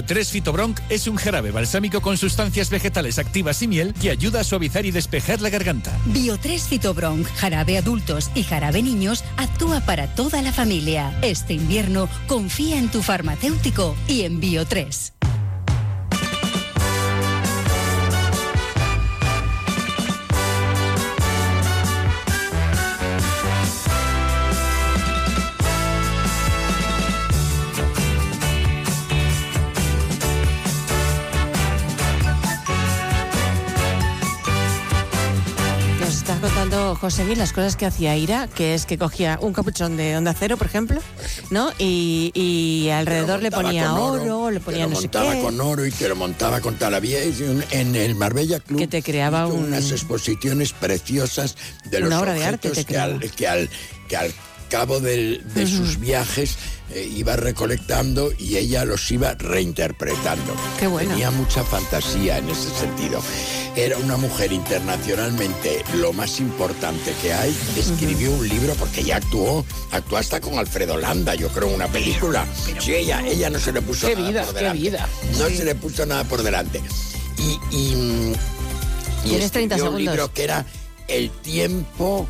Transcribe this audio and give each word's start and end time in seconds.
3 0.00 0.30
Fitobronc 0.30 0.80
es 0.88 1.06
un 1.06 1.16
jarabe 1.16 1.50
balsámico 1.50 2.00
con 2.00 2.16
sustancias 2.16 2.70
vegetales 2.70 3.18
activas 3.18 3.60
y 3.60 3.68
miel 3.68 3.92
que 3.92 4.10
ayuda 4.10 4.40
a 4.40 4.44
suavizar 4.44 4.86
y 4.86 4.90
despejar 4.90 5.42
la 5.42 5.50
garganta. 5.50 5.92
Bio 6.06 6.38
3 6.38 6.68
Fitobronc, 6.68 7.26
jarabe 7.36 7.76
adultos 7.76 8.30
y 8.34 8.44
jarabe 8.44 8.82
niños, 8.82 9.22
actúa 9.36 9.80
para 9.80 10.06
toda 10.14 10.40
la 10.40 10.52
familia. 10.52 11.14
Este 11.20 11.52
invierno 11.52 12.08
confía 12.26 12.78
en 12.78 12.90
tu 12.90 13.02
farmacéutico 13.02 13.94
y 14.08 14.22
en 14.22 14.40
Bio 14.40 14.64
3. 14.64 15.12
Miguel, 37.02 37.38
las 37.38 37.52
cosas 37.52 37.74
que 37.76 37.84
hacía 37.86 38.16
Ira, 38.16 38.46
que 38.48 38.74
es 38.74 38.86
que 38.86 38.96
cogía 38.98 39.38
un 39.40 39.52
capuchón 39.52 39.96
de 39.96 40.16
onda 40.16 40.34
cero, 40.38 40.56
por 40.56 40.66
ejemplo, 40.68 41.00
¿no? 41.50 41.70
Y, 41.78 42.30
y 42.34 42.90
alrededor 42.90 43.42
le 43.42 43.50
montaba 43.50 43.62
ponía 43.68 43.92
oro, 43.94 44.50
le 44.50 44.60
ponía 44.60 44.84
te 44.84 44.84
lo 44.84 44.90
no 44.90 44.96
sé 44.96 45.02
montaba 45.02 45.32
qué. 45.32 45.40
con 45.42 45.60
oro 45.60 45.84
y 45.86 45.90
te 45.90 46.08
lo 46.08 46.16
montaba 46.16 46.60
con 46.60 46.78
un- 47.40 47.64
en 47.70 47.96
el 47.96 48.14
Marbella 48.14 48.60
Club. 48.60 48.78
Que 48.78 48.86
te 48.86 49.02
creaba 49.02 49.46
un- 49.46 49.64
unas 49.64 49.90
exposiciones 49.90 50.72
preciosas 50.72 51.56
de 51.90 52.00
los 52.00 52.08
de 52.34 52.40
objetos 52.40 52.68
arte 52.68 52.84
te 52.84 52.84
que, 52.84 52.98
al, 52.98 53.30
que, 53.32 53.48
al, 53.48 53.70
que 54.08 54.16
al 54.16 54.32
cabo 54.70 55.00
del- 55.00 55.42
de 55.54 55.66
sus 55.66 55.98
viajes 55.98 56.56
eh, 56.94 57.08
iba 57.16 57.36
recolectando 57.36 58.32
y 58.38 58.56
ella 58.56 58.84
los 58.84 59.10
iba 59.10 59.34
reinterpretando. 59.34 60.54
Qué 60.78 60.86
bueno. 60.86 61.10
Tenía 61.10 61.30
mucha 61.30 61.64
fantasía 61.64 62.38
en 62.38 62.48
ese 62.48 62.70
sentido. 62.70 63.20
Era 63.74 63.96
una 63.98 64.16
mujer 64.16 64.52
internacionalmente 64.52 65.82
lo 65.94 66.12
más 66.12 66.40
importante 66.40 67.12
que 67.22 67.32
hay. 67.32 67.56
Escribió 67.76 68.30
un 68.32 68.48
libro 68.48 68.74
porque 68.74 69.02
ya 69.02 69.16
actuó, 69.16 69.64
actuó 69.90 70.18
hasta 70.18 70.40
con 70.40 70.58
Alfredo 70.58 70.96
Landa, 70.98 71.34
yo 71.34 71.48
creo, 71.48 71.68
una 71.68 71.88
película. 71.88 72.46
Sí, 72.78 72.94
ella, 72.94 73.22
ella 73.26 73.48
no 73.50 73.58
se 73.58 73.72
le 73.72 73.80
puso 73.82 74.06
Qué 74.08 74.14
nada 74.16 74.28
vida, 74.28 74.42
por 74.44 74.52
qué 74.54 74.58
delante. 74.60 74.82
vida. 74.82 75.08
No 75.38 75.48
se 75.48 75.64
le 75.64 75.74
puso 75.74 76.04
nada 76.06 76.24
por 76.24 76.42
delante. 76.42 76.82
Y, 77.38 77.76
y, 77.76 78.32
y 79.24 79.28
Tienes 79.30 79.50
30 79.52 79.74
escribió 79.76 79.90
un 79.90 79.96
segundos. 79.98 79.98
libro 80.14 80.32
que 80.34 80.44
era 80.44 80.66
El 81.08 81.30
tiempo 81.30 82.26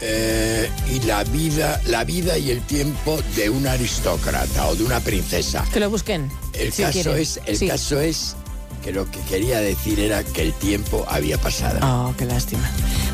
eh, 0.00 0.70
y 0.90 1.00
la 1.00 1.24
vida, 1.24 1.80
la 1.86 2.04
vida 2.04 2.38
y 2.38 2.50
el 2.50 2.60
tiempo 2.62 3.20
de 3.36 3.50
un 3.50 3.66
aristócrata 3.66 4.66
o 4.68 4.74
de 4.76 4.84
una 4.84 5.00
princesa. 5.00 5.64
Que 5.72 5.80
lo 5.80 5.90
busquen. 5.90 6.30
El 6.52 6.72
si 6.72 6.82
caso 6.82 6.92
quieren. 7.02 7.16
es, 7.22 7.40
el 7.46 7.56
Sí. 7.56 7.68
caso 7.68 8.00
es 8.00 8.36
que 8.84 8.92
lo 8.92 9.10
que 9.10 9.18
quería 9.22 9.58
decir 9.60 9.98
era 9.98 10.22
que 10.22 10.40
el 10.42 10.52
tiempo 10.52 11.04
había 11.08 11.36
pasado. 11.36 11.80
Oh, 11.82 12.14
qué 12.16 12.24
lástima. 12.26 12.62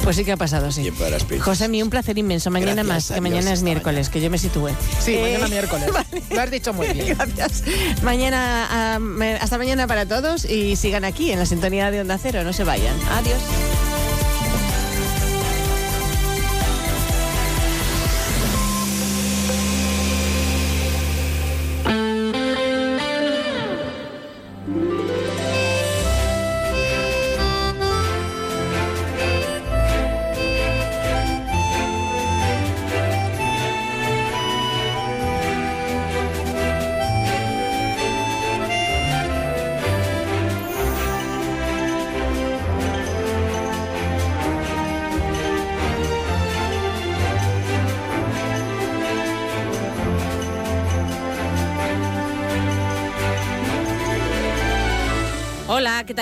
Pues 0.03 0.17
sí 0.17 0.25
que 0.25 0.33
ha 0.33 0.37
pasado, 0.37 0.71
sí. 0.71 0.83
Tiempo 0.83 1.03
de 1.05 1.11
las 1.12 1.25
princesas. 1.25 1.47
José, 1.59 1.69
mi 1.69 1.83
un 1.83 1.89
placer 1.89 2.19
inmenso. 2.19 2.51
Mañana 2.51 2.83
Gracias 2.83 2.87
más, 2.95 3.11
a 3.11 3.15
que 3.15 3.21
Dios, 3.23 3.33
mañana 3.35 3.53
es 3.55 3.62
miércoles, 3.62 4.11
que 4.11 4.21
yo 4.21 4.29
me 4.29 4.37
sitúe. 4.37 4.69
Sí, 5.03 5.15
Eh, 5.15 5.23
mañana 5.23 5.49
miércoles. 5.49 5.89
Lo 6.31 6.41
has 6.41 6.51
dicho 6.51 6.75
muy 6.75 6.89
bien. 6.89 7.17
Gracias. 7.17 7.62
Mañana, 8.03 8.69
ah, 8.71 8.99
hasta 9.41 9.57
mañana 9.57 9.87
para 9.87 10.05
todos 10.07 10.45
y 10.45 10.77
sigan 10.77 11.05
aquí 11.07 11.33
en 11.33 11.39
la 11.39 11.47
sintonía 11.47 11.91
de 11.91 12.03
Onda 12.03 12.19
Cero. 12.23 12.45
No 12.45 12.53
se 12.53 12.65
vayan. 12.65 12.95
Adiós. 13.12 13.39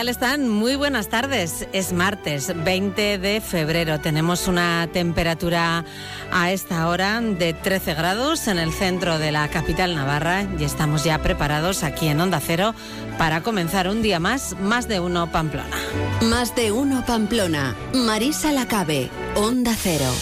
Tal 0.02 0.08
están? 0.08 0.48
Muy 0.48 0.74
buenas 0.74 1.06
tardes. 1.06 1.68
Es 1.72 1.92
martes 1.92 2.52
20 2.64 3.18
de 3.18 3.40
febrero. 3.40 4.00
Tenemos 4.00 4.48
una 4.48 4.88
temperatura 4.92 5.84
a 6.32 6.50
esta 6.50 6.88
hora 6.88 7.20
de 7.20 7.54
13 7.54 7.94
grados 7.94 8.48
en 8.48 8.58
el 8.58 8.72
centro 8.72 9.20
de 9.20 9.30
la 9.30 9.46
capital 9.46 9.94
navarra 9.94 10.44
y 10.58 10.64
estamos 10.64 11.04
ya 11.04 11.22
preparados 11.22 11.84
aquí 11.84 12.08
en 12.08 12.20
Onda 12.20 12.40
Cero 12.40 12.74
para 13.16 13.44
comenzar 13.44 13.86
un 13.86 14.02
día 14.02 14.18
más, 14.18 14.56
más 14.58 14.88
de 14.88 14.98
uno 14.98 15.30
Pamplona. 15.30 15.76
Más 16.22 16.56
de 16.56 16.72
uno 16.72 17.06
Pamplona. 17.06 17.76
Marisa 17.94 18.50
Lacabe. 18.50 19.08
Onda 19.36 19.72
Cero. 19.80 20.12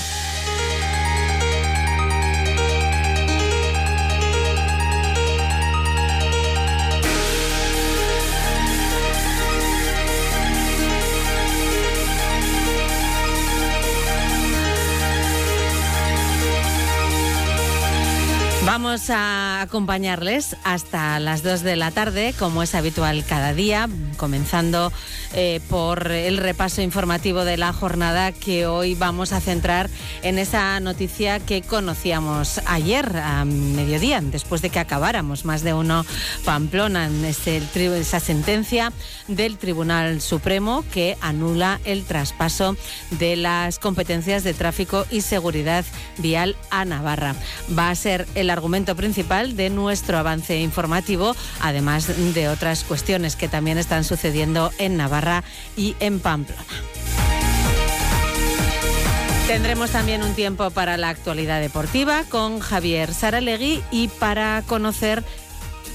Vamos 18.72 19.10
a 19.10 19.62
acompañarles 19.62 20.56
hasta 20.62 21.18
las 21.18 21.42
2 21.42 21.62
de 21.62 21.74
la 21.74 21.90
tarde, 21.90 22.32
como 22.38 22.62
es 22.62 22.76
habitual 22.76 23.24
cada 23.24 23.52
día, 23.52 23.88
comenzando 24.16 24.92
eh, 25.34 25.60
por 25.68 26.12
el 26.12 26.36
repaso 26.36 26.80
informativo 26.80 27.44
de 27.44 27.56
la 27.56 27.72
jornada 27.72 28.30
que 28.30 28.68
hoy 28.68 28.94
vamos 28.94 29.32
a 29.32 29.40
centrar 29.40 29.90
en 30.22 30.38
esa 30.38 30.78
noticia 30.78 31.40
que 31.40 31.62
conocíamos 31.62 32.60
ayer 32.64 33.16
a 33.16 33.44
mediodía, 33.44 34.20
después 34.20 34.62
de 34.62 34.70
que 34.70 34.78
acabáramos 34.78 35.44
más 35.44 35.62
de 35.62 35.74
uno 35.74 36.06
Pamplona, 36.44 37.06
en 37.06 37.24
esa 37.24 38.20
sentencia 38.20 38.92
del 39.26 39.58
Tribunal 39.58 40.20
Supremo 40.20 40.84
que 40.92 41.16
anula 41.20 41.80
el 41.84 42.04
traspaso 42.04 42.76
de 43.10 43.34
las 43.34 43.80
competencias 43.80 44.44
de 44.44 44.54
tráfico 44.54 45.06
y 45.10 45.22
seguridad 45.22 45.84
vial 46.18 46.54
a 46.70 46.84
Navarra. 46.84 47.34
Va 47.76 47.90
a 47.90 47.96
ser 47.96 48.28
el 48.36 48.48
argumento 48.60 48.94
principal 48.94 49.56
de 49.56 49.70
nuestro 49.70 50.18
avance 50.18 50.60
informativo, 50.60 51.34
además 51.62 52.34
de 52.34 52.50
otras 52.50 52.84
cuestiones 52.84 53.34
que 53.34 53.48
también 53.48 53.78
están 53.78 54.04
sucediendo 54.04 54.70
en 54.76 54.98
Navarra 54.98 55.44
y 55.78 55.96
en 55.98 56.20
Pamplona. 56.20 56.62
Tendremos 59.46 59.90
también 59.90 60.22
un 60.22 60.34
tiempo 60.34 60.70
para 60.70 60.98
la 60.98 61.08
actualidad 61.08 61.58
deportiva 61.58 62.24
con 62.28 62.60
Javier 62.60 63.14
Saralegui 63.14 63.82
y 63.90 64.08
para 64.08 64.62
conocer 64.66 65.24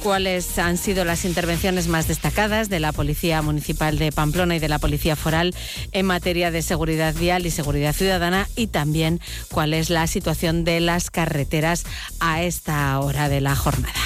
cuáles 0.04 0.60
han 0.60 0.78
sido 0.78 1.04
las 1.06 1.26
intervenciones 1.26 1.88
más 1.88 2.08
destacadas 2.08 2.70
de 2.70 2.80
la 2.80 2.92
Policía 2.92 3.42
Municipal 3.42 3.98
de 3.98 4.12
Pamplona 4.12 4.56
y 4.56 4.60
de 4.60 4.70
la 4.70 4.80
Policía 4.80 5.16
Foral 5.16 5.56
en 5.92 6.06
materia 6.06 6.52
de 6.52 6.62
seguridad 6.62 7.16
vial 7.16 7.46
y 7.46 7.52
seguridad 7.52 7.94
ciudadana 7.94 8.48
y 8.56 8.68
también 8.68 9.20
cuál 9.52 9.74
es 9.74 9.90
la 9.90 10.08
situación 10.08 10.64
de 10.64 10.80
las 10.80 11.10
carreteras 11.10 11.86
a 12.20 12.44
esta 12.44 13.00
hora 13.00 13.30
de 13.30 13.42
la 13.42 13.56
jornada. 13.56 14.00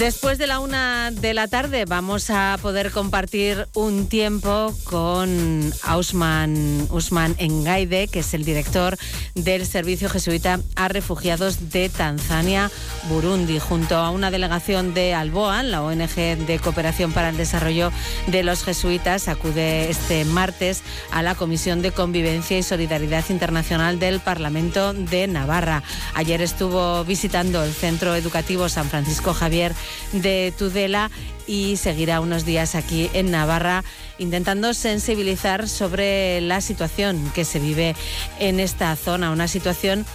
Después 0.00 0.38
de 0.38 0.46
la 0.46 0.60
una 0.60 1.10
de 1.10 1.34
la 1.34 1.46
tarde 1.46 1.84
vamos 1.84 2.30
a 2.30 2.56
poder 2.62 2.90
compartir 2.90 3.68
un 3.74 4.08
tiempo 4.08 4.74
con 4.84 5.74
Ausman, 5.82 6.88
Usman 6.90 7.34
Engaide, 7.36 8.08
que 8.08 8.20
es 8.20 8.32
el 8.32 8.46
director 8.46 8.96
del 9.34 9.66
Servicio 9.66 10.08
Jesuita 10.08 10.60
a 10.74 10.88
Refugiados 10.88 11.70
de 11.70 11.90
Tanzania, 11.90 12.70
Burundi, 13.10 13.58
junto 13.58 13.96
a 13.96 14.08
una 14.08 14.30
delegación 14.30 14.94
de 14.94 15.12
Alboa, 15.12 15.62
la 15.62 15.82
ONG 15.82 16.14
de 16.14 16.58
Cooperación 16.64 17.12
para 17.12 17.28
el 17.28 17.36
Desarrollo 17.36 17.92
de 18.26 18.42
los 18.42 18.64
Jesuitas, 18.64 19.28
acude 19.28 19.90
este 19.90 20.24
martes 20.24 20.82
a 21.10 21.22
la 21.22 21.34
Comisión 21.34 21.82
de 21.82 21.92
Convivencia 21.92 22.56
y 22.56 22.62
Solidaridad 22.62 23.26
Internacional 23.28 23.98
del 23.98 24.20
Parlamento 24.20 24.94
de 24.94 25.26
Navarra. 25.26 25.82
Ayer 26.14 26.40
estuvo 26.40 27.04
visitando 27.04 27.62
el 27.62 27.74
Centro 27.74 28.14
Educativo 28.14 28.70
San 28.70 28.88
Francisco 28.88 29.34
Javier 29.34 29.74
de 30.12 30.52
Tudela 30.56 31.10
y 31.46 31.76
seguirá 31.76 32.20
unos 32.20 32.44
días 32.44 32.74
aquí 32.74 33.10
en 33.12 33.30
Navarra 33.30 33.84
intentando 34.18 34.72
sensibilizar 34.74 35.68
sobre 35.68 36.40
la 36.40 36.60
situación 36.60 37.30
que 37.34 37.44
se 37.44 37.58
vive 37.58 37.96
en 38.38 38.60
esta 38.60 38.94
zona, 38.94 39.32
una 39.32 39.48
situación 39.48 40.06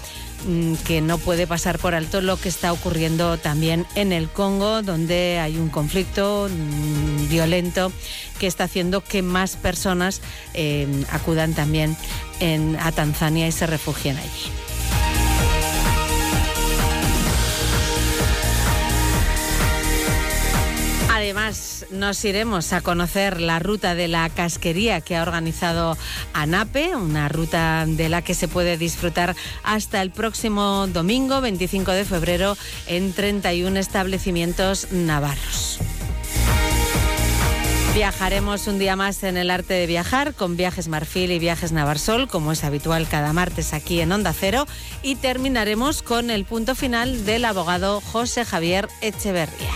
mm, 0.47 0.75
que 0.85 1.01
no 1.01 1.17
puede 1.17 1.47
pasar 1.47 1.79
por 1.79 1.95
alto 1.95 2.21
lo 2.21 2.37
que 2.37 2.49
está 2.49 2.71
ocurriendo 2.71 3.37
también 3.37 3.85
en 3.95 4.13
el 4.13 4.29
Congo, 4.29 4.81
donde 4.81 5.39
hay 5.39 5.57
un 5.57 5.69
conflicto 5.69 6.49
mm, 6.49 7.29
violento 7.29 7.91
que 8.39 8.47
está 8.47 8.65
haciendo 8.65 9.01
que 9.01 9.21
más 9.21 9.55
personas 9.55 10.21
eh, 10.53 10.87
acudan 11.11 11.53
también 11.53 11.97
a 12.79 12.91
Tanzania 12.91 13.47
y 13.47 13.51
se 13.51 13.65
refugien 13.65 14.17
allí. 14.17 14.74
Además, 21.15 21.85
nos 21.91 22.25
iremos 22.25 22.73
a 22.73 22.81
conocer 22.81 23.39
la 23.39 23.59
ruta 23.59 23.95
de 23.95 24.09
la 24.09 24.29
casquería 24.29 24.99
que 24.99 25.15
ha 25.15 25.21
organizado 25.21 25.97
ANAPE, 26.33 26.93
una 26.97 27.29
ruta 27.29 27.85
de 27.87 28.09
la 28.09 28.21
que 28.21 28.33
se 28.33 28.49
puede 28.49 28.77
disfrutar 28.77 29.33
hasta 29.63 30.01
el 30.01 30.11
próximo 30.11 30.87
domingo, 30.87 31.39
25 31.39 31.93
de 31.93 32.03
febrero, 32.03 32.57
en 32.85 33.13
31 33.13 33.79
establecimientos 33.79 34.91
navarros. 34.91 35.79
Viajaremos 37.93 38.67
un 38.67 38.77
día 38.77 38.97
más 38.97 39.23
en 39.23 39.37
el 39.37 39.51
arte 39.51 39.73
de 39.73 39.87
viajar 39.87 40.33
con 40.33 40.57
Viajes 40.57 40.89
Marfil 40.89 41.31
y 41.31 41.39
Viajes 41.39 41.71
Navarsol, 41.71 42.27
como 42.27 42.51
es 42.51 42.65
habitual 42.65 43.07
cada 43.07 43.31
martes 43.31 43.73
aquí 43.73 44.01
en 44.01 44.11
Onda 44.11 44.33
Cero, 44.33 44.67
y 45.01 45.15
terminaremos 45.15 46.01
con 46.01 46.29
el 46.29 46.43
punto 46.43 46.75
final 46.75 47.23
del 47.23 47.45
abogado 47.45 48.01
José 48.01 48.43
Javier 48.43 48.89
Echeverría. 48.99 49.71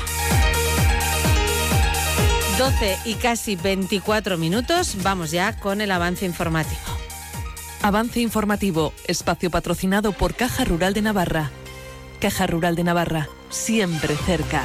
12 2.60 2.98
y 3.06 3.14
casi 3.14 3.56
24 3.56 4.38
minutos, 4.38 4.98
vamos 5.02 5.32
ya 5.32 5.58
con 5.58 5.80
el 5.80 5.92
avance 5.92 6.26
informativo. 6.26 6.82
Avance 7.82 8.20
informativo, 8.20 8.92
espacio 9.08 9.50
patrocinado 9.50 10.12
por 10.12 10.36
Caja 10.36 10.66
Rural 10.66 10.94
de 10.94 11.02
Navarra. 11.02 11.52
Caja 12.20 12.48
Rural 12.48 12.76
de 12.76 12.84
Navarra, 12.84 13.30
siempre 13.50 14.14
cerca. 14.18 14.62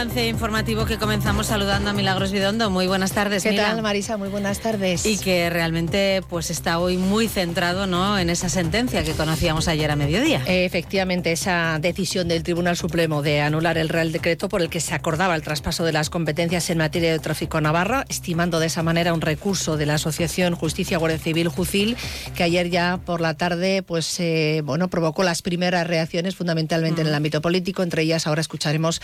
Avance 0.00 0.28
informativo 0.28 0.86
que 0.86 0.96
comenzamos 0.96 1.48
saludando 1.48 1.90
a 1.90 1.92
Milagros 1.92 2.32
Vidondo. 2.32 2.70
Muy 2.70 2.86
buenas 2.86 3.12
tardes, 3.12 3.42
¿Qué 3.42 3.52
tal, 3.52 3.82
Marisa? 3.82 4.16
Muy 4.16 4.30
buenas 4.30 4.60
tardes. 4.60 5.04
Y 5.04 5.18
que 5.18 5.50
realmente 5.50 6.22
pues 6.26 6.48
está 6.48 6.78
hoy 6.78 6.96
muy 6.96 7.28
centrado 7.28 7.86
¿no? 7.86 8.18
en 8.18 8.30
esa 8.30 8.48
sentencia 8.48 9.04
que 9.04 9.12
conocíamos 9.12 9.68
ayer 9.68 9.90
a 9.90 9.96
mediodía. 9.96 10.42
Efectivamente, 10.46 11.32
esa 11.32 11.78
decisión 11.82 12.28
del 12.28 12.42
Tribunal 12.42 12.78
Supremo 12.78 13.20
de 13.20 13.42
anular 13.42 13.76
el 13.76 13.90
Real 13.90 14.10
Decreto 14.10 14.48
por 14.48 14.62
el 14.62 14.70
que 14.70 14.80
se 14.80 14.94
acordaba 14.94 15.34
el 15.36 15.42
traspaso 15.42 15.84
de 15.84 15.92
las 15.92 16.08
competencias 16.08 16.70
en 16.70 16.78
materia 16.78 17.12
de 17.12 17.18
tráfico 17.18 17.60
Navarra, 17.60 18.06
estimando 18.08 18.58
de 18.58 18.68
esa 18.68 18.82
manera 18.82 19.12
un 19.12 19.20
recurso 19.20 19.76
de 19.76 19.84
la 19.84 19.96
Asociación 19.96 20.54
Justicia 20.54 20.96
Guardia 20.96 21.18
Civil 21.18 21.48
Jucil, 21.48 21.98
que 22.34 22.42
ayer 22.42 22.70
ya 22.70 22.98
por 23.04 23.20
la 23.20 23.34
tarde 23.34 23.82
pues 23.82 24.18
eh, 24.18 24.62
bueno 24.64 24.88
provocó 24.88 25.24
las 25.24 25.42
primeras 25.42 25.86
reacciones 25.86 26.36
fundamentalmente 26.36 27.02
en 27.02 27.08
el 27.08 27.14
ámbito 27.14 27.42
político. 27.42 27.82
Entre 27.82 28.00
ellas 28.00 28.26
ahora 28.26 28.40
escucharemos 28.40 29.02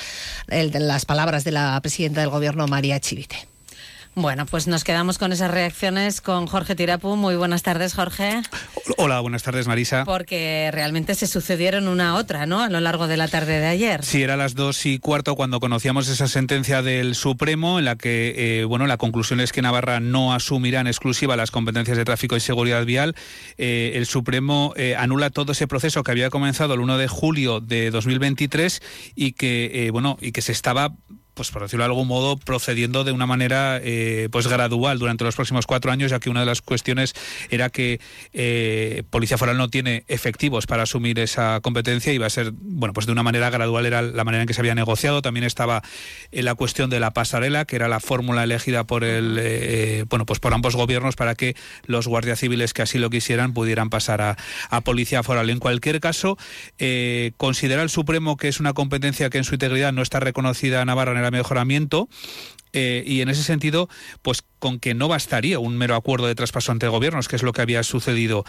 el 0.48 0.70
de 0.70 0.85
las 0.86 1.04
palabras 1.04 1.44
de 1.44 1.52
la 1.52 1.78
presidenta 1.80 2.20
del 2.20 2.30
Gobierno, 2.30 2.66
María 2.66 3.00
Chivite. 3.00 3.55
Bueno, 4.18 4.46
pues 4.46 4.66
nos 4.66 4.82
quedamos 4.82 5.18
con 5.18 5.30
esas 5.32 5.50
reacciones 5.50 6.22
con 6.22 6.46
Jorge 6.46 6.74
Tirapu. 6.74 7.16
Muy 7.16 7.36
buenas 7.36 7.62
tardes, 7.62 7.92
Jorge. 7.92 8.40
Hola, 8.96 9.20
buenas 9.20 9.42
tardes, 9.42 9.66
Marisa. 9.66 10.06
Porque 10.06 10.70
realmente 10.72 11.14
se 11.14 11.26
sucedieron 11.26 11.86
una 11.86 12.08
a 12.08 12.14
otra, 12.14 12.46
¿no? 12.46 12.62
A 12.62 12.70
lo 12.70 12.80
largo 12.80 13.08
de 13.08 13.18
la 13.18 13.28
tarde 13.28 13.60
de 13.60 13.66
ayer. 13.66 14.02
Sí, 14.02 14.22
era 14.22 14.38
las 14.38 14.54
dos 14.54 14.86
y 14.86 14.98
cuarto 15.00 15.36
cuando 15.36 15.60
conocíamos 15.60 16.08
esa 16.08 16.28
sentencia 16.28 16.80
del 16.80 17.14
Supremo 17.14 17.78
en 17.78 17.84
la 17.84 17.96
que, 17.96 18.60
eh, 18.60 18.64
bueno, 18.64 18.86
la 18.86 18.96
conclusión 18.96 19.38
es 19.38 19.52
que 19.52 19.60
Navarra 19.60 20.00
no 20.00 20.32
asumirá 20.32 20.80
en 20.80 20.86
exclusiva 20.86 21.36
las 21.36 21.50
competencias 21.50 21.98
de 21.98 22.06
tráfico 22.06 22.36
y 22.36 22.40
seguridad 22.40 22.86
vial. 22.86 23.14
Eh, 23.58 23.92
el 23.96 24.06
Supremo 24.06 24.72
eh, 24.76 24.96
anula 24.96 25.28
todo 25.28 25.52
ese 25.52 25.66
proceso 25.66 26.02
que 26.02 26.12
había 26.12 26.30
comenzado 26.30 26.72
el 26.72 26.80
1 26.80 26.96
de 26.96 27.08
julio 27.08 27.60
de 27.60 27.90
2023 27.90 28.80
y 29.14 29.32
que, 29.32 29.90
bueno, 29.92 30.16
y 30.22 30.32
que 30.32 30.40
se 30.40 30.52
estaba 30.52 30.94
pues 31.36 31.50
por 31.50 31.62
decirlo 31.62 31.84
de 31.84 31.90
algún 31.90 32.08
modo, 32.08 32.38
procediendo 32.38 33.04
de 33.04 33.12
una 33.12 33.26
manera 33.26 33.78
eh, 33.82 34.28
pues 34.32 34.46
gradual 34.48 34.98
durante 34.98 35.22
los 35.22 35.36
próximos 35.36 35.66
cuatro 35.66 35.92
años, 35.92 36.10
ya 36.10 36.18
que 36.18 36.30
una 36.30 36.40
de 36.40 36.46
las 36.46 36.62
cuestiones 36.62 37.12
era 37.50 37.68
que 37.68 38.00
eh, 38.32 39.02
Policía 39.10 39.36
Foral 39.36 39.58
no 39.58 39.68
tiene 39.68 40.04
efectivos 40.08 40.66
para 40.66 40.84
asumir 40.84 41.18
esa 41.18 41.60
competencia 41.60 42.10
y 42.14 42.18
va 42.18 42.26
a 42.26 42.30
ser, 42.30 42.52
bueno, 42.54 42.94
pues 42.94 43.04
de 43.04 43.12
una 43.12 43.22
manera 43.22 43.50
gradual 43.50 43.84
era 43.84 44.00
la 44.00 44.24
manera 44.24 44.42
en 44.42 44.48
que 44.48 44.54
se 44.54 44.62
había 44.62 44.74
negociado. 44.74 45.20
También 45.20 45.44
estaba 45.44 45.82
eh, 46.32 46.42
la 46.42 46.54
cuestión 46.54 46.88
de 46.88 47.00
la 47.00 47.12
pasarela, 47.12 47.66
que 47.66 47.76
era 47.76 47.86
la 47.86 48.00
fórmula 48.00 48.42
elegida 48.42 48.84
por 48.84 49.04
el, 49.04 50.06
bueno, 50.08 50.24
pues 50.24 50.40
por 50.40 50.54
ambos 50.54 50.74
gobiernos 50.74 51.16
para 51.16 51.34
que 51.34 51.54
los 51.84 52.08
guardias 52.08 52.40
civiles 52.40 52.72
que 52.72 52.80
así 52.80 52.96
lo 52.98 53.10
quisieran 53.10 53.52
pudieran 53.52 53.90
pasar 53.90 54.22
a, 54.22 54.38
a 54.70 54.80
Policía 54.80 55.22
Foral. 55.22 55.50
En 55.50 55.58
cualquier 55.58 56.00
caso, 56.00 56.38
considera 57.36 57.82
el 57.82 57.90
Supremo 57.90 58.38
que 58.38 58.48
es 58.48 58.58
una 58.58 58.72
competencia 58.72 59.28
que 59.28 59.36
en 59.36 59.44
su 59.44 59.54
integridad 59.54 59.92
no 59.92 60.00
está 60.00 60.18
reconocida 60.18 60.80
a 60.80 60.84
Navarra 60.86 61.12
en 61.12 61.18
el 61.18 61.25
mejoramiento. 61.30 62.08
Eh, 62.72 63.02
y 63.06 63.22
en 63.22 63.30
ese 63.30 63.42
sentido, 63.42 63.88
pues 64.20 64.44
con 64.58 64.78
que 64.80 64.92
no 64.92 65.08
bastaría 65.08 65.58
un 65.58 65.78
mero 65.78 65.94
acuerdo 65.94 66.26
de 66.26 66.34
traspaso 66.34 66.72
entre 66.72 66.90
gobiernos, 66.90 67.26
que 67.26 67.36
es 67.36 67.42
lo 67.42 67.52
que 67.52 67.62
había 67.62 67.82
sucedido. 67.82 68.44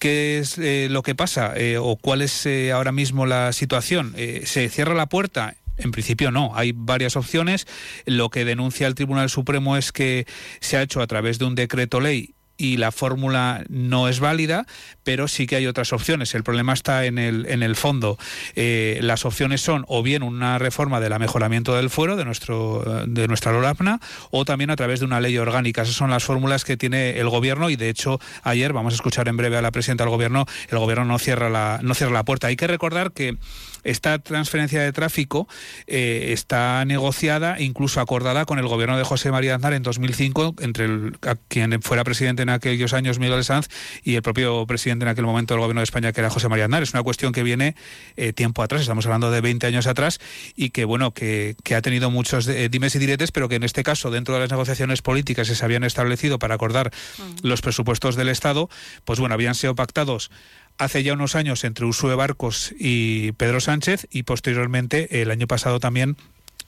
¿Qué 0.00 0.38
es 0.38 0.58
eh, 0.58 0.88
lo 0.90 1.02
que 1.02 1.14
pasa 1.14 1.52
eh, 1.56 1.78
o 1.78 1.96
cuál 1.96 2.22
es 2.22 2.48
ahora 2.72 2.90
mismo 2.90 3.24
la 3.24 3.52
situación? 3.52 4.14
¿Se 4.44 4.68
cierra 4.68 4.94
la 4.94 5.08
puerta? 5.08 5.54
En 5.76 5.92
principio 5.92 6.32
no, 6.32 6.50
hay 6.56 6.72
varias 6.74 7.14
opciones. 7.14 7.66
Lo 8.04 8.30
que 8.30 8.44
denuncia 8.44 8.88
el 8.88 8.96
Tribunal 8.96 9.30
Supremo 9.30 9.76
es 9.76 9.92
que 9.92 10.26
se 10.60 10.76
ha 10.76 10.82
hecho 10.82 11.00
a 11.00 11.06
través 11.06 11.38
de 11.38 11.44
un 11.44 11.54
decreto 11.54 12.00
ley 12.00 12.34
y 12.58 12.76
la 12.76 12.92
fórmula 12.92 13.64
no 13.68 14.08
es 14.08 14.20
válida, 14.20 14.66
pero 15.04 15.28
sí 15.28 15.46
que 15.46 15.56
hay 15.56 15.66
otras 15.66 15.92
opciones. 15.92 16.34
El 16.34 16.42
problema 16.42 16.74
está 16.74 17.06
en 17.06 17.16
el, 17.16 17.46
en 17.46 17.62
el 17.62 17.76
fondo. 17.76 18.18
Eh, 18.56 18.98
las 19.00 19.24
opciones 19.24 19.62
son 19.62 19.84
o 19.88 20.02
bien 20.02 20.22
una 20.22 20.58
reforma 20.58 21.00
del 21.00 21.18
mejoramiento 21.18 21.74
del 21.74 21.88
fuero 21.88 22.16
de, 22.16 22.24
nuestro, 22.24 23.04
de 23.06 23.28
nuestra 23.28 23.52
LORAPNA 23.52 24.00
o 24.30 24.44
también 24.44 24.70
a 24.70 24.76
través 24.76 25.00
de 25.00 25.06
una 25.06 25.20
ley 25.20 25.38
orgánica. 25.38 25.82
Esas 25.82 25.94
son 25.94 26.10
las 26.10 26.24
fórmulas 26.24 26.64
que 26.64 26.76
tiene 26.76 27.18
el 27.18 27.28
gobierno 27.28 27.70
y 27.70 27.76
de 27.76 27.88
hecho 27.88 28.20
ayer, 28.42 28.72
vamos 28.72 28.92
a 28.92 28.96
escuchar 28.96 29.28
en 29.28 29.36
breve 29.36 29.56
a 29.56 29.62
la 29.62 29.70
presidenta 29.70 30.04
del 30.04 30.10
gobierno, 30.10 30.46
el 30.68 30.78
gobierno 30.78 31.04
no 31.04 31.18
cierra 31.18 31.48
la, 31.48 31.78
no 31.82 31.94
cierra 31.94 32.12
la 32.12 32.24
puerta. 32.24 32.48
Hay 32.48 32.56
que 32.56 32.66
recordar 32.66 33.12
que 33.12 33.36
esta 33.84 34.18
transferencia 34.18 34.82
de 34.82 34.92
tráfico 34.92 35.48
eh, 35.86 36.30
está 36.32 36.84
negociada, 36.84 37.60
incluso 37.60 38.00
acordada 38.00 38.44
con 38.44 38.58
el 38.58 38.66
gobierno 38.66 38.96
de 38.96 39.04
José 39.04 39.30
María 39.30 39.54
Aznar 39.54 39.72
en 39.72 39.82
2005, 39.82 40.56
entre 40.60 40.84
el, 40.86 41.18
quien 41.48 41.80
fuera 41.82 42.04
presidente 42.04 42.42
en 42.42 42.50
aquellos 42.50 42.92
años, 42.92 43.18
Miguel 43.18 43.44
Sanz, 43.44 43.68
y 44.02 44.14
el 44.14 44.22
propio 44.22 44.66
presidente 44.66 45.04
en 45.04 45.10
aquel 45.10 45.24
momento 45.24 45.54
del 45.54 45.60
gobierno 45.60 45.80
de 45.80 45.84
España, 45.84 46.12
que 46.12 46.20
era 46.20 46.30
José 46.30 46.48
María 46.48 46.64
Aznar. 46.64 46.82
Es 46.82 46.92
una 46.92 47.02
cuestión 47.02 47.32
que 47.32 47.42
viene 47.42 47.74
eh, 48.16 48.32
tiempo 48.32 48.62
atrás, 48.62 48.82
estamos 48.82 49.06
hablando 49.06 49.30
de 49.30 49.40
20 49.40 49.66
años 49.66 49.86
atrás, 49.86 50.20
y 50.54 50.70
que, 50.70 50.84
bueno, 50.84 51.12
que, 51.12 51.56
ha 51.74 51.82
tenido 51.82 52.10
muchos 52.10 52.48
eh, 52.48 52.68
dimes 52.68 52.94
y 52.94 52.98
diretes, 52.98 53.30
pero 53.30 53.48
que 53.48 53.56
en 53.56 53.62
este 53.62 53.82
caso, 53.82 54.10
dentro 54.10 54.34
de 54.34 54.40
las 54.40 54.50
negociaciones 54.50 55.02
políticas 55.02 55.48
que 55.48 55.54
se 55.54 55.64
habían 55.64 55.84
establecido 55.84 56.38
para 56.38 56.54
acordar 56.54 56.90
mm. 57.18 57.46
los 57.46 57.60
presupuestos 57.60 58.16
del 58.16 58.28
Estado, 58.28 58.68
pues 59.04 59.20
bueno, 59.20 59.34
habían 59.34 59.54
sido 59.54 59.74
pactados 59.74 60.30
hace 60.78 61.02
ya 61.02 61.12
unos 61.12 61.34
años 61.34 61.64
entre 61.64 61.84
Usue 61.84 62.14
Barcos 62.14 62.74
y 62.78 63.32
Pedro 63.32 63.60
Sánchez 63.60 64.06
y 64.10 64.22
posteriormente 64.22 65.20
el 65.22 65.30
año 65.30 65.46
pasado 65.46 65.80
también 65.80 66.16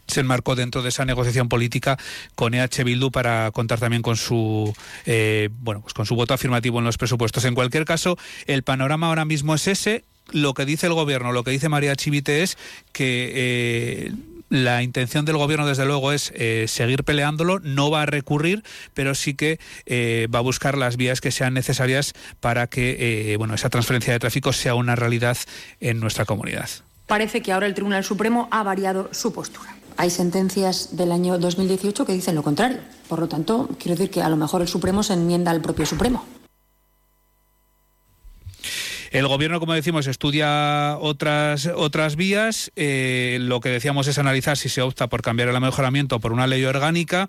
se 0.06 0.20
enmarcó 0.20 0.56
dentro 0.56 0.82
de 0.82 0.88
esa 0.88 1.04
negociación 1.04 1.48
política 1.48 1.96
con 2.34 2.52
EH 2.54 2.84
Bildu 2.84 3.10
para 3.10 3.50
contar 3.52 3.78
también 3.78 4.02
con 4.02 4.16
su 4.16 4.74
eh, 5.06 5.48
bueno 5.60 5.80
pues 5.82 5.94
con 5.94 6.04
su 6.04 6.16
voto 6.16 6.34
afirmativo 6.34 6.78
en 6.80 6.84
los 6.84 6.98
presupuestos. 6.98 7.44
En 7.44 7.54
cualquier 7.54 7.84
caso, 7.84 8.18
el 8.46 8.62
panorama 8.62 9.06
ahora 9.06 9.24
mismo 9.24 9.54
es 9.54 9.68
ese. 9.68 10.04
Lo 10.32 10.54
que 10.54 10.64
dice 10.64 10.86
el 10.86 10.94
gobierno, 10.94 11.32
lo 11.32 11.42
que 11.42 11.50
dice 11.50 11.68
María 11.68 11.96
Chivite 11.96 12.42
es 12.42 12.56
que 12.92 13.32
eh, 13.34 14.12
la 14.50 14.82
intención 14.82 15.24
del 15.24 15.38
gobierno, 15.38 15.66
desde 15.66 15.86
luego, 15.86 16.12
es 16.12 16.32
eh, 16.34 16.66
seguir 16.68 17.04
peleándolo, 17.04 17.60
no 17.60 17.90
va 17.90 18.02
a 18.02 18.06
recurrir, 18.06 18.62
pero 18.92 19.14
sí 19.14 19.34
que 19.34 19.58
eh, 19.86 20.28
va 20.32 20.40
a 20.40 20.42
buscar 20.42 20.76
las 20.76 20.96
vías 20.96 21.20
que 21.20 21.30
sean 21.30 21.54
necesarias 21.54 22.12
para 22.40 22.66
que 22.66 23.32
eh, 23.32 23.36
bueno, 23.36 23.54
esa 23.54 23.70
transferencia 23.70 24.12
de 24.12 24.18
tráfico 24.18 24.52
sea 24.52 24.74
una 24.74 24.96
realidad 24.96 25.38
en 25.80 26.00
nuestra 26.00 26.24
comunidad. 26.26 26.68
Parece 27.06 27.40
que 27.40 27.52
ahora 27.52 27.66
el 27.66 27.74
Tribunal 27.74 28.04
Supremo 28.04 28.48
ha 28.50 28.62
variado 28.62 29.08
su 29.12 29.32
postura. 29.32 29.76
Hay 29.96 30.10
sentencias 30.10 30.96
del 30.96 31.12
año 31.12 31.38
2018 31.38 32.04
que 32.04 32.12
dicen 32.12 32.34
lo 32.34 32.42
contrario. 32.42 32.78
Por 33.08 33.18
lo 33.20 33.28
tanto, 33.28 33.68
quiero 33.78 33.96
decir 33.96 34.10
que 34.10 34.22
a 34.22 34.28
lo 34.28 34.36
mejor 34.36 34.62
el 34.62 34.68
Supremo 34.68 35.02
se 35.02 35.14
enmienda 35.14 35.50
al 35.50 35.60
propio 35.60 35.86
Supremo. 35.86 36.24
El 39.10 39.26
gobierno, 39.26 39.58
como 39.58 39.74
decimos, 39.74 40.06
estudia 40.06 40.96
otras, 41.00 41.66
otras 41.66 42.14
vías. 42.14 42.70
Eh, 42.76 43.38
lo 43.40 43.58
que 43.58 43.68
decíamos 43.68 44.06
es 44.06 44.18
analizar 44.18 44.56
si 44.56 44.68
se 44.68 44.82
opta 44.82 45.08
por 45.08 45.20
cambiar 45.20 45.48
el 45.48 45.60
mejoramiento 45.60 46.20
por 46.20 46.32
una 46.32 46.46
ley 46.46 46.64
orgánica 46.64 47.28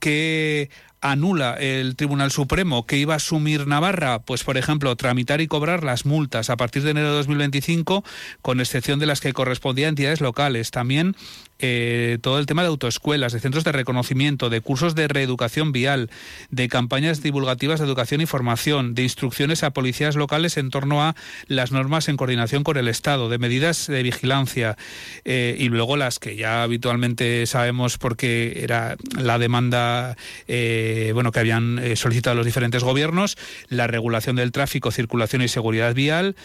que 0.00 0.68
anula 1.04 1.54
el 1.54 1.96
Tribunal 1.96 2.30
Supremo 2.30 2.86
que 2.86 2.96
iba 2.96 3.12
a 3.12 3.18
asumir 3.18 3.66
Navarra, 3.66 4.20
pues 4.20 4.42
por 4.42 4.56
ejemplo, 4.56 4.96
tramitar 4.96 5.42
y 5.42 5.46
cobrar 5.46 5.84
las 5.84 6.06
multas 6.06 6.48
a 6.48 6.56
partir 6.56 6.82
de 6.82 6.92
enero 6.92 7.10
de 7.10 7.16
2025, 7.16 8.02
con 8.40 8.58
excepción 8.58 8.98
de 8.98 9.06
las 9.06 9.20
que 9.20 9.34
correspondían 9.34 9.88
a 9.88 9.88
entidades 9.90 10.22
locales. 10.22 10.70
También 10.70 11.14
eh, 11.60 12.18
todo 12.20 12.38
el 12.38 12.46
tema 12.46 12.62
de 12.62 12.68
autoescuelas, 12.68 13.32
de 13.32 13.40
centros 13.40 13.64
de 13.64 13.72
reconocimiento, 13.72 14.50
de 14.50 14.60
cursos 14.60 14.94
de 14.94 15.06
reeducación 15.06 15.72
vial, 15.72 16.10
de 16.50 16.68
campañas 16.68 17.22
divulgativas 17.22 17.80
de 17.80 17.86
educación 17.86 18.20
y 18.20 18.26
formación, 18.26 18.94
de 18.94 19.02
instrucciones 19.02 19.62
a 19.62 19.70
policías 19.70 20.16
locales 20.16 20.56
en 20.56 20.70
torno 20.70 21.02
a 21.02 21.14
las 21.46 21.70
normas 21.70 22.08
en 22.08 22.16
coordinación 22.16 22.64
con 22.64 22.76
el 22.76 22.88
Estado, 22.88 23.28
de 23.28 23.38
medidas 23.38 23.86
de 23.86 24.02
vigilancia 24.02 24.76
eh, 25.24 25.56
y 25.58 25.68
luego 25.68 25.96
las 25.96 26.18
que 26.18 26.36
ya 26.36 26.62
habitualmente 26.62 27.46
sabemos 27.46 27.98
porque 27.98 28.60
era 28.62 28.96
la 29.16 29.38
demanda 29.38 30.16
eh, 30.48 30.93
bueno 31.12 31.32
que 31.32 31.40
habían 31.40 31.80
solicitado 31.96 32.36
los 32.36 32.46
diferentes 32.46 32.82
gobiernos, 32.82 33.36
la 33.68 33.86
regulación 33.86 34.36
del 34.36 34.52
tráfico, 34.52 34.90
circulación 34.90 35.42
y 35.42 35.48
seguridad 35.48 35.94
vial. 35.94 36.36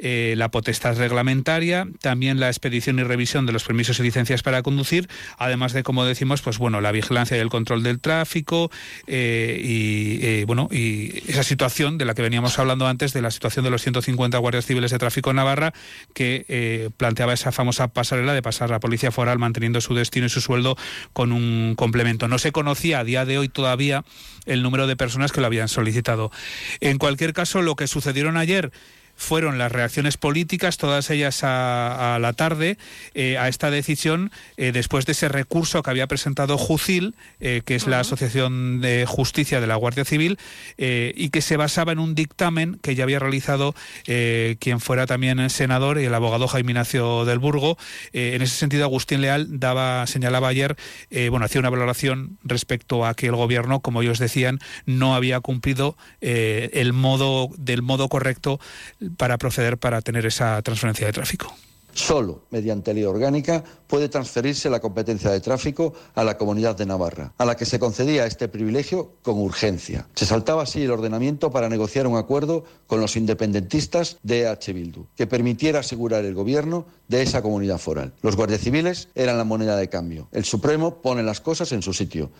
Eh, 0.00 0.34
la 0.36 0.48
potestad 0.50 0.96
reglamentaria, 0.96 1.88
también 2.00 2.38
la 2.38 2.46
expedición 2.46 3.00
y 3.00 3.02
revisión 3.02 3.46
de 3.46 3.52
los 3.52 3.64
permisos 3.64 3.98
y 3.98 4.04
licencias 4.04 4.44
para 4.44 4.62
conducir, 4.62 5.08
además 5.38 5.72
de, 5.72 5.82
como 5.82 6.04
decimos, 6.04 6.40
pues 6.40 6.58
bueno, 6.58 6.80
la 6.80 6.92
vigilancia 6.92 7.36
y 7.36 7.40
el 7.40 7.48
control 7.48 7.82
del 7.82 7.98
tráfico 7.98 8.70
eh, 9.08 9.60
y 9.60 10.24
eh, 10.24 10.44
bueno 10.46 10.68
y 10.70 11.28
esa 11.28 11.42
situación 11.42 11.98
de 11.98 12.04
la 12.04 12.14
que 12.14 12.22
veníamos 12.22 12.58
hablando 12.60 12.86
antes 12.86 13.12
de 13.12 13.22
la 13.22 13.32
situación 13.32 13.64
de 13.64 13.70
los 13.70 13.82
150 13.82 14.38
guardias 14.38 14.66
civiles 14.66 14.92
de 14.92 14.98
tráfico 14.98 15.30
en 15.30 15.36
Navarra 15.36 15.72
que 16.14 16.90
planteaba 16.96 17.32
esa 17.32 17.50
famosa 17.50 17.88
pasarela 17.88 18.34
de 18.34 18.42
pasar 18.42 18.70
la 18.70 18.78
policía 18.80 19.10
foral 19.10 19.38
manteniendo 19.38 19.80
su 19.80 19.94
destino 19.94 20.26
y 20.26 20.28
su 20.28 20.40
sueldo 20.40 20.76
con 21.12 21.32
un 21.32 21.74
complemento. 21.76 22.28
No 22.28 22.38
se 22.38 22.52
conocía 22.52 23.00
a 23.00 23.04
día 23.04 23.24
de 23.24 23.38
hoy 23.38 23.48
todavía 23.48 24.04
el 24.46 24.62
número 24.62 24.86
de 24.86 24.96
personas 24.96 25.32
que 25.32 25.40
lo 25.40 25.46
habían 25.46 25.68
solicitado. 25.68 26.30
En 26.80 26.98
cualquier 26.98 27.32
caso, 27.32 27.62
lo 27.62 27.76
que 27.76 27.86
sucedieron 27.86 28.36
ayer 28.36 28.72
fueron 29.18 29.58
las 29.58 29.72
reacciones 29.72 30.16
políticas, 30.16 30.78
todas 30.78 31.10
ellas 31.10 31.40
a, 31.42 32.18
la 32.20 32.32
tarde, 32.34 32.78
eh, 33.14 33.36
a 33.36 33.48
esta 33.48 33.70
decisión 33.70 34.30
eh, 34.56 34.70
después 34.70 35.06
de 35.06 35.12
ese 35.12 35.28
recurso 35.28 35.82
que 35.82 35.90
había 35.90 36.06
presentado 36.06 36.56
Jucil, 36.56 37.16
eh, 37.40 37.62
que 37.64 37.74
es 37.74 37.88
la 37.88 38.00
Asociación 38.00 38.80
de 38.80 39.04
Justicia 39.06 39.60
de 39.60 39.66
la 39.66 39.74
Guardia 39.74 40.04
Civil, 40.04 40.38
y 40.78 41.30
que 41.30 41.42
se 41.42 41.56
basaba 41.56 41.90
en 41.90 41.98
un 41.98 42.14
dictamen 42.14 42.78
que 42.80 42.94
ya 42.94 43.02
había 43.02 43.18
realizado 43.18 43.74
quien 44.04 44.78
fuera 44.80 45.06
también 45.06 45.50
senador, 45.50 45.98
y 45.98 46.04
el 46.04 46.14
abogado 46.14 46.46
Jaime 46.46 46.70
Ignacio 46.70 47.24
del 47.24 47.40
Burgo. 47.40 47.76
en 48.12 48.40
ese 48.40 48.54
sentido, 48.54 48.84
Agustín 48.84 49.20
Leal 49.20 49.58
daba, 49.58 50.06
señalaba 50.06 50.48
ayer, 50.48 50.76
bueno, 51.30 51.44
hacía 51.44 51.58
una 51.58 51.70
valoración 51.70 52.38
respecto 52.44 53.04
a 53.04 53.14
que 53.14 53.26
el 53.26 53.34
gobierno, 53.34 53.80
como 53.80 54.02
ellos 54.02 54.20
decían, 54.20 54.60
no 54.86 55.16
había 55.16 55.40
cumplido 55.40 55.96
el 56.20 56.92
modo 56.92 57.48
del 57.56 57.82
modo 57.82 58.08
correcto 58.08 58.60
para 59.16 59.38
proceder 59.38 59.78
para 59.78 60.02
tener 60.02 60.26
esa 60.26 60.60
transferencia 60.62 61.06
de 61.06 61.12
tráfico. 61.12 61.54
Solo 61.98 62.42
mediante 62.50 62.94
ley 62.94 63.02
orgánica 63.02 63.64
puede 63.88 64.08
transferirse 64.08 64.70
la 64.70 64.78
competencia 64.78 65.30
de 65.30 65.40
tráfico 65.40 65.94
a 66.14 66.22
la 66.22 66.38
comunidad 66.38 66.76
de 66.76 66.86
Navarra, 66.86 67.32
a 67.38 67.44
la 67.44 67.56
que 67.56 67.64
se 67.64 67.80
concedía 67.80 68.24
este 68.24 68.46
privilegio 68.46 69.14
con 69.22 69.38
urgencia. 69.38 70.06
Se 70.14 70.24
saltaba 70.24 70.62
así 70.62 70.82
el 70.82 70.92
ordenamiento 70.92 71.50
para 71.50 71.68
negociar 71.68 72.06
un 72.06 72.16
acuerdo 72.16 72.64
con 72.86 73.00
los 73.00 73.16
independentistas 73.16 74.18
de 74.22 74.46
H. 74.46 74.72
Bildu, 74.72 75.06
que 75.16 75.26
permitiera 75.26 75.80
asegurar 75.80 76.24
el 76.24 76.34
gobierno 76.34 76.86
de 77.08 77.22
esa 77.22 77.42
comunidad 77.42 77.78
foral. 77.78 78.14
Los 78.22 78.36
guardias 78.36 78.60
civiles 78.60 79.08
eran 79.16 79.36
la 79.36 79.44
moneda 79.44 79.76
de 79.76 79.88
cambio. 79.88 80.28
El 80.30 80.44
Supremo 80.44 81.02
pone 81.02 81.24
las 81.24 81.40
cosas 81.40 81.72
en 81.72 81.82
su 81.82 81.92
sitio. 81.92 82.30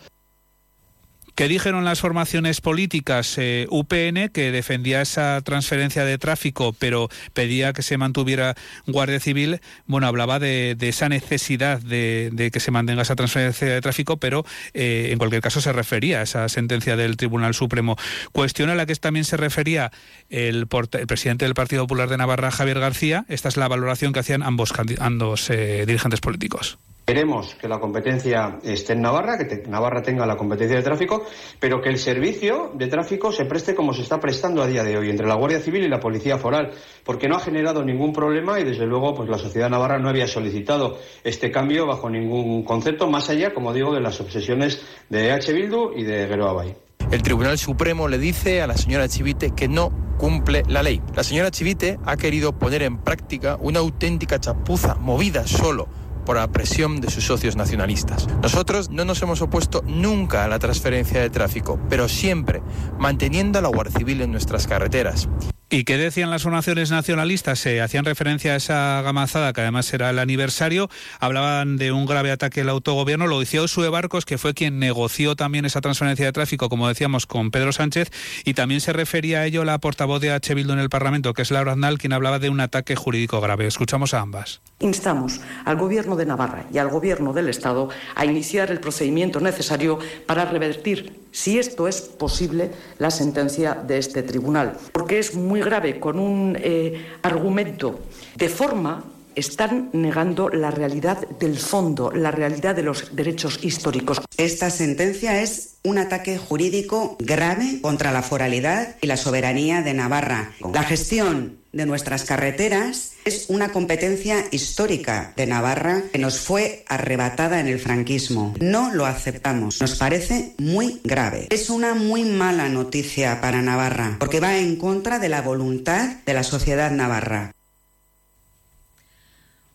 ¿Qué 1.38 1.46
dijeron 1.46 1.84
las 1.84 2.00
formaciones 2.00 2.60
políticas? 2.60 3.38
Eh, 3.38 3.68
UPN, 3.70 4.28
que 4.30 4.50
defendía 4.50 5.00
esa 5.00 5.40
transferencia 5.42 6.04
de 6.04 6.18
tráfico, 6.18 6.72
pero 6.76 7.10
pedía 7.32 7.72
que 7.72 7.82
se 7.82 7.96
mantuviera 7.96 8.56
Guardia 8.88 9.20
Civil, 9.20 9.60
bueno, 9.86 10.08
hablaba 10.08 10.40
de, 10.40 10.76
esa 10.80 11.08
necesidad 11.08 11.80
de, 11.80 12.50
que 12.52 12.58
se 12.58 12.72
mantenga 12.72 13.02
esa 13.02 13.14
transferencia 13.14 13.68
de 13.68 13.80
tráfico, 13.80 14.16
pero 14.16 14.44
eh, 14.74 15.10
en 15.12 15.18
cualquier 15.18 15.40
caso 15.40 15.60
se 15.60 15.72
refería 15.72 16.18
a 16.18 16.22
esa 16.22 16.48
sentencia 16.48 16.96
del 16.96 17.16
Tribunal 17.16 17.54
Supremo. 17.54 17.96
Cuestión 18.32 18.68
a 18.68 18.74
la 18.74 18.84
que 18.84 18.96
también 18.96 19.24
se 19.24 19.36
refería 19.36 19.92
el, 20.30 20.66
el 20.92 21.06
presidente 21.06 21.44
del 21.44 21.54
Partido 21.54 21.84
Popular 21.84 22.08
de 22.08 22.16
Navarra, 22.16 22.50
Javier 22.50 22.80
García. 22.80 23.26
Esta 23.28 23.48
es 23.48 23.56
la 23.56 23.68
valoración 23.68 24.12
que 24.12 24.18
hacían 24.18 24.42
ambos, 24.42 24.72
ambos 24.98 25.50
eh, 25.50 25.84
dirigentes 25.86 26.20
políticos. 26.20 26.80
Queremos 27.08 27.54
que 27.54 27.68
la 27.68 27.80
competencia 27.80 28.58
esté 28.62 28.92
en 28.92 29.00
Navarra, 29.00 29.38
que 29.38 29.62
Navarra 29.66 30.02
tenga 30.02 30.26
la 30.26 30.36
competencia 30.36 30.76
de 30.76 30.82
tráfico, 30.82 31.24
pero 31.58 31.80
que 31.80 31.88
el 31.88 31.96
servicio 31.96 32.70
de 32.74 32.86
tráfico 32.86 33.32
se 33.32 33.46
preste 33.46 33.74
como 33.74 33.94
se 33.94 34.02
está 34.02 34.20
prestando 34.20 34.60
a 34.60 34.66
día 34.66 34.84
de 34.84 34.98
hoy 34.98 35.08
entre 35.08 35.26
la 35.26 35.34
Guardia 35.36 35.58
Civil 35.58 35.84
y 35.84 35.88
la 35.88 36.00
Policía 36.00 36.36
Foral, 36.36 36.70
porque 37.04 37.26
no 37.26 37.36
ha 37.36 37.40
generado 37.40 37.82
ningún 37.82 38.12
problema 38.12 38.60
y 38.60 38.64
desde 38.64 38.84
luego 38.84 39.14
pues 39.14 39.30
la 39.30 39.38
sociedad 39.38 39.70
navarra 39.70 39.98
no 39.98 40.10
había 40.10 40.28
solicitado 40.28 40.98
este 41.24 41.50
cambio 41.50 41.86
bajo 41.86 42.10
ningún 42.10 42.62
concepto 42.62 43.08
más 43.08 43.30
allá, 43.30 43.54
como 43.54 43.72
digo, 43.72 43.94
de 43.94 44.02
las 44.02 44.20
obsesiones 44.20 44.82
de 45.08 45.32
H. 45.32 45.50
Bildu 45.54 45.92
y 45.96 46.02
de 46.02 46.24
Abay. 46.24 46.76
El 47.10 47.22
Tribunal 47.22 47.56
Supremo 47.56 48.06
le 48.06 48.18
dice 48.18 48.60
a 48.60 48.66
la 48.66 48.76
señora 48.76 49.08
Chivite 49.08 49.52
que 49.52 49.66
no 49.66 49.90
cumple 50.18 50.62
la 50.68 50.82
ley. 50.82 51.00
La 51.14 51.24
señora 51.24 51.50
Chivite 51.50 51.98
ha 52.04 52.18
querido 52.18 52.52
poner 52.52 52.82
en 52.82 52.98
práctica 52.98 53.56
una 53.62 53.78
auténtica 53.78 54.38
chapuza 54.38 54.96
movida 54.96 55.46
solo 55.46 55.88
por 56.28 56.36
la 56.36 56.52
presión 56.52 57.00
de 57.00 57.10
sus 57.10 57.24
socios 57.24 57.56
nacionalistas. 57.56 58.28
Nosotros 58.42 58.90
no 58.90 59.06
nos 59.06 59.22
hemos 59.22 59.40
opuesto 59.40 59.82
nunca 59.86 60.44
a 60.44 60.48
la 60.48 60.58
transferencia 60.58 61.22
de 61.22 61.30
tráfico, 61.30 61.80
pero 61.88 62.06
siempre 62.06 62.60
manteniendo 62.98 63.58
a 63.58 63.62
la 63.62 63.68
Guardia 63.68 63.96
Civil 63.96 64.20
en 64.20 64.32
nuestras 64.32 64.66
carreteras. 64.66 65.26
¿Y 65.70 65.84
qué 65.84 65.98
decían 65.98 66.30
las 66.30 66.44
formaciones 66.44 66.90
nacionalistas? 66.90 67.58
Se 67.58 67.82
hacían 67.82 68.06
referencia 68.06 68.54
a 68.54 68.56
esa 68.56 69.02
gamazada, 69.02 69.52
que 69.52 69.60
además 69.60 69.92
era 69.92 70.08
el 70.08 70.18
aniversario. 70.18 70.88
Hablaban 71.20 71.76
de 71.76 71.92
un 71.92 72.06
grave 72.06 72.30
ataque 72.30 72.62
al 72.62 72.70
autogobierno. 72.70 73.26
Lo 73.26 73.38
decía 73.38 73.60
Osue 73.60 73.90
Barcos, 73.90 74.24
que 74.24 74.38
fue 74.38 74.54
quien 74.54 74.78
negoció 74.78 75.36
también 75.36 75.66
esa 75.66 75.82
transferencia 75.82 76.24
de 76.24 76.32
tráfico, 76.32 76.70
como 76.70 76.88
decíamos, 76.88 77.26
con 77.26 77.50
Pedro 77.50 77.72
Sánchez. 77.72 78.10
Y 78.46 78.54
también 78.54 78.80
se 78.80 78.94
refería 78.94 79.40
a 79.40 79.44
ello 79.44 79.62
la 79.62 79.76
portavoz 79.76 80.22
de 80.22 80.30
H. 80.30 80.54
Bildu 80.54 80.72
en 80.72 80.78
el 80.78 80.88
Parlamento, 80.88 81.34
que 81.34 81.42
es 81.42 81.50
Laura 81.50 81.72
Aznal, 81.72 81.98
quien 81.98 82.14
hablaba 82.14 82.38
de 82.38 82.48
un 82.48 82.60
ataque 82.60 82.96
jurídico 82.96 83.38
grave. 83.42 83.66
Escuchamos 83.66 84.14
a 84.14 84.20
ambas. 84.20 84.62
Instamos 84.80 85.42
al 85.66 85.76
Gobierno 85.76 86.16
de 86.16 86.24
Navarra 86.24 86.64
y 86.72 86.78
al 86.78 86.88
Gobierno 86.88 87.34
del 87.34 87.50
Estado 87.50 87.90
a 88.14 88.24
iniciar 88.24 88.70
el 88.70 88.80
procedimiento 88.80 89.38
necesario 89.40 89.98
para 90.24 90.46
revertir, 90.46 91.28
si 91.30 91.58
esto 91.58 91.88
es 91.88 92.00
posible, 92.00 92.70
la 92.98 93.10
sentencia 93.10 93.74
de 93.74 93.98
este 93.98 94.22
tribunal. 94.22 94.78
Porque 94.92 95.18
es 95.18 95.34
muy 95.34 95.57
grave 95.60 96.00
con 96.00 96.18
un 96.18 96.56
eh, 96.60 97.06
argumento 97.22 98.00
de 98.36 98.48
forma 98.48 99.04
están 99.38 99.90
negando 99.92 100.48
la 100.48 100.70
realidad 100.70 101.26
del 101.38 101.58
fondo, 101.58 102.10
la 102.10 102.30
realidad 102.30 102.74
de 102.74 102.82
los 102.82 103.14
derechos 103.14 103.60
históricos. 103.62 104.20
Esta 104.36 104.68
sentencia 104.70 105.40
es 105.40 105.76
un 105.84 105.98
ataque 105.98 106.38
jurídico 106.38 107.16
grave 107.20 107.80
contra 107.80 108.10
la 108.10 108.22
foralidad 108.22 108.96
y 109.00 109.06
la 109.06 109.16
soberanía 109.16 109.82
de 109.82 109.94
Navarra. 109.94 110.52
La 110.72 110.82
gestión 110.82 111.57
de 111.72 111.86
nuestras 111.86 112.24
carreteras 112.24 113.12
es 113.24 113.46
una 113.48 113.72
competencia 113.72 114.46
histórica 114.50 115.32
de 115.36 115.46
Navarra 115.46 116.02
que 116.12 116.18
nos 116.18 116.40
fue 116.40 116.84
arrebatada 116.88 117.60
en 117.60 117.68
el 117.68 117.78
franquismo. 117.78 118.54
No 118.60 118.92
lo 118.92 119.06
aceptamos. 119.06 119.80
Nos 119.80 119.96
parece 119.96 120.54
muy 120.58 121.00
grave. 121.04 121.46
Es 121.50 121.70
una 121.70 121.94
muy 121.94 122.24
mala 122.24 122.68
noticia 122.68 123.40
para 123.40 123.62
Navarra 123.62 124.16
porque 124.18 124.40
va 124.40 124.58
en 124.58 124.76
contra 124.76 125.18
de 125.18 125.28
la 125.28 125.42
voluntad 125.42 126.16
de 126.24 126.34
la 126.34 126.42
sociedad 126.42 126.90
navarra. 126.90 127.52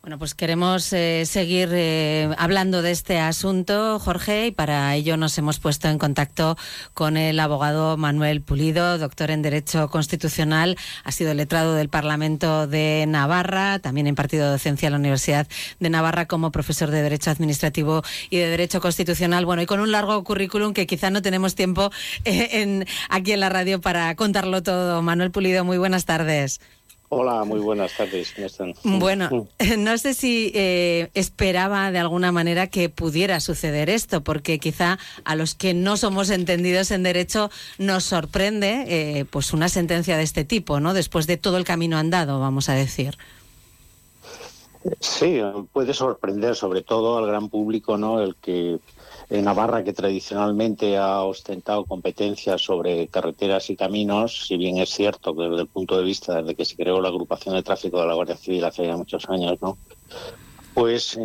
Bueno, 0.04 0.20
pues 0.20 0.36
queremos 0.36 0.92
eh, 0.92 1.26
seguir 1.26 1.70
eh, 1.72 2.30
hablando 2.38 2.82
de 2.82 2.92
este 2.92 3.20
asunto, 3.20 4.00
Jorge, 4.00 4.48
y 4.48 4.52
para 4.52 4.94
ello 4.96 5.16
nos 5.16 5.38
hemos 5.38 5.60
puesto 5.60 5.88
en 5.88 5.98
contacto 5.98 6.58
con 6.94 7.16
el 7.16 7.40
abogado 7.40 7.96
Manuel 7.96 8.42
Pulido, 8.42 8.98
doctor 8.98 9.32
en 9.32 9.42
Derecho 9.42 9.90
Constitucional, 9.90 10.76
ha 11.06 11.12
sido 11.14 11.34
letrado 11.34 11.74
del 11.76 11.88
Parlamento 11.88 12.68
de 12.68 13.06
Navarra, 13.08 13.80
también 13.80 14.08
en 14.08 14.16
partido 14.16 14.52
docencia 14.52 14.88
en 14.88 14.92
la 14.92 15.00
Universidad 15.00 15.48
de 15.80 15.90
Navarra 15.90 16.28
como 16.28 16.52
profesor 16.52 16.92
de 16.92 17.02
Derecho 17.02 17.32
Administrativo 17.32 18.04
y 18.30 18.40
de 18.40 18.50
Derecho 18.50 18.82
Constitucional. 18.82 19.46
Bueno, 19.46 19.62
y 19.62 19.68
con 19.68 19.80
un 19.80 19.94
largo 19.94 20.22
currículum 20.26 20.74
que 20.74 20.86
quizá 20.86 21.12
no 21.12 21.22
tenemos 21.22 21.56
tiempo 21.56 21.92
eh, 22.26 22.50
en, 22.62 22.86
aquí 23.08 23.32
en 23.32 23.40
la 23.40 23.48
radio 23.48 23.80
para 23.80 24.14
contarlo 24.16 24.64
todo. 24.64 25.02
Manuel 25.02 25.32
Pulido, 25.32 25.64
muy 25.64 25.78
buenas 25.78 26.04
tardes. 26.04 26.60
Hola, 27.15 27.43
muy 27.43 27.60
buenas 27.60 27.96
tardes. 27.96 28.34
¿Cómo 28.34 28.48
están? 28.48 28.74
Bueno, 28.84 29.48
no 29.77 29.98
sé 29.98 30.13
si 30.13 30.51
eh, 30.55 31.10
esperaba 31.13 31.91
de 31.91 32.00
alguna 32.00 32.32
manera 32.32 32.67
que 32.67 32.89
pudiera 32.89 33.39
suceder 33.39 33.89
esto, 33.89 34.22
porque 34.22 34.60
quizá 34.60 34.98
a 35.24 35.36
los 35.36 35.53
que 35.53 35.74
no 35.74 35.96
somos 35.96 36.29
entendidos 36.29 36.91
en 36.91 37.03
derecho 37.03 37.51
nos 37.77 38.03
sorprende 38.03 38.86
eh, 38.88 39.25
pues 39.25 39.53
una 39.53 39.70
sentencia 39.70 40.17
de 40.17 40.24
este 40.24 40.43
tipo, 40.43 40.79
¿no? 40.79 40.93
Después 40.93 41.27
de 41.27 41.38
todo 41.38 41.58
el 41.58 41.65
camino 41.65 41.98
andado, 41.98 42.39
vamos 42.39 42.70
a 42.70 42.74
decir. 42.74 43.17
Sí, 45.00 45.39
puede 45.72 45.93
sorprender 45.93 46.55
sobre 46.55 46.82
todo 46.82 47.17
al 47.17 47.27
gran 47.27 47.50
público, 47.50 47.98
¿no? 47.98 48.22
El 48.22 48.36
que 48.36 48.79
Navarra, 49.30 49.84
que 49.84 49.94
tradicionalmente 49.94 50.98
ha 50.98 51.24
ostentado 51.24 51.86
competencias 51.86 52.62
sobre 52.62 53.08
carreteras 53.08 53.70
y 53.70 53.75
caminos, 53.75 54.48
si 54.48 54.58
bien 54.58 54.77
es 54.77 54.89
cierto 54.89 55.36
que 55.36 55.44
desde 55.44 55.62
el 55.62 55.68
punto 55.68 55.98
de 55.98 56.03
vista 56.03 56.42
desde 56.42 56.56
que 56.56 56.65
se 56.65 56.75
creó 56.75 57.01
la 57.01 57.10
agrupación 57.10 57.56
de 57.56 57.63
tráfico 57.63 58.00
de 58.00 58.08
la 58.08 58.13
Guardia 58.13 58.38
Civil 58.38 58.63
hace 58.65 58.86
ya 58.86 58.98
muchos 58.98 59.27
años, 59.30 59.62
¿no? 59.62 59.77
Pues 60.74 61.20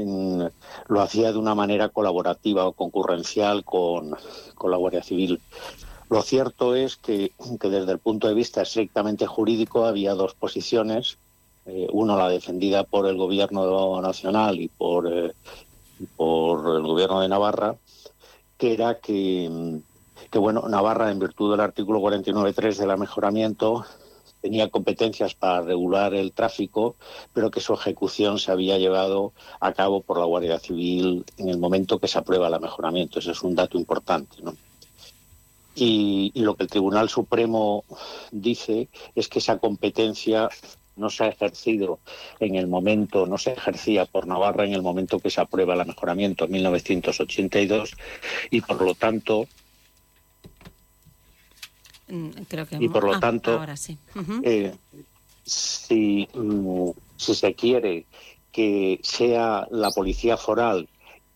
lo 0.88 1.00
hacía 1.00 1.32
de 1.32 1.38
una 1.38 1.54
manera 1.54 1.88
colaborativa 1.88 2.66
o 2.66 2.72
concurrencial 2.72 3.64
con, 3.64 4.14
con 4.54 4.70
la 4.70 4.76
Guardia 4.76 5.02
Civil. 5.02 5.40
Lo 6.10 6.22
cierto 6.22 6.74
es 6.74 6.96
que, 6.96 7.32
que, 7.60 7.68
desde 7.68 7.92
el 7.92 7.98
punto 7.98 8.28
de 8.28 8.34
vista 8.34 8.62
estrictamente 8.62 9.26
jurídico 9.26 9.84
había 9.84 10.14
dos 10.14 10.34
posiciones 10.34 11.18
eh, 11.68 11.86
uno 11.92 12.16
la 12.16 12.30
defendida 12.30 12.84
por 12.84 13.06
el 13.06 13.18
gobierno 13.18 14.00
nacional 14.00 14.58
y 14.58 14.68
por, 14.68 15.06
eh, 15.12 15.34
por 16.16 16.76
el 16.76 16.82
gobierno 16.82 17.20
de 17.20 17.28
Navarra, 17.28 17.76
que 18.56 18.72
era 18.72 18.98
que, 18.98 19.80
bueno, 20.32 20.68
Navarra, 20.68 21.10
en 21.10 21.18
virtud 21.18 21.50
del 21.50 21.60
artículo 21.60 22.00
49.3 22.00 22.76
del 22.76 22.98
mejoramiento, 22.98 23.84
tenía 24.40 24.70
competencias 24.70 25.34
para 25.34 25.62
regular 25.62 26.14
el 26.14 26.32
tráfico, 26.32 26.96
pero 27.32 27.50
que 27.50 27.60
su 27.60 27.74
ejecución 27.74 28.38
se 28.38 28.52
había 28.52 28.78
llevado 28.78 29.32
a 29.60 29.72
cabo 29.72 30.00
por 30.00 30.18
la 30.18 30.24
Guardia 30.24 30.58
Civil 30.58 31.24
en 31.36 31.48
el 31.48 31.58
momento 31.58 31.98
que 31.98 32.08
se 32.08 32.18
aprueba 32.18 32.48
el 32.48 32.60
mejoramiento. 32.60 33.18
Ese 33.18 33.32
es 33.32 33.42
un 33.42 33.54
dato 33.54 33.78
importante, 33.78 34.42
¿no? 34.42 34.54
Y, 35.80 36.32
lo 36.34 36.56
que 36.56 36.64
el 36.64 36.68
Tribunal 36.68 37.08
Supremo 37.08 37.84
dice 38.32 38.88
es 39.14 39.28
que 39.28 39.38
esa 39.38 39.58
competencia 39.58 40.48
no 40.98 41.10
se 41.10 41.24
ha 41.24 41.28
ejercido 41.28 42.00
en 42.40 42.56
el 42.56 42.66
momento, 42.66 43.26
no 43.26 43.38
se 43.38 43.52
ejercía 43.52 44.04
por 44.06 44.26
Navarra 44.26 44.64
en 44.64 44.72
el 44.72 44.82
momento 44.82 45.20
que 45.20 45.30
se 45.30 45.40
aprueba 45.40 45.74
el 45.74 45.86
mejoramiento 45.86 46.44
en 46.44 46.52
1982 46.52 47.96
y 48.50 48.60
por 48.60 48.82
lo 48.82 48.94
tanto 48.94 49.46
mm, 52.08 52.28
Creo 52.48 52.66
que... 52.66 52.76
y 52.80 52.88
por 52.88 53.04
lo 53.04 53.14
ah, 53.14 53.20
tanto 53.20 53.52
ahora 53.52 53.76
sí. 53.76 53.98
eh, 54.42 54.74
si, 55.44 56.28
mm, 56.34 56.90
si 57.16 57.34
se 57.34 57.54
quiere 57.54 58.06
que 58.52 59.00
sea 59.02 59.66
la 59.70 59.90
policía 59.90 60.36
foral 60.36 60.88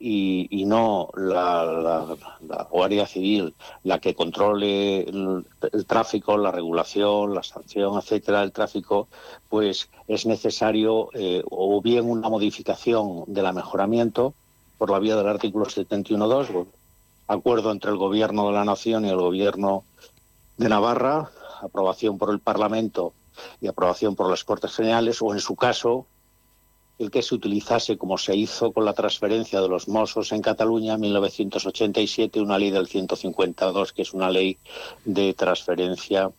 y, 0.02 0.48
y 0.50 0.64
no 0.64 1.10
la, 1.14 1.64
la, 1.64 2.16
la, 2.48 2.64
Guardia 2.64 3.06
Civil 3.06 3.54
la 3.84 4.00
que 4.00 4.16
controle 4.16 5.02
el, 5.02 5.44
tráfico, 5.86 6.36
la 6.36 6.50
regulación, 6.50 7.34
la 7.34 7.44
sanción, 7.44 7.96
etcétera, 7.96 8.40
del 8.40 8.50
tráfico, 8.50 9.06
pues 9.48 9.88
es 10.08 10.26
necesario 10.26 11.10
eh, 11.14 11.44
o 11.48 11.80
bien 11.80 12.10
una 12.10 12.28
modificación 12.28 13.22
del 13.28 13.52
mejoramiento 13.54 14.34
por 14.76 14.90
la 14.90 14.98
vía 14.98 15.14
del 15.14 15.28
artículo 15.28 15.66
71.2, 15.66 16.66
acuerdo 17.28 17.70
entre 17.70 17.92
el 17.92 17.96
Gobierno 17.96 18.48
de 18.48 18.54
la 18.54 18.64
Nación 18.64 19.04
y 19.06 19.10
el 19.10 19.20
Gobierno 19.20 19.84
de 20.56 20.68
Navarra, 20.68 21.30
aprobación 21.62 22.18
por 22.18 22.30
el 22.30 22.40
Parlamento 22.40 23.12
y 23.60 23.68
aprobación 23.68 24.16
por 24.16 24.28
las 24.28 24.42
Cortes 24.42 24.74
Generales, 24.74 25.22
o 25.22 25.32
en 25.32 25.38
su 25.38 25.54
caso, 25.54 26.06
el 27.02 27.10
que 27.10 27.22
se 27.22 27.34
utilizase, 27.34 27.98
como 27.98 28.16
se 28.16 28.36
hizo 28.36 28.72
con 28.72 28.84
la 28.84 28.92
transferencia 28.92 29.60
de 29.60 29.68
los 29.68 29.88
Mossos 29.88 30.32
en 30.32 30.40
Cataluña 30.40 30.94
en 30.94 31.00
1987, 31.00 32.40
una 32.40 32.58
ley 32.58 32.70
del 32.70 32.86
152, 32.86 33.92
que 33.92 34.02
es 34.02 34.14
una 34.14 34.30
ley 34.30 34.58
de 35.04 35.34
transferencia 35.34 36.30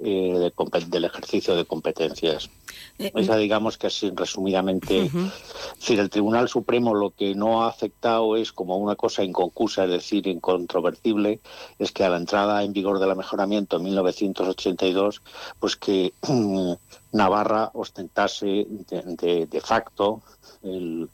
eh, 0.00 0.50
de, 0.52 0.80
del 0.86 1.04
ejercicio 1.04 1.54
de 1.56 1.64
competencias. 1.64 2.50
Eh, 2.98 3.12
Esa, 3.14 3.36
digamos 3.36 3.78
que 3.78 3.86
así 3.86 4.10
resumidamente. 4.14 5.02
Uh 5.02 5.06
-huh. 5.06 5.26
Es 5.72 5.78
decir, 5.80 6.00
el 6.00 6.10
Tribunal 6.10 6.48
Supremo 6.48 6.94
lo 6.94 7.10
que 7.10 7.34
no 7.34 7.62
ha 7.62 7.68
aceptado 7.68 8.36
es 8.36 8.52
como 8.52 8.76
una 8.76 8.96
cosa 8.96 9.22
inconcusa, 9.22 9.84
es 9.84 9.90
decir, 9.90 10.26
incontrovertible, 10.26 11.40
es 11.78 11.92
que 11.92 12.04
a 12.04 12.08
la 12.08 12.16
entrada 12.16 12.62
en 12.62 12.72
vigor 12.72 12.98
del 12.98 13.16
mejoramiento 13.16 13.76
en 13.76 13.84
1982, 13.84 15.22
pues 15.60 15.76
que 15.76 16.12
Navarra 17.12 17.70
ostentase 17.74 18.66
de, 18.68 19.02
de, 19.20 19.46
de 19.46 19.60
facto 19.60 20.22
el, 20.62 21.08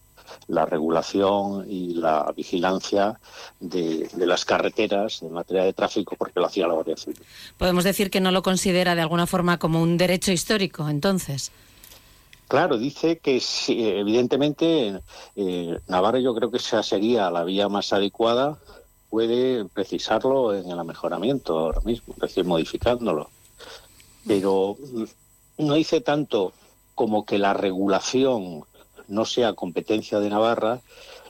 la 0.49 0.66
regulación 0.66 1.66
y 1.68 1.94
la 1.94 2.32
vigilancia 2.37 3.18
de, 3.60 4.08
de, 4.12 4.26
las 4.26 4.44
carreteras 4.44 5.22
en 5.22 5.32
materia 5.32 5.64
de 5.64 5.72
tráfico 5.72 6.16
porque 6.16 6.40
lo 6.40 6.46
hacía 6.46 6.66
la 6.66 6.74
Guardia 6.74 6.96
Civil. 6.96 7.20
Podemos 7.59 7.85
decir 7.85 8.11
que 8.11 8.20
no 8.20 8.31
lo 8.31 8.42
considera 8.42 8.94
de 8.94 9.02
alguna 9.02 9.26
forma 9.26 9.59
como 9.59 9.83
un 9.83 9.96
derecho 9.96 10.33
histórico, 10.33 10.88
entonces. 10.88 11.52
Claro, 12.50 12.78
dice 12.78 13.18
que 13.18 13.38
sí, 13.38 13.78
evidentemente 13.81 15.00
eh, 15.37 15.78
Navarra 15.87 16.18
yo 16.18 16.35
creo 16.35 16.50
que 16.50 16.57
esa 16.57 16.83
sería 16.83 17.31
la 17.31 17.44
vía 17.44 17.68
más 17.68 17.92
adecuada, 17.92 18.59
puede 19.09 19.66
precisarlo 19.66 20.52
en 20.52 20.68
el 20.68 20.85
mejoramiento 20.85 21.57
ahora 21.57 21.81
mismo, 21.83 22.12
es 22.14 22.20
decir, 22.20 22.44
modificándolo. 22.44 23.31
Pero 24.26 24.76
no 25.59 25.74
dice 25.74 26.00
tanto 26.00 26.52
como 26.96 27.24
que 27.24 27.38
la 27.38 27.55
regulación 27.55 28.64
no 29.11 29.25
sea 29.25 29.53
competencia 29.53 30.20
de 30.20 30.31
Navarra, 30.31 30.81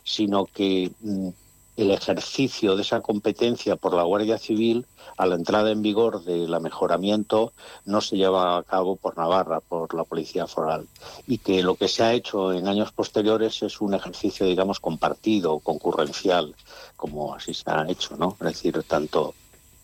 sino 0.05 0.47
que 0.47 0.93
mm, 1.01 1.29
el 1.77 1.91
ejercicio 1.91 2.77
de 2.77 2.83
esa 2.83 3.01
competencia 3.01 3.77
por 3.77 3.95
la 3.95 4.03
Guardia 4.03 4.39
Civil 4.39 4.87
a 5.17 5.27
la 5.27 5.35
entrada 5.35 5.71
en 5.71 5.83
vigor 5.83 6.25
del 6.25 6.59
mejoramiento 6.61 7.53
no 7.87 8.01
se 8.01 8.17
lleva 8.17 8.59
a 8.59 8.63
cabo 8.63 8.97
por 8.97 9.17
Navarra, 9.17 9.61
por 9.61 9.95
la 9.95 10.05
Policía 10.05 10.47
Foral, 10.47 10.87
y 11.27 11.39
que 11.39 11.63
lo 11.63 11.77
que 11.77 11.89
se 11.89 12.03
ha 12.03 12.13
hecho 12.13 12.53
en 12.53 12.69
años 12.69 12.93
posteriores 12.93 13.63
es 13.63 13.81
un 13.81 13.95
ejercicio, 13.95 14.47
digamos, 14.47 14.79
compartido, 14.81 15.59
concurrencial, 15.61 16.55
como 16.97 17.35
así 17.35 17.55
se 17.55 17.71
ha 17.71 17.87
hecho, 17.89 18.17
¿no? 18.17 18.37
Es 18.41 18.47
decir, 18.47 18.83
tanto 18.87 19.35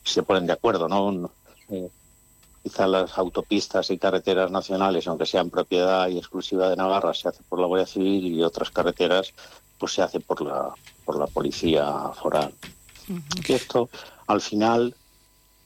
se 0.04 0.22
ponen 0.22 0.46
de 0.46 0.52
acuerdo, 0.52 0.88
¿no? 0.88 1.30
Eh, 1.70 1.88
quizá 2.66 2.88
las 2.88 3.16
autopistas 3.16 3.92
y 3.92 3.96
carreteras 3.96 4.50
nacionales, 4.50 5.06
aunque 5.06 5.24
sean 5.24 5.50
propiedad 5.50 6.08
y 6.08 6.18
exclusiva 6.18 6.68
de 6.68 6.74
Navarra, 6.74 7.14
se 7.14 7.28
hace 7.28 7.44
por 7.48 7.60
la 7.60 7.66
Guardia 7.68 7.86
Civil 7.86 8.26
y 8.26 8.42
otras 8.42 8.72
carreteras 8.72 9.32
pues 9.78 9.92
se 9.92 10.02
hace 10.02 10.18
por 10.18 10.42
la 10.42 10.74
por 11.04 11.16
la 11.16 11.28
policía 11.28 12.10
foral. 12.20 12.52
Uh 13.08 13.12
-huh. 13.12 13.48
Y 13.48 13.52
esto, 13.52 13.88
al 14.26 14.40
final, 14.40 14.96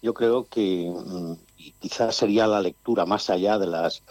yo 0.03 0.13
creo 0.13 0.45
que 0.45 0.93
mm, 0.95 1.33
quizás 1.81 2.17
sería 2.17 2.47
la 2.47 2.61
lectura 2.61 3.07
más 3.07 3.31
allá 3.31 3.57
de 3.57 3.69
las 3.69 4.03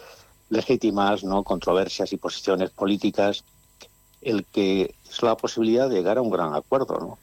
legítimas 0.50 1.24
no 1.24 1.44
controversias 1.44 2.12
y 2.12 2.18
posiciones 2.18 2.72
políticas, 2.72 3.44
el 4.22 4.46
que 4.46 4.96
es 5.08 5.22
la 5.22 5.38
posibilidad 5.38 5.88
de 5.88 5.98
llegar 5.98 6.18
a 6.18 6.24
un 6.24 6.32
gran 6.32 6.56
acuerdo, 6.56 6.98
¿no? 6.98 7.20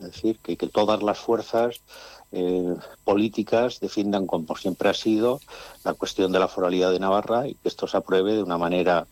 Es 0.00 0.12
decir, 0.12 0.38
que, 0.38 0.56
que 0.56 0.68
todas 0.68 1.02
las 1.02 1.18
fuerzas 1.18 1.82
eh, 2.32 2.74
políticas 3.04 3.80
defiendan, 3.80 4.26
como 4.26 4.56
siempre 4.56 4.88
ha 4.88 4.94
sido, 4.94 5.40
la 5.84 5.94
cuestión 5.94 6.32
de 6.32 6.38
la 6.38 6.48
foralidad 6.48 6.90
de 6.90 7.00
Navarra 7.00 7.46
y 7.46 7.54
que 7.54 7.68
esto 7.68 7.86
se 7.86 7.96
apruebe 7.96 8.34
de 8.34 8.42
una 8.42 8.58
manera, 8.58 9.06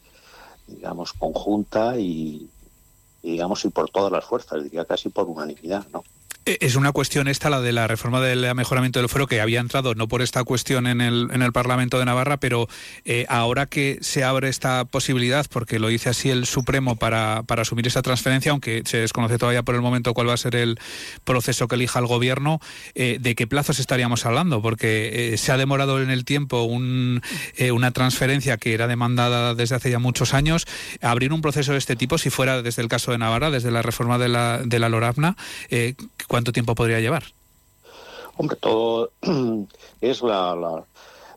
digamos, 0.66 1.12
conjunta 1.12 1.98
y, 1.98 2.48
y 3.22 3.32
digamos, 3.32 3.64
y 3.64 3.68
por 3.68 3.90
todas 3.90 4.10
las 4.10 4.24
fuerzas, 4.24 4.62
diría 4.62 4.84
casi 4.84 5.10
por 5.10 5.28
unanimidad, 5.28 5.86
¿no? 5.92 6.02
Eh, 6.46 6.58
es 6.62 6.74
una 6.74 6.92
cuestión 6.92 7.28
esta, 7.28 7.50
la 7.50 7.60
de 7.60 7.72
la 7.72 7.86
reforma 7.86 8.20
del 8.20 8.54
mejoramiento 8.54 8.98
del 8.98 9.08
fuero, 9.08 9.26
que 9.26 9.40
había 9.40 9.60
entrado 9.60 9.94
no 9.94 10.08
por 10.08 10.22
esta 10.22 10.42
cuestión 10.44 10.86
en 10.86 11.00
el, 11.00 11.28
en 11.32 11.42
el 11.42 11.52
Parlamento 11.52 11.98
de 11.98 12.06
Navarra, 12.06 12.38
pero 12.38 12.66
eh, 13.04 13.26
ahora 13.28 13.66
que 13.66 13.98
se 14.00 14.24
abre 14.24 14.48
esta 14.48 14.84
posibilidad, 14.86 15.46
porque 15.50 15.78
lo 15.78 15.88
dice 15.88 16.08
así 16.08 16.30
el 16.30 16.46
Supremo 16.46 16.96
para, 16.96 17.42
para 17.42 17.62
asumir 17.62 17.86
esa 17.86 18.00
transferencia, 18.00 18.52
aunque 18.52 18.82
se 18.86 18.98
desconoce 18.98 19.36
todavía 19.36 19.62
por 19.62 19.74
el 19.74 19.82
momento 19.82 20.14
cuál 20.14 20.28
va 20.28 20.34
a 20.34 20.38
ser 20.38 20.56
el 20.56 20.78
proceso 21.24 21.68
que 21.68 21.74
elija 21.74 21.98
el 21.98 22.06
Gobierno, 22.06 22.60
eh, 22.94 23.18
¿de 23.20 23.34
qué 23.34 23.46
plazos 23.46 23.78
estaríamos 23.78 24.24
hablando? 24.24 24.62
Porque 24.62 25.34
se 25.36 25.52
ha 25.52 25.56
demorado 25.58 26.02
en 26.02 26.10
el 26.10 26.24
tiempo 26.24 26.62
un, 26.62 27.22
una 27.72 27.90
transferencia 27.90 28.56
que 28.56 28.72
era 28.72 28.86
demandada 28.86 29.54
desde 29.54 29.74
hace 29.74 29.90
ya 29.90 29.98
muchos 29.98 30.34
años. 30.34 30.66
Abrir 31.02 31.32
un 31.32 31.42
proceso 31.42 31.72
de 31.72 31.78
este 31.78 31.96
tipo, 31.96 32.18
si 32.18 32.30
fuera 32.30 32.62
desde 32.62 32.82
el 32.82 32.88
caso 32.88 33.12
de 33.12 33.18
Navarra, 33.18 33.50
desde 33.50 33.70
la 33.70 33.82
reforma 33.82 34.18
de 34.18 34.28
la, 34.28 34.60
de 34.64 34.78
la 34.78 34.88
LORAPNA, 34.88 35.36
¿cuánto 36.30 36.52
tiempo 36.52 36.76
podría 36.76 37.00
llevar? 37.00 37.24
Hombre, 38.36 38.56
todo 38.56 39.10
es 40.00 40.22
la, 40.22 40.54
la, 40.54 40.84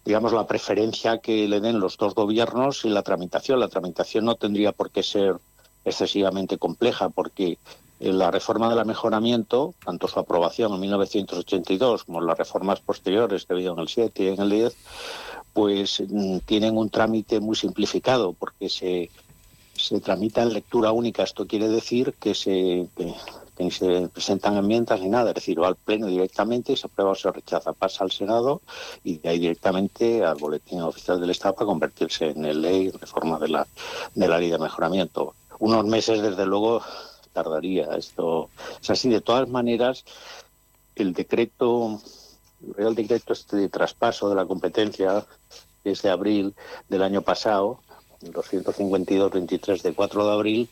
digamos, 0.06 0.32
la 0.34 0.46
preferencia 0.46 1.18
que 1.18 1.48
le 1.48 1.60
den 1.60 1.80
los 1.80 1.98
dos 1.98 2.14
gobiernos 2.14 2.86
y 2.86 2.90
la 2.90 3.02
tramitación. 3.02 3.60
La 3.60 3.70
tramitación 3.70 4.26
no 4.26 4.36
tendría 4.36 4.72
por 4.72 4.92
qué 4.92 5.02
ser 5.02 5.38
excesivamente 5.84 6.60
compleja, 6.60 7.10
porque 7.10 7.58
la 8.00 8.30
reforma 8.30 8.74
del 8.74 8.86
mejoramiento, 8.86 9.74
tanto 9.84 10.08
su 10.08 10.20
aprobación 10.20 10.74
en 10.74 10.80
1982 10.82 12.04
como 12.04 12.22
las 12.22 12.38
reformas 12.38 12.80
posteriores 12.80 13.46
que 13.46 13.54
ha 13.54 13.56
habido 13.56 13.74
en 13.74 13.80
el 13.80 13.88
7 13.88 14.24
y 14.24 14.28
en 14.28 14.42
el 14.42 14.50
10, 14.52 14.76
pues 15.54 16.04
tienen 16.46 16.78
un 16.78 16.92
trámite 16.92 17.40
muy 17.40 17.56
simplificado, 17.56 18.34
porque 18.34 18.70
se, 18.70 19.10
se 19.76 20.00
tramita 20.02 20.44
en 20.44 20.54
lectura 20.54 20.92
única. 20.92 21.24
Esto 21.24 21.48
quiere 21.48 21.68
decir 21.68 22.14
que 22.20 22.36
se, 22.36 22.88
ni 23.60 23.72
se 23.72 24.10
presentan 24.10 24.58
enmiendas 24.58 25.00
ni 25.00 25.10
nada, 25.10 25.30
es 25.30 25.36
decir, 25.36 25.62
va 25.62 25.68
al 25.68 25.76
Pleno 25.76 26.08
directamente, 26.08 26.76
se 26.76 26.88
aprueba 26.88 27.12
o 27.12 27.16
se 27.16 27.32
rechaza, 27.32 27.74
pasa 27.74 28.04
al 28.04 28.12
Senado 28.12 28.62
y 29.04 29.18
de 29.18 29.30
ahí 29.30 29.40
directamente 29.40 30.24
al 30.24 30.38
Boletín 30.38 30.82
Oficial 30.82 31.20
del 31.20 31.30
Estado 31.30 31.56
para 31.56 31.68
convertirse 31.68 32.30
en 32.30 32.46
el 32.46 32.62
ley, 32.62 32.90
reforma 32.90 33.38
de 33.40 33.50
la, 33.50 33.68
de 34.16 34.28
la 34.28 34.40
ley 34.40 34.50
de 34.50 34.58
mejoramiento. 34.58 35.36
Unos 35.60 35.86
meses, 35.86 36.22
desde 36.22 36.46
luego, 36.46 36.82
tardaría. 37.34 37.96
Esto 37.96 38.50
es 38.82 38.90
así. 38.90 39.10
De 39.10 39.22
todas 39.22 39.50
maneras, 39.50 40.06
el 40.96 41.14
decreto, 41.14 42.00
el 42.78 42.96
Decreto 42.96 43.34
este 43.34 43.58
de 43.58 43.70
traspaso 43.70 44.30
de 44.30 44.36
la 44.36 44.46
competencia, 44.46 45.26
es 45.84 46.02
de 46.02 46.10
abril 46.10 46.56
del 46.88 47.04
año 47.04 47.22
pasado, 47.22 47.80
252-23 48.32 49.82
de 49.82 49.94
4 49.94 50.26
de 50.26 50.32
abril, 50.32 50.70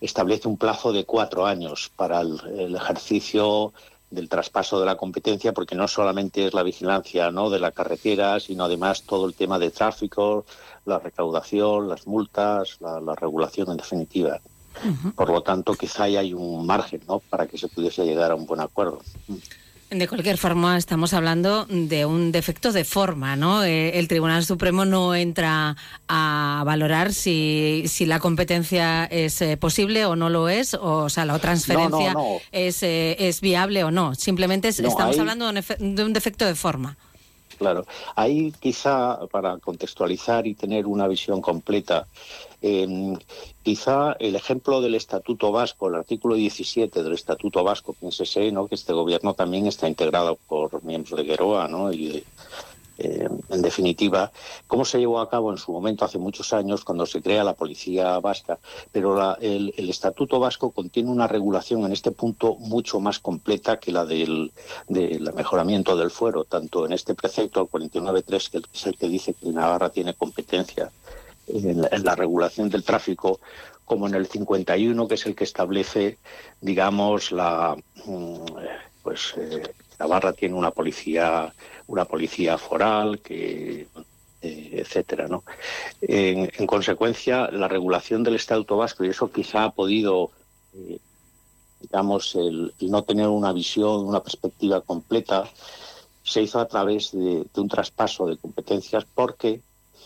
establece 0.00 0.48
un 0.48 0.56
plazo 0.56 0.92
de 0.92 1.04
cuatro 1.04 1.46
años 1.46 1.90
para 1.96 2.20
el, 2.20 2.74
ejercicio 2.74 3.72
del 4.10 4.28
traspaso 4.28 4.80
de 4.80 4.86
la 4.86 4.96
competencia, 4.96 5.52
porque 5.52 5.76
no 5.76 5.86
solamente 5.86 6.46
es 6.46 6.52
la 6.52 6.64
vigilancia 6.64 7.30
¿no? 7.30 7.48
de 7.48 7.60
la 7.60 7.70
carretera, 7.70 8.40
sino 8.40 8.64
además 8.64 9.04
todo 9.04 9.26
el 9.26 9.34
tema 9.34 9.58
de 9.58 9.70
tráfico, 9.70 10.44
la 10.84 10.98
recaudación, 10.98 11.88
las 11.88 12.06
multas, 12.06 12.78
la, 12.80 13.00
la 13.00 13.14
regulación 13.14 13.70
en 13.70 13.76
definitiva. 13.76 14.40
Por 15.14 15.30
lo 15.30 15.42
tanto, 15.42 15.74
quizá 15.74 16.04
hay 16.04 16.32
un 16.32 16.64
margen 16.66 17.02
¿no? 17.06 17.18
para 17.18 17.46
que 17.46 17.58
se 17.58 17.68
pudiese 17.68 18.04
llegar 18.04 18.30
a 18.30 18.34
un 18.34 18.46
buen 18.46 18.60
acuerdo. 18.60 19.00
De 19.90 20.06
cualquier 20.06 20.38
forma, 20.38 20.78
estamos 20.78 21.12
hablando 21.14 21.66
de 21.68 22.06
un 22.06 22.30
defecto 22.30 22.70
de 22.70 22.84
forma, 22.84 23.34
¿no? 23.34 23.64
Eh, 23.64 23.98
el 23.98 24.06
Tribunal 24.06 24.44
Supremo 24.44 24.84
no 24.84 25.16
entra 25.16 25.76
a 26.06 26.62
valorar 26.64 27.12
si, 27.12 27.82
si 27.88 28.06
la 28.06 28.20
competencia 28.20 29.06
es 29.06 29.42
eh, 29.42 29.56
posible 29.56 30.06
o 30.06 30.14
no 30.14 30.30
lo 30.30 30.48
es, 30.48 30.74
o, 30.74 31.08
sea, 31.08 31.24
la 31.24 31.36
transferencia 31.40 32.14
Es, 32.52 32.84
eh, 32.84 33.16
es 33.18 33.40
viable 33.40 33.82
o 33.82 33.90
no. 33.90 34.14
Simplemente 34.14 34.68
estamos 34.68 35.18
hablando 35.18 35.50
de 35.52 36.04
un 36.04 36.12
defecto 36.12 36.46
de 36.46 36.54
forma. 36.54 36.96
Claro, 37.58 37.84
ahí 38.14 38.54
quizá 38.60 39.18
para 39.32 39.58
contextualizar 39.58 40.46
y 40.46 40.54
tener 40.54 40.86
una 40.86 41.08
visión 41.08 41.40
completa, 41.40 42.06
quizá 43.62 44.12
el 44.18 44.36
ejemplo 44.36 44.80
del 44.80 44.94
Estatuto 44.94 45.50
Vasco, 45.52 45.88
el 45.88 45.94
artículo 45.94 46.34
17 46.34 47.02
del 47.02 47.14
Estatuto 47.14 47.64
Vasco, 47.64 47.94
piénsese 47.94 48.52
¿no? 48.52 48.68
que 48.68 48.74
este 48.74 48.92
gobierno 48.92 49.34
también 49.34 49.66
está 49.66 49.88
integrado 49.88 50.38
por 50.48 50.82
miembros 50.84 51.16
de 51.18 51.24
Gueroa 51.24 51.68
¿no? 51.68 51.90
eh, 53.02 53.30
en 53.48 53.62
definitiva, 53.62 54.30
cómo 54.66 54.84
se 54.84 54.98
llevó 54.98 55.20
a 55.20 55.30
cabo 55.30 55.50
en 55.50 55.56
su 55.56 55.72
momento, 55.72 56.04
hace 56.04 56.18
muchos 56.18 56.52
años, 56.52 56.84
cuando 56.84 57.06
se 57.06 57.22
crea 57.22 57.42
la 57.42 57.54
policía 57.54 58.18
vasca. 58.20 58.58
Pero 58.92 59.38
el, 59.40 59.72
Estatuto 59.88 60.38
Vasco 60.38 60.70
contiene 60.70 61.10
una 61.10 61.26
regulación 61.26 61.86
en 61.86 61.92
este 61.92 62.10
punto 62.10 62.56
mucho 62.56 63.00
más 63.00 63.18
completa 63.18 63.78
que 63.78 63.90
la 63.90 64.04
del, 64.04 64.52
mejoramiento 65.34 65.96
del 65.96 66.10
fuero, 66.10 66.44
tanto 66.44 66.84
en 66.84 66.92
este 66.92 67.14
precepto, 67.14 67.62
el 67.62 67.68
49.3, 67.68 68.50
que 68.50 68.62
es 68.72 68.86
el 68.86 68.98
que 68.98 69.08
dice 69.08 69.32
que 69.32 69.48
Navarra 69.48 69.88
tiene 69.88 70.12
competencia 70.12 70.92
en 71.52 72.04
la, 72.04 72.14
regulación 72.14 72.68
del 72.68 72.84
tráfico, 72.84 73.40
como 73.84 74.06
en 74.06 74.14
el 74.14 74.26
51, 74.26 75.08
que 75.08 75.14
es 75.14 75.26
el 75.26 75.34
que 75.34 75.44
establece, 75.44 76.18
digamos, 76.60 77.32
la. 77.32 77.76
Mm, 78.04 78.44
pues. 79.02 79.34
Eh, 79.36 79.62
Navarra 79.98 80.32
tiene 80.32 80.54
una 80.54 80.70
policía 80.70 81.52
una 81.90 82.04
policía 82.04 82.56
foral, 82.56 83.20
que 83.20 83.88
eh, 84.42 84.70
etcétera, 84.72 85.26
¿no? 85.26 85.44
En, 86.00 86.66
consecuencia, 86.66 87.50
la 87.50 87.68
regulación 87.68 88.22
del 88.22 88.36
Estatuto 88.36 88.76
Vasco, 88.76 89.04
y 89.04 89.08
eso 89.08 89.30
quizá 89.30 89.64
ha 89.64 89.70
podido, 89.72 90.30
eh, 90.72 90.98
digamos, 91.80 92.36
el, 92.36 92.72
no 92.80 93.02
tener 93.02 93.26
una 93.26 93.52
visión, 93.52 94.06
una 94.06 94.22
perspectiva 94.22 94.80
completa, 94.82 95.50
se 96.22 96.42
hizo 96.42 96.60
a 96.60 96.68
través 96.68 97.10
de 97.12 97.44
un 97.56 97.68
traspaso 97.68 98.26
de 98.26 98.36
competencias 98.36 99.04
porque 99.04 99.60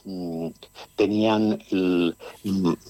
Mm, 0.04 0.48
tenían 0.96 1.58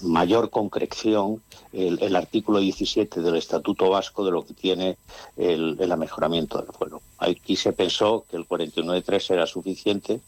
mayor 0.02 0.50
concreción 0.50 1.40
el, 1.72 2.16
artículo 2.16 2.58
17 2.58 3.20
del 3.20 3.36
Estatuto 3.36 3.88
Vasco 3.88 4.24
de 4.24 4.32
lo 4.32 4.44
que 4.44 4.54
tiene 4.54 4.98
el, 5.36 5.76
el 5.78 5.92
amejoramiento 5.92 6.58
del 6.58 6.72
fuero. 6.72 7.00
Aquí 7.18 7.54
se 7.54 7.72
pensó 7.72 8.24
que 8.28 8.36
el 8.36 8.48
49.3 8.48 9.30
era 9.30 9.46
suficiente, 9.46 10.20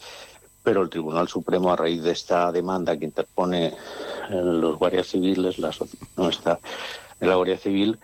pero 0.63 0.83
el 0.83 0.91
Tribunal 0.91 1.29
Supremo, 1.29 1.73
a 1.73 1.77
raíz 1.77 2.03
de 2.03 2.13
esta 2.13 2.53
demanda 2.53 2.97
que 2.97 3.05
interpone 3.05 3.75
los 4.31 4.79
guardias 4.79 5.09
civiles, 5.09 5.59
la 5.59 5.73
de 7.21 7.27
la 7.27 7.35
Guardia 7.35 7.59
Civil, 7.59 7.99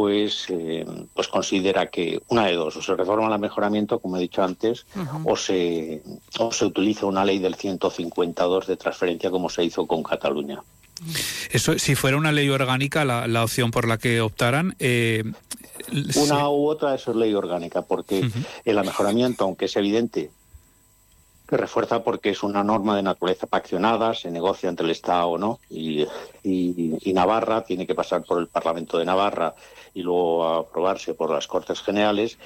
pues, 0.00 0.46
eh, 0.48 0.86
pues 1.12 1.28
considera 1.28 1.90
que 1.90 2.22
una 2.28 2.46
de 2.46 2.54
dos, 2.54 2.74
o 2.74 2.80
se 2.80 2.94
reforma 2.94 3.30
el 3.34 3.38
mejoramiento, 3.38 3.98
como 3.98 4.16
he 4.16 4.20
dicho 4.20 4.42
antes, 4.42 4.86
o, 5.24 5.36
se, 5.36 6.02
o 6.38 6.50
se 6.50 6.64
utiliza 6.64 7.04
una 7.04 7.22
ley 7.22 7.38
del 7.38 7.54
152 7.54 8.66
de 8.66 8.78
transferencia 8.78 9.30
como 9.30 9.50
se 9.50 9.62
hizo 9.62 9.86
con 9.86 10.02
Cataluña. 10.02 10.62
Eso, 11.50 11.78
si 11.78 11.96
fuera 11.96 12.16
una 12.16 12.32
ley 12.32 12.48
orgánica, 12.48 13.04
la, 13.04 13.26
la 13.26 13.44
opción 13.44 13.70
por 13.70 13.86
la 13.86 13.98
que 13.98 14.22
optaran. 14.22 14.74
Eh, 14.78 15.22
una 16.14 16.48
u 16.48 16.66
otra, 16.68 16.94
eso 16.94 17.10
es 17.10 17.18
ley 17.18 17.34
orgánica, 17.34 17.82
porque 17.82 18.26
el 18.64 18.78
amejoramiento, 18.78 19.44
aunque 19.44 19.66
es 19.66 19.76
evidente 19.76 20.30
que 21.50 21.56
refuerza 21.56 22.04
porque 22.04 22.30
es 22.30 22.44
una 22.44 22.62
norma 22.62 22.94
de 22.94 23.02
naturaleza 23.02 23.48
paccionada, 23.48 24.14
se 24.14 24.30
negocia 24.30 24.68
entre 24.68 24.84
el 24.84 24.92
Estado 24.92 25.26
o 25.26 25.36
no, 25.36 25.58
y, 25.68 26.06
y, 26.44 27.12
Navarra 27.12 27.64
tiene 27.64 27.88
que 27.88 27.94
pasar 27.96 28.22
por 28.22 28.38
el 28.38 28.46
Parlamento 28.46 28.96
de 28.96 29.04
Navarra 29.04 29.56
y 29.92 30.02
luego 30.02 30.46
aprobarse 30.46 31.12
por 31.12 31.30
las 31.30 31.48
Cortes 31.48 31.80
Generales, 31.80 32.38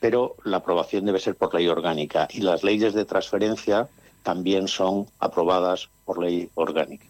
pero 0.00 0.36
la 0.44 0.58
aprobación 0.58 1.06
debe 1.06 1.18
ser 1.18 1.34
por 1.34 1.54
ley 1.54 1.66
orgánica 1.66 2.28
y 2.30 2.40
las 2.42 2.62
leyes 2.62 2.92
de 2.92 3.06
transferencia 3.06 3.88
también 4.22 4.68
son 4.68 5.06
aprobadas 5.18 5.88
por 6.04 6.22
ley 6.22 6.50
orgánica. 6.54 7.06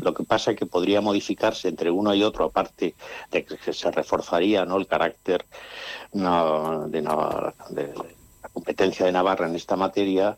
Lo 0.00 0.14
que 0.14 0.24
pasa 0.24 0.52
es 0.52 0.56
que 0.56 0.66
podría 0.66 1.00
modificarse 1.00 1.68
entre 1.68 1.90
uno 1.90 2.14
y 2.14 2.22
otro, 2.22 2.46
aparte 2.46 2.94
de 3.30 3.44
que 3.44 3.72
se 3.72 3.90
reforzaría 3.90 4.64
¿no? 4.64 4.78
el 4.78 4.86
carácter 4.86 5.44
de, 6.12 6.20
de 6.90 7.02
la 7.02 8.48
competencia 8.52 9.06
de 9.06 9.12
Navarra 9.12 9.46
en 9.46 9.56
esta 9.56 9.76
materia, 9.76 10.36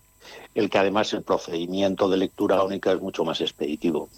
el 0.55 0.71
que 0.71 0.79
además 0.79 1.13
el 1.13 1.23
procedimiento 1.23 2.09
de 2.09 2.17
lectura 2.17 2.63
única 2.63 2.93
es 2.93 3.01
mucho 3.01 3.25
más 3.25 3.41
expeditivo, 3.41 4.09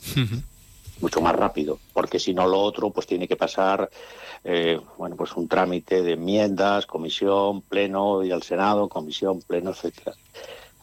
mucho 1.00 1.20
más 1.20 1.34
rápido, 1.34 1.78
porque 1.92 2.18
si 2.18 2.34
no 2.34 2.46
lo 2.46 2.60
otro, 2.60 2.90
pues 2.90 3.06
tiene 3.06 3.28
que 3.28 3.36
pasar, 3.36 3.90
eh, 4.44 4.80
bueno, 4.96 5.16
pues 5.16 5.34
un 5.34 5.48
trámite 5.48 6.02
de 6.02 6.12
enmiendas, 6.12 6.86
comisión, 6.86 7.62
pleno 7.62 8.24
y 8.24 8.30
al 8.30 8.42
Senado, 8.42 8.88
comisión, 8.88 9.40
pleno, 9.42 9.70
etcétera. 9.70 10.14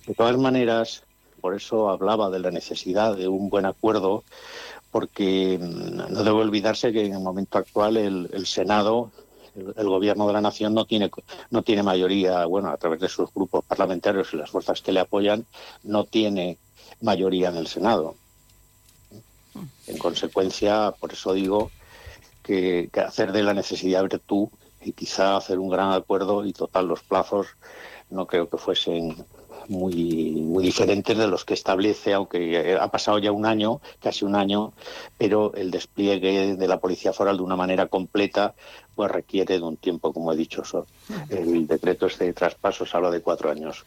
De 0.06 0.14
todas 0.14 0.38
maneras, 0.38 1.04
por 1.42 1.56
eso 1.56 1.90
hablaba 1.90 2.30
de 2.30 2.40
la 2.40 2.52
necesidad 2.52 3.16
de 3.16 3.28
un 3.28 3.50
buen 3.50 3.66
acuerdo, 3.66 4.24
porque 4.92 5.60
mm, 5.60 6.14
no 6.14 6.24
debe 6.24 6.38
olvidarse 6.38 6.92
que 6.92 7.06
en 7.06 7.14
el 7.14 7.20
momento 7.20 7.58
actual 7.58 7.98
el 7.98 8.46
Senado 8.46 9.12
el, 9.56 9.90
gobierno 9.90 10.28
de 10.28 10.34
la 10.34 10.42
nación 10.42 10.74
no 10.74 10.86
tiene 10.86 11.10
no 11.50 11.64
tiene 11.64 11.84
mayoría, 11.84 12.46
bueno, 12.46 12.70
a 12.70 12.78
través 12.78 13.00
de 13.00 13.10
sus 13.10 13.34
grupos 13.34 13.64
parlamentarios 13.66 14.34
y 14.34 14.38
las 14.38 14.50
fuerzas 14.50 14.82
que 14.82 14.92
le 14.92 15.00
apoyan, 15.00 15.46
no 15.84 16.06
tiene 16.06 16.58
mayoría 17.02 17.50
en 17.50 17.58
el 17.58 17.68
Senado. 17.68 18.16
En 19.88 19.98
consecuencia, 19.98 20.94
por 21.00 21.14
eso 21.14 21.34
digo 21.34 21.72
que, 22.44 22.90
que 22.92 23.00
hacer 23.00 23.32
de 23.32 23.44
la 23.44 23.54
necesidad 23.54 24.04
virtud 24.04 24.50
y 24.82 24.92
quizá 24.92 25.38
hacer 25.38 25.60
un 25.60 25.70
gran 25.70 25.92
acuerdo 25.92 26.46
y 26.46 26.54
total 26.54 26.88
los 26.88 27.02
plazos 27.02 27.48
no 28.10 28.28
creo 28.28 28.50
que 28.50 28.58
fuesen 28.58 29.26
muy, 29.70 30.32
muy 30.32 30.64
diferentes 30.64 31.18
de 31.18 31.28
los 31.28 31.46
que 31.46 31.54
establece, 31.54 32.14
aunque 32.14 32.78
ha 32.80 32.88
pasado 32.90 33.20
ya 33.20 33.32
un 33.32 33.46
año, 33.46 33.82
casi 34.02 34.26
un 34.26 34.36
año, 34.36 34.74
pero 35.18 35.54
el 35.56 35.72
despliegue 35.72 36.56
de 36.56 36.68
la 36.68 36.80
Policía 36.80 37.14
Foral 37.14 37.38
de 37.38 37.44
una 37.44 37.56
manera 37.56 37.88
completa 37.88 38.56
pues 38.96 39.12
requiere 39.12 39.58
de 39.58 39.64
un 39.64 39.78
tiempo, 39.78 40.14
como 40.14 40.32
he 40.32 40.38
dicho. 40.38 40.64
El 41.30 41.68
decreto 41.68 42.08
este 42.08 42.26
de 42.26 42.34
traspasos 42.34 42.96
habla 42.96 43.12
de 43.12 43.22
cuatro 43.22 43.52
años. 43.52 43.86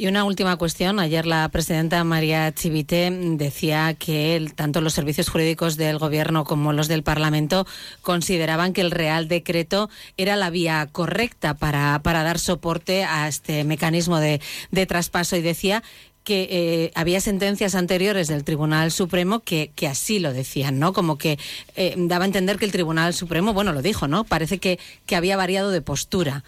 Y 0.00 0.06
una 0.06 0.22
última 0.22 0.56
cuestión. 0.56 1.00
Ayer 1.00 1.26
la 1.26 1.48
presidenta 1.48 2.04
María 2.04 2.54
Chivite 2.54 3.10
decía 3.10 3.94
que 3.94 4.48
tanto 4.54 4.80
los 4.80 4.94
servicios 4.94 5.28
jurídicos 5.28 5.76
del 5.76 5.98
Gobierno 5.98 6.44
como 6.44 6.72
los 6.72 6.86
del 6.86 7.02
Parlamento 7.02 7.66
consideraban 8.00 8.72
que 8.72 8.80
el 8.80 8.92
Real 8.92 9.26
Decreto 9.26 9.90
era 10.16 10.36
la 10.36 10.50
vía 10.50 10.88
correcta 10.92 11.54
para, 11.54 12.00
para 12.04 12.22
dar 12.22 12.38
soporte 12.38 13.02
a 13.02 13.26
este 13.26 13.64
mecanismo 13.64 14.20
de, 14.20 14.40
de 14.70 14.86
traspaso 14.86 15.34
y 15.34 15.42
decía 15.42 15.82
que 16.22 16.46
eh, 16.48 16.92
había 16.94 17.20
sentencias 17.20 17.74
anteriores 17.74 18.28
del 18.28 18.44
Tribunal 18.44 18.92
Supremo 18.92 19.40
que, 19.40 19.72
que 19.74 19.88
así 19.88 20.20
lo 20.20 20.32
decían, 20.32 20.78
¿no? 20.78 20.92
Como 20.92 21.18
que 21.18 21.40
eh, 21.74 21.96
daba 21.96 22.22
a 22.22 22.26
entender 22.26 22.56
que 22.56 22.66
el 22.66 22.70
Tribunal 22.70 23.14
Supremo, 23.14 23.52
bueno, 23.52 23.72
lo 23.72 23.82
dijo, 23.82 24.06
¿no? 24.06 24.22
Parece 24.22 24.58
que, 24.58 24.78
que 25.06 25.16
había 25.16 25.36
variado 25.36 25.72
de 25.72 25.80
postura. 25.80 26.44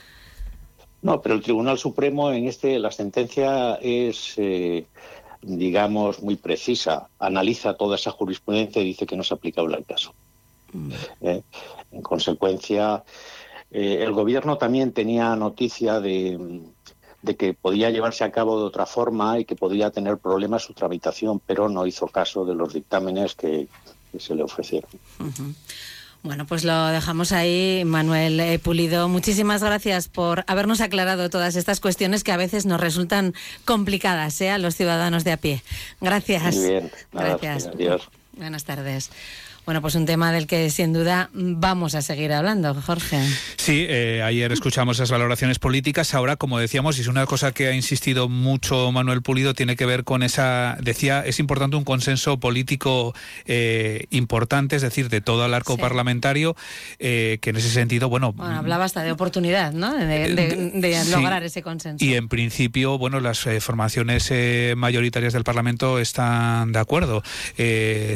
No, 1.02 1.22
pero 1.22 1.34
el 1.34 1.42
Tribunal 1.42 1.78
Supremo 1.78 2.30
en 2.30 2.46
este, 2.46 2.78
la 2.78 2.90
sentencia 2.90 3.76
es, 3.76 4.34
eh, 4.36 4.86
digamos, 5.40 6.22
muy 6.22 6.36
precisa. 6.36 7.08
Analiza 7.18 7.74
toda 7.74 7.96
esa 7.96 8.10
jurisprudencia 8.10 8.82
y 8.82 8.86
dice 8.86 9.06
que 9.06 9.16
no 9.16 9.22
es 9.22 9.32
aplicable 9.32 9.76
al 9.76 9.84
caso. 9.84 10.14
Mm. 10.72 10.92
Eh, 11.22 11.42
en, 11.92 12.02
consecuencia, 12.02 13.02
eh, 13.70 13.98
el 14.02 14.12
gobierno 14.12 14.58
también 14.58 14.92
tenía 14.92 15.34
noticia 15.36 16.00
de, 16.00 16.60
de, 17.22 17.36
que 17.36 17.54
podía 17.54 17.90
llevarse 17.90 18.24
a 18.24 18.30
cabo 18.30 18.58
de 18.58 18.66
otra 18.66 18.84
forma 18.84 19.38
y 19.38 19.46
que 19.46 19.56
podía 19.56 19.90
tener 19.90 20.18
problemas 20.18 20.64
su 20.64 20.74
tramitación, 20.74 21.40
pero 21.40 21.70
no 21.70 21.86
hizo 21.86 22.08
caso 22.08 22.44
de 22.44 22.54
los 22.54 22.74
dictámenes 22.74 23.34
que, 23.34 23.68
se 24.18 24.34
le 24.34 24.42
ofrecieron. 24.42 24.90
Bueno, 26.22 26.46
pues 26.46 26.64
lo 26.64 26.88
dejamos 26.88 27.32
ahí, 27.32 27.82
Manuel 27.86 28.38
eh, 28.40 28.58
Pulido. 28.58 29.08
Muchísimas 29.08 29.62
gracias 29.62 30.08
por 30.08 30.44
habernos 30.48 30.82
aclarado 30.82 31.30
todas 31.30 31.56
estas 31.56 31.80
cuestiones 31.80 32.24
que 32.24 32.32
a 32.32 32.36
veces 32.36 32.66
nos 32.66 32.78
resultan 32.78 33.32
complicadas 33.64 34.38
¿eh? 34.42 34.50
a 34.50 34.58
los 34.58 34.76
ciudadanos 34.76 35.24
de 35.24 35.32
a 35.32 35.36
pie. 35.38 35.62
Gracias. 36.00 36.56
Muy 36.56 36.68
bien. 36.68 36.92
gracias. 37.12 37.68
Adiós. 37.68 38.10
Buenas 38.36 38.64
tardes. 38.64 39.10
Bueno, 39.70 39.82
pues 39.82 39.94
un 39.94 40.04
tema 40.04 40.32
del 40.32 40.48
que 40.48 40.68
sin 40.68 40.92
duda 40.92 41.30
vamos 41.32 41.94
a 41.94 42.02
seguir 42.02 42.32
hablando, 42.32 42.74
Jorge. 42.74 43.22
Sí, 43.54 43.86
eh, 43.88 44.20
ayer 44.20 44.50
escuchamos 44.50 44.96
esas 44.96 45.12
valoraciones 45.12 45.60
políticas. 45.60 46.12
Ahora, 46.12 46.34
como 46.34 46.58
decíamos, 46.58 46.98
y 46.98 47.02
es 47.02 47.06
una 47.06 47.24
cosa 47.24 47.52
que 47.52 47.68
ha 47.68 47.72
insistido 47.72 48.28
mucho 48.28 48.90
Manuel 48.90 49.22
Pulido, 49.22 49.54
tiene 49.54 49.76
que 49.76 49.86
ver 49.86 50.02
con 50.02 50.24
esa. 50.24 50.76
Decía, 50.80 51.24
es 51.24 51.38
importante 51.38 51.76
un 51.76 51.84
consenso 51.84 52.40
político 52.40 53.14
eh, 53.44 54.06
importante, 54.10 54.74
es 54.74 54.82
decir, 54.82 55.08
de 55.08 55.20
todo 55.20 55.46
el 55.46 55.54
arco 55.54 55.76
parlamentario, 55.76 56.56
eh, 56.98 57.38
que 57.40 57.50
en 57.50 57.56
ese 57.56 57.70
sentido, 57.70 58.08
bueno. 58.08 58.32
bueno 58.32 58.56
hablaba 58.56 58.86
hasta 58.86 59.04
de 59.04 59.12
oportunidad, 59.12 59.72
¿no? 59.72 59.94
De, 59.94 61.04
lograr 61.12 61.44
ese 61.44 61.62
consenso. 61.62 62.04
Y 62.04 62.14
en 62.14 62.28
principio, 62.28 62.98
bueno, 62.98 63.20
las 63.20 63.46
formaciones 63.60 64.32
mayoritarias 64.74 65.32
del 65.32 65.44
Parlamento 65.44 66.00
están 66.00 66.72
de 66.72 66.80
acuerdo, 66.80 67.22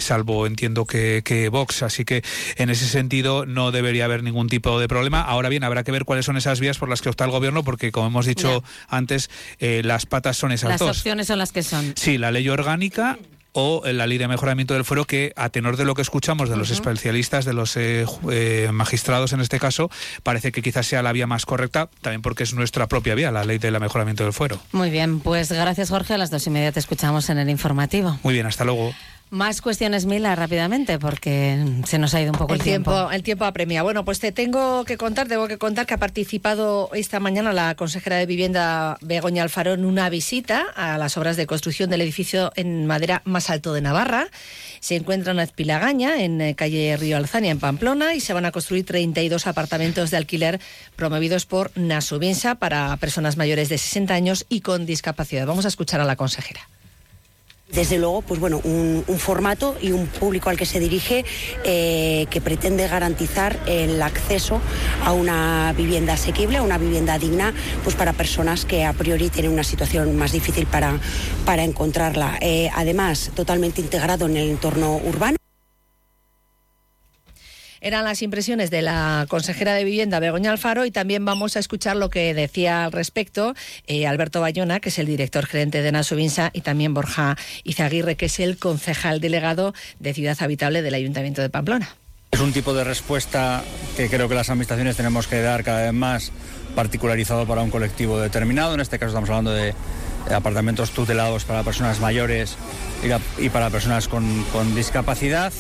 salvo 0.01 0.49
entiendo 0.49 0.85
que 0.85 1.44
Vox. 1.49 1.83
Así 1.83 2.05
que 2.05 2.23
en 2.57 2.71
ese 2.71 2.87
sentido 2.87 3.47
no 3.47 3.73
debería 3.73 4.05
haber 4.05 4.23
ningún 4.23 4.49
tipo 4.49 4.79
de 4.79 4.89
problema. 4.89 5.21
Ahora 5.21 5.49
bien, 5.49 5.65
habrá 5.65 5.85
que 5.85 5.93
ver 5.93 6.05
cuáles 6.05 6.25
son 6.27 6.37
esas 6.37 6.61
vías 6.61 6.79
por 6.79 6.89
las 6.89 7.03
que 7.03 7.09
opta 7.09 7.25
el 7.25 7.31
gobierno, 7.31 7.65
porque 7.65 7.93
como 7.93 8.07
hemos 8.09 8.27
dicho 8.27 8.63
antes, 8.89 9.31
eh, 9.59 9.83
las 9.85 10.07
patas 10.07 10.37
son 10.37 10.53
esas 10.53 10.79
dos. 10.79 10.89
Las 10.89 10.99
opciones 10.99 11.27
son 11.27 11.39
las 11.39 11.53
que 11.53 11.63
son. 11.63 11.93
Sí, 11.97 12.19
la 12.19 12.31
ley 12.31 12.49
orgánica 12.49 13.19
o 13.55 13.83
la 13.87 14.07
ley 14.07 14.19
de 14.19 14.27
mejoramiento 14.29 14.75
del 14.75 14.85
fuero 14.85 15.05
que, 15.05 15.33
a 15.37 15.49
tenor 15.49 15.77
de 15.77 15.85
lo 15.85 15.95
que 15.95 16.03
escuchamos 16.03 16.51
de 16.51 16.57
los 16.57 16.71
especialistas, 16.71 17.45
de 17.45 17.55
los 17.55 17.77
eh, 17.77 18.05
eh, 18.31 18.69
magistrados 18.73 19.33
en 19.33 19.41
este 19.41 19.61
caso, 19.61 19.91
parece 20.25 20.51
que 20.51 20.61
quizás 20.61 20.87
sea 20.87 21.03
la 21.03 21.13
vía 21.13 21.29
más 21.29 21.47
correcta, 21.47 21.89
también 22.01 22.21
porque 22.21 22.43
es 22.43 22.53
nuestra 22.53 22.89
propia 22.89 23.15
vía, 23.15 23.31
la 23.31 23.45
ley 23.45 23.59
de 23.59 23.71
mejoramiento 23.79 24.25
del 24.25 24.33
fuero. 24.33 24.61
Muy 24.73 24.91
bien, 24.91 25.21
pues 25.21 25.53
gracias 25.53 25.91
Jorge, 25.91 26.15
a 26.15 26.19
las 26.19 26.31
dos 26.31 26.47
y 26.49 26.51
media 26.51 26.73
te 26.73 26.81
escuchamos 26.81 27.31
en 27.31 27.39
el 27.39 27.49
informativo. 27.49 28.19
Muy 28.25 28.35
bien, 28.35 28.47
hasta 28.47 28.65
luego. 28.65 28.93
Más 29.35 29.61
cuestiones, 29.61 30.07
Mila, 30.07 30.37
rápidamente, 30.37 31.01
porque 31.01 31.59
se 31.87 31.99
nos 31.99 32.15
ha 32.15 32.23
ido 32.23 32.31
un 32.31 32.39
poco 32.39 32.55
el, 32.55 32.63
tiempo. 32.63 33.11
El 33.11 33.25
tiempo 33.25 33.45
apremia. 33.45 33.83
Bueno, 33.83 34.05
pues 34.05 34.21
te 34.21 34.31
tengo 34.31 34.85
que 34.85 34.97
contar, 34.97 35.27
tengo 35.27 35.49
que 35.49 35.59
contar 35.59 35.87
que 35.87 35.95
ha 35.95 35.99
participado 35.99 36.89
esta 36.95 37.19
mañana 37.19 37.53
la 37.53 37.75
consejera 37.75 38.15
de 38.15 38.27
Vivienda 38.27 38.97
Begoña 39.01 39.43
Alfaro 39.43 39.73
en 39.73 39.87
una 39.87 40.09
visita 40.09 40.67
a 40.77 40.99
las 40.99 41.17
obras 41.17 41.37
de 41.37 41.49
construcción 41.49 41.91
del 41.91 42.03
edificio 42.03 42.53
en 42.55 42.87
madera 42.87 43.23
más 43.25 43.51
alto 43.51 43.73
de 43.73 43.81
Navarra. 43.81 44.29
Se 44.79 44.95
encuentra 44.95 45.33
en 45.33 45.41
Azpilagaña, 45.41 46.23
en 46.23 46.41
eh, 46.41 46.55
calle 46.55 46.97
Río 46.97 47.17
Alzania, 47.17 47.51
en 47.51 47.59
Pamplona, 47.59 48.15
y 48.15 48.21
se 48.21 48.35
van 48.35 48.45
a 48.45 48.53
construir 48.53 48.87
32 48.87 49.49
apartamentos 49.49 50.13
de 50.13 50.17
alquiler 50.17 50.61
promovidos 50.95 51.45
por 51.45 51.73
Nasubinsa 51.75 52.55
para 52.55 52.97
personas 52.99 53.37
mayores 53.37 53.69
de 53.69 53.79
60 53.79 54.15
años 54.15 54.47
y 54.49 54.61
con 54.61 54.87
discapacidad. 54.87 55.45
Vamos 55.45 55.65
a 55.65 55.69
escuchar 55.69 56.01
a 56.01 56.05
la 56.05 56.15
consejera 56.15 56.69
desde 57.73 57.99
luego, 57.99 58.23
pues 58.23 58.41
bueno, 58.41 58.61
un, 58.65 59.05
formato 59.19 59.77
y 59.81 59.93
un 59.93 60.07
público 60.07 60.51
al 60.51 60.57
que 60.57 60.67
se 60.67 60.81
dirige 60.81 61.25
eh, 61.65 62.27
que 62.31 62.41
pretende 62.41 62.87
garantizar 62.89 63.59
el 63.67 64.01
acceso 64.03 64.61
a 65.03 65.13
una 65.13 65.73
vivienda 65.77 66.15
asequible, 66.15 66.59
a 66.59 66.63
una 66.63 66.79
vivienda 66.79 67.19
digna, 67.19 67.55
pues 67.83 67.97
para 67.97 68.13
personas 68.13 68.65
que 68.65 68.85
a 68.85 68.93
priori 68.93 69.29
tienen 69.31 69.53
una 69.53 69.65
situación 69.65 70.17
más 70.17 70.33
difícil 70.33 70.67
para, 70.67 70.99
para 71.45 71.65
encontrarla. 71.65 72.39
Eh, 72.41 72.71
además, 72.75 73.31
totalmente 73.35 73.81
integrado 73.81 74.27
en 74.27 74.37
el 74.37 74.51
entorno 74.51 74.97
urbano. 74.97 75.37
Eran 77.85 78.05
las 78.05 78.23
impresiones 78.23 78.71
de 78.71 78.81
la 78.81 79.27
consejera 79.29 79.75
de 79.75 79.85
Vivienda, 79.85 80.19
Begoña 80.19 80.51
Alfaro, 80.51 80.87
y 80.87 80.91
también 80.91 81.27
vamos 81.27 81.55
a 81.55 81.59
escuchar 81.61 81.97
lo 81.97 82.09
que 82.09 82.33
decía 82.33 82.87
al 82.87 82.93
respecto 82.93 83.53
eh, 83.87 84.07
Alberto 84.07 84.41
Bayona, 84.41 84.81
que 84.81 84.89
es 84.89 84.99
el 84.99 85.05
director 85.05 85.45
gerente 85.45 85.83
de 85.83 85.93
Nasubinsa, 85.93 86.49
y 86.55 86.63
también 86.63 86.95
Borja 86.95 87.37
Izaguirre, 87.63 88.17
que 88.17 88.25
es 88.25 88.41
el 88.41 88.57
concejal 88.57 89.21
delegado 89.21 89.75
de 90.01 90.15
Ciudad 90.15 90.35
Habitable 90.41 90.81
del 90.81 90.95
Ayuntamiento 90.95 91.43
de 91.43 91.51
Pamplona. 91.51 91.95
Es 92.33 92.41
un 92.41 92.55
tipo 92.55 92.73
de 92.73 92.85
respuesta 92.85 93.63
que 93.99 94.09
creo 94.09 94.31
que 94.31 94.35
las 94.35 94.49
administraciones 94.49 94.97
tenemos 94.97 95.27
que 95.27 95.43
dar 95.43 95.63
cada 95.63 95.83
vez 95.83 95.93
más 95.93 96.33
particularizado 96.75 97.47
para 97.47 97.61
un 97.61 97.69
colectivo 97.71 98.19
determinado. 98.19 98.73
En 98.73 98.81
este 98.81 98.99
caso 98.99 99.11
estamos 99.11 99.29
hablando 99.29 99.53
de 99.53 99.75
apartamentos 100.35 100.93
tutelados 100.93 101.45
para 101.45 101.63
personas 101.63 102.01
mayores 102.01 102.57
y 103.37 103.51
para 103.51 103.69
personas 103.69 104.09
con 104.09 104.75
discapacidad. 104.75 105.53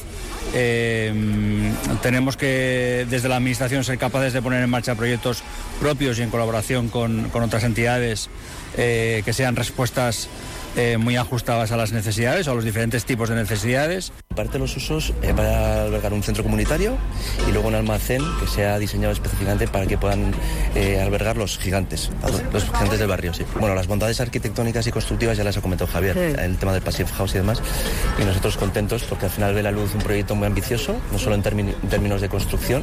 Eh, 0.52 1.72
tenemos 2.02 2.36
que 2.36 3.06
desde 3.08 3.28
la 3.28 3.36
Administración 3.36 3.84
ser 3.84 3.98
capaces 3.98 4.32
de 4.32 4.42
poner 4.42 4.62
en 4.62 4.70
marcha 4.70 4.94
proyectos 4.94 5.42
propios 5.80 6.18
y 6.18 6.22
en 6.22 6.30
colaboración 6.30 6.88
con, 6.88 7.30
otras 7.32 7.64
entidades 7.64 8.28
eh, 8.76 9.22
que 9.24 9.32
sean 9.32 9.56
respuestas 9.56 10.28
eh, 10.76 10.96
muy 10.98 11.16
ajustadas 11.16 11.70
a 11.70 11.76
las 11.76 11.92
necesidades 11.92 12.48
o 12.48 12.52
a 12.52 12.54
los 12.54 12.64
diferentes 12.64 13.04
tipos 13.04 13.28
de 13.28 13.36
necesidades. 13.36 14.12
Parte 14.34 14.54
de 14.54 14.58
los 14.58 14.76
usos 14.76 15.14
eh, 15.22 15.32
va 15.32 15.44
a 15.44 15.82
albergar 15.84 16.12
un 16.12 16.22
centro 16.22 16.42
comunitario 16.42 16.96
y 17.48 17.52
luego 17.52 17.68
un 17.68 17.76
almacén 17.76 18.22
que 18.40 18.48
sea 18.48 18.78
diseñado 18.80 19.12
específicamente 19.12 19.68
para 19.68 19.86
que 19.86 19.96
puedan 19.96 20.32
eh, 20.74 21.00
albergar 21.00 21.36
los 21.36 21.58
gigantes, 21.58 22.10
los 22.52 22.64
gigantes 22.64 22.98
del 22.98 23.08
barrio. 23.08 23.32
Sí. 23.34 23.44
Bueno, 23.60 23.76
las 23.76 23.86
bondades 23.86 24.20
arquitectónicas 24.20 24.86
y 24.88 24.90
constructivas 24.90 25.36
ya 25.36 25.44
las 25.44 25.56
ha 25.56 25.62
comentado 25.62 25.90
Javier, 25.90 26.18
el 26.18 26.56
tema 26.56 26.72
del 26.72 26.82
Passive 26.82 27.08
House 27.10 27.34
y 27.34 27.38
demás. 27.38 27.62
Y 28.20 28.24
nosotros 28.24 28.56
contentos 28.56 29.04
porque 29.04 29.26
al 29.26 29.30
final 29.30 29.54
ve 29.54 29.62
la 29.62 29.70
luz 29.70 29.94
un 29.94 30.02
proyecto 30.02 30.34
muy 30.34 30.46
ambicioso, 30.46 30.96
no 31.12 31.18
solo 31.18 31.36
en, 31.36 31.42
términos 31.42 32.20
de 32.20 32.28
construcción, 32.28 32.82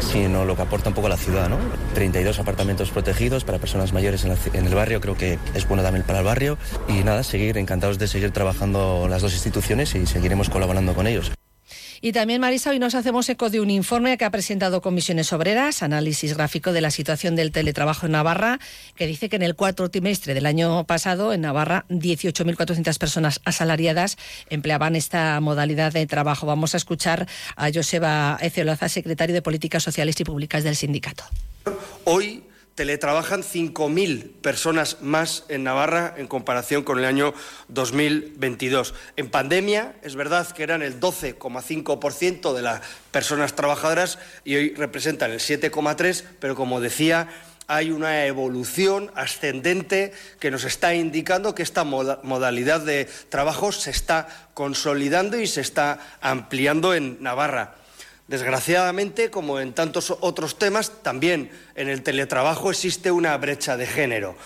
sino 0.00 0.44
lo 0.44 0.54
que 0.54 0.62
aporta 0.62 0.90
un 0.90 0.94
poco 0.94 1.08
a 1.08 1.10
la 1.10 1.16
ciudad. 1.16 1.48
¿no? 1.48 1.58
32 1.94 2.38
apartamentos 2.38 2.90
protegidos 2.90 3.42
para 3.42 3.58
personas 3.58 3.92
mayores 3.92 4.24
en, 4.24 4.36
en 4.52 4.66
el 4.66 4.74
barrio, 4.74 5.00
creo 5.00 5.16
que 5.16 5.38
es 5.54 5.66
bueno 5.66 5.82
también 5.82 6.06
para 6.06 6.20
el 6.20 6.24
barrio. 6.24 6.58
Y 6.88 7.02
nada, 7.02 7.24
seguir 7.32 7.56
encantados 7.56 7.98
de 7.98 8.08
seguir 8.08 8.30
trabajando 8.30 9.08
las 9.08 9.22
dos 9.22 9.32
instituciones 9.32 9.94
y 9.94 10.04
seguiremos 10.06 10.50
colaborando 10.50 10.94
con 10.94 11.06
ellos. 11.06 11.32
Y 12.02 12.12
también, 12.12 12.40
Marisa, 12.40 12.70
hoy 12.70 12.78
nos 12.78 12.94
hacemos 12.94 13.28
eco 13.28 13.48
de 13.48 13.60
un 13.60 13.70
informe 13.70 14.18
que 14.18 14.24
ha 14.24 14.30
presentado 14.30 14.82
Comisiones 14.82 15.32
Obreras, 15.32 15.82
análisis 15.82 16.34
gráfico 16.34 16.72
de 16.72 16.80
la 16.82 16.90
situación 16.90 17.34
del 17.34 17.52
teletrabajo 17.52 18.06
en 18.06 18.12
Navarra, 18.12 18.58
que 18.96 19.06
dice 19.06 19.30
que 19.30 19.36
en 19.36 19.42
el 19.42 19.54
cuarto 19.54 19.88
trimestre 19.88 20.34
del 20.34 20.44
año 20.44 20.84
pasado, 20.84 21.32
en 21.32 21.42
Navarra, 21.42 21.86
18.400 21.88 22.98
personas 22.98 23.40
asalariadas 23.44 24.18
empleaban 24.50 24.94
esta 24.94 25.40
modalidad 25.40 25.92
de 25.92 26.06
trabajo. 26.06 26.44
Vamos 26.44 26.74
a 26.74 26.76
escuchar 26.76 27.28
a 27.56 27.70
Joseba 27.72 28.36
Eceolaza, 28.42 28.88
secretario 28.90 29.34
de 29.34 29.40
Políticas 29.40 29.82
Sociales 29.84 30.20
y 30.20 30.24
Públicas 30.24 30.64
del 30.64 30.76
sindicato. 30.76 31.24
Hoy 32.04 32.42
teletrabajan 32.74 33.42
5.000 33.42 34.30
personas 34.40 35.02
más 35.02 35.44
en 35.48 35.64
Navarra 35.64 36.14
en 36.16 36.26
comparación 36.26 36.82
con 36.82 36.98
el 36.98 37.04
año 37.04 37.34
2022. 37.68 38.94
En 39.16 39.30
pandemia 39.30 39.94
es 40.02 40.16
verdad 40.16 40.50
que 40.52 40.62
eran 40.62 40.82
el 40.82 40.98
12,5% 40.98 42.54
de 42.54 42.62
las 42.62 42.80
personas 43.10 43.54
trabajadoras 43.54 44.18
y 44.44 44.56
hoy 44.56 44.74
representan 44.74 45.32
el 45.32 45.40
7,3%, 45.40 46.24
pero 46.40 46.54
como 46.54 46.80
decía, 46.80 47.28
hay 47.66 47.90
una 47.90 48.26
evolución 48.26 49.10
ascendente 49.14 50.12
que 50.40 50.50
nos 50.50 50.64
está 50.64 50.94
indicando 50.94 51.54
que 51.54 51.62
esta 51.62 51.84
modalidad 51.84 52.80
de 52.80 53.08
trabajo 53.28 53.72
se 53.72 53.90
está 53.90 54.28
consolidando 54.54 55.38
y 55.38 55.46
se 55.46 55.60
está 55.60 55.98
ampliando 56.20 56.94
en 56.94 57.22
Navarra. 57.22 57.76
Desgraciadamente, 58.32 59.30
como 59.30 59.60
en 59.60 59.74
tantos 59.74 60.16
otros 60.20 60.58
temas, 60.58 61.02
también 61.02 61.50
en 61.74 61.90
el 61.90 62.02
teletrabajo 62.02 62.70
existe 62.70 63.10
una 63.10 63.36
brecha 63.36 63.76
de 63.76 63.86
género. 63.86 64.36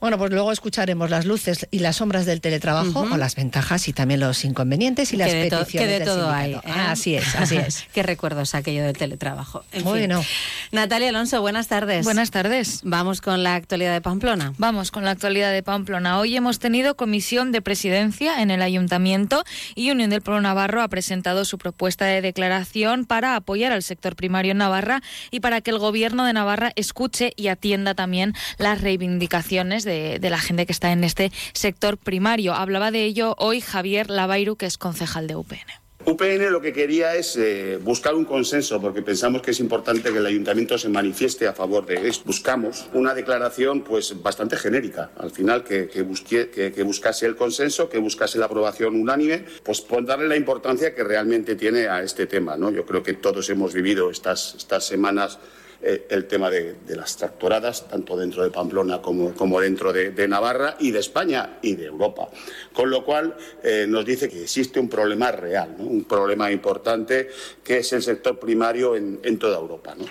Bueno, 0.00 0.16
pues 0.16 0.30
luego 0.30 0.50
escucharemos 0.50 1.10
las 1.10 1.26
luces 1.26 1.66
y 1.70 1.80
las 1.80 1.96
sombras 1.96 2.24
del 2.24 2.40
teletrabajo 2.40 3.00
o 3.00 3.16
las 3.18 3.36
ventajas 3.36 3.86
y 3.86 3.92
también 3.92 4.20
los 4.20 4.44
inconvenientes 4.46 5.12
y 5.12 5.16
las 5.16 5.30
peticiones 5.30 5.68
que 5.70 5.86
de 5.86 6.04
todo 6.04 6.30
hay. 6.30 6.54
¿eh? 6.54 6.60
Así 6.64 7.14
es, 7.14 7.34
así 7.36 7.56
es. 7.56 7.86
Qué 7.92 8.02
recuerdos 8.02 8.54
aquello 8.54 8.82
del 8.82 8.96
teletrabajo. 8.96 9.62
En 9.72 9.84
bueno. 9.84 10.24
Natalia 10.72 11.10
Alonso, 11.10 11.42
buenas 11.42 11.68
tardes. 11.68 12.04
Buenas 12.04 12.30
tardes. 12.30 12.80
Vamos 12.82 13.20
con 13.20 13.42
la 13.42 13.56
actualidad 13.56 13.92
de 13.92 14.00
Pamplona. 14.00 14.54
Vamos 14.56 14.90
con 14.90 15.04
la 15.04 15.10
actualidad 15.10 15.52
de 15.52 15.62
Pamplona. 15.62 16.18
Hoy 16.18 16.34
hemos 16.34 16.58
tenido 16.58 16.96
comisión 16.96 17.52
de 17.52 17.60
presidencia 17.60 18.40
en 18.40 18.50
el 18.50 18.62
ayuntamiento 18.62 19.44
y 19.74 19.90
Unión 19.90 20.08
del 20.08 20.22
Pueblo 20.22 20.40
Navarro 20.40 20.80
ha 20.80 20.88
presentado 20.88 21.44
su 21.44 21.58
propuesta 21.58 22.06
de 22.06 22.22
declaración 22.22 23.04
para 23.04 23.36
apoyar 23.36 23.72
al 23.72 23.82
sector 23.82 24.16
primario 24.16 24.52
en 24.52 24.58
Navarra 24.58 25.02
y 25.30 25.40
para 25.40 25.60
que 25.60 25.70
el 25.70 25.78
gobierno 25.78 26.24
de 26.24 26.32
Navarra 26.32 26.72
escuche 26.76 27.32
y 27.36 27.48
atienda 27.48 27.94
también 27.94 28.34
las 28.56 28.80
reivindicaciones 28.80 29.84
de, 29.84 29.89
la 30.20 30.38
gente 30.38 30.66
que 30.66 30.72
está 30.72 30.92
en 30.92 31.04
este 31.04 31.32
sector 31.52 31.98
primario. 31.98 32.54
Hablaba 32.54 32.90
de 32.90 33.04
ello 33.04 33.34
hoy 33.38 33.60
Javier 33.60 34.10
Lavairu, 34.10 34.56
que 34.56 34.66
es 34.66 34.78
concejal 34.78 35.26
de 35.26 35.36
UPN. 35.36 35.80
UPN 36.06 36.50
lo 36.50 36.62
que 36.62 36.72
quería 36.72 37.14
es 37.14 37.36
eh, 37.36 37.78
buscar 37.82 38.14
un 38.14 38.24
consenso, 38.24 38.80
porque 38.80 39.02
pensamos 39.02 39.42
que 39.42 39.50
es 39.50 39.60
importante 39.60 40.10
que 40.10 40.18
el 40.18 40.24
ayuntamiento 40.24 40.78
se 40.78 40.88
manifieste 40.88 41.46
a 41.46 41.52
favor 41.52 41.84
de 41.84 42.08
esto. 42.08 42.24
Buscamos 42.24 42.88
una 42.94 43.14
declaración 43.14 43.82
pues 43.82 44.22
bastante 44.22 44.56
genérica, 44.56 45.10
al 45.18 45.30
final 45.30 45.62
que, 45.62 45.88
que, 45.88 46.72
que, 46.72 46.82
buscase 46.82 47.26
el 47.26 47.36
consenso, 47.36 47.90
que 47.90 47.98
buscase 47.98 48.38
la 48.38 48.46
aprobación 48.46 48.98
unánime, 48.98 49.44
pues 49.62 49.82
por 49.82 50.06
darle 50.06 50.26
la 50.26 50.36
importancia 50.36 50.94
que 50.94 51.04
realmente 51.04 51.54
tiene 51.54 51.86
a 51.86 52.02
este 52.02 52.26
tema. 52.26 52.56
¿no? 52.56 52.70
Yo 52.70 52.86
creo 52.86 53.02
que 53.02 53.12
todos 53.12 53.50
hemos 53.50 53.74
vivido 53.74 54.10
estas, 54.10 54.54
estas 54.54 54.86
semanas 54.86 55.38
eh, 55.82 56.06
el 56.10 56.26
tema 56.26 56.50
de, 56.50 56.76
las 56.88 57.16
tractoradas, 57.16 57.88
tanto 57.88 58.16
dentro 58.16 58.42
de 58.42 58.50
Pamplona 58.50 59.00
como, 59.00 59.60
dentro 59.60 59.92
de, 59.92 60.28
Navarra 60.28 60.76
y 60.78 60.90
de 60.90 60.98
España 60.98 61.58
y 61.62 61.74
de 61.76 61.86
Europa. 61.86 62.28
Con 62.72 62.90
lo 62.90 63.04
cual 63.04 63.36
eh, 63.62 63.86
nos 63.88 64.04
dice 64.04 64.28
que 64.28 64.42
existe 64.42 64.78
un 64.78 64.88
problema 64.88 65.32
real, 65.32 65.76
un 65.78 66.04
problema 66.04 66.52
importante 66.52 67.30
que 67.64 67.78
es 67.78 67.92
el 67.92 68.02
sector 68.02 68.38
primario 68.38 68.96
en, 68.96 69.38
toda 69.38 69.58
Europa. 69.58 69.94
¿no? 69.96 70.04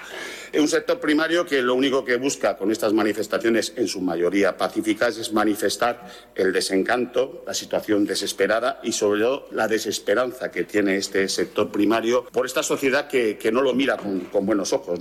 un 0.59 0.67
sector 0.67 0.99
primario 0.99 1.45
que 1.45 1.61
lo 1.61 1.75
único 1.75 2.03
que 2.03 2.17
busca 2.17 2.57
con 2.57 2.71
estas 2.71 2.93
manifestaciones, 2.93 3.73
en 3.75 3.87
su 3.87 4.01
mayoría 4.01 4.57
pacíficas, 4.57 5.17
es 5.17 5.31
manifestar 5.31 6.07
el 6.35 6.51
desencanto, 6.51 7.43
la 7.45 7.53
situación 7.53 8.05
desesperada 8.05 8.79
y, 8.83 8.91
sobre 8.91 9.21
todo, 9.21 9.45
la 9.51 9.67
desesperanza 9.67 10.49
que 10.49 10.63
tiene 10.63 10.97
este 10.97 11.29
sector 11.29 11.71
primario 11.71 12.25
por 12.25 12.45
esta 12.45 12.63
sociedad 12.63 13.07
que, 13.07 13.37
no 13.51 13.61
lo 13.61 13.73
mira 13.73 13.97
con, 13.97 14.45
buenos 14.45 14.73
ojos. 14.73 14.99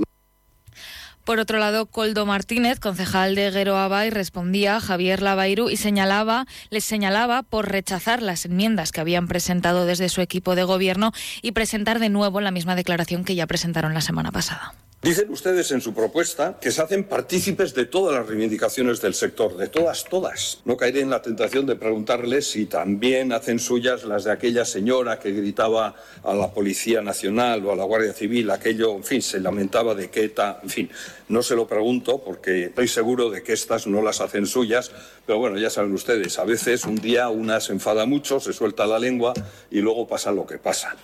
Por 1.28 1.40
otro 1.40 1.58
lado, 1.58 1.84
Coldo 1.84 2.24
Martínez, 2.24 2.80
concejal 2.80 3.34
de 3.34 3.50
Gueroaba, 3.50 4.06
y 4.06 4.08
respondía 4.08 4.76
a 4.76 4.80
Javier 4.80 5.20
Lavairu 5.20 5.68
y 5.68 5.76
señalaba, 5.76 6.46
les 6.70 6.86
señalaba 6.86 7.42
por 7.42 7.70
rechazar 7.70 8.22
las 8.22 8.46
enmiendas 8.46 8.92
que 8.92 9.02
habían 9.02 9.28
presentado 9.28 9.84
desde 9.84 10.08
su 10.08 10.22
equipo 10.22 10.54
de 10.54 10.64
gobierno 10.64 11.12
y 11.42 11.52
presentar 11.52 11.98
de 11.98 12.08
nuevo 12.08 12.40
la 12.40 12.50
misma 12.50 12.76
declaración 12.76 13.24
que 13.24 13.34
ya 13.34 13.46
presentaron 13.46 13.92
la 13.92 14.00
semana 14.00 14.32
pasada. 14.32 14.72
Dicen 15.00 15.30
ustedes 15.30 15.70
en 15.70 15.80
su 15.80 15.94
propuesta 15.94 16.58
que 16.60 16.72
se 16.72 16.82
hacen 16.82 17.04
partícipes 17.04 17.72
de 17.72 17.86
todas 17.86 18.14
las 18.14 18.26
reivindicaciones 18.26 19.00
del 19.00 19.14
sector, 19.14 19.56
de 19.56 19.68
todas, 19.68 20.04
todas. 20.04 20.60
No 20.64 20.76
caeré 20.76 21.02
en 21.02 21.08
la 21.08 21.22
tentación 21.22 21.66
de 21.66 21.76
preguntarles 21.76 22.50
si 22.50 22.66
también 22.66 23.32
hacen 23.32 23.60
suyas 23.60 24.02
las 24.02 24.24
de 24.24 24.32
aquella 24.32 24.64
señora 24.64 25.20
que 25.20 25.30
gritaba 25.30 25.94
a 26.24 26.34
la 26.34 26.52
Policía 26.52 27.00
Nacional 27.00 27.64
o 27.64 27.72
a 27.72 27.76
la 27.76 27.84
Guardia 27.84 28.12
Civil, 28.12 28.50
aquello, 28.50 28.96
en 28.96 29.04
fin, 29.04 29.22
se 29.22 29.38
lamentaba 29.38 29.94
de 29.94 30.10
que 30.10 30.24
ETA, 30.24 30.58
en 30.64 30.68
fin, 30.68 30.90
no 31.28 31.44
se 31.44 31.54
lo 31.54 31.68
pregunto 31.68 32.20
porque 32.24 32.64
estoy 32.64 32.88
seguro 32.88 33.30
de 33.30 33.44
que 33.44 33.52
estas 33.52 33.86
no 33.86 34.02
las 34.02 34.20
hacen 34.20 34.46
suyas, 34.46 34.90
pero 35.24 35.38
bueno, 35.38 35.58
ya 35.58 35.70
saben 35.70 35.94
ustedes, 35.94 36.40
a 36.40 36.44
veces 36.44 36.84
un 36.84 36.96
día 36.96 37.28
una 37.28 37.60
se 37.60 37.72
enfada 37.72 38.04
mucho, 38.04 38.40
se 38.40 38.52
suelta 38.52 38.84
la 38.84 38.98
lengua 38.98 39.32
y 39.70 39.80
luego 39.80 40.08
pasa 40.08 40.32
lo 40.32 40.44
que 40.44 40.58
pasa. 40.58 40.96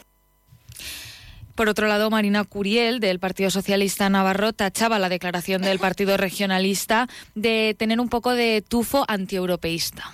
Por 1.54 1.68
otro 1.68 1.86
lado, 1.86 2.10
Marina 2.10 2.42
Curiel, 2.44 2.98
del 2.98 3.20
Partido 3.20 3.50
Socialista 3.50 4.08
Navarro, 4.08 4.52
tachaba 4.52 4.98
la 4.98 5.08
declaración 5.08 5.62
del 5.62 5.78
Partido 5.78 6.16
Regionalista 6.16 7.08
de 7.34 7.76
tener 7.78 8.00
un 8.00 8.08
poco 8.08 8.34
de 8.34 8.62
tufo 8.66 9.04
antieuropeísta. 9.06 10.10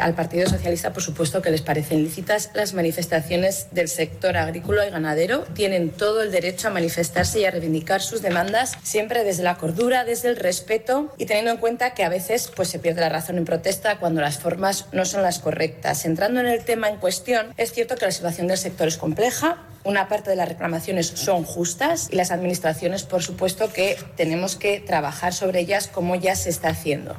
Al 0.00 0.14
Partido 0.14 0.48
Socialista, 0.48 0.92
por 0.92 1.02
supuesto, 1.02 1.42
que 1.42 1.50
les 1.50 1.62
parecen 1.62 2.02
lícitas 2.02 2.50
las 2.54 2.74
manifestaciones 2.74 3.68
del 3.72 3.88
sector 3.88 4.36
agrícola 4.36 4.86
y 4.86 4.90
ganadero. 4.90 5.44
Tienen 5.54 5.90
todo 5.90 6.22
el 6.22 6.30
derecho 6.30 6.68
a 6.68 6.70
manifestarse 6.70 7.40
y 7.40 7.44
a 7.44 7.50
reivindicar 7.50 8.00
sus 8.00 8.22
demandas, 8.22 8.72
siempre 8.82 9.24
desde 9.24 9.42
la 9.42 9.56
cordura, 9.56 10.04
desde 10.04 10.28
el 10.28 10.36
respeto 10.36 11.12
y 11.18 11.26
teniendo 11.26 11.50
en 11.50 11.58
cuenta 11.58 11.94
que 11.94 12.04
a 12.04 12.08
veces 12.08 12.50
pues, 12.54 12.68
se 12.68 12.78
pierde 12.78 13.00
la 13.00 13.08
razón 13.08 13.38
en 13.38 13.44
protesta 13.44 13.98
cuando 13.98 14.20
las 14.20 14.38
formas 14.38 14.86
no 14.92 15.04
son 15.04 15.22
las 15.22 15.38
correctas. 15.38 16.04
Entrando 16.04 16.40
en 16.40 16.46
el 16.46 16.64
tema 16.64 16.88
en 16.88 16.96
cuestión, 16.96 17.54
es 17.56 17.72
cierto 17.72 17.96
que 17.96 18.06
la 18.06 18.12
situación 18.12 18.46
del 18.48 18.58
sector 18.58 18.88
es 18.88 18.96
compleja, 18.96 19.58
una 19.82 20.08
parte 20.08 20.30
de 20.30 20.36
las 20.36 20.48
reclamaciones 20.48 21.06
son 21.06 21.44
justas 21.44 22.08
y 22.10 22.16
las 22.16 22.30
administraciones, 22.30 23.04
por 23.04 23.22
supuesto, 23.22 23.72
que 23.72 23.96
tenemos 24.16 24.56
que 24.56 24.78
trabajar 24.80 25.32
sobre 25.32 25.60
ellas 25.60 25.88
como 25.88 26.16
ya 26.16 26.36
se 26.36 26.50
está 26.50 26.68
haciendo. 26.68 27.16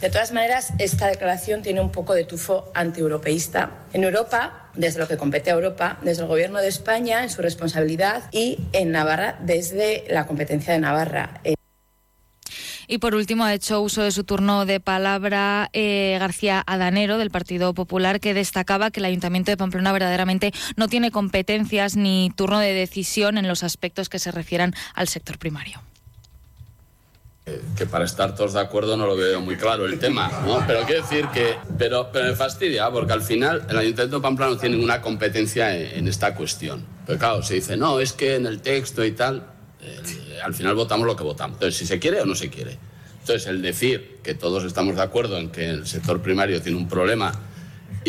De 0.00 0.10
todas 0.10 0.30
maneras, 0.30 0.72
esta 0.78 1.08
declaración 1.08 1.62
tiene 1.62 1.80
un 1.80 1.90
poco 1.90 2.14
de 2.14 2.22
tufo 2.22 2.70
antieuropeísta. 2.72 3.70
En 3.92 4.04
Europa, 4.04 4.70
desde 4.74 5.00
lo 5.00 5.08
que 5.08 5.16
compete 5.16 5.50
a 5.50 5.54
Europa, 5.54 5.98
desde 6.02 6.22
el 6.22 6.28
Gobierno 6.28 6.60
de 6.60 6.68
España, 6.68 7.24
en 7.24 7.30
su 7.30 7.42
responsabilidad, 7.42 8.22
y 8.30 8.60
en 8.72 8.92
Navarra, 8.92 9.36
desde 9.40 10.04
la 10.08 10.24
competencia 10.26 10.72
de 10.72 10.78
Navarra. 10.78 11.40
Y 12.86 12.98
por 12.98 13.16
último 13.16 13.44
ha 13.44 13.52
hecho 13.52 13.82
uso 13.82 14.02
de 14.02 14.12
su 14.12 14.22
turno 14.22 14.66
de 14.66 14.78
palabra 14.78 15.68
eh, 15.72 16.16
García 16.20 16.62
Adanero 16.64 17.18
del 17.18 17.30
Partido 17.30 17.74
Popular 17.74 18.20
que 18.20 18.34
destacaba 18.34 18.90
que 18.90 19.00
el 19.00 19.04
Ayuntamiento 19.04 19.50
de 19.50 19.58
Pamplona 19.58 19.92
verdaderamente 19.92 20.52
no 20.76 20.88
tiene 20.88 21.10
competencias 21.10 21.96
ni 21.96 22.32
turno 22.34 22.60
de 22.60 22.72
decisión 22.72 23.36
en 23.36 23.46
los 23.46 23.62
aspectos 23.62 24.08
que 24.08 24.18
se 24.18 24.30
refieran 24.30 24.74
al 24.94 25.08
sector 25.08 25.38
primario 25.38 25.82
que 27.76 27.86
para 27.86 28.04
estar 28.04 28.34
todos 28.34 28.54
de 28.54 28.60
acuerdo 28.60 28.96
no 28.96 29.06
lo 29.06 29.16
veo 29.16 29.40
muy 29.40 29.56
claro 29.56 29.86
el 29.86 29.98
tema, 29.98 30.30
¿no? 30.46 30.64
Pero 30.66 30.82
quiero 30.84 31.02
decir 31.02 31.26
que, 31.32 31.56
pero, 31.78 32.10
pero 32.12 32.26
me 32.26 32.34
fastidia 32.34 32.90
porque 32.90 33.12
al 33.12 33.22
final 33.22 33.64
el 33.68 33.78
Ayuntamiento 33.78 34.16
de 34.16 34.22
Pamplona 34.22 34.52
no 34.52 34.58
tiene 34.58 34.76
ninguna 34.76 35.00
competencia 35.00 35.76
en, 35.76 36.08
esta 36.08 36.34
cuestión. 36.34 36.84
Pero 37.06 37.18
claro, 37.18 37.42
se 37.42 37.54
dice, 37.54 37.76
no, 37.76 38.00
es 38.00 38.12
que 38.12 38.36
en 38.36 38.46
el 38.46 38.60
texto 38.60 39.04
y 39.04 39.12
tal, 39.12 39.46
al 40.42 40.54
final 40.54 40.74
votamos 40.74 41.06
lo 41.06 41.16
que 41.16 41.24
votamos. 41.24 41.56
Entonces, 41.56 41.78
si 41.78 41.86
se 41.86 41.98
quiere 41.98 42.20
o 42.20 42.26
no 42.26 42.34
se 42.34 42.50
quiere. 42.50 42.78
Entonces, 43.20 43.46
el 43.46 43.60
decir 43.62 44.18
que 44.22 44.34
todos 44.34 44.64
estamos 44.64 44.96
de 44.96 45.02
acuerdo 45.02 45.38
en 45.38 45.50
que 45.50 45.68
el 45.68 45.86
sector 45.86 46.22
primario 46.22 46.62
tiene 46.62 46.78
un 46.78 46.88
problema 46.88 47.32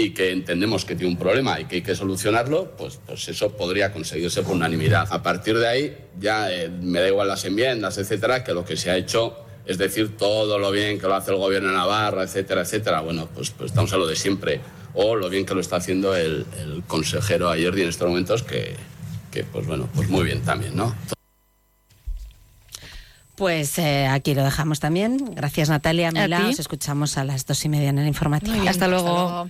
y 0.01 0.11
que 0.11 0.31
entendemos 0.31 0.85
que 0.85 0.95
tiene 0.95 1.11
un 1.11 1.19
problema 1.19 1.59
y 1.59 1.65
que 1.65 1.77
hay 1.77 1.81
que 1.81 1.95
solucionarlo, 1.95 2.71
pues, 2.77 2.99
pues 3.05 3.27
eso 3.27 3.51
podría 3.57 3.91
conseguirse 3.91 4.43
por 4.43 4.53
unanimidad. 4.53 5.07
A 5.11 5.21
partir 5.21 5.57
de 5.57 5.67
ahí 5.67 5.97
ya 6.19 6.51
eh, 6.51 6.69
me 6.69 7.01
da 7.01 7.07
igual 7.09 7.27
las 7.27 7.43
enmiendas, 7.43 7.97
etcétera, 7.97 8.43
que 8.43 8.53
lo 8.53 8.63
que 8.63 8.77
se 8.77 8.89
ha 8.89 8.97
hecho 8.97 9.35
es 9.65 9.77
decir 9.77 10.17
todo 10.17 10.57
lo 10.57 10.71
bien 10.71 10.99
que 10.99 11.07
lo 11.07 11.15
hace 11.15 11.31
el 11.31 11.37
gobierno 11.37 11.69
de 11.69 11.75
Navarra, 11.75 12.23
etcétera, 12.23 12.61
etcétera. 12.61 13.01
Bueno, 13.01 13.27
pues, 13.35 13.51
pues 13.51 13.71
estamos 13.71 13.91
a 13.93 13.97
lo 13.97 14.07
de 14.07 14.15
siempre. 14.15 14.61
O 14.93 15.15
lo 15.15 15.29
bien 15.29 15.45
que 15.45 15.53
lo 15.53 15.61
está 15.61 15.75
haciendo 15.75 16.15
el, 16.15 16.45
consejero 16.87 17.49
ayer 17.49 17.77
y 17.77 17.81
en 17.83 17.89
estos 17.89 18.07
momentos, 18.07 18.41
que, 18.41 18.75
que 19.31 19.43
pues 19.43 19.67
bueno, 19.67 19.87
pues 19.93 20.09
muy 20.09 20.23
bien 20.23 20.41
también, 20.41 20.75
¿no? 20.75 20.95
Pues 23.35 23.77
eh, 23.77 24.07
aquí 24.07 24.33
lo 24.33 24.43
dejamos 24.43 24.79
también. 24.79 25.33
Gracias 25.35 25.69
Natalia, 25.69 26.11
Mila. 26.11 26.47
Os 26.47 26.59
escuchamos 26.59 27.17
a 27.17 27.23
las 27.23 27.45
dos 27.45 27.63
y 27.63 27.69
media 27.69 27.89
en 27.89 27.99
el 27.99 28.07
informativo. 28.07 28.67
hasta, 28.67 28.87
luego. 28.87 29.49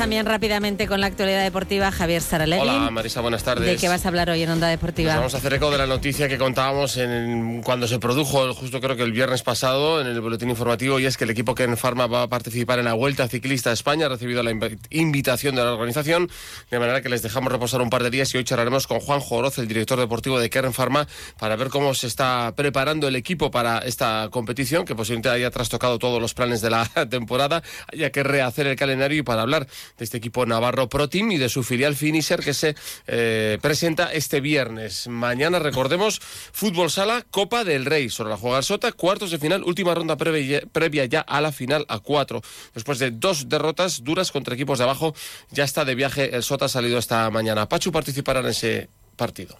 también 0.00 0.24
rápidamente 0.24 0.86
con 0.86 0.98
la 1.02 1.08
actualidad 1.08 1.42
deportiva. 1.42 1.92
Javier 1.92 2.22
Saralegui. 2.22 2.62
Hola, 2.62 2.90
Marisa, 2.90 3.20
buenas 3.20 3.44
tardes. 3.44 3.66
¿De 3.66 3.76
qué 3.76 3.86
vas 3.86 4.06
a 4.06 4.08
hablar 4.08 4.30
hoy 4.30 4.42
en 4.42 4.48
Onda 4.48 4.66
Deportiva? 4.66 5.10
Pues 5.10 5.16
vamos 5.18 5.34
a 5.34 5.36
hacer 5.36 5.52
eco 5.52 5.70
de 5.70 5.76
la 5.76 5.86
noticia 5.86 6.26
que 6.26 6.38
contábamos 6.38 6.96
en, 6.96 7.60
cuando 7.62 7.86
se 7.86 7.98
produjo, 7.98 8.54
justo 8.54 8.80
creo 8.80 8.96
que 8.96 9.02
el 9.02 9.12
viernes 9.12 9.42
pasado, 9.42 10.00
en 10.00 10.06
el 10.06 10.18
boletín 10.22 10.48
informativo, 10.48 10.98
y 11.00 11.04
es 11.04 11.18
que 11.18 11.24
el 11.24 11.30
equipo 11.30 11.54
Ken 11.54 11.76
Pharma 11.76 12.06
va 12.06 12.22
a 12.22 12.28
participar 12.28 12.78
en 12.78 12.86
la 12.86 12.94
Vuelta 12.94 13.28
Ciclista 13.28 13.68
a 13.68 13.72
España. 13.74 14.06
Ha 14.06 14.08
recibido 14.08 14.42
la 14.42 14.52
invitación 14.88 15.54
de 15.54 15.64
la 15.64 15.74
organización, 15.74 16.30
de 16.70 16.78
manera 16.78 17.02
que 17.02 17.10
les 17.10 17.20
dejamos 17.20 17.52
reposar 17.52 17.82
un 17.82 17.90
par 17.90 18.02
de 18.02 18.08
días 18.08 18.34
y 18.34 18.38
hoy 18.38 18.44
charlaremos 18.44 18.86
con 18.86 19.00
Juan 19.00 19.20
Joroz, 19.20 19.58
el 19.58 19.68
director 19.68 20.00
deportivo 20.00 20.40
de 20.40 20.48
Kern 20.48 20.72
Pharma, 20.72 21.06
para 21.38 21.56
ver 21.56 21.68
cómo 21.68 21.92
se 21.92 22.06
está 22.06 22.54
preparando 22.56 23.06
el 23.06 23.16
equipo 23.16 23.50
para 23.50 23.80
esta 23.80 24.28
competición, 24.30 24.86
que 24.86 24.94
posiblemente 24.94 25.28
haya 25.28 25.50
trastocado 25.50 25.98
todos 25.98 26.22
los 26.22 26.32
planes 26.32 26.62
de 26.62 26.70
la 26.70 26.86
temporada, 27.10 27.62
haya 27.92 28.10
que 28.10 28.22
rehacer 28.22 28.66
el 28.66 28.76
calendario 28.76 29.18
y 29.18 29.22
para 29.22 29.42
hablar 29.42 29.66
de 30.00 30.04
este 30.04 30.16
equipo 30.16 30.44
Navarro 30.46 30.88
Pro 30.88 31.08
Team 31.08 31.30
y 31.32 31.36
de 31.36 31.48
su 31.48 31.62
filial 31.62 31.94
Finisher 31.94 32.40
que 32.40 32.54
se 32.54 32.74
eh, 33.06 33.58
presenta 33.60 34.12
este 34.12 34.40
viernes. 34.40 35.06
Mañana, 35.08 35.58
recordemos, 35.58 36.20
Fútbol 36.20 36.90
Sala, 36.90 37.24
Copa 37.30 37.64
del 37.64 37.84
Rey 37.84 38.08
sobre 38.08 38.30
la 38.30 38.38
Juega 38.38 38.62
Sota, 38.62 38.92
cuartos 38.92 39.30
de 39.30 39.38
final, 39.38 39.62
última 39.62 39.94
ronda 39.94 40.16
previa, 40.16 40.62
previa 40.72 41.04
ya 41.04 41.20
a 41.20 41.40
la 41.40 41.52
final 41.52 41.84
a 41.88 41.98
cuatro. 41.98 42.40
Después 42.74 42.98
de 42.98 43.10
dos 43.10 43.48
derrotas 43.48 44.02
duras 44.02 44.32
contra 44.32 44.54
equipos 44.54 44.78
de 44.78 44.84
abajo, 44.84 45.14
ya 45.50 45.64
está 45.64 45.84
de 45.84 45.94
viaje 45.94 46.34
el 46.34 46.42
Sota, 46.42 46.66
salido 46.68 46.98
esta 46.98 47.28
mañana. 47.30 47.68
Pachu 47.68 47.92
participará 47.92 48.40
en 48.40 48.46
ese 48.46 48.88
partido. 49.16 49.58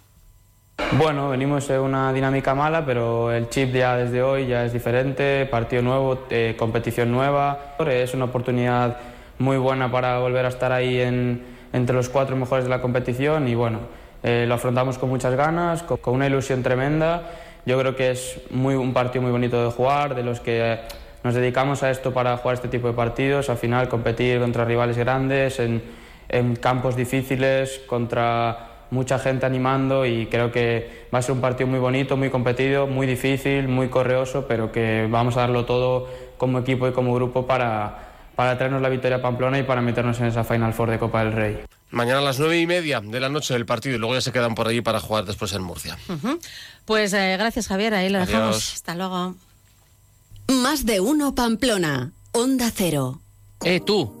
Bueno, 0.93 1.29
venimos 1.29 1.69
en 1.69 1.81
una 1.81 2.11
dinámica 2.11 2.55
mala, 2.55 2.83
pero 2.83 3.31
el 3.31 3.47
chip 3.49 3.73
ya 3.73 3.95
desde 3.95 4.23
hoy 4.23 4.47
ya 4.47 4.65
es 4.65 4.73
diferente, 4.73 5.45
partido 5.45 5.83
nuevo, 5.83 6.25
competición 6.57 7.11
nueva, 7.11 7.75
es 7.87 8.13
una 8.15 8.25
oportunidad 8.25 8.97
muy 9.41 9.57
buena 9.57 9.91
para 9.91 10.19
volver 10.19 10.45
a 10.45 10.49
estar 10.49 10.71
ahí 10.71 10.99
en, 10.99 11.43
entre 11.73 11.95
los 11.95 12.09
cuatro 12.09 12.35
mejores 12.35 12.65
de 12.65 12.69
la 12.69 12.81
competición 12.81 13.47
y 13.47 13.55
bueno, 13.55 13.79
eh, 14.23 14.45
lo 14.47 14.53
afrontamos 14.55 14.97
con 14.97 15.09
muchas 15.09 15.35
ganas, 15.35 15.83
con, 15.83 15.97
con, 15.97 16.13
una 16.13 16.27
ilusión 16.27 16.63
tremenda. 16.63 17.23
Yo 17.65 17.77
creo 17.79 17.95
que 17.95 18.11
es 18.11 18.39
muy, 18.51 18.75
un 18.75 18.93
partido 18.93 19.21
muy 19.23 19.31
bonito 19.31 19.63
de 19.63 19.71
jugar, 19.71 20.15
de 20.15 20.23
los 20.23 20.39
que 20.39 20.79
nos 21.23 21.33
dedicamos 21.33 21.83
a 21.83 21.91
esto 21.91 22.13
para 22.13 22.37
jugar 22.37 22.55
este 22.55 22.67
tipo 22.67 22.87
de 22.87 22.93
partidos, 22.93 23.49
al 23.49 23.57
final 23.57 23.89
competir 23.89 24.39
contra 24.39 24.65
rivales 24.65 24.97
grandes, 24.97 25.59
en, 25.59 25.83
en 26.29 26.55
campos 26.55 26.95
difíciles, 26.95 27.81
contra 27.87 28.67
mucha 28.89 29.19
gente 29.19 29.45
animando 29.45 30.05
y 30.05 30.25
creo 30.27 30.51
que 30.51 31.05
va 31.13 31.19
a 31.19 31.21
ser 31.21 31.33
un 31.33 31.41
partido 31.41 31.67
muy 31.67 31.79
bonito, 31.79 32.17
muy 32.17 32.29
competido, 32.29 32.87
muy 32.87 33.07
difícil, 33.07 33.67
muy 33.67 33.87
correoso, 33.87 34.45
pero 34.47 34.71
que 34.71 35.07
vamos 35.09 35.37
a 35.37 35.41
darlo 35.41 35.65
todo 35.65 36.07
como 36.37 36.59
equipo 36.59 36.87
y 36.87 36.91
como 36.91 37.13
grupo 37.13 37.45
para, 37.45 38.10
para 38.35 38.57
traernos 38.57 38.81
la 38.81 38.89
victoria 38.89 39.17
a 39.17 39.21
Pamplona 39.21 39.59
y 39.59 39.63
para 39.63 39.81
meternos 39.81 40.19
en 40.19 40.27
esa 40.27 40.43
Final 40.43 40.73
Four 40.73 40.89
de 40.91 40.99
Copa 40.99 41.23
del 41.23 41.33
Rey. 41.33 41.59
Mañana 41.91 42.19
a 42.19 42.21
las 42.21 42.39
nueve 42.39 42.59
y 42.59 42.65
media 42.67 43.01
de 43.01 43.19
la 43.19 43.27
noche 43.29 43.53
del 43.53 43.65
partido 43.65 43.95
y 43.95 43.99
luego 43.99 44.13
ya 44.13 44.21
se 44.21 44.31
quedan 44.31 44.55
por 44.55 44.67
allí 44.67 44.81
para 44.81 44.99
jugar 45.01 45.25
después 45.25 45.51
en 45.53 45.61
Murcia. 45.61 45.97
Uh 46.07 46.13
-huh. 46.13 46.39
Pues 46.85 47.11
eh, 47.13 47.35
gracias 47.37 47.67
Javier, 47.67 47.93
ahí 47.93 48.09
lo 48.09 48.17
Adiós. 48.19 48.29
dejamos. 48.29 48.73
Hasta 48.73 48.95
luego. 48.95 49.35
Más 50.47 50.85
de 50.85 50.99
uno 51.01 51.35
Pamplona, 51.35 52.11
Onda 52.31 52.71
Cero. 52.73 53.19
Eh, 53.63 53.79
tú. 53.85 54.20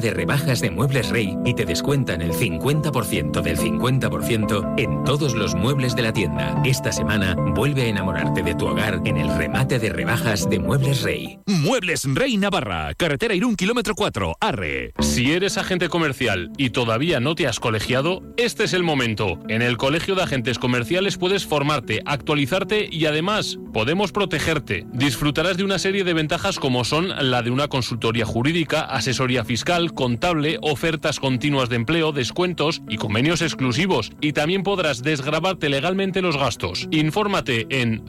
de 0.00 0.10
rebajas 0.10 0.60
de 0.60 0.70
Muebles 0.70 1.10
Rey 1.10 1.36
y 1.44 1.54
te 1.54 1.64
descuentan 1.64 2.22
el 2.22 2.32
50% 2.32 3.42
del 3.42 3.56
50% 3.58 4.74
en 4.78 5.04
todos 5.04 5.34
los 5.34 5.54
muebles 5.54 5.94
de 5.94 6.02
la 6.02 6.12
tienda. 6.12 6.60
Esta 6.64 6.92
semana 6.92 7.34
vuelve 7.54 7.82
a 7.82 7.86
enamorarte 7.86 8.42
de 8.42 8.54
tu 8.54 8.66
hogar 8.66 9.00
en 9.04 9.16
el 9.16 9.34
remate 9.36 9.78
de 9.78 9.90
rebajas 9.90 10.48
de 10.48 10.58
Muebles 10.58 11.02
Rey. 11.02 11.38
Muebles 11.46 12.04
Rey 12.14 12.36
Navarra, 12.36 12.94
carretera 12.94 13.34
Irún, 13.34 13.56
kilómetro 13.56 13.94
4, 13.94 14.36
Arre. 14.40 14.92
Si 15.00 15.32
eres 15.32 15.58
agente 15.58 15.88
comercial 15.88 16.50
y 16.56 16.70
todavía 16.70 17.20
no 17.20 17.34
te 17.34 17.46
has 17.46 17.60
colegiado, 17.60 18.22
este 18.36 18.64
es 18.64 18.72
el 18.72 18.82
momento. 18.82 19.38
En 19.48 19.62
el 19.62 19.76
Colegio 19.76 20.14
de 20.14 20.22
Agentes 20.22 20.58
Comerciales 20.58 21.16
puedes 21.16 21.46
formarte, 21.46 22.02
actualizarte 22.06 22.88
y 22.90 23.06
además 23.06 23.58
podemos 23.72 24.12
protegerte. 24.12 24.86
Disfrutarás 24.92 25.56
de 25.56 25.64
una 25.64 25.78
serie 25.78 26.04
de 26.04 26.14
ventajas 26.14 26.58
como 26.58 26.84
son 26.84 27.08
la 27.30 27.42
de 27.42 27.50
una 27.50 27.68
consultoría 27.68 28.24
jurídica, 28.24 28.82
asesoría 28.82 29.44
fiscal, 29.44 29.89
contable, 29.92 30.58
ofertas 30.62 31.20
continuas 31.20 31.68
de 31.68 31.76
empleo, 31.76 32.12
descuentos 32.12 32.80
y 32.88 32.96
convenios 32.96 33.42
exclusivos. 33.42 34.12
Y 34.20 34.32
también 34.32 34.62
podrás 34.62 35.02
desgrabarte 35.02 35.68
legalmente 35.68 36.22
los 36.22 36.36
gastos. 36.36 36.88
Infórmate 36.90 37.66
en 37.70 38.02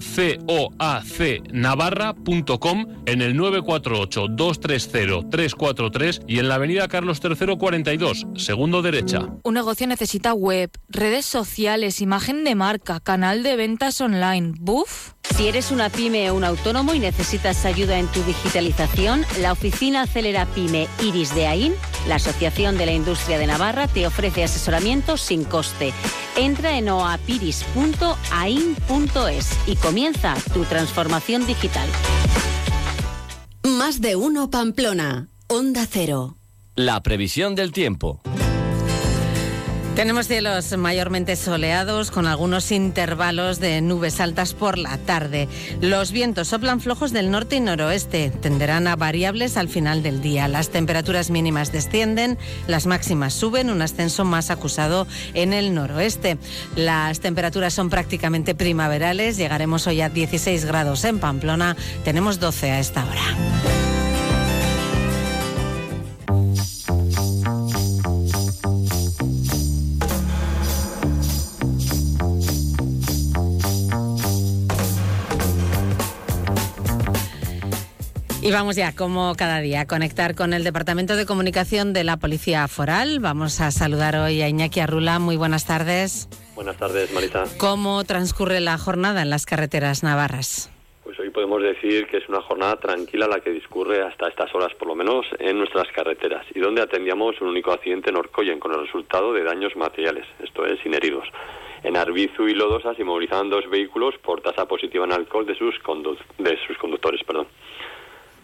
coacnavarra.com 0.46 2.86
en 3.06 3.22
el 3.22 3.38
948-230-343 3.38 6.24
y 6.28 6.40
en 6.40 6.48
la 6.48 6.56
avenida 6.56 6.88
Carlos 6.88 7.20
III 7.24 7.58
42, 7.58 8.26
segundo 8.36 8.82
derecha. 8.82 9.28
Un 9.44 9.54
negocio 9.54 9.86
necesita 9.88 10.34
web, 10.34 10.72
redes 10.90 11.26
sociales, 11.26 12.02
imagen 12.02 12.44
de 12.44 12.56
marca, 12.56 13.00
canal 13.00 13.44
de 13.44 13.56
ventas 13.56 14.02
online. 14.02 14.54
¿Buf? 14.60 15.14
Si 15.36 15.48
eres 15.48 15.72
una 15.72 15.90
pyme 15.90 16.30
o 16.30 16.36
un 16.36 16.44
autónomo 16.44 16.94
y 16.94 17.00
necesitas 17.00 17.66
ayuda 17.66 17.98
en 18.00 18.08
tu 18.08 18.22
digitalización, 18.24 19.26
la 19.40 19.54
oficina 19.54 20.02
Acelera 20.02 20.46
Pyme 20.46 20.88
Iris 21.02 21.34
de 21.34 21.48
AIN, 21.48 21.71
la 22.08 22.16
Asociación 22.16 22.78
de 22.78 22.86
la 22.86 22.94
Industria 22.94 23.38
de 23.38 23.48
Navarra, 23.48 23.88
te 23.88 24.08
ofrece 24.08 24.44
asesoramiento 24.44 25.18
sin 25.18 25.44
coste. 25.44 25.94
Entra 26.36 26.78
en 26.78 26.90
oapiris.ain.es 26.90 29.58
y 29.68 29.76
comienza 29.76 30.36
tu 30.54 30.64
transformación 30.64 31.46
digital. 31.46 31.88
Más 33.64 34.02
de 34.02 34.16
uno 34.16 34.50
Pamplona, 34.50 35.30
Onda 35.48 35.86
Cero. 35.90 36.38
La 36.76 37.02
previsión 37.04 37.56
del 37.56 37.72
tiempo. 37.72 38.22
Tenemos 40.02 40.28
cielos 40.28 40.76
mayormente 40.80 41.36
soleados 41.36 42.10
con 42.10 42.26
algunos 42.26 42.72
intervalos 42.72 43.60
de 43.60 43.82
nubes 43.82 44.20
altas 44.20 44.56
por 44.56 44.80
la 44.80 44.98
tarde. 44.98 45.48
Los 45.80 46.12
vientos 46.12 46.48
soplan 46.48 46.82
flojos 46.82 47.14
del 47.14 47.30
norte 47.30 47.58
y 47.58 47.60
noroeste, 47.60 48.32
tenderán 48.32 48.88
a 48.88 48.96
variables 48.96 49.58
al 49.58 49.70
final 49.70 50.02
del 50.02 50.20
día. 50.24 50.48
Las 50.48 50.70
temperaturas 50.70 51.30
mínimas 51.30 51.72
descienden, 51.72 52.40
las 52.66 52.88
máximas 52.88 53.36
suben, 53.36 53.70
un 53.70 53.84
ascenso 53.84 54.26
más 54.26 54.50
acusado 54.50 55.06
en 55.36 55.54
el 55.54 55.76
noroeste. 55.76 56.40
Las 56.76 57.20
temperaturas 57.20 57.72
son 57.76 57.92
prácticamente 57.92 58.56
primaverales, 58.56 59.38
llegaremos 59.38 59.86
hoy 59.86 60.02
a 60.02 60.10
16 60.10 60.66
grados 60.66 61.04
en 61.04 61.20
Pamplona, 61.20 61.78
tenemos 62.04 62.40
12 62.40 62.72
a 62.72 62.80
esta 62.80 63.06
hora. 63.06 63.91
Y 78.44 78.52
vamos 78.52 78.76
ya, 78.76 78.96
como 78.96 79.36
cada 79.36 79.60
día, 79.60 79.82
a 79.82 79.86
conectar 79.86 80.34
con 80.34 80.54
el 80.54 80.64
Departamento 80.64 81.16
de 81.16 81.28
Comunicación 81.28 81.94
de 81.94 82.04
la 82.04 82.18
Policía 82.18 82.68
Foral. 82.68 83.20
Vamos 83.20 83.62
a 83.62 83.70
saludar 83.70 84.16
hoy 84.16 84.42
a 84.42 84.50
Iñaki 84.50 84.80
Arrula. 84.80 85.20
Muy 85.20 85.38
buenas 85.38 85.68
tardes. 85.68 86.28
Buenas 86.56 86.76
tardes, 86.78 87.14
Marita. 87.14 87.44
¿Cómo 87.60 88.04
transcurre 88.04 88.60
la 88.60 88.80
jornada 88.80 89.22
en 89.22 89.30
las 89.30 89.46
carreteras 89.46 90.02
navarras? 90.02 90.72
Pues 91.04 91.20
hoy 91.20 91.30
podemos 91.30 91.62
decir 91.62 92.08
que 92.08 92.18
es 92.18 92.28
una 92.30 92.42
jornada 92.42 92.78
tranquila 92.78 93.28
la 93.28 93.42
que 93.42 93.52
discurre 93.52 94.02
hasta 94.02 94.28
estas 94.28 94.54
horas, 94.56 94.74
por 94.74 94.88
lo 94.88 94.96
menos, 94.96 95.24
en 95.38 95.60
nuestras 95.60 95.88
carreteras, 95.90 96.44
y 96.56 96.60
donde 96.60 96.82
atendíamos 96.82 97.40
un 97.42 97.50
único 97.50 97.72
accidente 97.72 98.10
en 98.10 98.16
Orcoyen 98.16 98.60
con 98.60 98.74
el 98.74 98.82
resultado 98.82 99.34
de 99.34 99.44
daños 99.44 99.76
materiales, 99.76 100.26
esto 100.44 100.66
es, 100.66 100.80
sin 100.82 100.96
heridos. 100.96 101.28
En 101.84 101.96
Arbizu 101.96 102.48
y 102.48 102.56
Lodosa 102.56 102.96
se 102.96 103.04
movilizaban 103.04 103.50
dos 103.52 103.70
vehículos 103.70 104.16
por 104.24 104.42
tasa 104.42 104.68
positiva 104.68 105.06
en 105.06 105.12
alcohol 105.12 105.46
de 105.46 105.56
sus, 105.56 105.76
de 106.40 106.58
sus 106.66 106.78
conductores. 106.78 107.24
Perdón. 107.24 107.48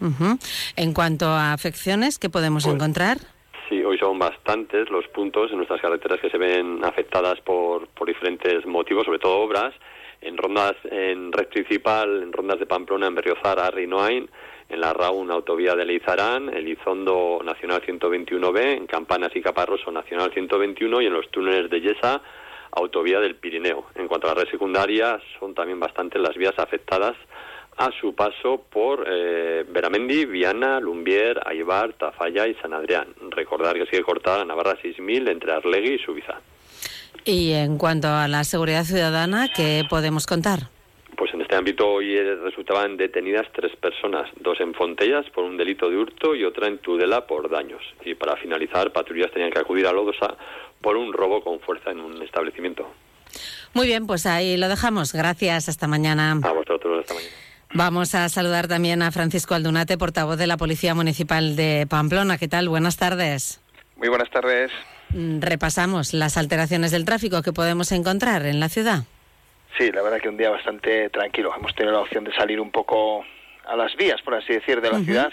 Uh 0.00 0.06
-huh. 0.06 0.38
En 0.76 0.92
cuanto 0.92 1.26
a 1.26 1.52
afecciones, 1.52 2.18
¿qué 2.18 2.30
podemos 2.30 2.64
pues, 2.64 2.74
encontrar? 2.74 3.18
Sí, 3.68 3.82
hoy 3.84 3.98
son 3.98 4.18
bastantes 4.18 4.88
los 4.90 5.06
puntos 5.08 5.50
en 5.50 5.58
nuestras 5.58 5.80
carreteras 5.80 6.20
que 6.20 6.30
se 6.30 6.38
ven 6.38 6.82
afectadas 6.84 7.40
por, 7.40 7.88
por 7.88 8.08
diferentes 8.08 8.64
motivos, 8.64 9.04
sobre 9.04 9.18
todo 9.18 9.38
obras. 9.38 9.74
En 10.20 10.36
rondas, 10.36 10.74
en 10.90 11.30
red 11.32 11.46
principal, 11.48 12.22
en 12.22 12.32
rondas 12.32 12.58
de 12.58 12.66
Pamplona, 12.66 13.06
en 13.06 13.14
Berriozar, 13.14 13.60
Arrinoain, 13.60 14.28
en 14.68 14.80
la 14.80 14.92
RAUN 14.92 15.30
Autovía 15.30 15.74
de 15.74 15.84
Leizarán, 15.84 16.48
Elizondo 16.48 17.40
Nacional 17.44 17.82
121B, 17.82 18.76
en 18.76 18.86
Campanas 18.86 19.30
y 19.34 19.40
Caparroso 19.40 19.92
Nacional 19.92 20.32
121 20.32 21.02
y 21.02 21.06
en 21.06 21.12
los 21.12 21.30
túneles 21.30 21.70
de 21.70 21.80
Yesa, 21.80 22.20
Autovía 22.72 23.20
del 23.20 23.36
Pirineo. 23.36 23.86
En 23.94 24.08
cuanto 24.08 24.26
a 24.26 24.34
la 24.34 24.42
red 24.42 24.50
secundaria, 24.50 25.20
son 25.38 25.54
también 25.54 25.78
bastantes 25.78 26.20
las 26.20 26.36
vías 26.36 26.58
afectadas 26.58 27.16
a 27.78 27.90
su 28.00 28.14
paso 28.14 28.64
por 28.70 29.06
eh, 29.08 29.64
Beramendi, 29.68 30.24
Viana, 30.26 30.80
Lumbier, 30.80 31.40
Aibar, 31.46 31.92
Tafalla 31.92 32.46
y 32.48 32.54
San 32.54 32.72
Adrián. 32.72 33.06
Recordar 33.30 33.76
que 33.76 33.86
sigue 33.86 34.02
cortada 34.02 34.38
la 34.38 34.44
Navarra 34.44 34.76
6000 34.82 35.28
entre 35.28 35.52
Arlegui 35.52 35.94
y 35.94 35.98
Subiza. 35.98 36.40
Y 37.24 37.52
en 37.52 37.78
cuanto 37.78 38.08
a 38.08 38.26
la 38.26 38.42
seguridad 38.42 38.84
ciudadana, 38.84 39.48
¿qué 39.54 39.84
podemos 39.88 40.26
contar? 40.26 40.70
Pues 41.16 41.32
en 41.34 41.40
este 41.40 41.56
ámbito 41.56 41.88
hoy 41.88 42.16
resultaban 42.20 42.96
detenidas 42.96 43.46
tres 43.52 43.74
personas, 43.76 44.28
dos 44.40 44.60
en 44.60 44.74
Fontellas 44.74 45.28
por 45.30 45.44
un 45.44 45.56
delito 45.56 45.88
de 45.88 45.96
hurto 45.96 46.34
y 46.34 46.44
otra 46.44 46.66
en 46.66 46.78
Tudela 46.78 47.26
por 47.26 47.48
daños. 47.48 47.82
Y 48.04 48.14
para 48.14 48.36
finalizar, 48.36 48.92
patrullas 48.92 49.30
tenían 49.30 49.50
que 49.50 49.58
acudir 49.60 49.86
a 49.86 49.92
Lodosa 49.92 50.36
por 50.80 50.96
un 50.96 51.12
robo 51.12 51.42
con 51.42 51.60
fuerza 51.60 51.90
en 51.90 52.00
un 52.00 52.22
establecimiento. 52.22 52.88
Muy 53.74 53.86
bien, 53.86 54.06
pues 54.06 54.26
ahí 54.26 54.56
lo 54.56 54.68
dejamos. 54.68 55.12
Gracias, 55.12 55.68
hasta 55.68 55.86
mañana. 55.86 56.32
A 56.42 56.52
vosotros, 56.52 57.00
hasta 57.00 57.14
mañana. 57.14 57.47
Vamos 57.74 58.14
a 58.14 58.28
saludar 58.30 58.66
también 58.66 59.02
a 59.02 59.12
Francisco 59.12 59.54
Aldunate, 59.54 59.98
portavoz 59.98 60.38
de 60.38 60.46
la 60.46 60.56
Policía 60.56 60.94
Municipal 60.94 61.54
de 61.54 61.86
Pamplona. 61.88 62.38
¿Qué 62.38 62.48
tal? 62.48 62.68
Buenas 62.68 62.96
tardes. 62.96 63.60
Muy 63.96 64.08
buenas 64.08 64.30
tardes. 64.30 64.70
Repasamos 65.10 66.14
las 66.14 66.36
alteraciones 66.36 66.92
del 66.92 67.04
tráfico 67.04 67.42
que 67.42 67.52
podemos 67.52 67.92
encontrar 67.92 68.46
en 68.46 68.58
la 68.58 68.68
ciudad. 68.68 69.04
Sí, 69.76 69.92
la 69.92 70.02
verdad 70.02 70.18
que 70.20 70.28
un 70.28 70.38
día 70.38 70.50
bastante 70.50 71.10
tranquilo. 71.10 71.52
Hemos 71.54 71.74
tenido 71.74 71.92
la 71.92 72.00
opción 72.00 72.24
de 72.24 72.34
salir 72.34 72.58
un 72.60 72.70
poco 72.70 73.24
a 73.66 73.76
las 73.76 73.94
vías, 73.96 74.20
por 74.22 74.34
así 74.34 74.54
decir, 74.54 74.80
de 74.80 74.90
la 74.90 75.00
ciudad 75.00 75.30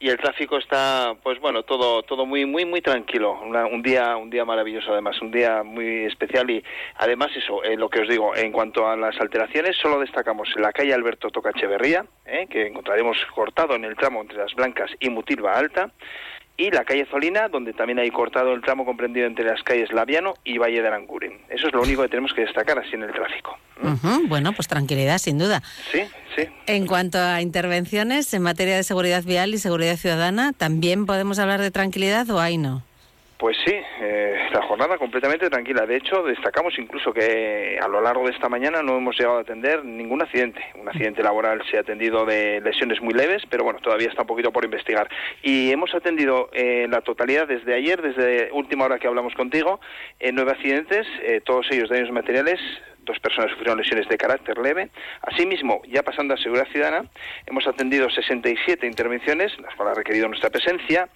y 0.00 0.08
el 0.08 0.18
tráfico 0.18 0.58
está 0.58 1.16
pues 1.22 1.40
bueno 1.40 1.64
todo 1.64 2.02
todo 2.02 2.24
muy 2.24 2.46
muy 2.46 2.64
muy 2.64 2.80
tranquilo. 2.80 3.40
Un 3.40 3.82
día 3.82 4.16
un 4.16 4.30
día 4.30 4.44
maravilloso 4.44 4.92
además 4.92 5.20
un 5.20 5.30
día 5.30 5.62
muy 5.62 6.04
especial 6.04 6.48
y 6.50 6.62
además 6.96 7.30
eso 7.36 7.64
eh, 7.64 7.76
lo 7.76 7.88
que 7.88 8.00
os 8.00 8.08
digo 8.08 8.36
en 8.36 8.52
cuanto 8.52 8.88
a 8.88 8.96
las 8.96 9.20
alteraciones 9.20 9.76
solo 9.76 9.98
destacamos 9.98 10.48
la 10.56 10.72
calle 10.72 10.94
Alberto 10.94 11.30
Tocacheverría 11.30 12.06
eh, 12.26 12.46
que 12.48 12.68
encontraremos 12.68 13.18
cortado 13.34 13.74
en 13.74 13.84
el 13.84 13.96
tramo 13.96 14.20
entre 14.20 14.38
las 14.38 14.54
Blancas 14.54 14.90
y 15.00 15.10
Mutilva 15.10 15.54
Alta 15.54 15.90
y 16.58 16.70
la 16.70 16.84
calle 16.84 17.06
Zolina, 17.06 17.48
donde 17.48 17.72
también 17.72 18.00
hay 18.00 18.10
cortado 18.10 18.52
el 18.52 18.60
tramo 18.60 18.84
comprendido 18.84 19.26
entre 19.26 19.44
las 19.44 19.62
calles 19.62 19.92
Laviano 19.92 20.34
y 20.44 20.58
Valle 20.58 20.82
de 20.82 20.88
Aranguren. 20.88 21.38
Eso 21.48 21.68
es 21.68 21.72
lo 21.72 21.80
único 21.80 22.02
que 22.02 22.08
tenemos 22.08 22.34
que 22.34 22.42
destacar 22.42 22.78
así 22.78 22.94
en 22.94 23.04
el 23.04 23.12
tráfico. 23.12 23.56
Bueno, 24.26 24.52
pues 24.52 24.66
tranquilidad, 24.66 25.18
sin 25.18 25.38
duda. 25.38 25.62
Sí, 25.92 26.02
sí. 26.34 26.48
En 26.66 26.86
cuanto 26.86 27.18
a 27.18 27.40
intervenciones 27.40 28.34
en 28.34 28.42
materia 28.42 28.74
de 28.74 28.82
seguridad 28.82 29.22
vial 29.22 29.54
y 29.54 29.58
seguridad 29.58 29.96
ciudadana, 29.96 30.52
¿también 30.52 31.06
podemos 31.06 31.38
hablar 31.38 31.60
de 31.60 31.70
tranquilidad 31.70 32.28
o 32.30 32.40
ahí 32.40 32.58
no? 32.58 32.82
Pues 33.38 33.56
sí, 33.64 33.72
eh, 33.72 34.48
la 34.52 34.62
jornada 34.62 34.98
completamente 34.98 35.48
tranquila. 35.48 35.86
De 35.86 35.94
hecho, 35.94 36.24
destacamos 36.24 36.76
incluso 36.76 37.12
que 37.12 37.78
a 37.80 37.86
lo 37.86 38.00
largo 38.00 38.26
de 38.26 38.32
esta 38.32 38.48
mañana 38.48 38.82
no 38.82 38.96
hemos 38.98 39.16
llegado 39.16 39.38
a 39.38 39.42
atender 39.42 39.84
ningún 39.84 40.20
accidente. 40.20 40.60
Un 40.74 40.88
accidente 40.88 41.22
laboral 41.22 41.62
se 41.70 41.76
ha 41.76 41.82
atendido 41.82 42.26
de 42.26 42.60
lesiones 42.60 43.00
muy 43.00 43.14
leves, 43.14 43.44
pero 43.48 43.62
bueno, 43.62 43.78
todavía 43.78 44.08
está 44.08 44.22
un 44.22 44.26
poquito 44.26 44.50
por 44.50 44.64
investigar. 44.64 45.08
Y 45.40 45.70
hemos 45.70 45.94
atendido 45.94 46.50
eh, 46.52 46.88
la 46.90 47.00
totalidad 47.02 47.46
desde 47.46 47.74
ayer, 47.74 48.02
desde 48.02 48.50
última 48.50 48.86
hora 48.86 48.98
que 48.98 49.06
hablamos 49.06 49.34
contigo, 49.34 49.78
en 50.18 50.34
nueve 50.34 50.50
accidentes, 50.50 51.06
eh, 51.22 51.40
todos 51.44 51.70
ellos 51.70 51.90
daños 51.90 52.10
materiales, 52.10 52.58
dos 53.08 53.20
personas 53.20 53.50
sufrieron 53.50 53.78
lesiones 53.78 54.08
de 54.08 54.18
carácter 54.18 54.58
leve. 54.58 54.90
Asimismo, 55.22 55.80
ya 55.88 56.02
pasando 56.02 56.34
a 56.34 56.36
seguridad 56.36 56.66
ciudadana, 56.72 57.08
hemos 57.46 57.66
atendido 57.68 58.10
67 58.10 58.84
intervenciones, 58.84 59.58
las 59.60 59.74
cuales 59.76 59.92
ha 59.92 59.98
requerido 59.98 60.28
nuestra 60.28 60.50
presencia, 60.50 61.08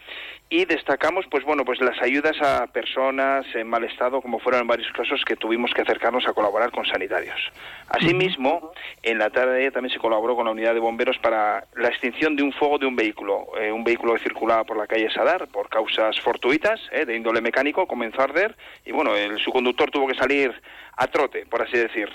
y 0.52 0.66
destacamos 0.66 1.24
pues 1.30 1.44
bueno 1.44 1.64
pues 1.64 1.80
las 1.80 2.00
ayudas 2.02 2.36
a 2.42 2.66
personas 2.66 3.46
en 3.54 3.66
mal 3.66 3.84
estado 3.84 4.20
como 4.20 4.38
fueron 4.38 4.60
en 4.60 4.66
varios 4.66 4.92
casos 4.92 5.24
que 5.24 5.34
tuvimos 5.34 5.72
que 5.72 5.80
acercarnos 5.80 6.28
a 6.28 6.34
colaborar 6.34 6.70
con 6.70 6.84
sanitarios 6.84 7.40
asimismo 7.88 8.70
en 9.02 9.18
la 9.18 9.30
tarde 9.30 9.70
también 9.70 9.94
se 9.94 9.98
colaboró 9.98 10.36
con 10.36 10.44
la 10.44 10.50
unidad 10.50 10.74
de 10.74 10.80
bomberos 10.80 11.16
para 11.20 11.64
la 11.74 11.88
extinción 11.88 12.36
de 12.36 12.42
un 12.42 12.52
fuego 12.52 12.78
de 12.78 12.84
un 12.84 12.94
vehículo 12.94 13.46
eh, 13.58 13.72
un 13.72 13.82
vehículo 13.82 14.12
que 14.12 14.20
circulaba 14.20 14.64
por 14.64 14.76
la 14.76 14.86
calle 14.86 15.08
Sadar 15.10 15.48
por 15.48 15.70
causas 15.70 16.20
fortuitas 16.20 16.78
eh, 16.92 17.06
de 17.06 17.16
índole 17.16 17.40
mecánico 17.40 17.86
comenzó 17.86 18.20
a 18.20 18.24
arder 18.24 18.54
y 18.84 18.92
bueno 18.92 19.16
el, 19.16 19.38
su 19.38 19.52
conductor 19.52 19.90
tuvo 19.90 20.06
que 20.06 20.14
salir 20.14 20.54
a 20.96 21.06
trote, 21.06 21.46
por 21.46 21.62
así 21.62 21.76
decir. 21.76 22.08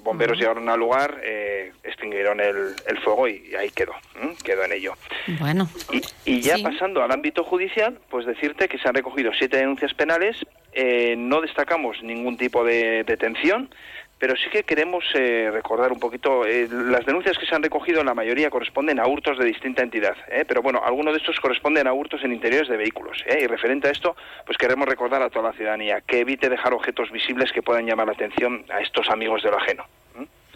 Bomberos 0.00 0.38
llegaron 0.38 0.68
al 0.68 0.78
lugar, 0.78 1.20
eh, 1.22 1.72
extinguieron 1.82 2.40
el, 2.40 2.74
fuego 3.02 3.28
y, 3.28 3.54
ahí 3.54 3.70
quedó, 3.70 3.94
quedó 4.44 4.64
en 4.64 4.72
ello. 4.72 4.94
Bueno. 5.38 5.68
Y, 6.24 6.40
ya 6.40 6.56
pasando 6.62 7.02
al 7.02 7.10
ámbito 7.10 7.44
judicial, 7.44 7.77
pues 8.10 8.26
decirte 8.26 8.68
que 8.68 8.78
se 8.78 8.88
han 8.88 8.94
recogido 8.94 9.32
siete 9.32 9.58
denuncias 9.58 9.94
penales, 9.94 10.36
eh, 10.72 11.14
no 11.16 11.40
destacamos 11.40 12.02
ningún 12.02 12.36
tipo 12.36 12.64
de 12.64 13.04
detención, 13.04 13.70
pero 14.18 14.34
sí 14.36 14.50
que 14.50 14.64
queremos 14.64 15.04
eh, 15.14 15.48
recordar 15.52 15.92
un 15.92 16.00
poquito, 16.00 16.44
eh, 16.44 16.68
las 16.70 17.06
denuncias 17.06 17.38
que 17.38 17.46
se 17.46 17.54
han 17.54 17.62
recogido 17.62 18.02
la 18.02 18.14
mayoría 18.14 18.50
corresponden 18.50 18.98
a 18.98 19.06
hurtos 19.06 19.38
de 19.38 19.44
distinta 19.44 19.82
entidad, 19.82 20.16
eh, 20.28 20.44
pero 20.46 20.60
bueno, 20.60 20.82
algunos 20.84 21.14
de 21.14 21.18
estos 21.18 21.38
corresponden 21.40 21.86
a 21.86 21.92
hurtos 21.92 22.24
en 22.24 22.32
interiores 22.32 22.68
de 22.68 22.76
vehículos. 22.76 23.24
y 23.28 23.46
referente 23.46 23.88
a 23.88 23.90
esto, 23.92 24.16
pues 24.44 24.58
queremos 24.58 24.88
recordar 24.88 25.22
a 25.22 25.30
toda 25.30 25.50
la 25.50 25.56
ciudadanía 25.56 26.00
que 26.00 26.20
evite 26.20 26.48
dejar 26.48 26.74
objetos 26.74 27.10
visibles 27.10 27.52
que 27.52 27.62
puedan 27.62 27.86
llamar 27.86 28.06
la 28.06 28.12
atención 28.14 28.64
a 28.70 28.80
estos 28.80 29.08
amigos 29.08 29.42
de 29.42 29.50
lo 29.50 29.58
ajeno. 29.58 29.84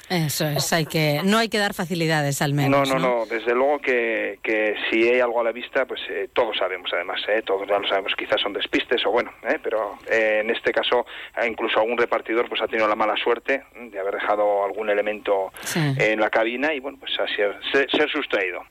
Eso 0.09 0.47
es, 0.47 0.73
hay 0.73 0.85
que, 0.85 1.21
no 1.25 1.39
hay 1.39 1.49
que 1.49 1.59
dar 1.59 1.75
facilidades 1.75 2.43
al 2.43 2.53
menos. 2.53 2.89
No, 2.89 2.99
no, 2.99 3.21
no, 3.21 3.27
desde 3.27 3.55
luego 3.55 3.79
que, 3.79 4.39
que, 4.43 4.75
si 4.91 5.09
hay 5.09 5.21
algo 5.21 5.41
a 5.41 5.45
la 5.45 5.53
vista, 5.53 5.87
pues 5.87 6.01
eh, 6.11 6.29
todos 6.33 6.57
sabemos 6.59 6.91
además, 6.93 7.21
eh, 7.29 7.43
todos 7.43 7.67
ya 7.67 7.79
lo 7.79 7.89
sabemos, 7.89 8.13
quizás 8.17 8.41
son 8.41 8.53
despistes 8.53 9.05
o 9.07 9.11
bueno, 9.11 9.33
eh, 9.49 9.59
pero 9.63 9.99
eh, 10.11 10.41
en 10.43 10.51
este 10.51 10.73
caso 10.73 11.07
incluso 11.47 11.81
algún 11.81 11.97
repartidor 11.97 12.49
pues 12.49 12.61
ha 12.61 12.67
tenido 12.67 12.89
la 12.89 12.97
mala 12.97 13.17
suerte 13.17 13.65
de 13.75 13.99
haber 13.99 14.15
dejado 14.15 14.65
algún 14.65 14.91
elemento 14.91 15.53
en 15.75 16.21
la 16.21 16.31
cabina 16.31 16.75
y 16.75 16.81
bueno, 16.81 16.99
pues 16.99 17.13
así 17.19 17.37
ser, 17.37 17.91
ser 17.91 18.11
sustraído. 18.11 18.63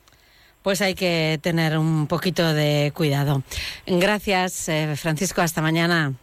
Pues 0.61 0.81
hay 0.81 0.93
que 0.93 1.39
tener 1.41 1.75
un 1.77 2.05
poquito 2.05 2.53
de 2.53 2.91
cuidado. 2.93 3.41
Gracias, 3.87 4.69
Francisco, 4.95 5.41
hasta 5.41 5.59
mañana. 5.61 6.13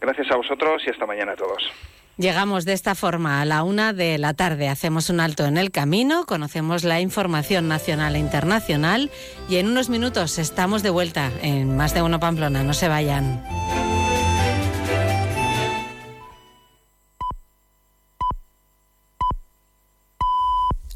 Gracias 0.00 0.30
a 0.30 0.36
vosotros 0.36 0.82
y 0.86 0.90
hasta 0.90 1.04
mañana 1.04 1.32
a 1.32 1.36
todos. 1.36 1.70
Llegamos 2.18 2.64
de 2.66 2.74
esta 2.74 2.94
forma 2.94 3.40
a 3.40 3.44
la 3.44 3.62
una 3.62 3.92
de 3.92 4.18
la 4.18 4.34
tarde. 4.34 4.68
Hacemos 4.68 5.08
un 5.08 5.18
alto 5.18 5.46
en 5.46 5.56
el 5.56 5.70
camino, 5.70 6.26
conocemos 6.26 6.84
la 6.84 7.00
información 7.00 7.68
nacional 7.68 8.16
e 8.16 8.18
internacional 8.18 9.10
y 9.48 9.56
en 9.56 9.66
unos 9.66 9.88
minutos 9.88 10.38
estamos 10.38 10.82
de 10.82 10.90
vuelta 10.90 11.30
en 11.40 11.76
Más 11.76 11.94
de 11.94 12.02
Uno 12.02 12.20
Pamplona. 12.20 12.62
No 12.62 12.74
se 12.74 12.88
vayan. 12.88 13.42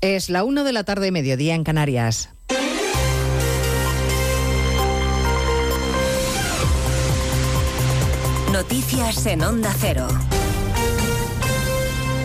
Es 0.02 0.28
la 0.28 0.44
una 0.44 0.62
de 0.62 0.72
la 0.72 0.84
tarde, 0.84 1.10
mediodía 1.10 1.54
en 1.54 1.64
Canarias. 1.64 2.30
Noticias 8.52 9.26
en 9.26 9.42
Onda 9.42 9.74
Cero. 9.78 10.06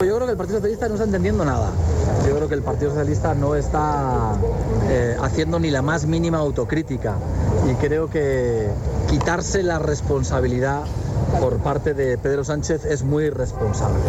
Yo 0.00 0.16
creo 0.16 0.26
que 0.26 0.32
el 0.32 0.36
Partido 0.36 0.58
Socialista 0.58 0.88
no 0.88 0.94
está 0.94 1.04
entendiendo 1.04 1.44
nada. 1.44 1.70
Yo 2.26 2.34
creo 2.34 2.48
que 2.48 2.54
el 2.54 2.62
Partido 2.62 2.90
Socialista 2.90 3.34
no 3.34 3.54
está 3.54 4.36
eh, 4.88 5.16
haciendo 5.20 5.58
ni 5.58 5.70
la 5.70 5.82
más 5.82 6.06
mínima 6.06 6.38
autocrítica. 6.38 7.16
Y 7.70 7.74
creo 7.74 8.10
que 8.10 8.68
quitarse 9.08 9.62
la 9.62 9.78
responsabilidad 9.78 10.84
por 11.40 11.58
parte 11.58 11.94
de 11.94 12.18
Pedro 12.18 12.44
Sánchez 12.44 12.84
es 12.84 13.02
muy 13.02 13.30
responsable. 13.30 14.00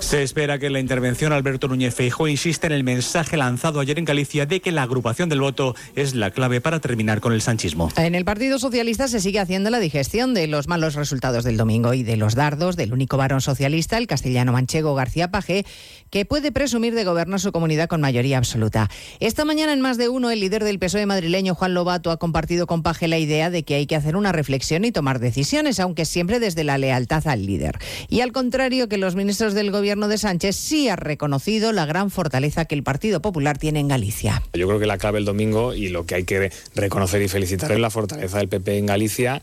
Se 0.00 0.22
espera 0.22 0.58
que 0.58 0.70
la 0.70 0.78
intervención 0.78 1.32
Alberto 1.32 1.68
Núñez 1.68 1.94
Feijóo 1.94 2.28
insiste 2.28 2.66
en 2.66 2.72
el 2.72 2.84
mensaje 2.84 3.36
lanzado 3.36 3.80
ayer 3.80 3.98
en 3.98 4.04
Galicia 4.04 4.46
de 4.46 4.60
que 4.60 4.70
la 4.70 4.82
agrupación 4.82 5.28
del 5.28 5.40
voto 5.40 5.74
es 5.94 6.14
la 6.14 6.30
clave 6.30 6.60
para 6.60 6.80
terminar 6.80 7.20
con 7.20 7.32
el 7.32 7.42
sanchismo. 7.42 7.90
En 7.96 8.14
el 8.14 8.24
Partido 8.24 8.58
Socialista 8.58 9.08
se 9.08 9.20
sigue 9.20 9.40
haciendo 9.40 9.70
la 9.70 9.80
digestión 9.80 10.34
de 10.34 10.46
los 10.46 10.68
malos 10.68 10.94
resultados 10.94 11.44
del 11.44 11.56
domingo 11.56 11.92
y 11.94 12.02
de 12.02 12.16
los 12.16 12.34
dardos 12.34 12.76
del 12.76 12.92
único 12.92 13.16
varón 13.16 13.40
socialista, 13.40 13.98
el 13.98 14.06
castellano 14.06 14.52
manchego 14.52 14.94
García 14.94 15.25
Paje, 15.30 15.64
que 16.10 16.24
puede 16.24 16.52
presumir 16.52 16.94
de 16.94 17.04
gobernar 17.04 17.40
su 17.40 17.52
comunidad 17.52 17.88
con 17.88 18.00
mayoría 18.00 18.38
absoluta. 18.38 18.88
Esta 19.20 19.44
mañana 19.44 19.72
en 19.72 19.80
más 19.80 19.98
de 19.98 20.08
uno, 20.08 20.30
el 20.30 20.40
líder 20.40 20.64
del 20.64 20.78
PSOE 20.78 21.06
madrileño, 21.06 21.54
Juan 21.54 21.74
Lobato, 21.74 22.10
ha 22.10 22.16
compartido 22.16 22.66
con 22.66 22.82
Paje 22.82 23.08
la 23.08 23.18
idea 23.18 23.50
de 23.50 23.62
que 23.62 23.74
hay 23.74 23.86
que 23.86 23.96
hacer 23.96 24.16
una 24.16 24.32
reflexión 24.32 24.84
y 24.84 24.92
tomar 24.92 25.18
decisiones, 25.18 25.80
aunque 25.80 26.04
siempre 26.04 26.40
desde 26.40 26.64
la 26.64 26.78
lealtad 26.78 27.26
al 27.26 27.46
líder. 27.46 27.78
Y 28.08 28.20
al 28.20 28.32
contrario 28.32 28.88
que 28.88 28.98
los 28.98 29.14
ministros 29.16 29.54
del 29.54 29.70
gobierno 29.70 30.08
de 30.08 30.18
Sánchez 30.18 30.56
sí 30.56 30.88
ha 30.88 30.96
reconocido 30.96 31.72
la 31.72 31.86
gran 31.86 32.10
fortaleza 32.10 32.64
que 32.64 32.74
el 32.74 32.82
Partido 32.82 33.20
Popular 33.20 33.58
tiene 33.58 33.80
en 33.80 33.88
Galicia. 33.88 34.42
Yo 34.52 34.66
creo 34.66 34.78
que 34.78 34.86
la 34.86 34.98
clave 34.98 35.18
el 35.18 35.24
domingo 35.24 35.74
y 35.74 35.88
lo 35.88 36.06
que 36.06 36.14
hay 36.14 36.24
que 36.24 36.50
reconocer 36.74 37.22
y 37.22 37.28
felicitar 37.28 37.72
es 37.72 37.80
la 37.80 37.90
fortaleza 37.90 38.38
del 38.38 38.48
PP 38.48 38.78
en 38.78 38.86
Galicia 38.86 39.42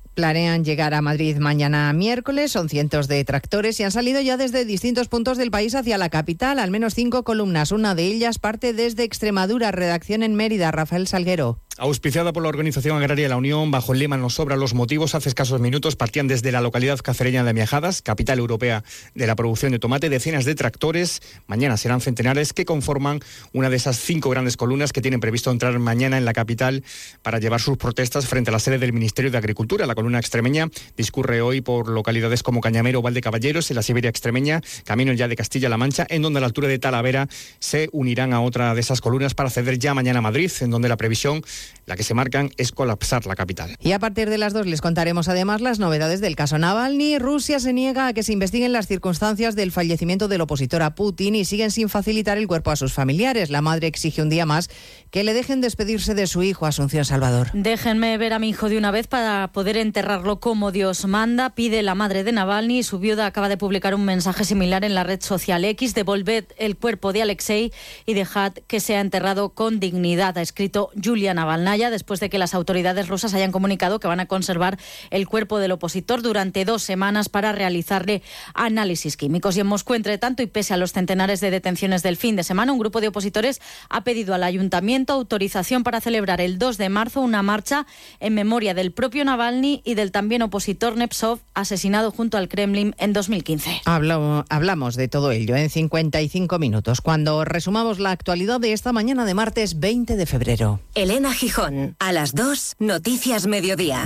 Planean 0.13 0.65
llegar 0.65 0.93
a 0.93 1.01
Madrid 1.01 1.37
mañana 1.37 1.91
miércoles, 1.93 2.51
son 2.51 2.67
cientos 2.67 3.07
de 3.07 3.23
tractores 3.23 3.79
y 3.79 3.83
han 3.83 3.91
salido 3.91 4.19
ya 4.19 4.35
desde 4.35 4.65
distintos 4.65 5.07
puntos 5.07 5.37
del 5.37 5.51
país 5.51 5.73
hacia 5.73 5.97
la 5.97 6.09
capital, 6.09 6.59
al 6.59 6.69
menos 6.69 6.95
cinco 6.95 7.23
columnas. 7.23 7.71
Una 7.71 7.95
de 7.95 8.03
ellas 8.03 8.37
parte 8.37 8.73
desde 8.73 9.03
Extremadura, 9.03 9.71
redacción 9.71 10.21
en 10.23 10.35
Mérida, 10.35 10.71
Rafael 10.71 11.07
Salguero. 11.07 11.59
Auspiciada 11.77 12.33
por 12.33 12.43
la 12.43 12.49
Organización 12.49 12.97
Agraria 12.97 13.29
La 13.29 13.37
Unión, 13.37 13.71
bajo 13.71 13.93
el 13.93 13.99
lema 13.99 14.17
Nos 14.17 14.35
sobra 14.35 14.57
los 14.57 14.73
motivos, 14.73 15.15
hace 15.15 15.29
escasos 15.29 15.61
minutos 15.61 15.95
partían 15.95 16.27
desde 16.27 16.51
la 16.51 16.59
localidad 16.59 16.99
cacereña 16.99 17.45
de 17.45 17.53
Miajadas, 17.53 18.01
capital 18.01 18.39
europea 18.39 18.83
de 19.15 19.25
la 19.25 19.35
producción 19.37 19.71
de 19.71 19.79
tomate, 19.79 20.09
decenas 20.09 20.43
de 20.43 20.53
tractores, 20.53 21.21
mañana 21.47 21.77
serán 21.77 22.01
centenares, 22.01 22.51
que 22.51 22.65
conforman 22.65 23.21
una 23.53 23.69
de 23.69 23.77
esas 23.77 23.97
cinco 23.97 24.29
grandes 24.29 24.57
columnas 24.57 24.91
que 24.91 25.01
tienen 25.01 25.21
previsto 25.21 25.49
entrar 25.49 25.79
mañana 25.79 26.17
en 26.17 26.25
la 26.25 26.33
capital 26.33 26.83
para 27.23 27.39
llevar 27.39 27.61
sus 27.61 27.77
protestas 27.77 28.27
frente 28.27 28.51
a 28.51 28.53
la 28.53 28.59
sede 28.59 28.77
del 28.77 28.91
Ministerio 28.91 29.31
de 29.31 29.37
Agricultura. 29.37 29.87
Columna 30.01 30.17
extremeña 30.17 30.67
discurre 30.97 31.41
hoy 31.41 31.61
por 31.61 31.87
localidades 31.87 32.41
como 32.41 32.59
Cañamero 32.59 32.99
o 32.99 33.01
Valdecaballeros, 33.03 33.69
en 33.69 33.75
la 33.75 33.83
Siberia 33.83 34.09
extremeña, 34.09 34.61
camino 34.83 35.13
ya 35.13 35.27
de 35.27 35.35
Castilla-La 35.35 35.77
Mancha, 35.77 36.07
en 36.09 36.23
donde 36.23 36.39
a 36.39 36.41
la 36.41 36.47
altura 36.47 36.67
de 36.67 36.79
Talavera 36.79 37.27
se 37.59 37.87
unirán 37.91 38.33
a 38.33 38.41
otra 38.41 38.73
de 38.73 38.81
esas 38.81 38.99
columnas 38.99 39.35
para 39.35 39.51
ceder 39.51 39.77
ya 39.77 39.93
mañana 39.93 40.19
a 40.19 40.21
Madrid, 40.23 40.51
en 40.61 40.71
donde 40.71 40.89
la 40.89 40.97
previsión 40.97 41.43
la 41.85 41.95
que 41.95 42.01
se 42.01 42.15
marcan 42.15 42.49
es 42.57 42.71
colapsar 42.71 43.27
la 43.27 43.35
capital. 43.35 43.75
Y 43.79 43.91
a 43.91 43.99
partir 43.99 44.27
de 44.31 44.39
las 44.39 44.53
dos 44.53 44.65
les 44.65 44.81
contaremos 44.81 45.27
además 45.27 45.61
las 45.61 45.77
novedades 45.77 46.19
del 46.19 46.35
caso 46.35 46.57
Navalny. 46.57 47.19
Rusia 47.19 47.59
se 47.59 47.73
niega 47.73 48.07
a 48.07 48.13
que 48.13 48.23
se 48.23 48.33
investiguen 48.33 48.73
las 48.73 48.87
circunstancias 48.87 49.55
del 49.55 49.71
fallecimiento 49.71 50.27
del 50.27 50.41
opositor 50.41 50.81
a 50.81 50.95
Putin 50.95 51.35
y 51.35 51.45
siguen 51.45 51.69
sin 51.69 51.89
facilitar 51.89 52.39
el 52.39 52.47
cuerpo 52.47 52.71
a 52.71 52.75
sus 52.75 52.91
familiares. 52.91 53.51
La 53.51 53.61
madre 53.61 53.85
exige 53.85 54.23
un 54.23 54.29
día 54.29 54.47
más 54.47 54.69
que 55.11 55.23
le 55.23 55.33
dejen 55.33 55.61
despedirse 55.61 56.15
de 56.15 56.25
su 56.25 56.41
hijo, 56.41 56.65
Asunción 56.65 57.05
Salvador. 57.05 57.49
Déjenme 57.53 58.17
ver 58.17 58.33
a 58.33 58.39
mi 58.39 58.49
hijo 58.49 58.69
de 58.69 58.77
una 58.77 58.89
vez 58.89 59.07
para 59.07 59.51
poder 59.51 59.77
enterrarlo 59.91 60.39
como 60.39 60.71
Dios 60.71 61.05
manda, 61.05 61.49
pide 61.49 61.81
la 61.81 61.95
madre 61.95 62.23
de 62.23 62.31
Navalny. 62.31 62.81
Su 62.81 62.97
viuda 62.97 63.25
acaba 63.25 63.49
de 63.49 63.57
publicar 63.57 63.93
un 63.93 64.05
mensaje 64.05 64.45
similar 64.45 64.85
en 64.85 64.95
la 64.95 65.03
red 65.03 65.19
social 65.21 65.65
X. 65.65 65.93
Devolved 65.93 66.45
el 66.57 66.77
cuerpo 66.77 67.11
de 67.11 67.21
Alexei 67.21 67.73
y 68.05 68.13
dejad 68.13 68.53
que 68.53 68.79
sea 68.79 69.01
enterrado 69.01 69.49
con 69.49 69.81
dignidad, 69.81 70.37
ha 70.37 70.41
escrito 70.41 70.91
Julia 71.03 71.33
Navalnaya 71.33 71.89
después 71.89 72.21
de 72.21 72.29
que 72.29 72.37
las 72.37 72.53
autoridades 72.53 73.09
rusas 73.09 73.33
hayan 73.33 73.51
comunicado 73.51 73.99
que 73.99 74.07
van 74.07 74.21
a 74.21 74.27
conservar 74.27 74.79
el 75.09 75.27
cuerpo 75.27 75.59
del 75.59 75.73
opositor 75.73 76.21
durante 76.21 76.63
dos 76.63 76.83
semanas 76.83 77.27
para 77.27 77.51
realizarle 77.51 78.23
análisis 78.53 79.17
químicos. 79.17 79.57
Y 79.57 79.59
en 79.59 79.67
Moscú, 79.67 79.95
entre 79.95 80.17
tanto, 80.17 80.41
y 80.41 80.47
pese 80.47 80.73
a 80.73 80.77
los 80.77 80.93
centenares 80.93 81.41
de 81.41 81.51
detenciones 81.51 82.01
del 82.01 82.15
fin 82.15 82.37
de 82.37 82.43
semana, 82.43 82.71
un 82.71 82.79
grupo 82.79 83.01
de 83.01 83.09
opositores 83.09 83.59
ha 83.89 84.05
pedido 84.05 84.33
al 84.33 84.43
ayuntamiento 84.43 85.11
autorización 85.11 85.83
para 85.83 85.99
celebrar 85.99 86.39
el 86.39 86.59
2 86.59 86.77
de 86.77 86.87
marzo 86.87 87.19
una 87.19 87.43
marcha 87.43 87.85
en 88.21 88.35
memoria 88.35 88.73
del 88.73 88.93
propio 88.93 89.25
Navalny 89.25 89.80
y 89.83 89.95
del 89.95 90.11
también 90.11 90.41
opositor 90.41 90.97
Nepsov, 90.97 91.39
asesinado 91.53 92.11
junto 92.11 92.37
al 92.37 92.47
Kremlin 92.47 92.95
en 92.97 93.13
2015. 93.13 93.81
hablamos 93.85 94.95
de 94.95 95.07
todo 95.07 95.31
ello 95.31 95.55
en 95.55 95.69
55 95.69 96.59
minutos, 96.59 97.01
cuando 97.01 97.45
resumamos 97.45 97.99
la 97.99 98.11
actualidad 98.11 98.59
de 98.59 98.73
esta 98.73 98.91
mañana 98.91 99.25
de 99.25 99.33
martes 99.33 99.79
20 99.79 100.15
de 100.15 100.25
febrero. 100.25 100.79
Elena 100.95 101.33
Gijón, 101.33 101.95
a 101.99 102.11
las 102.11 102.33
2, 102.33 102.75
Noticias 102.79 103.47
Mediodía. 103.47 104.05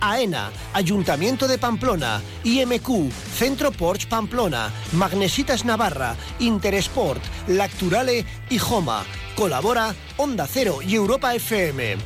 AENA, 0.00 0.50
Ayuntamiento 0.72 1.48
de 1.48 1.58
Pamplona, 1.58 2.20
IMQ, 2.44 3.10
Centro 3.12 3.72
Porsche 3.72 4.08
Pamplona, 4.08 4.70
Magnesitas 4.92 5.64
Navarra, 5.64 6.16
Interesport, 6.38 7.22
Lacturale 7.48 8.24
y 8.50 8.58
Joma. 8.58 9.04
Colabora 9.36 9.94
Onda 10.16 10.46
Cero 10.46 10.78
y 10.86 10.94
Europa 10.94 11.34
FM. 11.34 11.96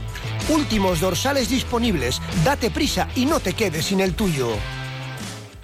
Últimos 0.48 1.00
dorsales 1.00 1.48
disponibles. 1.48 2.20
Date 2.44 2.70
prisa 2.70 3.08
y 3.14 3.26
no 3.26 3.40
te 3.40 3.52
quedes 3.52 3.86
sin 3.86 4.00
el 4.00 4.14
tuyo. 4.14 4.48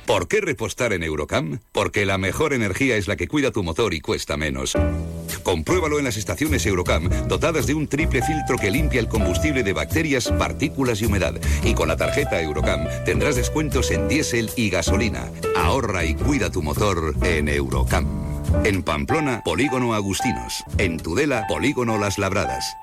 ¿Por 0.06 0.28
qué 0.28 0.42
repostar 0.42 0.92
en 0.92 1.02
Eurocam? 1.02 1.60
Porque 1.72 2.04
la 2.04 2.18
mejor 2.18 2.52
energía 2.52 2.96
es 2.96 3.08
la 3.08 3.16
que 3.16 3.26
cuida 3.26 3.50
tu 3.50 3.62
motor 3.62 3.94
y 3.94 4.00
cuesta 4.00 4.36
menos. 4.36 4.74
Compruébalo 5.44 5.98
en 5.98 6.04
las 6.06 6.16
estaciones 6.16 6.64
Eurocam, 6.64 7.08
dotadas 7.28 7.66
de 7.66 7.74
un 7.74 7.86
triple 7.86 8.22
filtro 8.22 8.56
que 8.56 8.70
limpia 8.70 8.98
el 8.98 9.08
combustible 9.08 9.62
de 9.62 9.74
bacterias, 9.74 10.32
partículas 10.38 11.00
y 11.02 11.06
humedad. 11.06 11.34
Y 11.62 11.74
con 11.74 11.86
la 11.86 11.96
tarjeta 11.96 12.40
Eurocam 12.40 12.86
tendrás 13.04 13.36
descuentos 13.36 13.90
en 13.90 14.08
diésel 14.08 14.50
y 14.56 14.70
gasolina. 14.70 15.30
Ahorra 15.54 16.04
y 16.04 16.14
cuida 16.14 16.50
tu 16.50 16.62
motor 16.62 17.14
en 17.22 17.48
Eurocam. 17.48 18.06
En 18.64 18.82
Pamplona, 18.82 19.42
Polígono 19.44 19.94
Agustinos. 19.94 20.64
En 20.78 20.98
Tudela, 20.98 21.46
Polígono 21.46 21.98
Las 21.98 22.18
Labradas. 22.18 22.74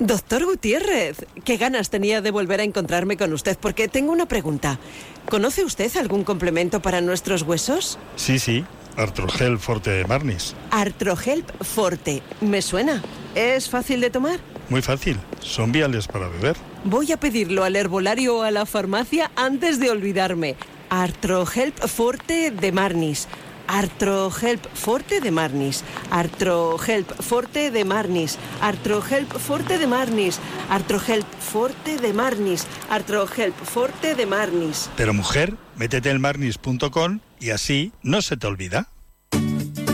Doctor 0.00 0.44
Gutiérrez, 0.44 1.24
qué 1.44 1.56
ganas 1.56 1.88
tenía 1.88 2.20
de 2.20 2.32
volver 2.32 2.60
a 2.60 2.64
encontrarme 2.64 3.16
con 3.16 3.32
usted 3.32 3.56
porque 3.58 3.88
tengo 3.88 4.12
una 4.12 4.26
pregunta. 4.26 4.78
¿Conoce 5.30 5.64
usted 5.64 5.96
algún 5.96 6.24
complemento 6.24 6.82
para 6.82 7.00
nuestros 7.00 7.42
huesos? 7.42 7.98
Sí, 8.16 8.38
sí, 8.38 8.64
Artrogel 8.96 9.58
Forte 9.58 9.90
de 9.90 10.04
Marnis. 10.04 10.54
Artrohelp 10.70 11.50
Forte, 11.62 12.22
me 12.40 12.62
suena. 12.62 13.02
¿Es 13.34 13.68
fácil 13.68 14.00
de 14.00 14.10
tomar? 14.10 14.38
Muy 14.68 14.82
fácil, 14.82 15.18
son 15.40 15.72
viales 15.72 16.06
para 16.06 16.28
beber. 16.28 16.56
Voy 16.84 17.12
a 17.12 17.18
pedirlo 17.18 17.64
al 17.64 17.76
herbolario 17.76 18.38
o 18.38 18.42
a 18.42 18.50
la 18.50 18.66
farmacia 18.66 19.30
antes 19.36 19.80
de 19.80 19.90
olvidarme. 19.90 20.56
Artrohelp 20.90 21.76
Forte 21.86 22.50
de 22.50 22.72
Marnis. 22.72 23.26
Artrohelp 23.66 24.66
Forte 24.74 25.20
de 25.20 25.30
Marnis. 25.30 25.82
Artrohelp 26.10 27.10
Forte 27.20 27.70
de 27.70 27.84
Marnis. 27.84 28.38
Artrohelp 28.60 29.32
Forte 29.38 29.78
de 29.78 29.86
Marnis. 29.86 30.38
Artrohelp 30.70 31.26
Forte 31.40 31.96
de 31.96 32.12
Marnis. 32.12 32.66
Artrohelp 32.90 33.56
Forte 33.56 34.14
de 34.14 34.26
Marnis. 34.26 34.90
Pero 34.96 35.14
mujer, 35.14 35.54
métete 35.76 36.10
en 36.10 36.20
marnis.com 36.20 37.20
y 37.44 37.50
así 37.50 37.92
no 38.02 38.22
se 38.22 38.38
te 38.38 38.46
olvida. 38.46 38.88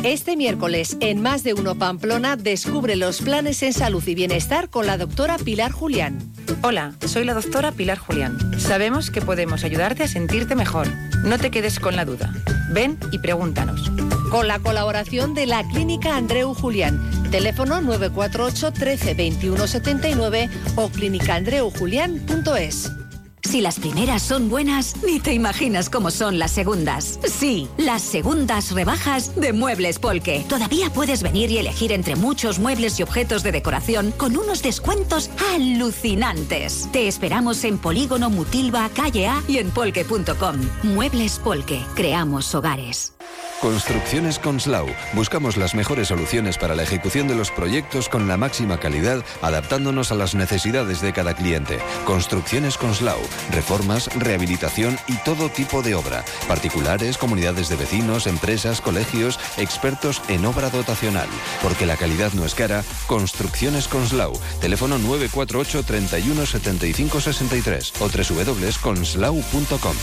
Este 0.04 0.36
miércoles, 0.36 0.96
en 1.00 1.20
Más 1.20 1.42
de 1.42 1.52
Uno 1.52 1.74
Pamplona, 1.74 2.36
descubre 2.36 2.94
los 2.96 3.20
planes 3.20 3.62
en 3.64 3.72
salud 3.72 4.06
y 4.06 4.14
bienestar 4.14 4.70
con 4.70 4.86
la 4.86 4.96
doctora 4.96 5.36
Pilar 5.36 5.72
Julián. 5.72 6.32
Hola, 6.62 6.94
soy 7.06 7.24
la 7.24 7.34
doctora 7.34 7.72
Pilar 7.72 7.98
Julián. 7.98 8.38
Sabemos 8.58 9.10
que 9.10 9.20
podemos 9.20 9.64
ayudarte 9.64 10.04
a 10.04 10.08
sentirte 10.08 10.54
mejor. 10.54 10.86
No 11.24 11.38
te 11.38 11.50
quedes 11.50 11.80
con 11.80 11.96
la 11.96 12.04
duda. 12.04 12.32
Ven 12.70 12.98
y 13.10 13.18
pregúntanos. 13.18 13.90
Con 14.30 14.46
la 14.46 14.60
colaboración 14.60 15.34
de 15.34 15.46
la 15.46 15.66
Clínica 15.68 16.16
Andreu 16.16 16.54
Julián. 16.54 17.00
Teléfono 17.30 17.80
948 17.80 18.72
13 18.72 19.14
21 19.14 19.66
79 19.66 20.48
o 20.76 20.88
clínicaandreujulián.es. 20.88 22.99
Si 23.42 23.60
las 23.60 23.78
primeras 23.80 24.22
son 24.22 24.48
buenas, 24.48 24.94
ni 25.04 25.18
te 25.18 25.32
imaginas 25.32 25.90
cómo 25.90 26.10
son 26.10 26.38
las 26.38 26.50
segundas. 26.50 27.18
Sí, 27.24 27.68
las 27.78 28.02
segundas 28.02 28.72
rebajas 28.72 29.34
de 29.40 29.52
Muebles 29.52 29.98
Polke. 29.98 30.44
Todavía 30.48 30.90
puedes 30.90 31.22
venir 31.22 31.50
y 31.50 31.58
elegir 31.58 31.92
entre 31.92 32.16
muchos 32.16 32.58
muebles 32.58 32.98
y 33.00 33.02
objetos 33.02 33.42
de 33.42 33.52
decoración 33.52 34.12
con 34.12 34.36
unos 34.36 34.62
descuentos 34.62 35.30
alucinantes. 35.54 36.88
Te 36.92 37.08
esperamos 37.08 37.64
en 37.64 37.78
Polígono 37.78 38.30
Mutilva, 38.30 38.88
Calle 38.94 39.26
A 39.26 39.42
y 39.48 39.58
en 39.58 39.70
polke.com. 39.70 40.56
Muebles 40.82 41.38
Polke. 41.38 41.80
Creamos 41.94 42.54
hogares. 42.54 43.14
Construcciones 43.60 44.38
Conslau. 44.38 44.86
Buscamos 45.12 45.58
las 45.58 45.74
mejores 45.74 46.08
soluciones 46.08 46.56
para 46.56 46.74
la 46.74 46.82
ejecución 46.82 47.28
de 47.28 47.34
los 47.34 47.50
proyectos 47.50 48.08
con 48.08 48.26
la 48.26 48.38
máxima 48.38 48.80
calidad, 48.80 49.22
adaptándonos 49.42 50.10
a 50.10 50.14
las 50.14 50.34
necesidades 50.34 51.02
de 51.02 51.12
cada 51.12 51.34
cliente. 51.34 51.78
Construcciones 52.06 52.78
Conslau. 52.78 53.18
Reformas, 53.50 54.08
rehabilitación 54.18 54.98
y 55.08 55.16
todo 55.24 55.50
tipo 55.50 55.82
de 55.82 55.94
obra. 55.94 56.24
Particulares, 56.48 57.18
comunidades 57.18 57.68
de 57.68 57.76
vecinos, 57.76 58.26
empresas, 58.26 58.80
colegios, 58.80 59.38
expertos 59.58 60.22
en 60.28 60.46
obra 60.46 60.70
dotacional. 60.70 61.28
Porque 61.62 61.84
la 61.84 61.98
calidad 61.98 62.32
no 62.32 62.46
es 62.46 62.54
cara. 62.54 62.82
Construcciones 63.06 63.88
Conslau. 63.88 64.32
Teléfono 64.62 64.96
948 64.98 65.82
31 65.82 66.46
75 66.46 67.20
63 67.20 67.92
o 68.00 68.08
www.conslau.com. 68.08 69.96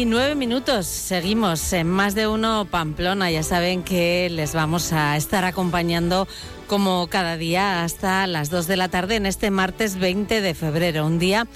y 0.00 0.06
nueve 0.06 0.34
minutos. 0.34 0.86
Seguimos 0.86 1.74
en 1.74 1.86
más 1.86 2.14
de 2.14 2.26
uno 2.26 2.66
Pamplona. 2.70 3.30
Ya 3.30 3.42
saben 3.42 3.82
que 3.82 4.30
les 4.30 4.54
vamos 4.54 4.94
a 4.94 5.14
estar 5.18 5.44
acompañando 5.44 6.26
como 6.68 7.08
cada 7.08 7.36
día 7.36 7.84
hasta 7.84 8.26
las 8.26 8.48
2 8.48 8.66
de 8.66 8.76
la 8.78 8.88
tarde 8.88 9.16
en 9.16 9.26
este 9.26 9.50
martes 9.50 9.98
20 9.98 10.40
de 10.40 10.54
febrero. 10.54 11.04
Un 11.04 11.18
día 11.18 11.46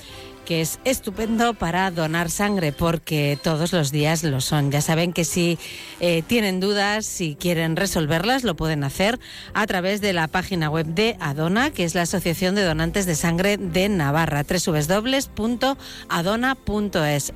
que 0.45 0.61
es 0.61 0.78
estupendo 0.84 1.55
para 1.55 1.90
donar 1.90 2.30
sangre 2.30 2.72
porque 2.72 3.38
todos 3.42 3.72
los 3.72 3.90
días 3.90 4.22
lo 4.22 4.40
son. 4.40 4.70
Ya 4.70 4.80
saben 4.80 5.12
que 5.12 5.24
si 5.24 5.59
eh, 6.01 6.22
tienen 6.26 6.61
dudas, 6.61 7.07
si 7.07 7.34
quieren 7.34 7.76
resolverlas, 7.76 8.45
lo 8.45 8.55
pueden 8.55 8.84
hacer 8.84 9.18
a 9.53 9.66
través 9.66 10.01
de 10.01 10.12
la 10.12 10.28
página 10.28 10.70
web 10.70 10.86
de 10.86 11.16
Adona, 11.20 11.70
que 11.70 11.84
es 11.84 11.95
la 11.95 12.03
Asociación 12.03 12.55
de 12.55 12.62
Donantes 12.64 13.07
de 13.07 13.14
Sangre 13.14 13.57
de 13.57 13.88
Navarra, 13.88 14.45
www.adona.es. 14.45 15.72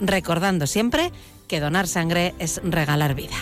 Recordando 0.00 0.66
siempre 0.66 1.12
que 1.48 1.60
donar 1.60 1.88
sangre 1.88 2.34
es 2.38 2.60
regalar 2.62 3.14
vida. 3.14 3.36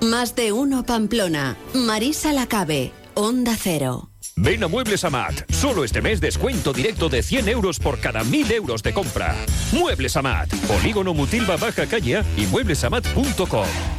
Más 0.00 0.34
de 0.34 0.52
uno 0.52 0.84
Pamplona. 0.84 1.56
Marisa 1.74 2.32
Lacabe. 2.32 2.92
Onda 3.14 3.54
Cero. 3.56 4.13
Ven 4.36 4.64
a 4.64 4.68
Muebles 4.68 5.04
Amat. 5.04 5.50
Solo 5.50 5.84
este 5.84 6.02
mes 6.02 6.20
descuento 6.20 6.72
directo 6.72 7.08
de 7.08 7.22
100 7.22 7.48
euros 7.48 7.78
por 7.78 7.98
cada 8.00 8.24
1000 8.24 8.52
euros 8.52 8.82
de 8.82 8.92
compra. 8.92 9.34
Muebles 9.72 10.16
Amat. 10.16 10.52
Polígono 10.66 11.14
Mutilva 11.14 11.56
Baja 11.56 11.86
Calle 11.86 12.22
y 12.36 12.46
mueblesamat.com. 12.46 13.93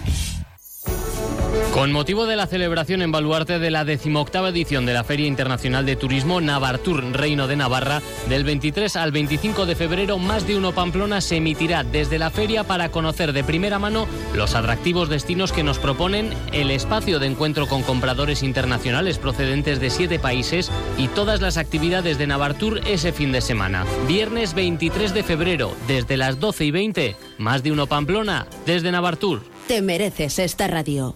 Con 1.76 1.92
motivo 1.92 2.26
de 2.26 2.38
la 2.38 2.48
celebración 2.48 3.02
en 3.02 3.12
Baluarte 3.12 3.60
de 3.60 3.70
la 3.70 3.84
decimoctava 3.84 4.48
edición 4.48 4.86
de 4.86 4.94
la 4.94 5.04
Feria 5.04 5.28
Internacional 5.28 5.86
de 5.86 5.98
Turismo 5.98 6.40
Navartur 6.40 7.04
Reino 7.12 7.48
de 7.48 7.58
Navarra, 7.58 8.02
del 8.30 8.46
23 8.46 8.96
al 8.96 9.12
25 9.12 9.66
de 9.66 9.76
febrero, 9.76 10.18
más 10.18 10.48
de 10.48 10.56
uno 10.56 10.72
Pamplona 10.72 11.20
se 11.20 11.36
emitirá 11.36 11.84
desde 11.84 12.18
la 12.18 12.30
feria 12.30 12.64
para 12.64 12.92
conocer 12.92 13.34
de 13.34 13.44
primera 13.44 13.78
mano 13.78 14.08
los 14.34 14.56
atractivos 14.56 15.10
destinos 15.10 15.52
que 15.52 15.64
nos 15.64 15.78
proponen 15.78 16.30
el 16.54 16.72
espacio 16.72 17.20
de 17.20 17.28
encuentro 17.28 17.68
con 17.68 17.84
compradores 17.84 18.42
internacionales 18.42 19.18
procedentes 19.18 19.82
de 19.82 19.90
siete 19.90 20.18
países 20.18 20.72
y 20.98 21.10
todas 21.10 21.42
las 21.42 21.58
actividades 21.58 22.18
de 22.18 22.26
Navartur 22.26 22.80
ese 22.88 23.12
fin 23.12 23.34
de 23.34 23.42
semana. 23.42 23.86
Viernes 24.08 24.54
23 24.54 25.14
de 25.14 25.24
febrero, 25.24 25.76
desde 25.90 26.16
las 26.16 26.40
12 26.40 26.64
y 26.64 26.72
20, 26.72 27.16
más 27.38 27.64
de 27.64 27.74
uno 27.74 27.86
Pamplona, 27.86 28.48
desde 28.66 28.94
Navartur. 28.94 29.42
Te 29.68 29.82
mereces 29.82 30.40
esta 30.40 30.68
radio. 30.68 31.16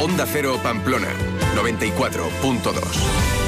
Onda 0.00 0.26
Cero 0.26 0.58
Pamplona, 0.62 1.08
94.2. 1.54 3.43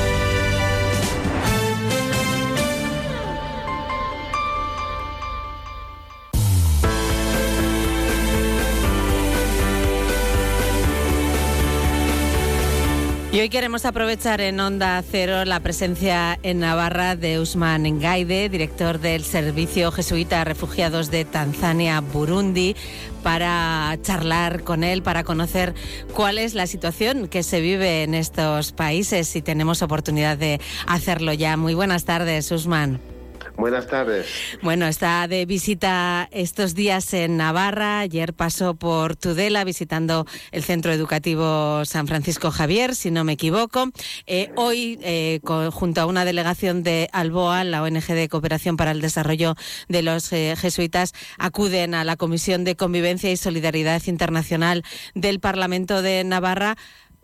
Y 13.37 13.41
hoy 13.41 13.51
queremos 13.51 13.85
aprovechar 13.85 14.41
en 14.41 14.59
Onda 14.61 15.05
Cero 15.07 15.45
la 15.45 15.61
presencia 15.61 16.39
en 16.43 16.61
Navarra 16.61 17.17
de 17.17 17.39
Usman 17.39 17.83
Ngaide, 17.83 18.49
director 18.49 18.99
del 18.99 19.25
Servicio 19.25 19.93
Jesuita 19.93 20.43
Refugiados 20.43 21.11
de 21.11 21.27
Tanzania, 21.27 22.01
Burundi, 22.01 22.75
para 23.23 23.95
charlar 24.01 24.65
con 24.65 24.85
él, 24.85 25.03
para 25.03 25.23
conocer 25.23 25.75
cuál 26.15 26.39
es 26.39 26.55
la 26.55 26.67
situación 26.67 27.29
que 27.29 27.43
se 27.43 27.61
vive 27.61 28.05
en 28.05 28.15
estos 28.15 28.73
países, 28.73 29.29
si 29.29 29.43
tenemos 29.43 29.83
oportunidad 29.83 30.39
de 30.39 30.59
hacerlo 30.87 31.35
ya. 31.35 31.59
Muy 31.59 31.75
buenas 31.75 32.07
tardes, 32.07 32.51
Usman. 32.51 33.16
Buenas 33.57 33.87
tardes. 33.87 34.27
Bueno, 34.63 34.87
está 34.87 35.27
de 35.29 35.47
visita 35.47 36.29
estos 36.31 36.75
días 36.75 37.15
en 37.15 37.39
Navarra. 37.39 38.01
Ayer 38.01 38.35
pasó 38.35 38.75
por 38.75 39.17
Tudela 39.17 39.65
visitando 39.65 40.27
el 40.53 40.63
Centro 40.63 40.93
Educativo 40.93 41.85
San 41.87 42.07
Francisco 42.07 42.51
Javier, 42.51 42.95
si 42.95 43.11
no 43.11 43.25
me 43.25 43.33
equivoco. 43.33 43.91
Eh, 44.27 44.51
hoy, 44.57 44.99
eh, 45.03 45.41
junto 45.73 46.01
a 46.03 46.07
una 46.07 46.27
delegación 46.27 46.83
de 46.83 47.09
Alboa, 47.13 47.65
la 47.65 47.83
ONG 47.83 48.07
de 48.09 48.29
Cooperación 48.29 48.77
para 48.77 48.91
el 48.91 49.01
Desarrollo 49.01 49.55
de 49.89 50.03
los 50.03 50.31
eh, 50.33 50.55
Jesuitas, 50.57 51.15
acuden 51.39 51.95
a 51.95 52.05
la 52.05 52.17
Comisión 52.17 52.65
de 52.65 52.77
Convivencia 52.77 53.33
y 53.33 53.39
Solidaridad 53.39 54.03
Internacional 54.07 54.85
del 55.15 55.41
Parlamento 55.41 56.03
de 56.03 56.25
Navarra 56.25 56.77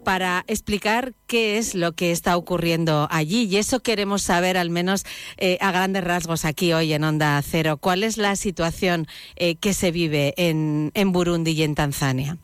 para 0.02 0.44
explicar 0.46 1.14
qué 1.26 1.58
es 1.58 1.74
lo 1.74 1.92
que 1.92 2.12
está 2.12 2.36
ocurriendo 2.36 3.08
allí. 3.10 3.44
Y 3.44 3.56
eso 3.56 3.80
queremos 3.80 4.22
saber, 4.22 4.56
al 4.56 4.70
menos 4.70 5.04
eh, 5.38 5.58
a 5.60 5.72
grandes 5.72 6.04
rasgos, 6.04 6.44
aquí 6.44 6.72
hoy 6.72 6.92
en 6.92 7.04
Onda 7.04 7.40
Cero. 7.42 7.78
¿Cuál 7.78 8.02
es 8.02 8.18
la 8.18 8.36
situación 8.36 9.06
eh, 9.36 9.56
que 9.56 9.74
se 9.74 9.90
vive 9.90 10.34
en, 10.36 10.90
Burundi 11.12 11.52
y 11.52 11.62
en 11.62 11.74
Tanzania? 11.74 12.38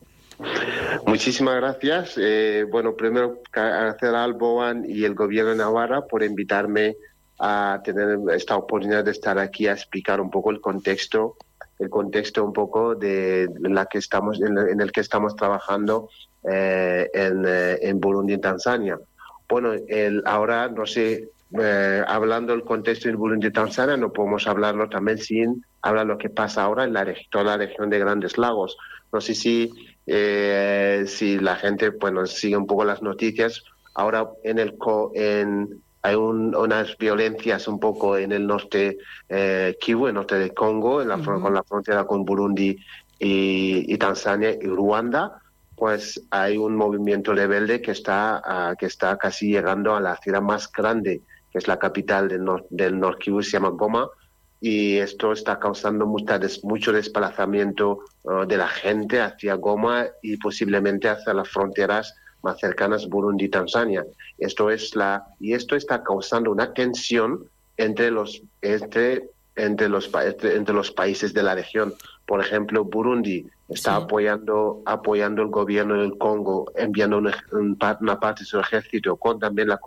Muchísimas 1.05 1.55
gracias. 1.55 2.15
Eh, 2.17 2.65
bueno, 2.69 2.95
primero 2.95 3.41
agradecer 3.51 4.15
a 4.15 4.23
Alboan 4.23 4.85
y 4.87 5.03
el 5.03 5.15
gobierno 5.15 5.51
de 5.51 5.57
Navarra 5.57 6.05
por 6.05 6.23
invitarme 6.23 6.95
a 7.39 7.81
tener 7.83 8.19
esta 8.33 8.57
oportunidad 8.57 9.03
de 9.03 9.11
estar 9.11 9.39
aquí 9.39 9.67
a 9.67 9.73
explicar 9.73 10.19
un 10.19 10.29
poco 10.29 10.51
el 10.51 10.59
contexto 10.59 11.37
el 11.79 11.89
contexto 11.89 12.43
un 12.43 12.53
poco 12.53 12.93
de 12.93 13.49
la 13.61 13.87
en 13.93 14.81
el 14.81 14.91
que 14.91 14.99
estamos 14.99 15.35
trabajando 15.35 16.09
eh, 16.51 17.09
eh, 17.13 17.79
en, 17.81 17.99
Burundi 17.99 18.33
y 18.33 18.35
en 18.35 18.41
Tanzania. 18.41 18.99
Bueno, 19.47 19.73
el, 19.73 20.23
ahora 20.25 20.67
no 20.69 20.85
sé, 20.85 21.29
eh, 21.59 22.03
hablando 22.07 22.53
del 22.53 22.63
contexto 22.63 23.09
en 23.09 23.17
Burundi 23.17 23.47
y 23.47 23.51
Tanzania, 23.51 23.97
no 23.97 24.11
podemos 24.11 24.47
hablarlo 24.47 24.89
también 24.89 25.17
sin 25.17 25.65
hablar 25.81 26.05
lo 26.05 26.17
que 26.17 26.29
pasa 26.29 26.63
ahora 26.63 26.83
en 26.83 26.93
la, 26.93 27.05
toda 27.29 27.43
la 27.43 27.57
región 27.57 27.89
de 27.89 27.99
Grandes 27.99 28.37
Lagos. 28.37 28.77
No 29.11 29.21
sé 29.21 29.33
si, 29.33 29.71
si 30.05 31.39
la 31.39 31.55
gente 31.55 31.89
bueno, 31.89 32.25
sigue 32.25 32.57
un 32.57 32.67
poco 32.67 32.85
las 32.85 33.01
noticias. 33.01 33.63
Ahora 33.95 34.29
en 34.43 34.59
el 34.59 34.77
en, 35.15 35.81
hay 36.01 36.15
unas 36.15 36.97
violencias 36.97 37.67
un 37.67 37.79
poco 37.79 38.17
en 38.17 38.31
el 38.31 38.47
norte 38.47 38.97
eh, 39.27 39.77
Kivu, 39.79 40.07
el 40.07 40.13
norte 40.13 40.35
de 40.35 40.51
Congo, 40.51 41.01
en 41.01 41.09
la, 41.09 41.17
con 41.17 41.53
la 41.53 41.63
frontera 41.63 42.05
con 42.05 42.23
Burundi 42.23 42.77
y, 43.19 43.93
y 43.93 43.97
Tanzania 43.97 44.51
y 44.51 44.65
Ruanda 44.67 45.41
pues 45.79 46.21
hay 46.29 46.57
un 46.57 46.75
movimiento 46.75 47.33
rebelde 47.33 47.81
que 47.81 47.91
está, 47.91 48.75
que 48.77 48.85
está 48.85 49.17
casi 49.17 49.51
llegando 49.53 49.95
a 49.95 50.01
la 50.01 50.17
ciudad 50.17 50.41
más 50.41 50.69
grande, 50.69 51.21
que 51.51 51.57
es 51.57 51.67
la 51.67 51.79
capital 51.79 52.27
del, 52.27 52.43
nor 52.43 52.67
del 52.69 53.01
Kivu, 53.17 53.41
se 53.41 53.51
llama 53.51 53.69
Goma, 53.69 54.09
y 54.61 54.97
esto 54.97 55.31
está 55.31 55.57
causando 55.57 56.05
mucho 56.05 56.91
desplazamiento 56.91 57.99
ah, 58.27 58.45
de 58.45 58.57
la 58.57 58.67
gente 58.67 59.21
hacia 59.21 59.55
Goma 59.55 60.07
y 60.21 60.35
posiblemente 60.35 61.07
hacia 61.07 61.33
las 61.33 61.47
fronteras 61.47 62.13
más 62.41 62.59
cercanas 62.59 63.07
Burundi 63.07 63.45
y 63.45 63.49
Tanzania. 63.49 64.05
Esto 64.37 64.69
es 64.69 64.95
la 64.95 65.23
y 65.39 65.53
esto 65.53 65.77
está 65.77 66.03
causando 66.03 66.51
una 66.51 66.73
tensión 66.73 67.45
entre 67.77 68.11
los 68.11 68.41
entre 68.61 69.29
entre 69.59 69.89
los 69.89 70.09
entre 70.13 70.73
los 70.73 70.91
países 70.91 71.33
de 71.33 71.43
la 71.43 71.55
región. 71.55 71.93
Por 72.25 72.41
ejemplo, 72.41 72.83
Burundi 72.85 73.47
está 73.67 73.95
apoyando 73.95 74.81
apoyando 74.85 75.41
el 75.41 75.49
gobierno 75.49 75.99
del 75.99 76.17
Congo, 76.17 76.71
enviando 76.75 77.21
una 77.99 78.19
parte 78.19 78.41
de 78.41 78.45
su 78.45 78.59
ejército 78.59 79.15
con 79.17 79.39
también 79.39 79.67
la 79.67 79.79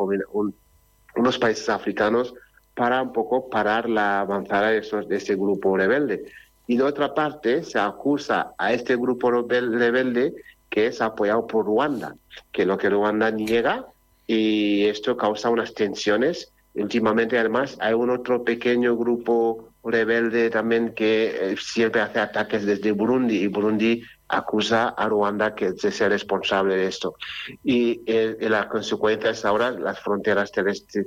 unos 1.14 1.38
países 1.38 1.68
africanos 1.68 2.34
para 2.74 3.02
un 3.02 3.12
poco 3.12 3.50
parar 3.50 3.88
la 3.88 4.20
avanzada 4.20 4.70
de, 4.70 4.78
esos, 4.78 5.08
de 5.08 5.16
ese 5.16 5.34
grupo 5.34 5.76
rebelde. 5.76 6.24
Y 6.66 6.76
de 6.76 6.84
otra 6.84 7.12
parte, 7.14 7.64
se 7.64 7.78
acusa 7.78 8.52
a 8.56 8.72
este 8.72 8.96
grupo 8.96 9.30
rebelde 9.30 10.34
que 10.70 10.86
es 10.86 11.02
apoyado 11.02 11.46
por 11.46 11.66
Ruanda, 11.66 12.16
que 12.50 12.64
lo 12.64 12.78
que 12.78 12.88
Ruanda 12.88 13.30
niega 13.30 13.86
y 14.26 14.86
esto 14.86 15.16
causa 15.16 15.50
unas 15.50 15.74
tensiones. 15.74 16.50
Últimamente, 16.74 17.38
además, 17.38 17.76
hay 17.80 17.94
un 17.94 18.10
otro 18.10 18.44
pequeño 18.44 18.96
grupo 18.96 19.68
rebelde 19.84 20.48
también 20.48 20.94
que 20.94 21.52
eh, 21.52 21.56
siempre 21.58 22.00
hace 22.00 22.20
ataques 22.20 22.64
desde 22.64 22.92
Burundi 22.92 23.38
y 23.38 23.48
Burundi 23.48 24.02
acusa 24.28 24.88
a 24.88 25.08
Ruanda 25.08 25.54
que 25.54 25.72
de 25.72 25.90
ser 25.90 26.10
responsable 26.10 26.76
de 26.76 26.86
esto. 26.86 27.16
Y, 27.62 28.00
eh, 28.06 28.36
la 28.40 28.68
consecuencia 28.68 29.30
es 29.30 29.44
ahora 29.44 29.70
las 29.70 30.00
fronteras 30.00 30.50
terrestres 30.50 31.06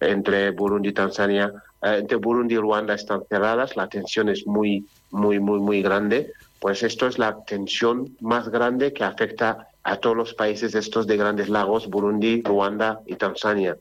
entre 0.00 0.50
Burundi 0.50 0.90
y 0.90 0.92
Tanzania, 0.92 1.52
eh, 1.82 1.98
entre 2.00 2.18
Burundi 2.18 2.56
y 2.56 2.58
Ruanda 2.58 2.94
están 2.94 3.22
cerradas, 3.28 3.76
la 3.76 3.88
tensión 3.88 4.28
es 4.28 4.46
muy, 4.46 4.86
muy, 5.10 5.38
muy, 5.38 5.60
muy 5.60 5.80
grande. 5.80 6.32
Pues 6.60 6.82
esto 6.82 7.06
es 7.06 7.18
la 7.18 7.42
tensión 7.44 8.16
más 8.20 8.48
grande 8.50 8.92
que 8.92 9.04
afecta 9.04 9.68
a 9.82 9.96
todos 9.96 10.16
los 10.16 10.34
países 10.34 10.74
estos 10.74 11.06
de 11.06 11.16
grandes 11.16 11.48
lagos, 11.48 11.86
Burundi, 11.86 12.42
Ruanda 12.42 13.00
y 13.06 13.14
Tanzania. 13.14 13.76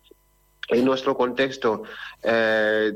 En 0.69 0.85
nuestro 0.85 1.15
contexto 1.15 1.83
eh, 2.23 2.91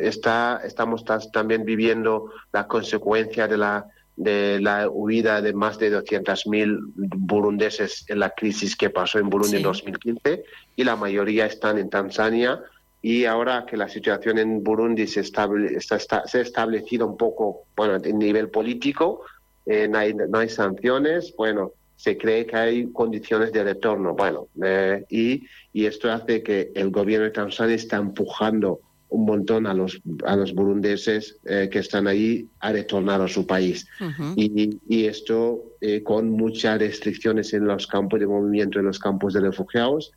está, 0.00 0.60
estamos 0.64 1.04
también 1.32 1.64
viviendo 1.64 2.30
la 2.52 2.66
consecuencia 2.66 3.48
de 3.48 3.56
la, 3.56 3.86
de 4.16 4.60
la 4.60 4.88
huida 4.88 5.40
de 5.40 5.52
más 5.52 5.78
de 5.78 5.92
200.000 5.92 6.78
burundeses 6.94 8.04
en 8.08 8.20
la 8.20 8.30
crisis 8.30 8.76
que 8.76 8.90
pasó 8.90 9.18
en 9.18 9.30
Burundi 9.30 9.56
en 9.56 9.62
2015 9.62 10.44
y 10.76 10.84
la 10.84 10.96
mayoría 10.96 11.46
están 11.46 11.78
en 11.78 11.90
Tanzania. 11.90 12.60
Y 13.04 13.24
ahora 13.24 13.66
que 13.66 13.76
la 13.76 13.88
situación 13.88 14.38
en 14.38 14.62
Burundi 14.62 15.08
se, 15.08 15.20
estable, 15.20 15.74
está, 15.74 16.24
se 16.26 16.38
ha 16.38 16.40
establecido 16.40 17.06
un 17.06 17.16
poco 17.16 17.64
bueno, 17.74 17.96
en 17.96 18.16
nivel 18.16 18.48
político, 18.48 19.22
eh, 19.66 19.88
no, 19.88 19.98
hay, 19.98 20.14
no 20.14 20.38
hay 20.38 20.48
sanciones, 20.48 21.34
bueno, 21.36 21.72
se 22.02 22.18
cree 22.18 22.44
que 22.44 22.56
hay 22.56 22.92
condiciones 22.92 23.52
de 23.52 23.62
retorno. 23.62 24.12
Bueno, 24.16 24.48
eh, 24.60 25.04
y, 25.08 25.46
y, 25.72 25.86
esto 25.86 26.10
hace 26.10 26.42
que 26.42 26.72
el 26.74 26.90
gobierno 26.90 27.26
de 27.26 27.30
Tanzania 27.30 27.76
está 27.76 27.98
empujando 27.98 28.80
un 29.10 29.24
montón 29.24 29.68
a 29.68 29.74
los, 29.74 30.00
a 30.24 30.34
los 30.34 30.52
burundeses 30.52 31.36
eh, 31.44 31.68
que 31.70 31.78
están 31.78 32.08
ahí 32.08 32.48
a 32.58 32.72
retornar 32.72 33.20
a 33.20 33.28
su 33.28 33.46
país. 33.46 33.86
y, 34.34 34.80
y, 34.88 35.04
esto 35.04 35.62
eh, 35.80 36.02
con 36.02 36.28
muchas 36.30 36.80
restricciones 36.80 37.54
en 37.54 37.66
los 37.66 37.86
campos 37.86 38.18
de 38.18 38.26
movimiento, 38.26 38.80
en 38.80 38.86
los 38.86 38.98
campos 38.98 39.34
de 39.34 39.40
refugiados. 39.40 40.10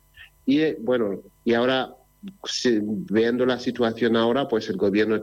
Y 0.44 0.72
bueno, 0.80 1.20
y 1.44 1.54
ahora, 1.54 1.94
viendo 3.12 3.46
la 3.46 3.60
situación 3.60 4.16
ahora, 4.16 4.48
pues 4.48 4.68
el 4.70 4.76
gobierno, 4.76 5.20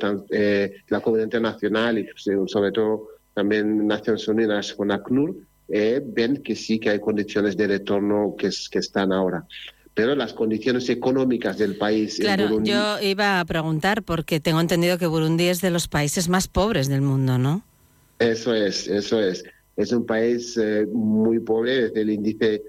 la 0.88 1.01
comunidad 1.01 1.26
internacional 1.26 1.99
y 1.99 2.07
sobre 2.47 2.72
todo 2.72 3.09
también 3.34 3.86
Naciones 3.86 4.26
Unidas 4.30 4.74
con 4.74 4.91
ACNUR, 4.91 5.36
eh, 5.70 6.01
ven 6.03 6.43
que 6.43 6.55
sí 6.55 6.80
que 6.80 6.89
hay 6.89 6.99
condiciones 6.99 7.55
de 7.57 7.68
retorno 7.68 8.36
que, 8.38 8.49
que 8.70 8.80
están 8.80 9.11
ahora 9.11 9.45
pero 9.93 10.16
las 10.16 10.34
condiciones 10.34 10.89
económicas 10.89 11.57
del 11.57 11.76
país. 11.78 12.18
Claro, 12.20 12.61
yo 12.64 12.99
iba 13.01 13.39
a 13.39 13.45
preguntar 13.45 14.03
porque 14.03 14.39
tengo 14.39 14.59
entendido 14.59 14.97
que 14.97 15.05
Burundi 15.05 15.45
es 15.45 15.61
de 15.61 15.70
los 15.70 15.88
países 15.88 16.30
más 16.30 16.47
pobres 16.47 16.89
del 16.89 17.01
mundo, 17.01 17.38
¿no? 17.38 17.64
Eso 18.20 18.53
es, 18.53 18.88
eso 18.88 19.20
es. 19.22 19.43
Es 19.76 19.91
un 19.91 20.05
país 20.05 20.57
eh, 20.57 20.88
muy 20.91 21.39
pobre. 21.39 21.84
Desde 21.84 22.01
el 22.01 22.09
índice, 22.09 22.64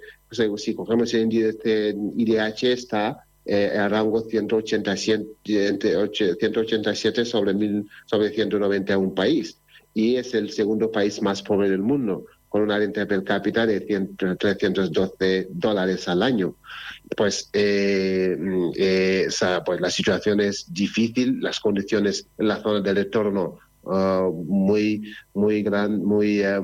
si 0.56 0.74
cogemos 0.74 1.12
el 1.14 1.22
índice 1.22 1.94
IDH, 2.16 2.62
está 2.64 3.24
eh, 3.46 3.76
a 3.76 3.88
rango 3.88 4.20
187, 4.20 5.26
187 6.40 7.24
sobre, 7.24 7.54
mil, 7.54 7.86
sobre 8.06 8.30
191 8.30 9.14
país. 9.14 9.58
Y 9.94 10.16
es 10.16 10.34
el 10.34 10.50
segundo 10.50 10.90
país 10.90 11.22
más 11.22 11.42
pobre 11.42 11.70
del 11.70 11.80
mundo 11.80 12.26
con 12.54 12.62
una 12.62 12.78
renta 12.78 13.04
per 13.04 13.24
cápita 13.24 13.66
de 13.66 13.80
312 13.80 15.48
dólares 15.50 16.06
al 16.06 16.22
año. 16.22 16.54
Pues, 17.16 17.50
eh, 17.52 18.38
eh, 18.76 19.28
pues 19.66 19.80
la 19.80 19.90
situación 19.90 20.40
es 20.40 20.72
difícil, 20.72 21.40
las 21.40 21.58
condiciones 21.58 22.28
en 22.38 22.46
la 22.46 22.62
zona 22.62 22.80
del 22.80 22.94
retorno 22.94 23.58
uh, 23.82 24.30
muy, 24.46 25.02
muy, 25.34 25.64
gran, 25.64 26.04
muy, 26.04 26.42
eh, 26.42 26.60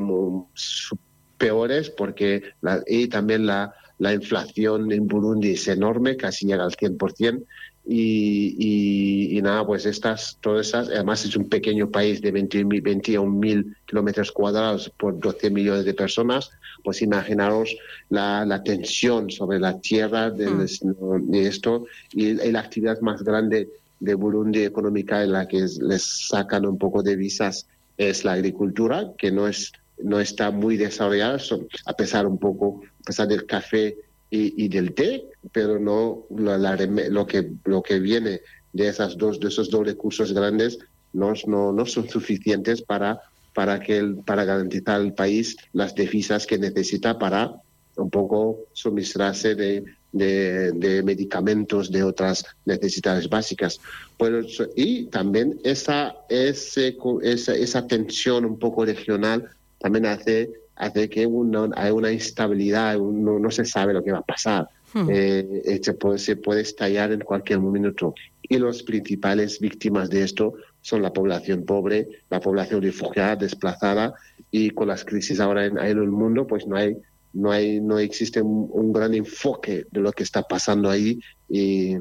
peores 1.37 1.91
porque 1.91 2.45
y 2.87 3.09
también 3.09 3.47
la, 3.47 3.75
la 3.99 4.15
inflación 4.15 4.93
en 4.93 5.09
Burundi 5.09 5.55
es 5.55 5.67
enorme, 5.67 6.17
casi 6.17 6.47
llega 6.47 6.63
al 6.63 6.77
100%, 6.77 7.45
y, 7.87 9.37
y, 9.37 9.43
nada, 9.43 9.67
pues 9.67 9.87
estas, 9.87 10.39
todas 10.41 10.69
esas, 10.69 10.89
además 10.89 11.25
es 11.25 11.35
un 11.35 11.49
pequeño 11.49 11.91
país 11.91 12.21
de 12.21 12.31
21 12.31 13.31
mil 13.31 13.77
kilómetros 13.87 14.31
cuadrados 14.31 14.93
por 14.99 15.19
12 15.19 15.51
millones 15.51 15.85
de 15.85 15.95
personas, 15.95 16.51
pues 16.85 17.03
imaginaros 17.03 17.75
la, 18.11 18.45
la 18.45 18.63
tensión 18.63 19.31
sobre 19.31 19.59
la 19.59 19.81
tierra 19.81 20.31
de, 20.31 20.49
mm. 20.51 21.35
esto 21.35 21.87
y, 22.13 22.35
la 22.35 22.61
actividad 22.61 23.01
más 23.01 23.23
grande 23.23 23.69
de 23.99 24.15
Burundi 24.15 24.63
económica 24.63 25.23
en 25.23 25.33
la 25.33 25.49
que 25.49 25.67
les 25.81 26.29
sacan 26.29 26.67
un 26.67 26.79
poco 26.79 27.03
de 27.03 27.17
visas 27.17 27.67
es 27.97 28.25
la 28.25 28.33
agricultura, 28.33 29.13
que 29.19 29.31
no 29.31 29.47
es 29.47 29.73
no 30.03 30.19
está 30.19 30.51
muy 30.51 30.79
desarrollada, 30.79 31.39
a 31.85 31.93
pesar 31.93 32.27
un 32.27 32.39
poco, 32.39 32.81
a 33.03 33.05
pesar 33.05 33.29
del 33.29 33.45
café 33.45 33.97
y, 34.31 34.69
del 34.69 34.95
té, 34.95 35.25
pero 35.53 35.79
no 35.79 36.25
lo 36.31 37.27
que 37.27 37.51
lo 37.65 37.83
que 37.83 37.99
viene 37.99 38.41
de 38.73 38.89
esas 38.89 39.19
dos 39.19 39.41
de 39.41 39.49
esos 39.49 39.71
dos 39.71 39.85
recursos 39.85 40.33
grandes 40.33 40.79
no, 41.13 41.33
no, 41.47 41.73
no 41.73 41.87
son 41.87 42.09
suficientes 42.09 42.83
para 42.83 43.21
para 43.55 43.81
que 43.81 43.99
el, 43.99 44.17
para 44.19 44.45
garantizar 44.45 45.01
al 45.01 45.15
país 45.15 45.57
las 45.73 45.95
divisas 45.95 46.47
que 46.47 46.59
necesita 46.59 47.19
para 47.19 47.53
un 47.97 48.11
poco 48.11 48.61
suministrarse 48.73 49.55
de, 49.55 49.85
de, 50.13 51.03
medicamentos, 51.05 51.91
de 51.91 52.03
otras 52.03 52.45
necesidades 52.65 53.29
básicas. 53.29 53.81
Pues, 54.17 54.63
y 54.77 55.05
también 55.07 55.61
esa, 55.65 56.15
ese, 56.29 56.97
esa, 57.23 57.55
esa 57.55 57.87
tensión 57.87 58.45
un 58.45 58.59
poco 58.59 58.85
regional 58.85 59.51
también 59.79 60.07
hace 60.07 60.51
hace 60.81 61.09
que 61.09 61.27
uno, 61.27 61.71
hay 61.77 61.91
una 61.91 62.11
instabilidad, 62.11 62.99
uno 62.99 63.39
no 63.39 63.51
se 63.51 63.65
sabe 63.65 63.93
lo 63.93 64.03
que 64.03 64.13
va 64.13 64.19
a 64.19 64.23
pasar. 64.23 64.69
Hmm. 64.93 65.09
Eh, 65.11 65.81
se, 65.83 65.95
puede, 65.95 66.19
se 66.19 66.37
puede 66.37 66.63
estallar 66.63 67.13
en 67.13 67.21
cualquier 67.21 67.61
momento. 67.61 68.15
Y 68.43 68.59
las 68.59 68.83
principales 68.83 69.61
víctimas 69.61 70.11
de 70.11 70.25
esto 70.25 70.55
son 70.81 71.03
la 71.03 71.13
población 71.13 71.65
pobre, 71.65 72.09
la 72.31 72.41
población 72.41 72.83
refugiada, 72.83 73.37
desplazada, 73.37 74.15
y 74.51 74.71
con 74.71 74.89
las 74.89 75.05
crisis 75.05 75.39
ahora 75.39 75.67
en, 75.67 75.79
en 75.79 75.99
el 75.99 76.11
mundo, 76.11 76.47
pues 76.47 76.67
no 76.67 76.77
hay, 76.77 76.97
no 77.33 77.53
hay, 77.53 77.81
no 77.81 77.99
existe 77.99 78.43
un, 78.43 78.93
gran 78.93 79.15
enfoque 79.15 79.85
de 79.91 80.01
lo 80.01 80.13
que 80.13 80.25
está 80.25 80.43
pasando 80.43 80.91
ahí 80.91 81.21
y, 81.49 81.97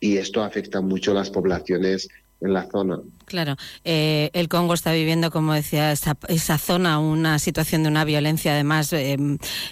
y 0.00 0.16
esto 0.16 0.42
afecta 0.42 0.80
mucho 0.80 1.10
a 1.10 1.14
las 1.14 1.30
poblaciones 1.30 2.08
en 2.40 2.52
la 2.52 2.68
zona. 2.70 3.00
Claro, 3.24 3.56
eh, 3.84 4.30
el 4.34 4.48
Congo 4.48 4.74
está 4.74 4.92
viviendo, 4.92 5.30
como 5.30 5.54
decía, 5.54 5.92
esa, 5.92 6.16
esa 6.28 6.58
zona, 6.58 6.98
una 6.98 7.38
situación 7.38 7.82
de 7.82 7.88
una 7.88 8.04
violencia 8.04 8.52
además 8.52 8.92
eh, 8.92 9.16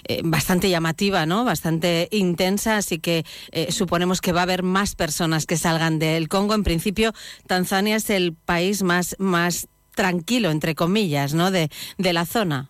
eh, 0.07 0.21
bastante 0.23 0.69
llamativa, 0.69 1.25
¿no? 1.25 1.45
Bastante 1.45 2.07
intensa, 2.11 2.77
así 2.77 2.99
que 2.99 3.25
suponemos 3.69 4.21
que 4.21 4.31
va 4.31 4.41
a 4.41 4.43
haber 4.43 4.63
más 4.63 4.95
personas 4.95 5.45
que 5.45 5.57
salgan 5.57 5.99
del 5.99 6.29
Congo. 6.29 6.55
En 6.55 6.63
principio, 6.63 7.13
Tanzania 7.47 7.95
es 7.95 8.09
el 8.09 8.33
país 8.33 8.81
más, 8.81 9.15
más 9.19 9.67
tranquilo, 9.95 10.49
entre 10.49 10.73
comillas, 10.73 11.33
¿no? 11.33 11.51
De, 11.51 11.69
de 11.97 12.13
la 12.13 12.25
zona. 12.25 12.69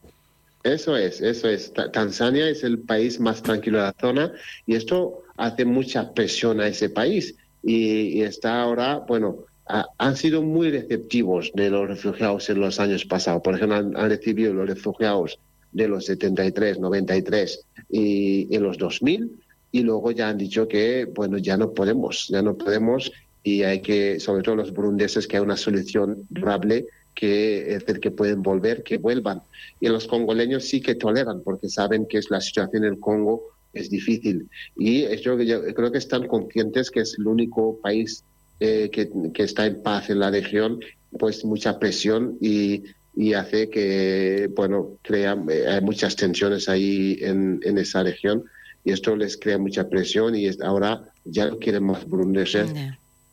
Eso 0.64 0.98
es, 0.98 1.22
eso 1.22 1.48
es. 1.48 1.74
Tanzania 1.92 2.50
es 2.50 2.64
el 2.64 2.80
país 2.80 3.20
más 3.20 3.42
tranquilo 3.42 3.78
de 3.80 3.84
la 3.86 3.96
zona 4.00 4.32
y 4.66 4.76
esto 4.76 5.24
hace 5.38 5.66
mucha 5.66 6.14
presión 6.14 6.60
a 6.60 6.68
ese 6.68 6.90
país. 6.90 7.36
y 7.66 8.22
está 8.22 8.62
ahora, 8.62 8.98
bueno, 9.08 9.46
han 9.66 10.16
sido 10.18 10.42
muy 10.42 10.72
receptivos 10.72 11.52
de 11.54 11.70
los 11.70 11.88
refugiados 11.88 12.50
en 12.50 12.60
los 12.60 12.80
años 12.80 13.06
pasados. 13.06 13.42
Por 13.42 13.56
ejemplo, 13.56 13.78
han, 13.78 14.10
recibido 14.10 14.54
los 14.54 14.68
refugiados 14.68 15.40
de 15.72 15.88
los 15.88 16.06
73, 16.06 16.80
93 16.80 17.66
y 17.90 18.54
en 18.56 18.64
los 18.64 18.78
2000 18.78 19.32
y 19.72 19.82
luego 19.82 20.12
ya 20.12 20.30
han 20.30 20.38
dicho 20.38 20.68
que, 20.68 21.06
bueno, 21.06 21.38
ya 21.38 21.58
no 21.58 21.72
podemos, 21.74 22.28
ya 22.30 22.42
no 22.42 22.56
podemos 22.58 23.12
y 23.42 23.64
hay 23.64 23.82
que, 23.82 24.20
sobre 24.20 24.44
todo 24.44 24.56
los 24.56 24.72
burundeses, 24.74 25.28
que 25.28 25.38
hay 25.38 25.44
una 25.44 25.58
solución 25.58 26.28
durable 26.30 26.86
que 27.16 27.74
es 27.76 27.86
decir, 27.86 28.00
que 28.00 28.12
pueden 28.12 28.42
volver, 28.42 28.84
que 28.84 28.98
vuelvan. 28.98 29.42
Y 29.80 29.88
los 29.88 30.08
congoleños 30.08 30.66
sí 30.66 30.82
que 30.82 30.96
toleran 30.96 31.42
porque 31.44 31.70
saben 31.70 32.08
que 32.08 32.18
es 32.18 32.30
la 32.32 32.42
situación 32.42 32.84
en 32.84 32.94
el 32.94 33.00
Congo 33.00 33.44
es 33.72 33.90
difícil. 33.90 34.50
Y 34.76 35.16
yo 35.18 35.38
creo 35.38 35.92
que 35.92 35.98
están 35.98 36.28
conscientes 36.28 36.92
que 36.92 37.02
es 37.02 37.16
el 37.18 37.28
único 37.28 37.80
país 37.82 38.24
eh, 38.60 38.90
que, 38.90 39.44
está 39.44 39.66
en 39.66 39.82
paz 39.82 40.10
en 40.10 40.20
la 40.20 40.32
región, 40.32 40.80
pues 41.20 41.44
mucha 41.46 41.80
presión 41.80 42.38
y, 42.42 42.84
y 43.16 43.34
hace 43.34 43.70
que, 43.70 44.50
bueno, 44.56 44.98
crea 45.02 45.38
eh, 45.50 45.66
hay 45.68 45.82
muchas 45.82 46.16
tensiones 46.16 46.70
ahí 46.70 47.18
en, 47.22 47.60
en, 47.64 47.78
esa 47.78 48.04
región 48.04 48.44
y 48.84 48.92
esto 48.92 49.16
les 49.16 49.38
crea 49.38 49.58
mucha 49.58 49.90
presión 49.90 50.36
y 50.36 50.50
ahora 50.64 51.04
ya 51.26 51.48
no 51.48 51.58
quieren 51.58 51.84
más 51.84 52.06
burundeses 52.08 52.74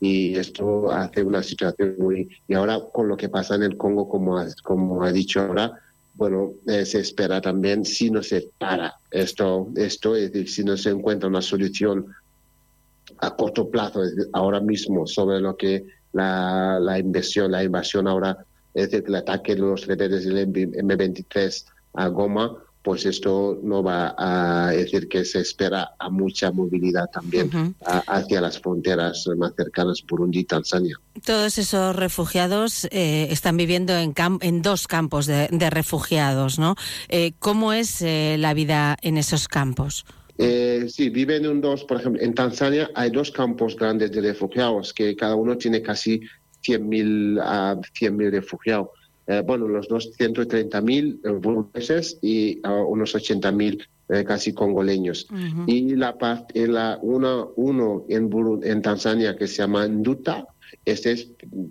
y 0.00 0.34
esto 0.36 0.90
hace 0.90 1.22
una 1.22 1.42
situación 1.42 1.96
muy... 1.98 2.28
Y 2.48 2.54
ahora 2.54 2.80
con 2.92 3.08
lo 3.08 3.16
que 3.16 3.28
pasa 3.28 3.54
en 3.54 3.64
el 3.64 3.76
Congo, 3.76 4.08
como 4.08 4.38
ha, 4.38 4.46
como 4.62 5.02
ha 5.02 5.12
dicho 5.12 5.40
ahora, 5.40 5.72
bueno, 6.14 6.52
eh, 6.66 6.86
se 6.86 7.00
espera 7.00 7.40
también 7.40 7.84
si 7.84 8.10
no 8.10 8.22
se 8.22 8.50
para 8.58 8.94
esto, 9.10 9.68
esto, 9.76 10.16
es 10.16 10.32
decir, 10.32 10.50
si 10.50 10.64
no 10.64 10.76
se 10.76 10.90
encuentra 10.90 11.28
una 11.28 11.42
solución 11.42 12.06
a 13.18 13.36
corto 13.36 13.70
plazo, 13.70 14.02
ahora 14.32 14.60
mismo, 14.60 15.06
sobre 15.06 15.40
lo 15.40 15.56
que 15.56 15.84
la, 16.12 16.78
la 16.80 16.98
inversión, 16.98 17.52
la 17.52 17.62
invasión 17.62 18.08
ahora, 18.08 18.44
es 18.74 18.90
decir, 18.90 19.04
el 19.06 19.14
ataque 19.14 19.54
de 19.54 19.60
los 19.60 19.86
rebeldes 19.86 20.24
del 20.24 20.48
M23 20.48 21.64
a 21.94 22.08
Goma, 22.08 22.56
pues 22.82 23.04
esto 23.04 23.58
no 23.62 23.82
va 23.82 24.14
a 24.16 24.70
decir 24.70 25.08
que 25.08 25.24
se 25.24 25.40
espera 25.40 25.92
a 25.98 26.08
mucha 26.08 26.50
movilidad 26.50 27.10
también 27.12 27.74
hacia 28.06 28.40
las 28.40 28.58
fronteras 28.58 29.28
más 29.36 29.52
cercanas, 29.54 30.02
Burundi 30.08 30.40
y 30.40 30.44
Tanzania. 30.44 30.98
Todos 31.24 31.58
esos 31.58 31.94
refugiados 31.94 32.86
eh, 32.90 33.28
están 33.30 33.56
viviendo 33.58 33.96
en, 33.98 34.14
en 34.40 34.62
dos 34.62 34.88
campos 34.88 35.26
de, 35.26 35.48
refugiados, 35.70 36.58
¿no? 36.58 36.74
Eh, 37.08 37.32
¿Cómo 37.38 37.72
es 37.72 38.00
eh, 38.00 38.36
la 38.38 38.54
vida 38.54 38.96
en 39.02 39.18
esos 39.18 39.46
campos? 39.46 40.06
Eh, 40.40 40.86
sí, 40.88 41.10
viven 41.10 41.44
en 41.44 41.60
dos, 41.60 41.84
por 41.84 42.00
ejemplo, 42.00 42.22
en 42.22 42.34
Tanzania 42.34 42.90
hay 42.94 43.10
dos 43.10 43.30
campos 43.30 43.76
grandes 43.76 44.10
de 44.10 44.22
refugiados, 44.22 44.94
que 44.94 45.14
cada 45.14 45.34
uno 45.34 45.56
tiene 45.58 45.82
casi 45.82 46.20
100.000 46.64 47.40
a 47.42 47.76
100.000 47.76 48.30
refugiados. 48.30 48.88
Eh, 49.26 49.42
bueno, 49.46 49.68
los 49.68 49.86
dos 49.86 50.10
130.000 50.18 51.20
eh, 51.22 51.30
burundeses 51.32 52.18
y 52.22 52.58
uh, 52.66 52.84
unos 52.88 53.14
80.000 53.14 53.86
eh, 54.08 54.24
casi 54.24 54.52
congoleños. 54.52 55.28
Y 55.66 55.94
la 55.94 56.18
parte, 56.18 56.66
la, 56.66 56.98
una, 57.02 57.44
uno 57.54 58.06
en, 58.08 58.28
en 58.64 58.82
Tanzania 58.82 59.36
que 59.36 59.46
se 59.46 59.58
llama 59.58 59.86
Nduta, 59.86 60.46
este 60.84 61.12
es, 61.12 61.28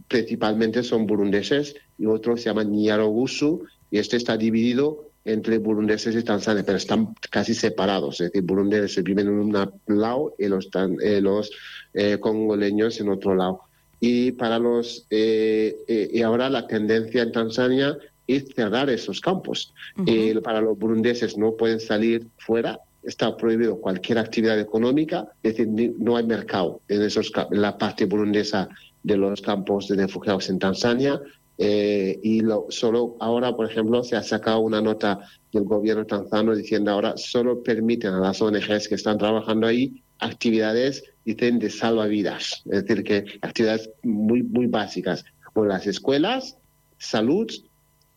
principalmente 0.08 0.84
son 0.84 1.06
burundeses, 1.06 1.76
y 1.98 2.06
otro 2.06 2.38
se 2.38 2.46
llama 2.46 2.64
Nyarogusu, 2.64 3.66
y 3.92 3.98
este 3.98 4.18
está 4.18 4.38
dividido 4.38 5.09
entre 5.32 5.58
burundeses 5.58 6.16
y 6.16 6.24
tanzaneses, 6.24 6.66
pero 6.66 6.78
están 6.78 7.16
casi 7.30 7.54
separados. 7.54 8.22
Es 8.22 8.32
decir, 8.32 8.44
burundeses 8.44 9.04
viven 9.04 9.28
en 9.28 9.40
un 9.40 9.70
lado 9.88 10.36
y 10.38 10.48
los, 10.48 10.70
eh, 11.02 11.22
los 11.22 11.52
eh, 11.94 12.18
congoleños 12.20 13.00
en 13.00 13.10
otro 13.10 13.36
lado. 13.36 13.62
Y 14.00 14.32
para 14.34 14.60
los 14.60 15.06
eh, 15.10 16.10
y 16.14 16.22
ahora 16.22 16.50
la 16.50 16.68
tendencia 16.68 17.22
en 17.22 17.32
Tanzania 17.32 17.98
es 18.28 18.46
cerrar 18.56 18.90
esos 18.90 19.20
campos. 19.20 19.74
y 20.06 20.34
para 20.36 20.62
los 20.62 20.78
burundeses 20.78 21.38
no 21.38 21.54
pueden 21.54 21.80
salir 21.80 22.28
fuera, 22.38 22.80
está 23.04 23.36
prohibido 23.36 23.78
cualquier 23.78 24.20
actividad 24.20 24.60
económica, 24.60 25.28
es 25.42 25.58
decir, 25.58 25.94
no 25.98 26.16
hay 26.16 26.26
mercado 26.26 26.82
en, 26.88 27.02
esos, 27.02 27.32
en 27.52 27.62
la 27.62 27.78
parte 27.78 28.06
burundesa 28.06 28.70
de 29.04 29.18
los 29.18 29.42
campos 29.42 29.88
de 29.88 29.96
refugiados 29.96 30.50
en 30.50 30.60
Tanzania, 30.60 31.20
eh, 31.62 32.18
y 32.24 32.40
lo, 32.40 32.68
solo 32.70 33.18
ahora, 33.20 33.54
por 33.54 33.70
ejemplo, 33.70 34.02
se 34.02 34.16
ha 34.16 34.24
sacado 34.24 34.62
una 34.62 34.82
nota 34.82 35.20
del 35.52 35.66
gobierno 35.66 36.06
tanzano 36.06 36.56
diciendo 36.56 36.90
ahora 36.90 37.18
solo 37.18 37.62
permiten 37.62 38.14
a 38.14 38.20
las 38.22 38.42
ONGs 38.42 38.88
que 38.88 38.96
están 38.96 39.18
trabajando 39.18 39.68
ahí 39.68 40.02
actividades, 40.20 41.04
dicen, 41.26 41.60
de 41.60 41.70
salvavidas, 41.70 42.64
es 42.66 42.86
decir, 42.86 43.04
que 43.04 43.26
actividades 43.42 43.90
muy, 44.04 44.42
muy 44.42 44.68
básicas, 44.68 45.26
con 45.54 45.68
las 45.68 45.86
escuelas, 45.86 46.58
salud 46.98 47.52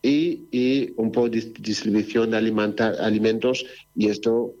y, 0.01 0.43
y 0.49 0.93
un 0.95 1.11
poco 1.11 1.27
de 1.27 1.41
distribución 1.59 2.31
de 2.31 2.37
alimentos 2.37 3.65
y 3.93 4.07
esto 4.07 4.53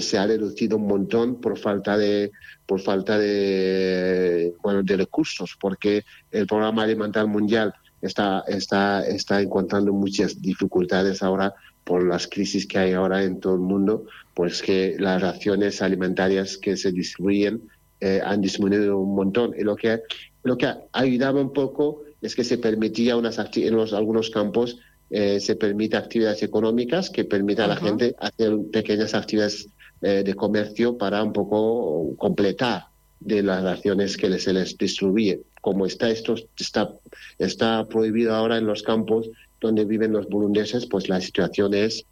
se 0.00 0.18
ha 0.18 0.26
reducido 0.26 0.76
un 0.76 0.86
montón 0.86 1.40
por 1.40 1.58
falta 1.58 1.96
de 1.96 2.30
por 2.66 2.80
falta 2.80 3.18
de 3.18 4.54
bueno 4.62 4.82
de 4.82 4.96
recursos 4.96 5.56
porque 5.58 6.04
el 6.30 6.46
programa 6.46 6.82
alimentario 6.82 7.28
mundial 7.28 7.72
está, 8.02 8.44
está, 8.46 9.06
está 9.06 9.40
encontrando 9.40 9.92
muchas 9.92 10.42
dificultades 10.42 11.22
ahora 11.22 11.54
por 11.84 12.06
las 12.06 12.26
crisis 12.26 12.66
que 12.66 12.78
hay 12.78 12.92
ahora 12.92 13.24
en 13.24 13.40
todo 13.40 13.54
el 13.54 13.60
mundo, 13.60 14.06
pues 14.34 14.60
que 14.62 14.96
las 14.98 15.22
raciones 15.22 15.80
alimentarias 15.80 16.58
que 16.58 16.76
se 16.76 16.92
distribuyen 16.92 17.62
eh, 18.00 18.20
han 18.24 18.40
disminuido 18.40 18.98
un 18.98 19.14
montón. 19.14 19.54
Y 19.58 19.62
lo 19.62 19.76
que, 19.76 20.00
lo 20.42 20.58
que 20.58 20.72
ayudaba 20.92 21.40
un 21.40 21.52
poco 21.52 22.02
es 22.20 22.34
que 22.34 22.44
se 22.44 22.58
permitía 22.58 23.16
unas 23.16 23.38
en 23.56 23.76
los, 23.76 23.92
algunos 23.92 24.30
campos 24.30 24.78
eh, 25.14 25.40
se 25.40 25.56
permite 25.56 25.96
actividades 25.96 26.42
económicas 26.42 27.10
que 27.10 27.24
permitan 27.24 27.66
a 27.66 27.74
la 27.74 27.76
gente 27.76 28.14
hacer 28.18 28.56
pequeñas 28.72 29.12
actividades 29.12 29.68
eh, 30.00 30.22
de 30.24 30.34
comercio 30.34 30.96
para 30.96 31.22
un 31.22 31.34
poco 31.34 32.16
completar 32.16 32.86
de 33.20 33.42
las 33.42 33.62
raciones 33.62 34.16
que 34.16 34.38
se 34.38 34.52
les 34.54 34.76
distribuye. 34.78 35.42
Como 35.62 35.86
está 35.86 36.10
esto 36.10 36.34
está, 36.58 36.92
está 37.38 37.88
prohibido 37.88 38.34
ahora 38.34 38.58
en 38.58 38.66
los 38.66 38.82
campos 38.82 39.30
donde 39.60 39.86
viven 39.86 40.12
los 40.12 40.28
burundeses, 40.28 40.84
pues 40.84 41.08
la 41.08 41.20
situación 41.22 41.72
es, 41.72 42.04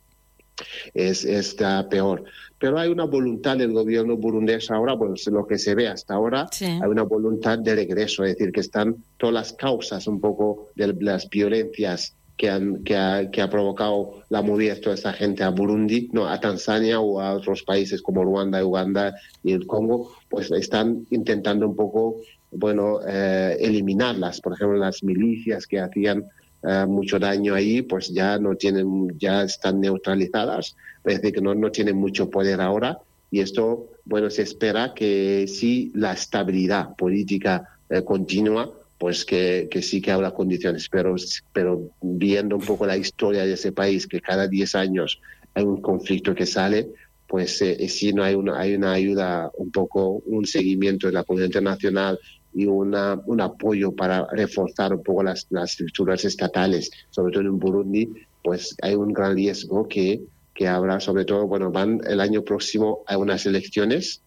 es 0.94 1.24
está 1.26 1.86
peor. 1.90 2.24
Pero 2.58 2.78
hay 2.78 2.88
una 2.88 3.04
voluntad 3.04 3.58
del 3.58 3.72
gobierno 3.72 4.16
burundés 4.16 4.70
ahora, 4.70 4.94
bueno, 4.94 5.14
lo 5.30 5.46
que 5.46 5.58
se 5.58 5.74
ve 5.74 5.88
hasta 5.88 6.14
ahora, 6.14 6.46
hay 6.60 6.88
una 6.88 7.02
voluntad 7.02 7.58
de 7.58 7.74
regreso, 7.74 8.24
es 8.24 8.36
decir, 8.36 8.52
que 8.52 8.60
están 8.60 8.96
todas 9.18 9.34
las 9.34 9.52
causas 9.52 10.06
un 10.06 10.20
poco 10.20 10.68
de 10.76 10.94
las 11.00 11.28
violencias 11.28 12.14
que, 12.40 12.48
han, 12.48 12.82
que, 12.84 12.96
ha, 12.96 13.30
que 13.30 13.42
ha 13.42 13.50
provocado 13.50 14.22
la 14.30 14.40
movida 14.40 14.74
de 14.74 14.80
toda 14.80 14.94
esta 14.94 15.12
gente 15.12 15.42
a 15.44 15.50
Burundi, 15.50 16.08
no, 16.12 16.26
a 16.26 16.40
Tanzania 16.40 16.98
o 16.98 17.20
a 17.20 17.34
otros 17.34 17.62
países 17.64 18.00
como 18.00 18.24
Ruanda, 18.24 18.64
Uganda 18.64 19.14
y 19.42 19.52
el 19.52 19.66
Congo, 19.66 20.14
pues 20.30 20.50
están 20.50 21.06
intentando 21.10 21.68
un 21.68 21.76
poco, 21.76 22.16
bueno, 22.50 23.00
eh, 23.06 23.56
eliminarlas. 23.60 24.40
Por 24.40 24.54
ejemplo, 24.54 24.76
las 24.78 25.02
milicias 25.02 25.66
que 25.66 25.80
hacían 25.80 26.24
eh, 26.62 26.84
mucho 26.86 27.18
daño 27.18 27.54
ahí, 27.54 27.82
pues 27.82 28.08
ya 28.08 28.38
no 28.38 28.54
tienen, 28.54 29.18
ya 29.18 29.42
están 29.44 29.80
neutralizadas, 29.80 30.76
parece 31.02 31.32
que 31.32 31.40
no, 31.40 31.54
no 31.54 31.70
tienen 31.70 31.96
mucho 31.96 32.28
poder 32.28 32.60
ahora. 32.60 32.98
Y 33.30 33.40
esto, 33.40 33.90
bueno, 34.04 34.28
se 34.28 34.42
espera 34.42 34.92
que 34.94 35.46
si 35.46 35.92
la 35.94 36.12
estabilidad 36.12 36.96
política 36.96 37.78
eh, 37.88 38.02
continúa, 38.02 38.72
pues 38.98 39.24
que, 39.24 39.68
sí 39.80 40.02
que 40.02 40.10
habrá 40.10 40.32
condiciones, 40.32 40.88
pero, 40.90 41.14
pero 41.54 41.90
viendo 42.02 42.56
un 42.56 42.62
poco 42.62 42.84
la 42.84 42.98
historia 42.98 43.46
de 43.46 43.54
ese 43.54 43.72
país, 43.72 44.06
que 44.06 44.20
cada 44.20 44.46
10 44.46 44.74
años 44.74 45.22
hay 45.54 45.64
un 45.64 45.80
conflicto 45.80 46.34
que 46.34 46.44
sale, 46.44 46.88
pues 47.26 47.62
eh, 47.62 47.88
si 47.88 48.12
no 48.12 48.22
hay 48.22 48.34
una, 48.34 48.60
hay 48.60 48.74
una 48.74 48.92
ayuda, 48.92 49.50
un 49.56 49.70
poco 49.70 50.22
un 50.26 50.44
seguimiento 50.44 51.06
de 51.06 51.14
la 51.14 51.24
comunidad 51.24 51.46
internacional 51.46 52.18
y 52.54 52.66
una, 52.66 53.20
un 53.26 53.40
apoyo 53.40 53.92
para 53.92 54.26
reforzar 54.32 54.94
un 54.94 55.02
poco 55.02 55.22
las, 55.22 55.46
las 55.50 55.70
estructuras 55.70 56.24
estatales, 56.24 56.90
sobre 57.10 57.32
todo 57.32 57.44
en 57.44 57.58
Burundi, 57.58 58.08
pues 58.42 58.76
hay 58.82 58.94
un 58.94 59.12
gran 59.12 59.34
riesgo 59.34 59.86
que, 59.88 60.22
que 60.54 60.68
habrá, 60.68 61.00
sobre 61.00 61.24
todo, 61.24 61.46
bueno, 61.46 61.70
van 61.70 62.00
el 62.06 62.20
año 62.20 62.42
próximo 62.42 63.04
a 63.06 63.16
unas 63.16 63.46
elecciones 63.46 64.22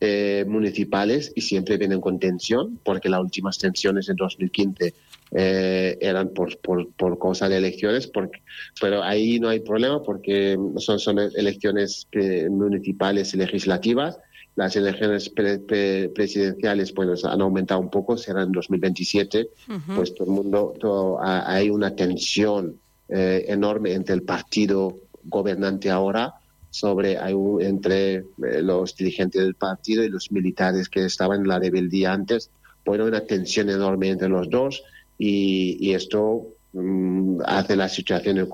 eh, 0.00 0.44
municipales 0.46 1.32
y 1.34 1.40
siempre 1.40 1.76
vienen 1.76 2.00
con 2.00 2.18
tensión, 2.18 2.78
porque 2.84 3.08
las 3.08 3.20
últimas 3.20 3.58
tensiones 3.58 4.08
en 4.08 4.16
2015 4.16 4.94
eh, 5.32 5.98
eran 6.00 6.28
por, 6.30 6.58
por, 6.58 6.92
por 6.92 7.18
cosa 7.18 7.48
de 7.48 7.56
elecciones, 7.56 8.06
porque, 8.06 8.42
pero 8.80 9.02
ahí 9.02 9.40
no 9.40 9.48
hay 9.48 9.60
problema 9.60 10.02
porque 10.02 10.56
son, 10.76 10.98
son 10.98 11.18
elecciones 11.18 12.06
municipales 12.50 13.34
y 13.34 13.38
legislativas. 13.38 14.18
Las 14.56 14.74
elecciones 14.74 15.28
presidenciales 15.28 16.92
pues, 16.92 17.24
han 17.26 17.42
aumentado 17.42 17.78
un 17.78 17.90
poco, 17.90 18.16
serán 18.16 18.46
en 18.46 18.52
2027. 18.52 19.50
Pues 19.94 20.14
todo 20.14 20.28
el 20.28 20.34
mundo, 20.34 21.18
hay 21.20 21.68
una 21.68 21.94
tensión 21.94 22.80
eh, 23.08 23.44
enorme 23.48 23.92
entre 23.92 24.14
el 24.14 24.22
partido 24.22 24.96
gobernante 25.24 25.90
ahora 25.90 26.34
sobre 26.70 27.18
entre 27.60 28.14
eh, 28.14 28.24
los 28.62 28.96
dirigentes 28.96 29.42
del 29.42 29.54
partido 29.54 30.02
y 30.02 30.08
los 30.08 30.32
militares 30.32 30.88
que 30.88 31.04
estaban 31.04 31.42
en 31.42 31.48
la 31.48 31.58
rebeldía 31.58 32.12
antes. 32.12 32.50
Bueno, 32.84 33.04
una 33.04 33.20
tensión 33.20 33.68
enorme 33.68 34.08
entre 34.08 34.28
los 34.28 34.48
dos 34.48 34.82
y, 35.18 35.92
esto 35.92 36.48
mm, 36.72 37.40
hace 37.44 37.76
la 37.76 37.90
situación 37.90 38.48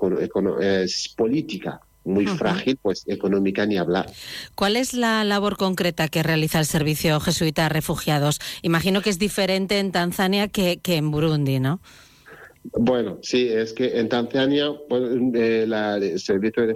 política 1.15 1.81
muy 2.03 2.27
frágil, 2.27 2.77
pues 2.81 3.03
económica 3.07 3.65
ni 3.65 3.77
hablar. 3.77 4.09
¿Cuál 4.55 4.75
es 4.75 4.93
la 4.93 5.23
labor 5.23 5.57
concreta 5.57 6.07
que 6.07 6.23
realiza 6.23 6.59
el 6.59 6.65
servicio 6.65 7.19
jesuita 7.19 7.65
a 7.65 7.69
refugiados? 7.69 8.39
Imagino 8.61 9.01
que 9.01 9.09
es 9.09 9.19
diferente 9.19 9.79
en 9.79 9.91
Tanzania 9.91 10.47
que, 10.47 10.77
que 10.77 10.97
en 10.97 11.11
Burundi, 11.11 11.59
¿no? 11.59 11.79
Bueno, 12.71 13.19
sí, 13.21 13.49
es 13.49 13.73
que 13.73 13.99
en 13.99 14.07
Tanzania 14.07 14.71
pues, 14.87 15.03
eh, 15.33 15.63
el 15.63 16.19
servicio 16.19 16.65
de 16.65 16.73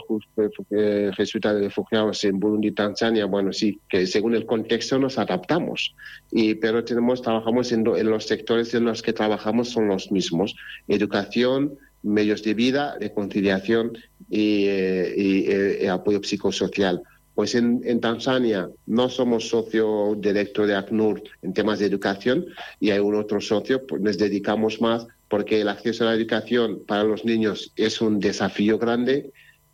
eh, 0.72 1.12
jesuita 1.16 1.54
de 1.54 1.62
refugiados 1.62 2.26
en 2.26 2.40
Burundi 2.42 2.70
y 2.70 2.72
Tanzania, 2.72 3.26
bueno, 3.26 3.54
sí, 3.54 3.80
que 3.88 4.06
según 4.06 4.36
el 4.36 4.46
contexto 4.46 5.00
nos 5.00 5.18
adaptamos, 5.18 5.96
y, 6.30 6.56
pero 6.56 6.84
tenemos, 6.84 7.22
trabajamos 7.22 7.72
en, 7.72 7.86
los 7.86 8.26
sectores 8.26 8.74
en 8.74 8.84
los 8.84 9.02
que 9.02 9.14
trabajamos 9.14 9.70
son 9.70 9.88
los 9.88 10.12
mismos, 10.12 10.58
educación, 10.90 11.78
medios 12.04 12.44
de 12.44 12.54
vida, 12.54 12.98
reconciliación 13.00 13.98
y, 14.30 14.66
eh, 14.68 15.80
y 15.84 15.86
apoyo 15.88 16.22
psicosocial. 16.24 17.02
Pues 17.36 17.54
en, 17.54 17.82
en, 17.86 18.00
Tanzania 18.02 18.68
no 18.88 19.10
somos 19.10 19.50
socio 19.50 20.16
directo 20.18 20.66
de 20.66 20.76
ACNUR 20.76 21.22
en 21.44 21.54
temas 21.54 21.78
de 21.78 21.86
educación 21.86 22.46
y 22.80 22.90
hay 22.90 23.00
un 23.00 23.14
otro 23.14 23.40
socio, 23.40 23.86
pues 23.86 24.02
nos 24.02 24.18
dedicamos 24.18 24.82
más 24.82 25.06
porque 25.28 25.62
el 25.62 25.70
acceso 25.70 26.04
a 26.04 26.08
la 26.08 26.16
educación 26.16 26.84
para 26.88 27.04
los 27.04 27.26
niños 27.26 27.74
es 27.76 28.02
un 28.02 28.20
desafío 28.20 28.80
grande 28.80 29.32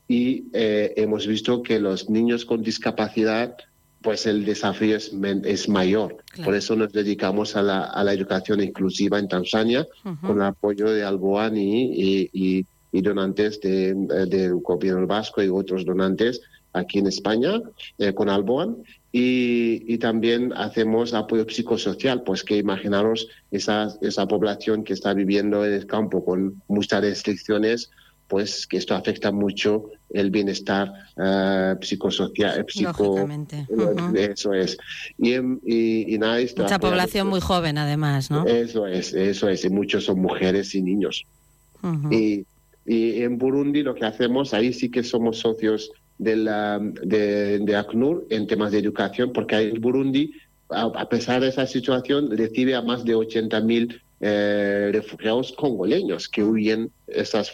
y 0.07 0.45
eh, 0.53 0.93
hemos 0.97 1.27
visto 1.27 1.63
que 1.63 1.79
los 1.79 2.09
niños 2.09 2.45
con 2.45 2.61
discapacidad 2.61 3.55
pues 4.03 4.25
el 4.27 4.45
desafío 4.45 4.97
es, 4.97 5.11
es 5.45 5.69
mayor. 5.69 6.17
Por 6.43 6.53
eso 6.53 6.75
nos 6.75 6.91
dedicamos 6.91 7.55
a 7.55 7.63
la, 7.63 7.85
a 7.85 8.03
la 8.03 8.13
educación 8.13 8.61
inclusiva 8.61 9.17
en 9.17 9.27
Tanzania 9.27 9.87
con 10.21 10.37
el 10.37 10.43
apoyo 10.43 10.91
de 10.91 11.03
Alboan 11.03 11.57
y, 11.57 12.29
y, 12.33 12.65
y 12.91 13.01
donantes 13.01 13.59
del 13.61 14.07
de, 14.07 14.49
gobierno 14.49 15.07
vasco 15.07 15.41
y 15.41 15.47
otros 15.47 15.85
donantes 15.85 16.41
aquí 16.73 16.99
en 16.99 17.07
España 17.07 17.61
eh, 17.97 18.13
con 18.13 18.29
Alboan. 18.29 18.77
Y, 19.11 19.97
también 19.99 20.51
hacemos 20.53 21.13
apoyo 21.13 21.45
psicosocial, 21.47 22.23
pues 22.23 22.43
que 22.43 22.57
imaginaros 22.57 23.29
esa, 23.51 23.87
esa 24.01 24.27
población 24.27 24.83
que 24.83 24.93
está 24.93 25.13
viviendo 25.13 25.63
en 25.65 25.73
el 25.73 25.85
campo 25.85 26.25
con 26.25 26.61
muchas 26.67 27.01
restricciones, 27.01 27.91
pues 28.33 28.65
que 28.65 28.77
esto 28.77 28.95
afecta 28.95 29.31
mucho 29.31 29.91
el 30.09 30.31
bienestar 30.31 30.91
uh, 31.17 31.79
psicosocial, 31.79 32.61
eh, 32.61 32.65
psico, 32.67 33.29
eso 34.15 34.53
es. 34.53 34.75
Y, 35.19 35.35
y, 35.35 36.17
nada, 36.17 36.39
Mucha 36.57 36.79
población 36.79 37.27
muy 37.27 37.41
joven, 37.41 37.77
además, 37.77 38.31
¿no? 38.31 38.47
Eso 38.47 38.87
es, 38.87 39.13
eso 39.13 39.49
es, 39.49 39.63
y 39.65 39.69
muchos 39.69 40.05
son 40.05 40.19
mujeres 40.19 40.73
y 40.73 40.81
niños. 40.81 41.27
y, 42.09 42.47
y 42.87 43.21
en 43.21 43.37
Burundi 43.37 43.83
lo 43.83 43.93
que 43.93 44.05
hacemos, 44.05 44.55
ahí 44.55 44.73
sí 44.73 44.89
que 44.89 45.03
somos 45.03 45.37
socios 45.37 45.91
de, 46.17 46.35
la, 46.35 46.79
de, 46.79 47.59
de, 47.59 47.75
ACNUR 47.75 48.25
en 48.31 48.47
temas 48.47 48.71
de 48.71 48.79
educación, 48.79 49.31
porque 49.31 49.59
en 49.59 49.79
Burundi, 49.79 50.33
a, 50.75 51.09
pesar 51.09 51.41
de 51.41 51.49
esa 51.49 51.65
situación, 51.65 52.29
recibe 52.35 52.75
a 52.75 52.81
más 52.81 53.03
de 53.03 53.15
80.000 53.15 54.01
eh, 54.21 54.89
refugiados 54.93 55.51
congoleños 55.53 56.29
que 56.29 56.43
huyen, 56.43 56.91
esas, 57.07 57.51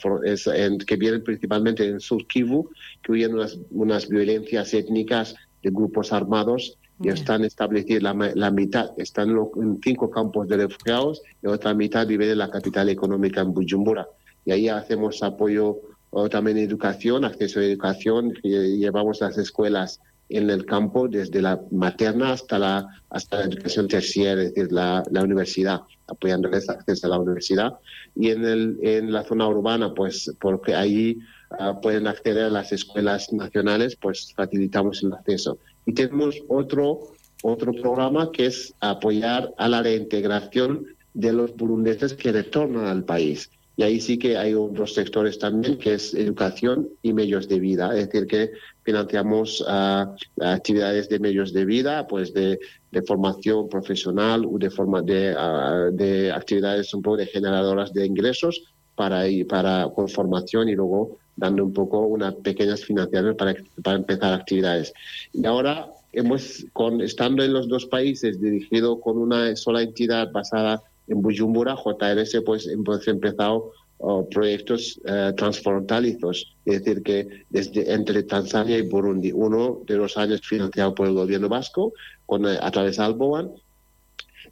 que 0.86 0.96
vienen 0.96 1.24
principalmente 1.24 1.88
en 1.88 2.00
Sur 2.00 2.28
Kivu, 2.28 2.70
que 3.02 3.12
huyen 3.12 3.34
unas, 3.34 3.58
unas 3.72 4.08
violencias 4.08 4.74
étnicas 4.74 5.36
de 5.64 5.72
grupos 5.72 6.14
armados 6.14 6.78
y 7.02 7.10
están 7.10 7.46
establecidos, 7.46 8.04
la, 8.04 8.14
la, 8.36 8.52
mitad 8.52 8.92
están 8.98 9.30
en 9.30 9.80
cinco 9.82 10.10
campos 10.10 10.50
de 10.50 10.58
refugiados 10.58 11.22
y 11.42 11.48
otra 11.48 11.74
mitad 11.74 12.06
vive 12.06 12.30
en 12.30 12.38
la 12.38 12.52
capital 12.52 12.90
económica 12.90 13.40
en 13.42 13.54
Bujumbura. 13.54 14.08
Y 14.44 14.52
ahí 14.52 14.68
hacemos 14.68 15.24
apoyo 15.24 15.80
o 16.12 16.30
también 16.30 16.58
educación, 16.58 17.24
acceso 17.24 17.60
a 17.60 17.64
educación, 17.64 18.34
llevamos 18.44 19.22
las 19.22 19.38
escuelas 19.38 20.02
en 20.30 20.50
el 20.50 20.66
campo 20.66 21.08
desde 21.08 21.42
la 21.42 21.60
materna 21.72 22.34
hasta 22.34 22.60
la 22.60 23.00
hasta 23.10 23.40
la 23.40 23.46
educación 23.46 23.88
terciaria, 23.88 24.44
es 24.44 24.54
decir, 24.54 24.72
la, 24.72 25.04
la 25.12 25.24
universidad, 25.24 25.82
apoyándoles 26.08 26.70
acceso 26.70 27.08
a 27.08 27.12
la 27.12 27.20
universidad. 27.20 27.74
Y 28.16 28.30
en, 28.30 28.46
el, 28.46 28.78
en 28.82 29.12
la 29.12 29.24
zona 29.24 29.48
urbana, 29.48 29.94
pues 29.94 30.32
porque 30.40 30.76
ahí 30.76 31.20
ah, 31.52 31.80
pueden 31.82 32.08
acceder 32.08 32.46
a 32.46 32.50
las 32.50 32.72
escuelas 32.72 33.34
nacionales, 33.34 33.96
pues 33.96 34.32
facilitamos 34.36 35.04
el 35.04 35.14
acceso. 35.14 35.58
Y 35.86 35.94
tenemos 35.94 36.36
otro, 36.48 37.14
otro 37.44 37.74
programa 37.74 38.32
que 38.32 38.48
es 38.48 38.74
apoyar 38.80 39.54
a 39.58 39.68
la 39.68 39.82
reintegración 39.82 40.86
de 41.14 41.34
los 41.34 41.56
burundeses 41.56 42.14
que 42.14 42.32
retornan 42.32 42.86
al 42.86 43.04
país. 43.04 43.50
Y 43.80 43.84
ahí 43.84 44.02
sí 44.02 44.18
que 44.18 44.36
hay 44.36 44.56
otros 44.56 44.94
sectores 44.94 45.40
también, 45.40 45.78
que 45.78 45.94
es 45.94 46.14
educación 46.14 46.90
y 47.02 47.14
medios 47.14 47.48
de 47.48 47.62
vida. 47.62 47.98
Es 47.98 48.10
decir, 48.10 48.28
que 48.28 48.52
financiamos 48.84 49.62
uh, 49.62 50.18
actividades 50.44 51.08
de 51.08 51.18
medios 51.18 51.54
de 51.54 51.64
vida, 51.64 52.06
pues 52.06 52.34
de, 52.34 52.60
formación 53.08 53.70
profesional 53.70 54.46
o 54.46 54.58
de, 54.58 54.70
forma 54.70 55.02
de, 55.02 55.34
uh, 55.34 55.96
de 55.96 56.30
actividades 56.30 56.94
un 56.94 57.02
poco 57.02 57.16
de 57.16 57.28
generadoras 57.28 57.94
de 57.94 58.06
ingresos 58.06 58.62
para, 58.96 59.24
para 59.48 59.88
con 59.96 60.10
formación 60.10 60.68
y 60.68 60.76
luego 60.76 61.18
dando 61.38 61.64
un 61.64 61.72
poco 61.72 62.00
unas 62.00 62.36
pequeñas 62.36 62.84
financiaciones 62.84 63.38
para, 63.38 63.56
para 63.82 63.96
empezar 63.96 64.34
actividades. 64.34 64.92
Y 65.32 65.46
ahora 65.46 65.88
hemos, 66.12 66.66
con, 66.74 67.00
estando 67.00 67.44
en 67.44 67.54
los 67.54 67.70
dos 67.70 67.86
países, 67.86 68.42
dirigido 68.42 69.00
con 69.00 69.18
una 69.18 69.56
sola 69.56 69.84
entidad 69.84 70.34
basada 70.34 70.82
en 71.10 71.22
Bujumbura, 71.22 71.76
JRS 71.76 72.42
pues 72.46 72.68
hemos 72.68 73.08
empezado 73.08 73.72
o 74.02 74.30
proyectos 74.30 75.00
eh, 75.06 75.34
transfronterizos, 75.36 76.56
es 76.64 76.84
decir, 76.84 77.04
que 77.04 77.44
desde 77.50 77.94
entre 77.94 78.24
Tanzania 78.24 78.78
y 78.78 78.88
Burundi, 78.88 79.34
uno 79.34 79.82
de 79.86 79.98
los 79.98 80.16
años 80.16 80.40
financiado 80.42 80.96
por 80.96 81.08
el 81.08 81.14
gobierno 81.14 81.50
vasco 81.50 81.92
con, 82.26 82.46
eh, 82.46 82.58
a 82.62 82.72
través 82.72 82.96
de 82.96 83.04
Alboan 83.04 83.52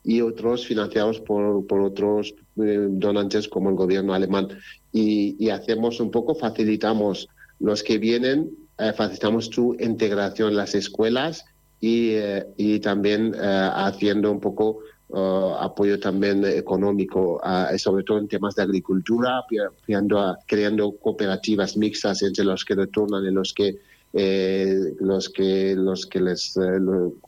y 0.08 0.22
otros 0.22 0.66
financiados 0.66 1.20
por, 1.20 1.68
por 1.68 1.82
otros 1.82 2.34
eh, 2.58 2.88
donantes 2.90 3.48
como 3.48 3.70
el 3.70 3.76
gobierno 3.76 4.14
alemán. 4.14 4.48
Y, 4.94 5.36
y, 5.38 5.50
hacemos 5.50 6.00
un 6.00 6.12
poco, 6.12 6.34
facilitamos 6.34 7.28
los 7.60 7.84
que 7.84 7.98
vienen, 7.98 8.50
eh, 8.78 8.94
facilitamos 8.96 9.48
su 9.48 9.76
integración 9.80 10.52
en 10.52 10.58
las 10.58 10.76
escuelas 10.76 11.46
y, 11.82 12.12
eh, 12.12 12.46
y 12.56 12.80
también 12.80 13.34
haciendo 13.36 14.32
un 14.32 14.40
poco 14.40 14.80
Uh, 15.10 15.56
apoyo 15.62 15.98
también 16.02 16.44
económico, 16.44 17.40
uh, 17.42 17.78
sobre 17.78 18.04
todo 18.04 18.18
en 18.18 18.28
temas 18.28 18.56
de 18.56 18.64
agricultura, 18.64 19.42
creando, 19.86 20.36
creando 20.46 20.98
cooperativas 20.98 21.78
mixtas 21.78 22.24
entre 22.24 22.44
los 22.44 22.66
que 22.66 22.76
retornan 22.76 23.24
y 23.24 23.32
los 23.32 23.54
que 23.54 23.78
eh, 24.14 24.96
los 25.00 25.30
que 25.30 25.76
los 25.76 26.06
que 26.06 26.20
les 26.20 26.58
eh, 26.58 26.80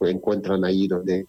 encuentran 0.02 0.64
ahí 0.64 0.88
donde 0.88 1.26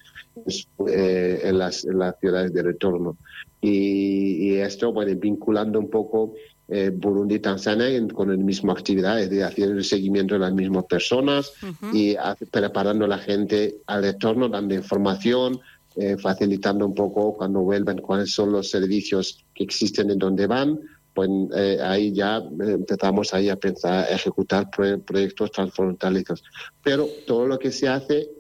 eh, 0.89 1.41
en, 1.45 1.59
las, 1.59 1.85
en, 1.85 1.99
las, 1.99 2.19
ciudades 2.21 2.53
de 2.53 2.63
retorno 2.63 3.17
y, 3.61 4.49
y 4.49 4.55
esto 4.57 4.93
bueno 4.93 5.13
vinculando 5.21 5.79
un 5.79 5.91
poco 5.91 6.35
eh, 6.69 6.91
Burundi 6.95 7.35
y 7.35 7.41
Tanzania 7.41 7.89
con 8.15 8.31
la 8.31 8.37
misma 8.37 8.73
actividad, 8.75 9.21
es 9.21 9.29
decir, 9.29 9.45
haciendo 9.45 9.75
el 9.75 9.85
seguimiento 9.85 10.35
de 10.35 10.41
las 10.41 10.53
mismas 10.53 10.85
personas 10.85 11.53
uh 11.65 11.67
-huh. 11.67 11.91
y 11.93 12.17
preparando 12.47 13.07
a 13.07 13.09
la 13.09 13.19
gente 13.19 13.79
al 13.87 14.05
retorno, 14.05 14.49
dando 14.49 14.75
información, 14.77 15.59
eh, 15.97 16.17
facilitando 16.17 16.87
un 16.87 16.95
poco 16.95 17.35
cuando 17.37 17.61
vuelven 17.61 17.99
cuáles 17.99 18.33
son 18.33 18.53
los 18.53 18.71
servicios 18.71 19.45
que 19.53 19.65
existen 19.65 20.09
en 20.11 20.19
donde 20.19 20.47
van, 20.47 20.79
pues 21.13 21.29
eh, 21.57 21.79
ahí 21.83 22.13
ya 22.13 22.39
eh, 22.39 22.73
empezamos 22.75 23.35
ahí 23.35 23.49
a 23.49 23.57
pensar, 23.57 24.07
ejecutar 24.09 24.71
pro 24.71 25.01
proyectos 25.01 25.51
transfronterizos. 25.51 26.45
Pero 26.83 27.09
todo 27.27 27.47
lo 27.47 27.59
que 27.59 27.73
se 27.73 27.89
hace, 27.89 28.31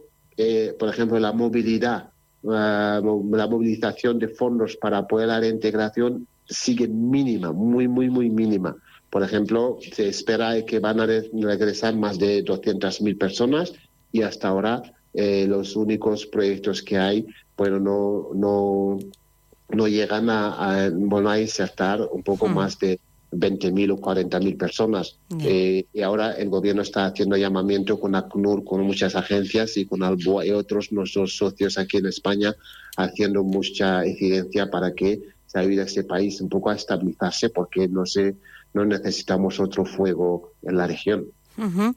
por 0.78 0.88
ejemplo, 0.88 1.18
la 1.18 1.32
movilidad, 1.32 2.10
uh, 2.42 2.50
la 2.50 3.48
movilización 3.50 4.18
de 4.20 4.28
fondos 4.28 4.76
para 4.76 4.98
apoyar 4.98 5.28
la 5.28 5.40
reintegración 5.40 6.28
sigue 6.46 6.86
mínima, 6.86 7.52
muy, 7.52 7.88
muy, 7.88 8.08
muy 8.08 8.30
mínima. 8.30 8.76
Por 9.10 9.24
ejemplo, 9.24 9.78
se 9.92 10.08
espera 10.08 10.64
que 10.64 10.78
van 10.78 11.00
a 11.00 11.06
regresar 11.06 11.96
más 11.96 12.16
de 12.18 12.44
200.000 12.44 13.18
personas 13.18 13.72
y 14.12 14.22
hasta 14.22 14.48
ahora 14.48 14.82
eh, 15.14 15.46
los 15.48 15.76
únicos 15.76 16.26
proyectos 16.26 16.82
que 16.82 16.98
hay, 16.98 17.26
bueno, 17.56 17.78
no, 17.78 18.28
no, 18.34 18.98
no 19.68 19.88
llegan 19.88 20.30
a, 20.30 20.84
a, 20.86 20.90
bueno, 20.90 21.30
a 21.30 21.40
insertar 21.40 22.00
un 22.10 22.22
poco 22.22 22.48
mm. 22.48 22.54
más 22.54 22.78
de 22.78 23.00
20.000 23.32 23.92
o 23.92 23.98
40.000 23.98 24.58
personas. 24.58 25.18
Yeah. 25.28 25.48
Eh, 25.48 25.86
y 25.92 26.02
ahora 26.02 26.32
el 26.32 26.48
gobierno 26.48 26.82
está 26.82 27.06
haciendo 27.06 27.36
llamamiento 27.36 27.98
con 28.00 28.14
ACNUR, 28.14 28.64
con 28.64 28.82
muchas 28.82 29.14
agencias 29.14 29.76
y 29.76 29.86
con 29.86 30.02
Alboa 30.02 30.46
y 30.46 30.50
otros 30.50 30.92
nuestros 30.92 31.36
socios 31.36 31.78
aquí 31.78 31.98
en 31.98 32.06
España, 32.06 32.54
haciendo 32.96 33.44
mucha 33.44 34.06
incidencia 34.06 34.70
para 34.70 34.94
que 34.94 35.20
se 35.46 35.58
ayude 35.58 35.82
a 35.82 35.84
este 35.84 36.04
país 36.04 36.40
un 36.40 36.48
poco 36.48 36.70
a 36.70 36.74
estabilizarse, 36.74 37.50
porque 37.50 37.88
no, 37.88 38.06
sé, 38.06 38.36
no 38.72 38.84
necesitamos 38.84 39.58
otro 39.60 39.84
fuego 39.84 40.52
en 40.62 40.76
la 40.76 40.86
región. 40.86 41.26
Uh 41.56 41.62
-huh. 41.64 41.94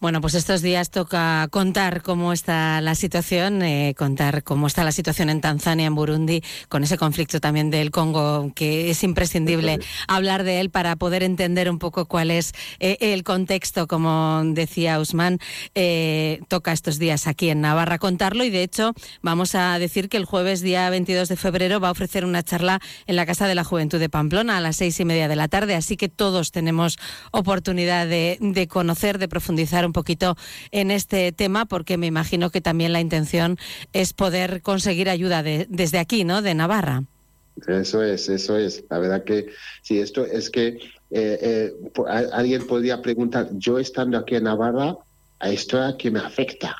Bueno, 0.00 0.20
pues 0.20 0.34
estos 0.34 0.60
días 0.60 0.90
toca 0.90 1.48
contar 1.50 2.02
cómo 2.02 2.32
está 2.32 2.80
la 2.80 2.94
situación, 2.94 3.62
eh, 3.62 3.94
contar 3.96 4.42
cómo 4.42 4.66
está 4.66 4.84
la 4.84 4.92
situación 4.92 5.30
en 5.30 5.40
Tanzania, 5.40 5.86
en 5.86 5.94
Burundi, 5.94 6.42
con 6.68 6.82
ese 6.84 6.98
conflicto 6.98 7.40
también 7.40 7.70
del 7.70 7.90
Congo, 7.90 8.52
que 8.54 8.90
es 8.90 9.02
imprescindible 9.02 9.78
hablar 10.08 10.42
de 10.42 10.60
él 10.60 10.70
para 10.70 10.96
poder 10.96 11.22
entender 11.22 11.70
un 11.70 11.78
poco 11.78 12.06
cuál 12.06 12.30
es 12.30 12.52
eh, 12.80 12.98
el 13.00 13.22
contexto, 13.22 13.86
como 13.86 14.42
decía 14.44 14.98
Usman. 14.98 15.38
Eh, 15.74 16.40
toca 16.48 16.72
estos 16.72 16.98
días 16.98 17.26
aquí 17.26 17.48
en 17.48 17.60
Navarra 17.60 17.98
contarlo 17.98 18.44
y 18.44 18.50
de 18.50 18.62
hecho 18.62 18.92
vamos 19.22 19.54
a 19.54 19.78
decir 19.78 20.08
que 20.08 20.16
el 20.16 20.24
jueves 20.24 20.60
día 20.60 20.90
22 20.90 21.28
de 21.28 21.36
febrero 21.36 21.80
va 21.80 21.88
a 21.88 21.92
ofrecer 21.92 22.24
una 22.24 22.42
charla 22.42 22.80
en 23.06 23.16
la 23.16 23.26
Casa 23.26 23.46
de 23.46 23.54
la 23.54 23.64
Juventud 23.64 24.00
de 24.00 24.08
Pamplona 24.08 24.58
a 24.58 24.60
las 24.60 24.76
seis 24.76 24.98
y 25.00 25.04
media 25.04 25.28
de 25.28 25.36
la 25.36 25.48
tarde, 25.48 25.76
así 25.76 25.96
que 25.96 26.08
todos 26.08 26.50
tenemos 26.50 26.98
oportunidad 27.30 28.06
de, 28.06 28.36
de 28.40 28.68
conocer, 28.68 29.18
de 29.18 29.28
profundizar 29.28 29.83
un 29.86 29.92
poquito 29.92 30.36
en 30.70 30.90
este 30.90 31.32
tema, 31.32 31.66
porque 31.66 31.96
me 31.96 32.06
imagino 32.06 32.50
que 32.50 32.60
también 32.60 32.92
la 32.92 33.00
intención 33.00 33.58
es 33.92 34.12
poder 34.12 34.62
conseguir 34.62 35.08
ayuda 35.08 35.42
de, 35.42 35.66
desde 35.68 35.98
aquí, 35.98 36.24
¿no? 36.24 36.42
De 36.42 36.54
Navarra. 36.54 37.04
Eso 37.68 38.02
es, 38.02 38.28
eso 38.28 38.56
es. 38.56 38.84
La 38.90 38.98
verdad 38.98 39.24
que 39.24 39.46
sí, 39.82 40.00
esto 40.00 40.24
es 40.26 40.50
que 40.50 40.66
eh, 40.66 40.80
eh, 41.10 41.72
alguien 42.32 42.66
podría 42.66 43.00
preguntar, 43.00 43.48
yo 43.52 43.78
estando 43.78 44.18
aquí 44.18 44.34
en 44.34 44.44
Navarra, 44.44 44.96
¿a 45.38 45.50
esto 45.50 45.80
a 45.80 45.96
qué 45.96 46.10
me 46.10 46.18
afecta? 46.18 46.76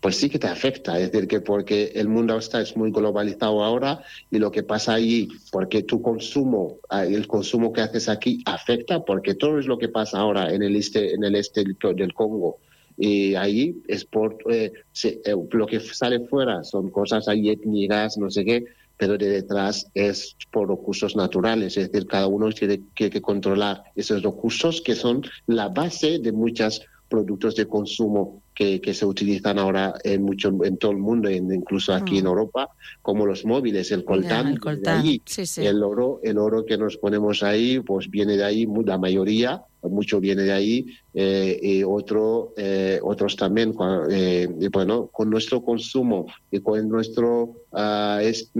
Pues 0.00 0.16
sí 0.16 0.28
que 0.28 0.38
te 0.38 0.46
afecta, 0.46 0.98
es 1.00 1.10
decir, 1.10 1.26
que 1.26 1.40
porque 1.40 1.92
el 1.94 2.08
mundo 2.08 2.36
está 2.36 2.60
es 2.60 2.76
muy 2.76 2.90
globalizado 2.92 3.64
ahora 3.64 4.02
y 4.30 4.38
lo 4.38 4.50
que 4.50 4.62
pasa 4.62 4.94
allí, 4.94 5.28
porque 5.50 5.82
tu 5.82 6.02
consumo, 6.02 6.78
el 6.90 7.26
consumo 7.26 7.72
que 7.72 7.80
haces 7.80 8.08
aquí 8.08 8.42
afecta, 8.44 9.04
porque 9.04 9.34
todo 9.34 9.58
es 9.58 9.66
lo 9.66 9.78
que 9.78 9.88
pasa 9.88 10.18
ahora 10.18 10.52
en 10.52 10.62
el 10.62 10.76
este, 10.76 11.14
en 11.14 11.24
el 11.24 11.34
este 11.34 11.64
del 11.64 12.14
Congo, 12.14 12.58
y 12.98 13.34
ahí 13.34 13.82
es 13.88 14.04
por 14.04 14.38
eh, 14.50 14.72
eh, 15.04 15.34
lo 15.50 15.66
que 15.66 15.80
sale 15.80 16.20
fuera 16.26 16.64
son 16.64 16.90
cosas 16.90 17.28
ahí 17.28 17.50
étnicas, 17.50 18.16
no 18.16 18.30
sé 18.30 18.44
qué, 18.44 18.64
pero 18.96 19.18
de 19.18 19.28
detrás 19.28 19.90
es 19.94 20.36
por 20.50 20.68
recursos 20.68 21.16
naturales, 21.16 21.76
es 21.76 21.90
decir, 21.90 22.08
cada 22.08 22.26
uno 22.26 22.50
tiene 22.52 22.80
que, 22.94 23.20
controlar 23.20 23.82
esos 23.94 24.22
recursos 24.22 24.80
que 24.80 24.94
son 24.94 25.22
la 25.46 25.68
base 25.68 26.18
de 26.18 26.32
muchos 26.32 26.82
productos 27.08 27.56
de 27.56 27.66
consumo 27.66 28.42
que, 28.54 28.80
que, 28.80 28.94
se 28.94 29.04
utilizan 29.04 29.58
ahora 29.58 29.94
en 30.02 30.22
mucho 30.22 30.52
en 30.64 30.76
todo 30.78 30.92
el 30.92 30.98
mundo, 30.98 31.30
incluso 31.30 31.92
aquí 31.92 32.14
mm. 32.14 32.18
en 32.18 32.26
Europa, 32.26 32.68
como 33.02 33.26
los 33.26 33.44
móviles, 33.44 33.92
el 33.92 34.04
coltán, 34.04 34.48
el, 34.48 34.60
coltán. 34.60 35.02
Ahí, 35.02 35.20
sí, 35.26 35.44
sí. 35.46 35.64
el 35.66 35.82
oro, 35.82 36.20
el 36.22 36.38
oro 36.38 36.64
que 36.64 36.78
nos 36.78 36.96
ponemos 36.96 37.42
ahí, 37.42 37.80
pues 37.80 38.10
viene 38.10 38.36
de 38.36 38.44
ahí, 38.44 38.66
la 38.84 38.98
mayoría, 38.98 39.62
mucho 39.88 40.20
viene 40.20 40.42
de 40.42 40.52
ahí, 40.52 40.86
eh, 41.14 41.58
y 41.62 41.82
otro, 41.82 42.52
eh, 42.56 42.98
otros 43.02 43.36
también, 43.36 43.74
eh, 44.10 44.48
y 44.60 44.68
bueno, 44.68 45.08
con 45.08 45.30
nuestro 45.30 45.62
consumo 45.62 46.26
y 46.50 46.60
con 46.60 46.88
nuestro, 46.88 47.56
uh, 47.72 48.18
es, 48.20 48.50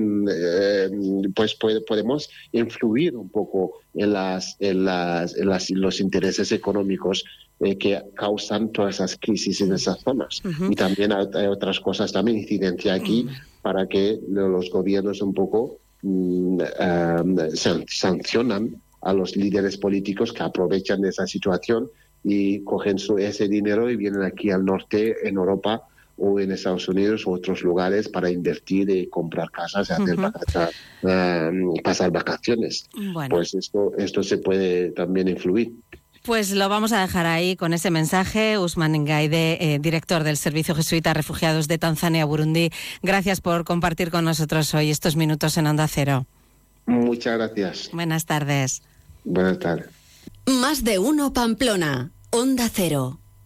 pues 1.34 1.54
puede, 1.54 1.80
podemos 1.82 2.28
influir 2.52 3.16
un 3.16 3.28
poco 3.28 3.80
en 3.94 4.12
las, 4.12 4.56
en 4.60 4.84
las, 4.84 5.36
en 5.36 5.48
las 5.48 5.70
los 5.70 6.00
intereses 6.00 6.52
económicos 6.52 7.24
que 7.58 8.02
causan 8.14 8.70
todas 8.70 8.96
esas 8.96 9.16
crisis 9.16 9.60
en 9.60 9.72
esas 9.72 10.00
zonas. 10.00 10.42
Uh 10.44 10.48
-huh. 10.48 10.72
Y 10.72 10.74
también 10.74 11.12
hay, 11.12 11.26
hay, 11.34 11.46
otras 11.46 11.80
cosas, 11.80 12.12
también 12.12 12.38
incidencia 12.38 12.94
aquí 12.94 13.24
uh 13.24 13.30
-huh. 13.30 13.62
para 13.62 13.86
que 13.86 14.20
los 14.28 14.70
gobiernos 14.70 15.22
un 15.22 15.32
poco 15.32 15.78
um, 16.02 16.58
sancionan 17.94 18.82
a 19.00 19.12
los 19.12 19.36
líderes 19.36 19.76
políticos 19.78 20.32
que 20.32 20.42
aprovechan 20.42 21.00
de 21.00 21.08
esa 21.10 21.26
situación 21.26 21.88
y 22.22 22.62
cogen 22.64 22.98
su, 22.98 23.18
ese 23.18 23.48
dinero 23.48 23.88
y 23.90 23.96
vienen 23.96 24.22
aquí 24.22 24.50
al 24.50 24.64
norte, 24.64 25.28
en 25.28 25.36
Europa 25.36 25.82
o 26.18 26.40
en 26.40 26.50
Estados 26.50 26.88
Unidos 26.88 27.26
u 27.26 27.32
otros 27.32 27.62
lugares 27.62 28.08
para 28.08 28.30
invertir 28.30 28.88
y 28.90 29.06
comprar 29.06 29.50
casas 29.50 29.90
y 29.90 29.92
hacer 29.92 30.18
uh 30.18 30.22
-huh. 30.22 30.32
vacaciones, 30.32 30.74
uh, 31.02 31.82
pasar 31.82 32.10
vacaciones. 32.10 32.88
Bueno. 33.12 33.36
Pues 33.36 33.54
esto, 33.54 33.92
esto 33.96 34.22
se 34.22 34.38
puede 34.38 34.90
también 34.90 35.28
influir. 35.28 35.72
Pues 36.26 36.50
lo 36.50 36.68
vamos 36.68 36.90
a 36.90 37.00
dejar 37.00 37.24
ahí 37.24 37.54
con 37.54 37.72
ese 37.72 37.92
mensaje. 37.92 38.58
Usman 38.58 39.04
Ngaide, 39.04 39.58
eh, 39.60 39.78
director 39.78 40.24
del 40.24 40.36
Servicio 40.36 40.74
Jesuita 40.74 41.14
Refugiados 41.14 41.68
de 41.68 41.78
Tanzania, 41.78 42.24
Burundi. 42.24 42.70
Gracias 43.00 43.40
por 43.40 43.62
compartir 43.62 44.10
con 44.10 44.24
nosotros 44.24 44.74
hoy 44.74 44.90
estos 44.90 45.14
minutos 45.14 45.56
en 45.56 45.68
Onda 45.68 45.86
Cero. 45.86 46.26
Muchas 46.84 47.38
gracias. 47.38 47.90
Buenas 47.92 48.26
tardes. 48.26 48.82
Buenas 49.22 49.60
tardes. 49.60 49.86
Más 50.46 50.82
de 50.82 50.98
uno 50.98 51.32
Pamplona, 51.32 52.10
Onda 52.30 52.68
Cero. 52.72 53.20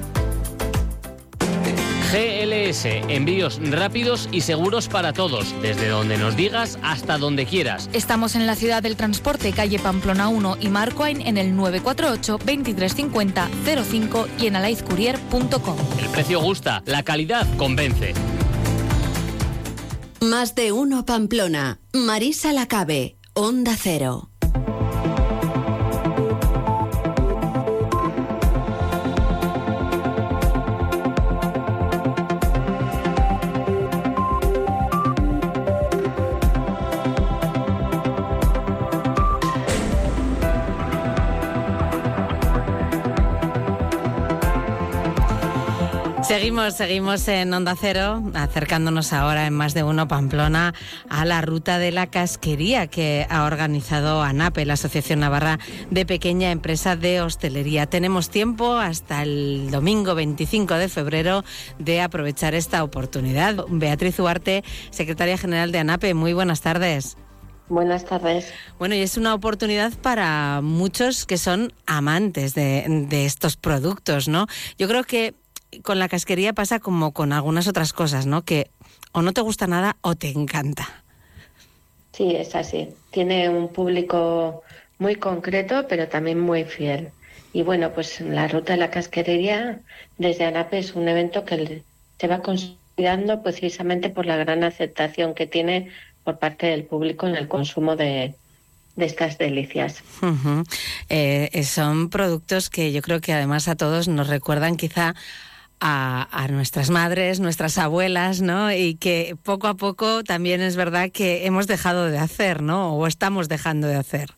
GLS, 2.11 2.85
envíos 3.07 3.61
rápidos 3.71 4.27
y 4.33 4.41
seguros 4.41 4.89
para 4.89 5.13
todos, 5.13 5.55
desde 5.61 5.87
donde 5.87 6.17
nos 6.17 6.35
digas 6.35 6.77
hasta 6.83 7.17
donde 7.17 7.45
quieras. 7.45 7.89
Estamos 7.93 8.35
en 8.35 8.45
la 8.45 8.55
ciudad 8.55 8.83
del 8.83 8.97
transporte, 8.97 9.53
calle 9.53 9.79
Pamplona 9.79 10.27
1 10.27 10.57
y 10.59 10.67
Marcoain 10.67 11.21
en 11.21 11.37
el 11.37 11.55
948 11.55 12.37
2350 12.39 13.49
05 13.85 14.27
y 14.39 14.47
en 14.47 14.57
alaizcourier.com. 14.57 15.77
El 15.99 16.09
precio 16.09 16.41
gusta, 16.41 16.83
la 16.85 17.03
calidad 17.03 17.47
convence. 17.55 18.13
Más 20.19 20.53
de 20.53 20.73
uno 20.73 21.05
Pamplona. 21.05 21.79
Marisa 21.93 22.51
Lacabe, 22.51 23.17
Onda 23.33 23.75
Cero. 23.79 24.30
Seguimos, 46.31 46.75
seguimos 46.75 47.27
en 47.27 47.53
Onda 47.53 47.75
Cero, 47.75 48.23
acercándonos 48.35 49.11
ahora 49.11 49.47
en 49.47 49.53
más 49.53 49.73
de 49.73 49.83
uno 49.83 50.07
Pamplona 50.07 50.73
a 51.09 51.25
la 51.25 51.41
ruta 51.41 51.77
de 51.77 51.91
la 51.91 52.07
casquería 52.07 52.87
que 52.87 53.27
ha 53.29 53.43
organizado 53.43 54.21
ANAPE, 54.21 54.65
la 54.65 54.75
Asociación 54.75 55.19
Navarra 55.19 55.59
de 55.89 56.05
Pequeña 56.05 56.51
Empresa 56.51 56.95
de 56.95 57.19
Hostelería. 57.19 57.85
Tenemos 57.85 58.29
tiempo 58.29 58.75
hasta 58.75 59.23
el 59.23 59.71
domingo 59.71 60.15
25 60.15 60.75
de 60.75 60.87
febrero 60.87 61.43
de 61.79 61.99
aprovechar 61.99 62.55
esta 62.55 62.81
oportunidad. 62.85 63.65
Beatriz 63.67 64.17
Huarte, 64.17 64.63
secretaria 64.89 65.37
general 65.37 65.73
de 65.73 65.79
ANAPE, 65.79 66.13
muy 66.13 66.31
buenas 66.31 66.61
tardes. 66.61 67.17
Buenas 67.67 68.05
tardes. 68.05 68.53
Bueno, 68.79 68.95
y 68.95 68.99
es 68.99 69.17
una 69.17 69.33
oportunidad 69.33 69.91
para 69.93 70.61
muchos 70.61 71.25
que 71.25 71.37
son 71.37 71.73
amantes 71.85 72.53
de, 72.53 72.85
de, 73.09 73.25
estos 73.25 73.55
productos, 73.55 74.27
¿no? 74.27 74.47
Yo 74.77 74.89
creo 74.89 75.05
que 75.05 75.35
con 75.83 75.99
la 75.99 76.09
casquería 76.09 76.53
pasa 76.53 76.79
como 76.79 77.11
con 77.11 77.33
algunas 77.33 77.67
otras 77.67 77.93
cosas, 77.93 78.25
¿no? 78.25 78.43
Que 78.43 78.69
o 79.11 79.21
no 79.21 79.33
te 79.33 79.41
gusta 79.41 79.67
nada 79.67 79.97
o 80.01 80.15
te 80.15 80.29
encanta. 80.29 81.03
Sí, 82.13 82.35
es 82.35 82.55
así. 82.55 82.89
Tiene 83.11 83.49
un 83.49 83.69
público 83.69 84.63
muy 84.99 85.15
concreto, 85.15 85.85
pero 85.87 86.07
también 86.07 86.39
muy 86.39 86.63
fiel. 86.65 87.09
Y 87.53 87.63
bueno, 87.63 87.91
pues 87.93 88.21
la 88.21 88.47
ruta 88.47 88.73
de 88.73 88.79
la 88.79 88.91
casquería 88.91 89.79
desde 90.17 90.45
ANAPE 90.45 90.79
es 90.79 90.93
un 90.93 91.07
evento 91.07 91.43
que 91.43 91.83
se 92.19 92.27
va 92.27 92.41
consolidando 92.41 93.41
precisamente 93.43 94.09
por 94.09 94.25
la 94.25 94.37
gran 94.37 94.63
aceptación 94.63 95.33
que 95.33 95.47
tiene 95.47 95.89
por 96.23 96.37
parte 96.37 96.67
del 96.67 96.83
público 96.83 97.27
en 97.27 97.35
el 97.35 97.47
consumo 97.47 97.95
de, 97.95 98.35
de 98.95 99.05
estas 99.05 99.37
delicias. 99.37 100.03
eh, 101.09 101.63
son 101.63 102.09
productos 102.09 102.69
que 102.69 102.91
yo 102.91 103.01
creo 103.01 103.21
que 103.21 103.33
además 103.33 103.67
a 103.67 103.75
todos 103.75 104.07
nos 104.07 104.27
recuerdan 104.27 104.77
quizá 104.77 105.15
a, 105.81 106.47
nuestras 106.49 106.89
madres, 106.89 107.39
nuestras 107.39 107.77
abuelas, 107.77 108.41
¿no? 108.41 108.71
Y 108.71 108.95
que 108.95 109.35
poco 109.43 109.67
a 109.67 109.73
poco 109.73 110.23
también 110.23 110.61
es 110.61 110.75
verdad 110.75 111.09
que 111.11 111.45
hemos 111.45 111.67
dejado 111.67 112.05
de 112.09 112.19
hacer, 112.19 112.61
¿no? 112.61 112.95
O 112.95 113.07
estamos 113.07 113.49
dejando 113.49 113.87
de 113.87 113.95
hacer. 113.95 114.29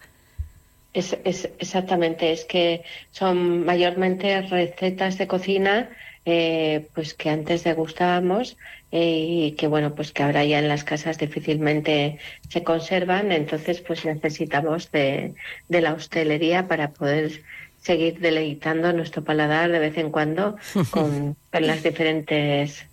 Es, 0.94 1.18
es, 1.26 1.50
exactamente, 1.60 2.32
es 2.32 2.46
que 2.46 2.84
son 3.12 3.66
mayormente 3.66 4.42
recetas 4.44 5.18
de 5.18 5.28
cocina 5.28 5.90
eh, 6.26 6.88
pues 6.94 7.14
que 7.14 7.30
antes 7.30 7.66
degustábamos 7.66 8.56
eh, 8.94 9.26
y 9.28 9.52
que 9.54 9.68
bueno 9.68 9.94
pues 9.94 10.14
que 10.14 10.24
ahora 10.24 10.46
ya 10.46 10.60
en 10.60 10.70
las 10.70 10.86
casas 10.86 11.18
difícilmente 11.18 12.18
se 12.48 12.64
conservan 12.64 13.34
entonces 13.34 13.82
pues 13.82 14.06
necesitamos 14.06 14.90
de, 14.94 15.34
de 15.68 15.82
la 15.82 15.94
hostelería 15.94 16.70
para 16.70 16.92
poder 16.92 17.42
seguir 17.84 18.20
deleitando 18.20 18.94
nuestro 18.94 19.24
paladar 19.24 19.72
de 19.72 19.80
vez 19.80 19.98
en 19.98 20.10
cuando 20.10 20.58
con 20.92 21.36
las 21.52 21.84
diferentes 21.84 22.86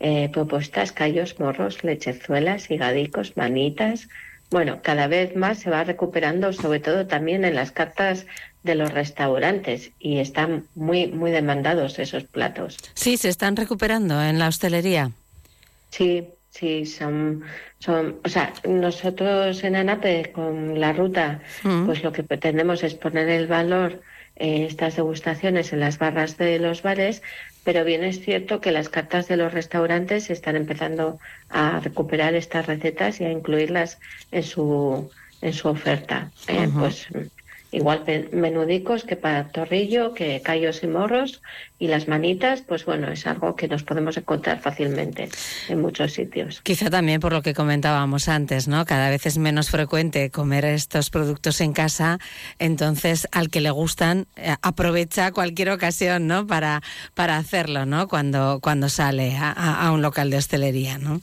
eh, 0.00 0.30
propuestas, 0.32 0.92
callos, 0.92 1.38
morros, 1.38 1.84
lechezuelas, 1.84 2.70
higadicos, 2.70 3.36
manitas. 3.36 4.08
Bueno, 4.50 4.80
cada 4.82 5.06
vez 5.06 5.36
más 5.36 5.58
se 5.58 5.70
va 5.70 5.84
recuperando, 5.84 6.52
sobre 6.52 6.80
todo 6.80 7.06
también 7.06 7.44
en 7.44 7.54
las 7.54 7.70
cartas 7.70 8.26
de 8.64 8.74
los 8.74 8.92
restaurantes 8.92 9.92
y 10.00 10.18
están 10.18 10.64
muy 10.74 11.06
muy 11.06 11.30
demandados 11.30 11.98
esos 11.98 12.24
platos. 12.24 12.78
Sí, 12.94 13.16
se 13.16 13.28
están 13.28 13.56
recuperando 13.56 14.20
en 14.22 14.38
la 14.38 14.48
hostelería. 14.48 15.12
Sí, 15.90 16.28
sí, 16.50 16.86
son 16.86 17.44
son, 17.80 18.18
o 18.24 18.28
sea, 18.28 18.52
nosotros 18.68 19.64
en 19.64 19.74
ANAPE 19.74 20.32
con 20.32 20.78
la 20.78 20.92
ruta, 20.92 21.40
mm. 21.62 21.86
pues 21.86 22.02
lo 22.02 22.12
que 22.12 22.22
pretendemos 22.22 22.82
es 22.82 22.94
poner 22.94 23.28
el 23.28 23.46
valor 23.46 24.02
eh, 24.40 24.66
estas 24.66 24.96
degustaciones 24.96 25.72
en 25.72 25.80
las 25.80 25.98
barras 25.98 26.36
de 26.38 26.58
los 26.58 26.82
bares, 26.82 27.22
pero 27.62 27.84
bien 27.84 28.02
es 28.02 28.20
cierto 28.24 28.60
que 28.60 28.72
las 28.72 28.88
cartas 28.88 29.28
de 29.28 29.36
los 29.36 29.52
restaurantes 29.52 30.30
están 30.30 30.56
empezando 30.56 31.18
a 31.50 31.78
recuperar 31.80 32.34
estas 32.34 32.66
recetas 32.66 33.20
y 33.20 33.24
a 33.24 33.30
incluirlas 33.30 33.98
en 34.32 34.42
su, 34.42 35.10
en 35.42 35.52
su 35.52 35.68
oferta. 35.68 36.30
Eh, 36.48 36.68
Pues 36.74 37.06
igual 37.72 38.04
menudicos 38.32 39.04
que 39.04 39.16
para 39.16 39.48
torrillo, 39.48 40.12
que 40.14 40.40
callos 40.42 40.82
y 40.82 40.86
morros, 40.86 41.40
y 41.78 41.88
las 41.88 42.08
manitas, 42.08 42.62
pues 42.62 42.84
bueno, 42.84 43.10
es 43.10 43.26
algo 43.26 43.56
que 43.56 43.68
nos 43.68 43.82
podemos 43.82 44.16
encontrar 44.16 44.60
fácilmente 44.60 45.28
en 45.68 45.80
muchos 45.80 46.12
sitios. 46.12 46.60
Quizá 46.62 46.90
también 46.90 47.20
por 47.20 47.32
lo 47.32 47.42
que 47.42 47.54
comentábamos 47.54 48.28
antes, 48.28 48.68
¿no? 48.68 48.84
Cada 48.84 49.08
vez 49.08 49.24
es 49.26 49.38
menos 49.38 49.70
frecuente 49.70 50.30
comer 50.30 50.64
estos 50.64 51.10
productos 51.10 51.60
en 51.60 51.72
casa, 51.72 52.18
entonces 52.58 53.28
al 53.32 53.50
que 53.50 53.60
le 53.60 53.70
gustan 53.70 54.26
eh, 54.36 54.54
aprovecha 54.62 55.32
cualquier 55.32 55.70
ocasión, 55.70 56.26
¿no? 56.26 56.46
Para, 56.46 56.82
para 57.14 57.36
hacerlo, 57.36 57.86
¿no? 57.86 58.08
Cuando, 58.08 58.60
cuando 58.60 58.88
sale 58.88 59.36
a, 59.36 59.52
a 59.52 59.92
un 59.92 60.02
local 60.02 60.30
de 60.30 60.36
hostelería, 60.36 60.98
¿no? 60.98 61.20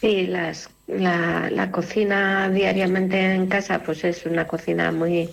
Sí, 0.00 0.26
las 0.26 0.68
la, 0.86 1.50
la, 1.50 1.70
cocina 1.70 2.48
diariamente 2.48 3.34
en 3.34 3.46
casa 3.46 3.82
pues 3.82 4.04
es 4.04 4.24
una 4.24 4.46
cocina 4.46 4.92
muy 4.92 5.30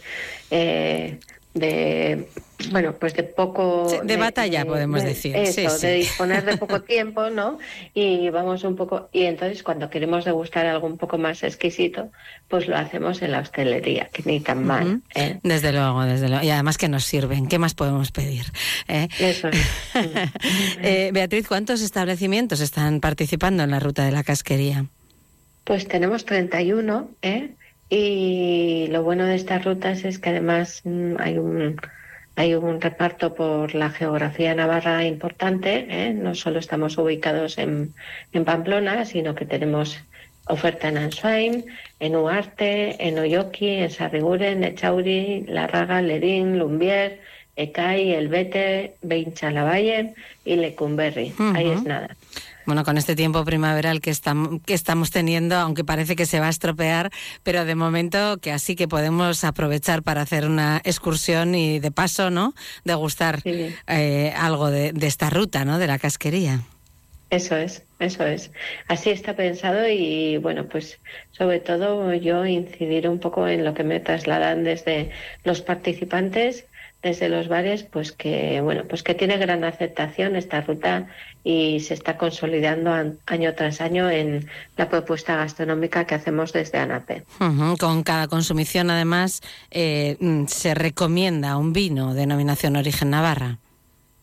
eh, 0.56 1.20
de 1.56 2.28
bueno 2.72 2.94
pues 2.94 3.14
de 3.16 3.24
poco 3.24 3.88
de, 4.04 4.18
batalla 4.18 4.66
podemos 4.66 5.04
decir. 5.04 5.36
eso 5.36 5.78
de 5.80 5.94
disponer 5.96 6.46
de 6.46 6.58
poco 6.58 6.82
tiempo 6.96 7.30
no 7.30 7.58
y 7.94 8.30
vamos 8.30 8.64
un 8.64 8.76
poco 8.76 9.10
y 9.12 9.24
entonces 9.24 9.64
cuando 9.64 9.90
queremos 9.90 10.26
degustar 10.26 10.66
algo 10.66 10.88
un 10.88 10.98
poco 10.98 11.18
más 11.18 11.44
exquisito 11.44 12.12
pues 12.48 12.68
lo 12.68 12.78
hacemos 12.78 13.22
en 13.22 13.32
la 13.32 13.40
hostelería 13.40 14.10
que 14.12 14.24
ni 14.26 14.40
tan 14.40 14.64
mal 14.64 15.02
¿eh? 15.16 15.40
desde 15.44 15.72
luego 15.74 16.04
desde 16.04 16.30
luego. 16.30 16.44
Y 16.44 16.50
además 16.50 16.78
que 16.78 16.88
nos 16.88 17.04
sirven 17.04 17.48
qué 17.48 17.60
más 17.60 17.74
podemos 17.74 18.12
pedir 18.12 18.46
¿Eh? 18.88 19.08
eso 19.20 19.50
Beatriz 21.14 21.48
cuántos 21.48 21.82
establecimientos 21.82 22.62
están 22.62 23.00
participando 23.00 23.64
en 23.64 23.72
la 23.72 23.80
ruta 23.80 24.06
de 24.06 24.12
la 24.12 24.24
casquería 24.24 24.86
pues 25.64 25.88
tenemos 25.88 26.26
31, 26.26 27.10
¿eh? 27.22 27.52
Y 27.96 28.88
lo 28.88 29.04
bueno 29.04 29.28
de 29.28 29.36
estas 29.36 29.64
rutas 29.64 30.04
es 30.04 30.18
que 30.18 30.30
además 30.30 30.82
mm, 30.84 31.14
hay 31.20 31.38
un 31.38 31.80
hay 32.36 32.56
un 32.56 32.82
reparto 32.82 33.36
por 33.36 33.76
la 33.76 33.92
geografía 33.92 34.56
navarra 34.56 35.06
importante. 35.06 35.86
¿eh? 35.88 36.12
No 36.12 36.34
solo 36.34 36.58
estamos 36.58 36.98
ubicados 36.98 37.60
en, 37.60 37.94
en, 38.32 38.46
Pamplona, 38.46 39.06
sino 39.06 39.36
que 39.36 39.46
tenemos 39.46 40.00
oferta 40.48 40.90
en 40.90 40.98
Answain, 40.98 41.66
en 42.00 42.16
Uarte, 42.16 42.96
en 43.08 43.20
Oyoki, 43.20 43.70
en 43.70 43.92
Sarriguren, 43.92 44.64
Echauri, 44.64 45.46
Larraga, 45.48 46.02
Lerín, 46.02 46.58
Lumbier, 46.58 47.20
Ecai, 47.56 48.14
Elbete, 48.14 48.96
Lavalle 49.04 50.16
y 50.44 50.56
Lecumberri. 50.56 51.32
Ahí 51.54 51.70
es 51.70 51.84
nada. 51.84 52.18
Bueno, 52.66 52.84
con 52.84 52.98
este 52.98 53.16
tiempo 53.16 53.44
primaveral 53.44 54.00
que, 54.00 54.10
estamos, 54.10 54.62
que 54.66 54.74
estamos 54.74 55.12
teniendo, 55.12 55.56
aunque 55.56 55.84
parece 55.84 56.16
que 56.16 56.26
se 56.26 56.40
va 56.40 56.48
a 56.48 56.50
estropear, 56.50 57.12
pero 57.44 57.66
de 57.66 57.76
momento 57.76 58.38
que 58.38 58.52
así 58.52 58.76
que 58.76 58.88
podemos 58.88 59.44
aprovechar 59.44 60.04
para 60.04 60.22
hacer 60.22 60.46
una 60.46 60.82
excursión 60.84 61.56
y 61.56 61.80
de 61.80 61.92
paso, 61.92 62.30
¿no? 62.30 62.54
Degustar 62.86 63.42
eh, 63.46 64.34
algo 64.38 64.72
de, 64.72 64.94
esta 65.02 65.30
ruta, 65.30 65.66
¿no? 65.66 65.80
De 65.80 65.88
la 65.88 66.00
casquería. 66.00 66.62
Eso 67.30 67.58
es, 67.58 67.84
eso 68.00 68.24
es. 68.26 68.52
Así 68.88 69.10
está 69.10 69.36
pensado 69.36 69.88
y 69.90 70.38
bueno, 70.38 70.68
pues 70.68 71.00
sobre 71.32 71.60
todo 71.60 72.14
yo 72.14 72.46
incidir 72.46 73.10
un 73.10 73.20
poco 73.20 73.48
en 73.48 73.66
lo 73.66 73.74
que 73.74 73.84
me 73.84 74.00
trasladan 74.00 74.64
desde 74.64 75.10
los 75.44 75.62
participantes 75.62 76.66
desde 77.04 77.28
los 77.28 77.50
bares, 77.50 77.84
pues 77.84 78.14
que 78.14 78.62
bueno, 78.62 78.84
pues 78.88 79.04
que 79.04 79.14
tiene 79.14 79.38
gran 79.38 79.66
aceptación 79.66 80.38
esta 80.38 80.62
ruta 80.62 81.08
y 81.44 81.82
se 81.82 81.94
está 81.94 82.18
consolidando 82.18 82.92
año 83.26 83.54
tras 83.56 83.82
año 83.82 84.10
en 84.10 84.48
la 84.78 84.90
propuesta 84.90 85.36
gastronómica 85.36 86.06
que 86.06 86.16
hacemos 86.16 86.54
desde 86.54 86.78
ANAPE. 86.80 87.24
Con 87.78 88.04
cada 88.04 88.28
consumición, 88.30 88.90
además, 88.90 89.42
eh, 89.70 90.16
mm, 90.20 90.46
se 90.48 90.74
recomienda 90.74 91.58
un 91.58 91.74
vino 91.74 92.14
denominación 92.14 92.78
origen 92.78 93.10
Navarra. 93.10 93.58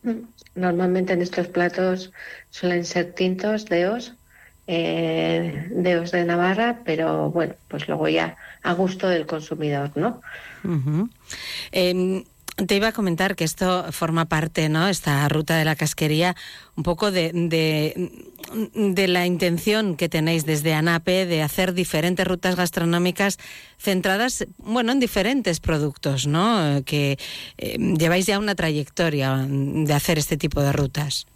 Mm, 0.02 0.22
normalmente 0.54 1.12
en 1.12 1.20
estos 1.20 1.48
platos 1.48 2.12
suelen 2.48 2.86
ser 2.86 3.12
tintos, 3.12 3.66
deos, 3.66 4.14
eh, 4.66 5.68
deos 5.70 6.12
de 6.12 6.24
Navarra, 6.24 6.78
pero 6.84 7.30
bueno, 7.30 7.54
pues 7.68 7.88
luego 7.88 8.08
ya 8.08 8.36
a 8.62 8.72
gusto 8.72 9.06
del 9.08 9.26
consumidor, 9.26 9.90
¿no? 9.96 10.22
Te 12.66 12.76
iba 12.76 12.88
a 12.88 12.92
comentar 12.92 13.36
que 13.36 13.44
esto 13.44 13.90
forma 13.92 14.26
parte, 14.26 14.68
¿no? 14.68 14.88
Esta 14.88 15.28
ruta 15.28 15.56
de 15.56 15.64
la 15.64 15.76
casquería, 15.76 16.36
un 16.76 16.82
poco 16.82 17.10
de, 17.10 17.30
de, 17.32 19.08
la 19.08 19.26
intención 19.26 19.96
que 19.96 20.08
tenéis 20.08 20.44
desde 20.44 20.74
ANAPE 20.74 21.26
de 21.26 21.42
hacer 21.42 21.72
diferentes 21.72 22.26
rutas 22.26 22.56
gastronómicas 22.56 23.38
centradas, 23.78 24.46
bueno, 24.58 24.92
en 24.92 25.00
diferentes 25.00 25.60
productos, 25.60 26.26
¿no? 26.26 26.82
Que 26.84 27.18
eh, 27.58 27.78
lleváis 27.78 28.26
ya 28.26 28.38
una 28.38 28.54
trayectoria 28.54 29.46
de 29.48 29.92
hacer 29.94 30.18
este 30.18 30.36
tipo 30.36 30.60
de 30.60 30.72
rutas. 30.72 31.26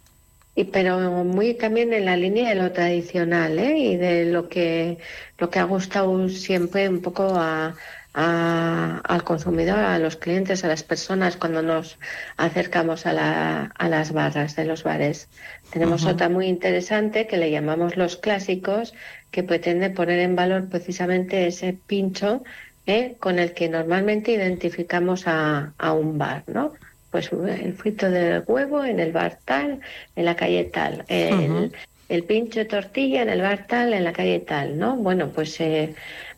Y 0.57 0.63
pero 0.63 1.25
muy 1.25 1.53
también 1.53 1.91
en 1.91 2.05
la 2.05 2.15
línea 2.15 2.49
de 2.49 2.55
lo 2.55 2.71
tradicional, 2.71 3.59
¿eh? 3.59 3.77
Y 3.77 3.97
de 3.97 4.25
lo 4.25 4.47
que 4.47 4.99
lo 5.37 5.49
que 5.49 5.59
ha 5.59 5.65
gustado 5.65 6.29
siempre 6.29 6.87
un 6.87 7.01
poco 7.01 7.23
a 7.35 7.75
al 8.15 9.23
consumidor, 9.23 9.79
a 9.79 9.99
los 9.99 10.15
clientes, 10.15 10.63
a 10.63 10.69
las 10.69 10.83
personas 10.83 11.35
cuando 11.35 11.61
nos 11.61 11.99
acercamos 12.37 13.05
a, 13.05 13.11
la, 13.11 13.71
a 13.77 13.89
las 13.89 14.13
barras 14.13 14.55
de 14.55 14.65
los 14.65 14.83
bares. 14.83 15.27
Tenemos 15.71 16.05
otra 16.05 16.29
muy 16.29 16.47
interesante 16.47 17.27
que 17.27 17.37
le 17.37 17.51
llamamos 17.51 17.97
los 17.97 18.15
clásicos, 18.15 18.93
que 19.31 19.43
pretende 19.43 19.89
poner 19.89 20.19
en 20.19 20.35
valor 20.35 20.69
precisamente 20.69 21.45
ese 21.47 21.77
pincho 21.87 22.43
¿eh? 22.85 23.15
con 23.19 23.37
el 23.37 23.51
que 23.51 23.67
normalmente 23.67 24.31
identificamos 24.31 25.27
a, 25.27 25.73
a 25.77 25.91
un 25.91 26.17
bar, 26.17 26.43
¿no? 26.47 26.73
Pues 27.11 27.31
el 27.31 27.73
frito 27.73 28.09
del 28.09 28.43
huevo 28.47 28.83
en 28.83 28.99
el 28.99 29.11
bar 29.11 29.39
tal, 29.45 29.81
en 30.15 30.25
la 30.25 30.35
calle 30.35 30.65
tal, 30.65 31.03
el, 31.07 31.71
el 32.09 32.23
pincho 32.23 32.59
de 32.59 32.65
tortilla 32.65 33.21
en 33.21 33.29
el 33.29 33.41
bar 33.41 33.67
tal, 33.67 33.93
en 33.93 34.03
la 34.03 34.13
calle 34.13 34.39
tal, 34.39 34.77
¿no? 34.77 34.95
Bueno, 34.95 35.29
pues 35.29 35.59
eh, 35.61 35.95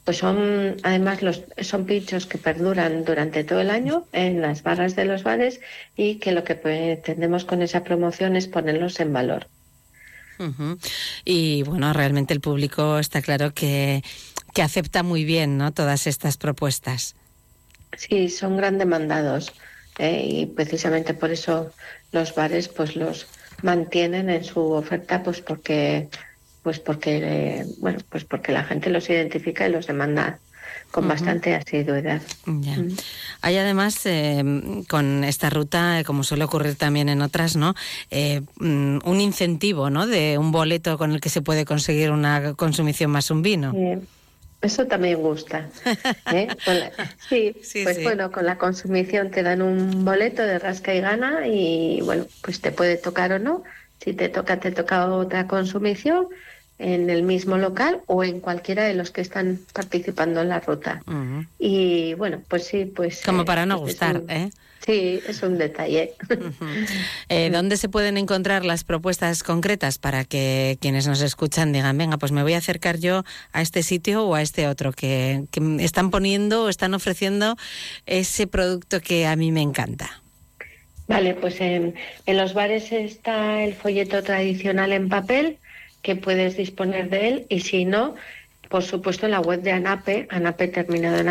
pues 0.07 0.19
son 0.19 0.77
además 0.83 1.21
los 1.21 1.43
son 1.59 1.85
pinchos 1.85 2.27
que 2.27 2.37
perduran 2.37 3.03
durante 3.03 3.43
todo 3.43 3.59
el 3.59 3.69
año 3.69 4.07
en 4.13 4.39
las 4.39 4.63
barras 4.63 4.95
de 4.95 5.03
los 5.03 5.23
bares 5.23 5.59
y 5.97 6.15
que 6.15 6.31
lo 6.31 6.45
que 6.45 6.55
pretendemos 6.55 7.43
con 7.43 7.61
esa 7.61 7.83
promoción 7.83 8.37
es 8.37 8.47
ponerlos 8.47 9.01
en 9.01 9.11
valor. 9.11 9.47
Y 11.25 11.63
bueno, 11.63 11.91
realmente 11.91 12.33
el 12.33 12.39
público 12.39 12.99
está 12.99 13.21
claro 13.21 13.53
que, 13.53 14.01
que 14.53 14.61
acepta 14.61 15.03
muy 15.03 15.25
bien 15.25 15.57
¿no? 15.57 15.73
todas 15.73 16.07
estas 16.07 16.37
propuestas. 16.37 17.17
Sí, 17.97 18.29
son 18.29 18.55
gran 18.55 18.77
demandados 18.77 19.51
¿eh? 19.99 20.25
y 20.25 20.45
precisamente 20.45 21.15
por 21.15 21.31
eso 21.31 21.73
los 22.13 22.33
bares 22.33 22.69
pues 22.69 22.95
los 22.95 23.27
mantienen 23.61 24.29
en 24.29 24.45
su 24.45 24.71
oferta 24.71 25.21
pues 25.21 25.41
porque 25.41 26.07
pues 26.67 26.79
porque 26.79 27.63
bueno 27.77 27.99
pues 28.09 28.25
porque 28.25 28.51
la 28.51 28.65
gente 28.65 28.89
los 28.89 29.09
identifica 29.09 29.65
y 29.65 29.71
los 29.71 29.87
demanda 29.87 30.37
con 30.91 31.07
bastante 31.07 31.55
asiduidad. 31.55 32.21
Mm. 32.45 32.89
Hay 33.41 33.57
además 33.57 34.05
eh, 34.05 34.43
con 34.89 35.23
esta 35.23 35.49
ruta, 35.49 36.03
como 36.05 36.25
suele 36.25 36.43
ocurrir 36.43 36.75
también 36.75 37.07
en 37.07 37.21
otras, 37.21 37.55
¿no? 37.55 37.73
Eh, 38.11 38.41
mm, 38.57 38.99
un 39.05 39.21
incentivo, 39.21 39.89
¿no? 39.89 40.07
De 40.07 40.37
un 40.37 40.51
boleto 40.51 40.97
con 40.97 41.13
el 41.13 41.21
que 41.21 41.29
se 41.29 41.41
puede 41.41 41.63
conseguir 41.63 42.11
una 42.11 42.53
consumición 42.55 43.11
más 43.11 43.31
un 43.31 43.43
vino. 43.43 43.73
Eso 44.61 44.87
también 44.87 45.21
gusta. 45.21 45.69
¿eh? 46.33 46.49
sí, 47.29 47.55
pues 47.83 48.03
bueno, 48.03 48.29
con 48.29 48.45
la 48.45 48.57
consumición 48.57 49.31
te 49.31 49.41
dan 49.41 49.61
un 49.61 50.03
boleto 50.03 50.41
de 50.41 50.59
rasca 50.59 50.93
y 50.93 50.99
gana 50.99 51.47
y 51.47 52.01
bueno, 52.01 52.25
pues 52.41 52.59
te 52.59 52.73
puede 52.73 52.97
tocar 52.97 53.31
o 53.31 53.39
no. 53.39 53.63
Si 54.03 54.13
te 54.13 54.29
toca, 54.29 54.59
te 54.59 54.71
toca 54.71 55.07
otra 55.07 55.47
consumición 55.47 56.27
en 56.79 57.09
el 57.09 57.23
mismo 57.23 57.57
local 57.57 58.01
o 58.05 58.23
en 58.23 58.39
cualquiera 58.39 58.83
de 58.83 58.93
los 58.93 59.11
que 59.11 59.21
están 59.21 59.59
participando 59.73 60.41
en 60.41 60.49
la 60.49 60.59
ruta. 60.59 61.01
Y 61.57 62.13
bueno, 62.15 62.41
pues 62.47 62.65
sí, 62.65 62.85
pues... 62.85 63.23
Como 63.25 63.45
para 63.45 63.65
no 63.65 63.79
pues 63.79 63.93
gustar, 63.93 64.23
¿eh? 64.27 64.49
Sí, 64.85 65.19
es 65.27 65.43
un 65.43 65.57
detalle. 65.57 66.13
Eh, 67.29 67.49
¿Dónde 67.49 67.75
se 67.75 67.89
pueden 67.89 68.15
encontrar 68.15 68.63
las 68.63 68.85
propuestas 68.85 69.43
concretas 69.43 69.97
para 69.97 70.23
que 70.23 70.77
quienes 70.79 71.07
nos 71.07 71.21
escuchan 71.21 71.73
digan, 71.73 71.97
venga, 71.97 72.17
pues 72.17 72.31
me 72.31 72.41
voy 72.41 72.53
a 72.53 72.59
acercar 72.59 72.97
yo 72.97 73.23
a 73.51 73.61
este 73.61 73.83
sitio 73.83 74.23
o 74.23 74.35
a 74.35 74.41
este 74.41 74.67
otro, 74.67 74.93
que, 74.93 75.43
que 75.51 75.77
están 75.79 76.09
poniendo 76.09 76.63
o 76.63 76.69
están 76.69 76.93
ofreciendo 76.93 77.57
ese 78.05 78.47
producto 78.47 79.01
que 79.01 79.27
a 79.27 79.35
mí 79.35 79.51
me 79.51 79.61
encanta? 79.61 80.21
Vale, 81.07 81.33
pues 81.33 81.59
en, 81.59 81.95
en 82.25 82.37
los 82.37 82.53
bares 82.53 82.91
está 82.91 83.63
el 83.63 83.73
folleto 83.73 84.23
tradicional 84.23 84.93
en 84.93 85.09
papel, 85.09 85.57
que 86.07 86.15
puedes 86.15 86.55
disponer 86.55 87.09
de 87.09 87.27
él 87.27 87.45
y 87.49 87.59
si 87.59 87.83
no, 87.83 88.15
por 88.69 88.81
supuesto 88.81 89.25
en 89.25 89.33
la 89.33 89.41
web 89.41 89.61
de 89.61 89.73
ANAPE, 89.73 90.29
anape 90.31 90.69
terminado 90.69 91.21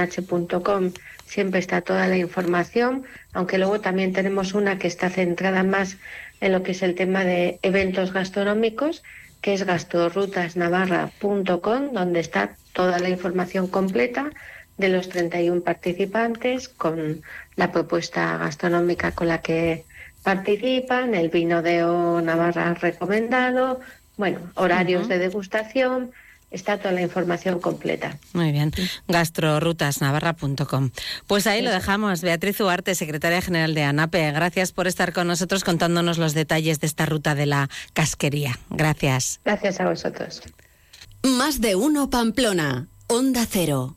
siempre 1.25 1.61
está 1.61 1.81
toda 1.81 2.07
la 2.09 2.19
información, 2.19 3.05
aunque 3.33 3.57
luego 3.57 3.81
también 3.81 4.13
tenemos 4.13 4.53
una 4.53 4.79
que 4.79 4.87
está 4.87 5.09
centrada 5.09 5.63
más 5.63 5.97
en 6.43 6.53
lo 6.53 6.63
que 6.63 6.73
es 6.73 6.83
el 6.83 6.95
tema 6.95 7.25
de 7.25 7.59
eventos 7.63 8.13
gastronómicos, 8.13 9.03
que 9.41 9.55
es 9.55 9.65
gastorrutasnavarra.com, 9.65 11.95
donde 11.95 12.21
está 12.21 12.55
toda 12.75 12.99
la 12.99 13.09
información 13.09 13.69
completa 13.69 14.31
de 14.77 14.91
los 14.91 15.09
31 15.09 15.63
participantes 15.63 16.69
con 16.69 17.23
la 17.55 17.73
propuesta 17.73 18.37
gastronómica 18.37 19.13
con 19.13 19.29
la 19.29 19.41
que 19.41 19.87
participan, 20.23 21.15
el 21.15 21.31
vino 21.31 21.63
de 21.63 21.83
O 21.85 22.21
Navarra 22.21 22.75
recomendado, 22.75 23.81
bueno, 24.17 24.41
horarios 24.55 25.09
de 25.09 25.19
degustación, 25.19 26.13
está 26.51 26.79
toda 26.79 26.93
la 26.93 27.03
información 27.03 27.61
completa. 27.61 28.19
Muy 28.33 28.53
bien, 28.53 28.73
gastrorutasnavarra.com. 29.09 30.91
Pues 31.27 31.47
ahí 31.47 31.63
lo 31.63 31.71
dejamos. 31.71 32.23
Beatriz 32.23 32.61
Uarte, 32.61 32.95
secretaria 32.95 33.43
general 33.43 33.75
de 33.75 33.83
ANAPE, 33.83 34.33
gracias 34.33 34.73
por 34.73 34.87
estar 34.87 35.13
con 35.13 35.27
nosotros 35.27 35.65
contándonos 35.65 36.19
los 36.19 36.35
detalles 36.35 36.81
de 36.81 36.87
esta 36.87 37.07
ruta 37.07 37.35
de 37.35 37.47
la 37.47 37.69
casquería. 37.93 38.59
Gracias. 38.71 39.41
Gracias 39.45 39.81
a 39.81 39.89
vosotros. 39.89 40.43
Más 41.23 41.61
de 41.61 41.75
uno 41.75 42.11
Pamplona, 42.11 42.89
Onda 43.09 43.47
Cero. 43.49 43.97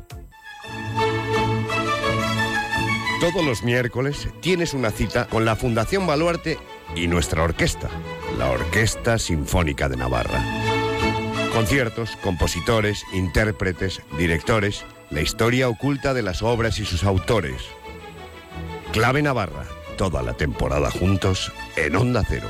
Todos 3.21 3.45
los 3.45 3.61
miércoles 3.61 4.27
tienes 4.39 4.73
una 4.73 4.89
cita 4.89 5.27
con 5.27 5.45
la 5.45 5.55
Fundación 5.55 6.07
Baluarte 6.07 6.57
y 6.95 7.05
nuestra 7.07 7.43
orquesta, 7.43 7.87
la 8.39 8.49
Orquesta 8.49 9.19
Sinfónica 9.19 9.87
de 9.87 9.95
Navarra. 9.95 10.43
Conciertos, 11.53 12.17
compositores, 12.23 13.05
intérpretes, 13.13 14.01
directores, 14.17 14.85
la 15.11 15.21
historia 15.21 15.69
oculta 15.69 16.15
de 16.15 16.23
las 16.23 16.41
obras 16.41 16.79
y 16.79 16.85
sus 16.85 17.03
autores. 17.03 17.61
Clave 18.91 19.21
Navarra, 19.21 19.67
toda 19.99 20.23
la 20.23 20.33
temporada 20.33 20.89
juntos 20.89 21.51
en 21.75 21.95
Onda 21.95 22.23
Cero. 22.27 22.49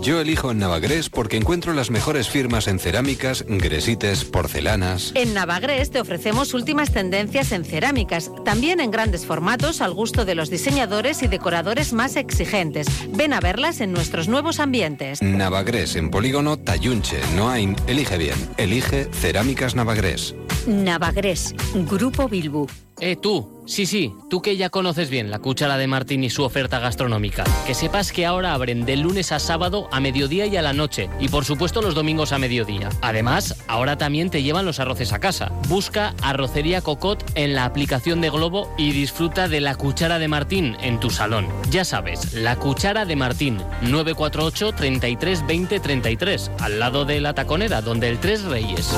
Yo 0.00 0.20
elijo 0.20 0.50
en 0.50 0.58
Navagrés 0.58 1.08
porque 1.08 1.36
encuentro 1.36 1.72
las 1.72 1.90
mejores 1.90 2.28
firmas 2.28 2.68
en 2.68 2.78
cerámicas, 2.78 3.44
gresites, 3.48 4.24
porcelanas. 4.24 5.12
En 5.14 5.34
Navagrés 5.34 5.90
te 5.90 6.00
ofrecemos 6.00 6.54
últimas 6.54 6.92
tendencias 6.92 7.52
en 7.52 7.64
cerámicas, 7.64 8.30
también 8.44 8.80
en 8.80 8.90
grandes 8.90 9.26
formatos 9.26 9.80
al 9.80 9.94
gusto 9.94 10.24
de 10.24 10.34
los 10.34 10.50
diseñadores 10.50 11.22
y 11.22 11.28
decoradores 11.28 11.92
más 11.92 12.16
exigentes. 12.16 12.86
Ven 13.10 13.32
a 13.32 13.40
verlas 13.40 13.80
en 13.80 13.92
nuestros 13.92 14.28
nuevos 14.28 14.60
ambientes. 14.60 15.22
Navagrés 15.22 15.96
en 15.96 16.10
Polígono 16.10 16.58
Tayunche, 16.58 17.20
Noain. 17.34 17.76
Elige 17.86 18.18
bien. 18.18 18.36
Elige 18.56 19.06
Cerámicas 19.12 19.74
Navagrés. 19.74 20.34
Navagrés, 20.66 21.54
Grupo 21.74 22.28
Bilbu. 22.28 22.66
Eh, 23.00 23.16
tú, 23.16 23.53
sí, 23.66 23.86
sí, 23.86 24.14
tú 24.30 24.42
que 24.42 24.56
ya 24.56 24.70
conoces 24.70 25.10
bien 25.10 25.30
la 25.30 25.38
cuchara 25.38 25.76
de 25.76 25.86
Martín 25.86 26.24
y 26.24 26.30
su 26.30 26.42
oferta 26.42 26.78
gastronómica. 26.78 27.44
Que 27.66 27.74
sepas 27.74 28.12
que 28.12 28.26
ahora 28.26 28.54
abren 28.54 28.84
de 28.84 28.96
lunes 28.96 29.32
a 29.32 29.38
sábado 29.38 29.88
a 29.92 30.00
mediodía 30.00 30.46
y 30.46 30.56
a 30.56 30.62
la 30.62 30.72
noche. 30.72 31.08
Y 31.20 31.28
por 31.28 31.44
supuesto 31.44 31.82
los 31.82 31.94
domingos 31.94 32.32
a 32.32 32.38
mediodía. 32.38 32.88
Además, 33.02 33.62
ahora 33.68 33.98
también 33.98 34.30
te 34.30 34.42
llevan 34.42 34.66
los 34.66 34.80
arroces 34.80 35.12
a 35.12 35.20
casa. 35.20 35.52
Busca 35.68 36.14
Arrocería 36.22 36.80
Cocot 36.80 37.24
en 37.34 37.54
la 37.54 37.64
aplicación 37.64 38.20
de 38.20 38.30
Globo 38.30 38.72
y 38.78 38.92
disfruta 38.92 39.48
de 39.48 39.60
la 39.60 39.74
cuchara 39.74 40.18
de 40.18 40.28
Martín 40.28 40.76
en 40.80 41.00
tu 41.00 41.10
salón. 41.10 41.46
Ya 41.70 41.84
sabes, 41.84 42.32
la 42.34 42.56
cuchara 42.56 43.04
de 43.04 43.16
Martín, 43.16 43.58
948 43.82 44.72
33 44.72 45.46
20 45.46 45.80
33, 45.80 46.50
al 46.60 46.78
lado 46.78 47.04
de 47.04 47.20
la 47.20 47.34
taconera, 47.34 47.82
donde 47.82 48.08
el 48.08 48.18
Tres 48.18 48.42
Reyes. 48.44 48.94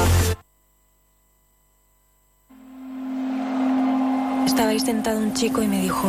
Estaba 4.47 4.71
ahí 4.71 4.79
sentado 4.81 5.19
un 5.19 5.35
chico 5.35 5.61
y 5.61 5.67
me 5.67 5.81
dijo, 5.83 6.09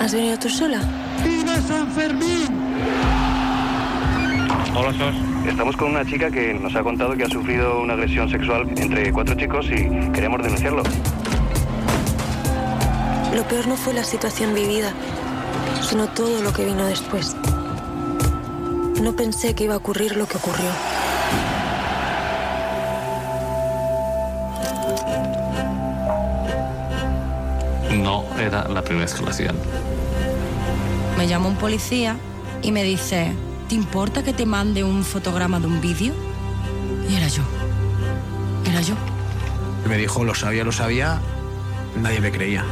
¿has 0.00 0.14
venido 0.14 0.38
tú 0.38 0.48
sola? 0.48 0.80
¡Viva 1.22 1.54
San 1.68 1.86
Fermín! 1.92 2.48
Hola, 4.74 4.92
Sos. 4.94 5.14
Estamos 5.46 5.76
con 5.76 5.90
una 5.90 6.04
chica 6.04 6.30
que 6.30 6.54
nos 6.54 6.74
ha 6.74 6.82
contado 6.82 7.14
que 7.14 7.24
ha 7.24 7.28
sufrido 7.28 7.80
una 7.80 7.92
agresión 7.92 8.28
sexual 8.30 8.66
entre 8.76 9.12
cuatro 9.12 9.34
chicos 9.34 9.66
y 9.66 10.10
queremos 10.12 10.42
denunciarlo. 10.42 10.82
Lo 13.34 13.42
peor 13.44 13.68
no 13.68 13.76
fue 13.76 13.92
la 13.92 14.04
situación 14.04 14.54
vivida, 14.54 14.92
sino 15.82 16.08
todo 16.08 16.40
lo 16.42 16.52
que 16.52 16.64
vino 16.64 16.86
después. 16.86 17.36
No 19.02 19.12
pensé 19.14 19.54
que 19.54 19.64
iba 19.64 19.74
a 19.74 19.78
ocurrir 19.78 20.16
lo 20.16 20.26
que 20.26 20.38
ocurrió. 20.38 20.70
No 28.02 28.24
era 28.38 28.68
la 28.68 28.82
primera 28.82 29.06
vez 29.06 29.14
que 29.14 29.22
lo 29.22 29.30
hacían. 29.30 29.56
Me 31.16 31.28
llama 31.28 31.48
un 31.48 31.56
policía 31.56 32.16
y 32.62 32.72
me 32.72 32.82
dice, 32.82 33.32
¿te 33.68 33.74
importa 33.74 34.22
que 34.22 34.32
te 34.32 34.44
mande 34.44 34.82
un 34.82 35.04
fotograma 35.04 35.60
de 35.60 35.66
un 35.68 35.80
vídeo? 35.80 36.12
Y 37.08 37.14
era 37.14 37.28
yo. 37.28 37.42
Era 38.68 38.80
yo. 38.80 38.94
Me 39.88 39.96
dijo, 39.98 40.24
lo 40.24 40.34
sabía, 40.34 40.64
lo 40.64 40.72
sabía. 40.72 41.20
Nadie 42.00 42.20
me 42.20 42.32
creía. 42.32 42.64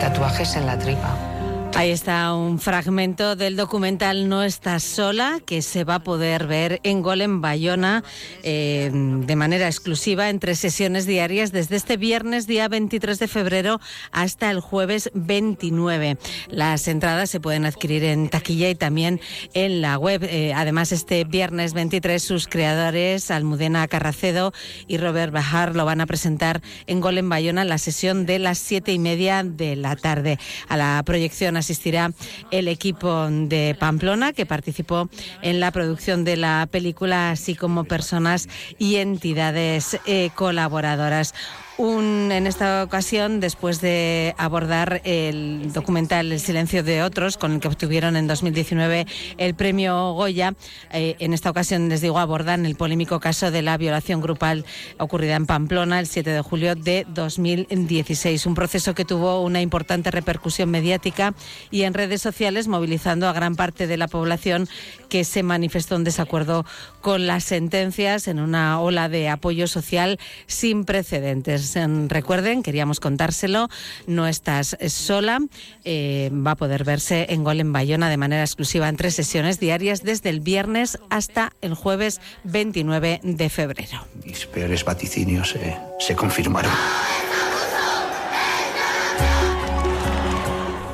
Tatuajes 0.00 0.56
en 0.56 0.66
la 0.66 0.78
tripa. 0.78 1.31
Ahí 1.74 1.90
está 1.90 2.34
un 2.34 2.60
fragmento 2.60 3.34
del 3.34 3.56
documental 3.56 4.28
No 4.28 4.42
estás 4.42 4.82
sola, 4.82 5.40
que 5.44 5.62
se 5.62 5.84
va 5.84 5.96
a 5.96 6.02
poder 6.04 6.46
ver 6.46 6.80
en 6.82 7.00
Golem 7.00 7.40
Bayona 7.40 8.04
eh, 8.42 8.90
de 8.92 9.36
manera 9.36 9.66
exclusiva 9.66 10.28
entre 10.28 10.54
sesiones 10.54 11.06
diarias 11.06 11.50
desde 11.50 11.76
este 11.76 11.96
viernes 11.96 12.46
día 12.46 12.68
23 12.68 13.18
de 13.18 13.26
febrero 13.26 13.80
hasta 14.12 14.50
el 14.50 14.60
jueves 14.60 15.10
29. 15.14 16.18
Las 16.48 16.88
entradas 16.88 17.30
se 17.30 17.40
pueden 17.40 17.64
adquirir 17.64 18.04
en 18.04 18.28
taquilla 18.28 18.68
y 18.68 18.74
también 18.74 19.20
en 19.54 19.80
la 19.80 19.96
web. 19.96 20.22
Eh, 20.24 20.52
además, 20.54 20.92
este 20.92 21.24
viernes 21.24 21.72
23 21.72 22.22
sus 22.22 22.48
creadores, 22.48 23.30
Almudena 23.30 23.88
Carracedo 23.88 24.52
y 24.86 24.98
Robert 24.98 25.32
Bajar, 25.32 25.74
lo 25.74 25.86
van 25.86 26.02
a 26.02 26.06
presentar 26.06 26.60
en 26.86 27.00
Golem 27.00 27.30
Bayona 27.30 27.62
en 27.62 27.70
la 27.70 27.78
sesión 27.78 28.26
de 28.26 28.38
las 28.38 28.58
siete 28.58 28.92
y 28.92 28.98
media 28.98 29.42
de 29.42 29.74
la 29.74 29.96
tarde. 29.96 30.38
A 30.68 30.76
la 30.76 31.02
proyección 31.04 31.56
asistirá 31.62 32.12
el 32.50 32.68
equipo 32.68 33.28
de 33.30 33.74
Pamplona 33.78 34.32
que 34.32 34.46
participó 34.46 35.08
en 35.40 35.58
la 35.58 35.70
producción 35.70 36.24
de 36.24 36.36
la 36.36 36.68
película, 36.70 37.30
así 37.30 37.54
como 37.54 37.84
personas 37.84 38.48
y 38.78 38.96
entidades 38.96 39.98
eh, 40.06 40.30
colaboradoras. 40.34 41.34
Un, 41.78 42.30
en 42.32 42.46
esta 42.46 42.84
ocasión, 42.84 43.40
después 43.40 43.80
de 43.80 44.34
abordar 44.36 45.00
el 45.04 45.72
documental 45.72 46.30
El 46.30 46.38
silencio 46.38 46.82
de 46.82 47.02
otros, 47.02 47.38
con 47.38 47.52
el 47.52 47.60
que 47.60 47.68
obtuvieron 47.68 48.14
en 48.14 48.26
2019 48.26 49.06
el 49.38 49.54
premio 49.54 50.12
Goya, 50.12 50.52
eh, 50.92 51.16
en 51.18 51.32
esta 51.32 51.48
ocasión, 51.48 51.88
les 51.88 52.02
digo, 52.02 52.18
abordan 52.18 52.66
el 52.66 52.76
polémico 52.76 53.20
caso 53.20 53.50
de 53.50 53.62
la 53.62 53.78
violación 53.78 54.20
grupal 54.20 54.66
ocurrida 54.98 55.34
en 55.34 55.46
Pamplona 55.46 55.98
el 55.98 56.06
7 56.06 56.28
de 56.28 56.42
julio 56.42 56.74
de 56.74 57.06
2016. 57.08 58.44
Un 58.44 58.54
proceso 58.54 58.94
que 58.94 59.06
tuvo 59.06 59.40
una 59.40 59.62
importante 59.62 60.10
repercusión 60.10 60.70
mediática 60.70 61.32
y 61.70 61.82
en 61.82 61.94
redes 61.94 62.20
sociales, 62.20 62.68
movilizando 62.68 63.28
a 63.28 63.32
gran 63.32 63.56
parte 63.56 63.86
de 63.86 63.96
la 63.96 64.08
población 64.08 64.68
que 65.08 65.24
se 65.24 65.42
manifestó 65.42 65.96
en 65.96 66.04
desacuerdo 66.04 66.66
con 67.00 67.26
las 67.26 67.44
sentencias 67.44 68.28
en 68.28 68.40
una 68.40 68.78
ola 68.78 69.08
de 69.08 69.30
apoyo 69.30 69.66
social 69.66 70.18
sin 70.46 70.84
precedentes. 70.84 71.61
Pues 71.62 71.76
em, 71.76 72.08
recuerden, 72.08 72.64
queríamos 72.64 72.98
contárselo, 72.98 73.68
no 74.08 74.26
estás 74.26 74.76
sola. 74.88 75.38
Eh, 75.84 76.28
va 76.32 76.50
a 76.50 76.56
poder 76.56 76.82
verse 76.82 77.26
en 77.30 77.44
Gol 77.44 77.60
en 77.60 77.72
Bayona 77.72 78.10
de 78.10 78.16
manera 78.16 78.42
exclusiva 78.42 78.88
en 78.88 78.96
tres 78.96 79.14
sesiones 79.14 79.60
diarias 79.60 80.02
desde 80.02 80.30
el 80.30 80.40
viernes 80.40 80.98
hasta 81.08 81.52
el 81.60 81.74
jueves 81.74 82.20
29 82.42 83.20
de 83.22 83.48
febrero. 83.48 84.04
Mis 84.24 84.44
peores 84.46 84.84
vaticinios 84.84 85.54
eh, 85.54 85.78
se 86.00 86.16
confirmaron. 86.16 86.72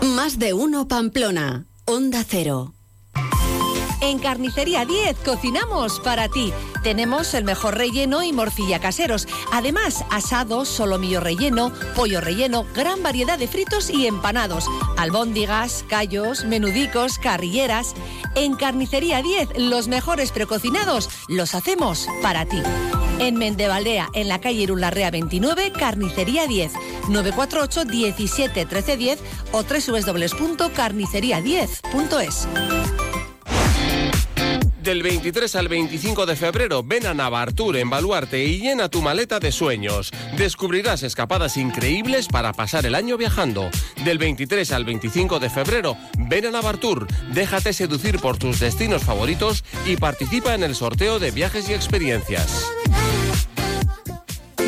Más 0.03 0.39
de 0.39 0.53
uno 0.53 0.87
Pamplona. 0.87 1.65
Onda 1.87 2.23
Cero. 2.29 2.75
En 4.01 4.21
Carnicería 4.21 4.85
10 4.85 5.17
cocinamos 5.25 5.99
para 6.01 6.29
ti. 6.29 6.53
Tenemos 6.85 7.35
el 7.35 7.43
mejor 7.45 7.77
relleno 7.77 8.23
y 8.23 8.33
morcilla 8.33 8.79
caseros. 8.79 9.27
Además, 9.53 10.05
asados, 10.11 10.69
solomillo 10.69 11.19
relleno, 11.21 11.73
pollo 11.97 12.21
relleno, 12.21 12.65
gran 12.75 13.03
variedad 13.03 13.37
de 13.39 13.49
fritos 13.49 13.91
y 13.91 14.07
empanados. 14.07 14.67
Albóndigas, 14.97 15.85
callos, 15.89 16.45
menudicos, 16.45 17.19
carrilleras. 17.19 17.95
En 18.37 18.55
Carnicería 18.55 19.21
10, 19.21 19.59
los 19.59 19.89
mejores 19.89 20.31
precocinados 20.31 21.11
los 21.27 21.57
hacemos 21.57 22.07
para 22.23 22.47
ti. 22.47 22.63
En 23.19 23.35
Mendevaldea, 23.35 24.11
en 24.15 24.29
la 24.29 24.41
calle 24.41 24.63
Irunlarrea 24.63 25.11
29, 25.11 25.73
Carnicería 25.73 26.47
10, 26.47 26.73
948 27.09 27.85
17 27.85 28.65
13 28.65 28.97
10 28.97 29.19
o 29.51 29.65
www.carnicería10.es. 29.65 32.49
Del 34.89 35.03
23 35.03 35.55
al 35.57 35.69
25 35.69 36.25
de 36.25 36.35
febrero 36.35 36.83
ven 36.83 37.05
a 37.05 37.13
Navartur 37.13 37.77
en 37.77 37.91
Baluarte 37.91 38.43
y 38.43 38.59
llena 38.59 38.89
tu 38.89 39.03
maleta 39.03 39.39
de 39.39 39.53
sueños. 39.53 40.11
Descubrirás 40.39 41.03
escapadas 41.03 41.59
increíbles 41.59 42.27
para 42.27 42.55
pasar 42.55 42.87
el 42.87 42.95
año 42.95 43.19
viajando. 43.19 43.69
Del 44.03 44.17
23 44.17 44.73
al 44.73 44.87
25 44.87 45.41
de 45.41 45.51
febrero 45.51 45.99
ven 46.17 46.47
a 46.47 46.51
Navartur, 46.53 47.07
déjate 47.35 47.75
seducir 47.75 48.19
por 48.19 48.39
tus 48.39 48.61
destinos 48.61 49.05
favoritos 49.05 49.63
y 49.85 49.99
participa 49.99 50.55
en 50.55 50.63
el 50.63 50.75
sorteo 50.75 51.19
de 51.19 51.33
viajes 51.33 51.69
y 51.69 51.75
experiencias. 51.75 52.65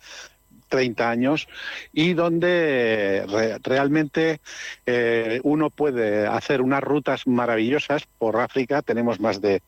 30 0.67 1.09
años, 1.09 1.47
y 1.91 2.13
donde 2.13 3.25
re- 3.27 3.57
realmente 3.63 4.39
eh, 4.85 5.39
uno 5.43 5.69
puede 5.69 6.27
hacer 6.27 6.61
unas 6.61 6.81
rutas 6.81 7.27
maravillosas 7.27 8.03
por 8.17 8.39
África. 8.39 8.81
Tenemos 8.81 9.19
más 9.19 9.41
de, 9.41 9.61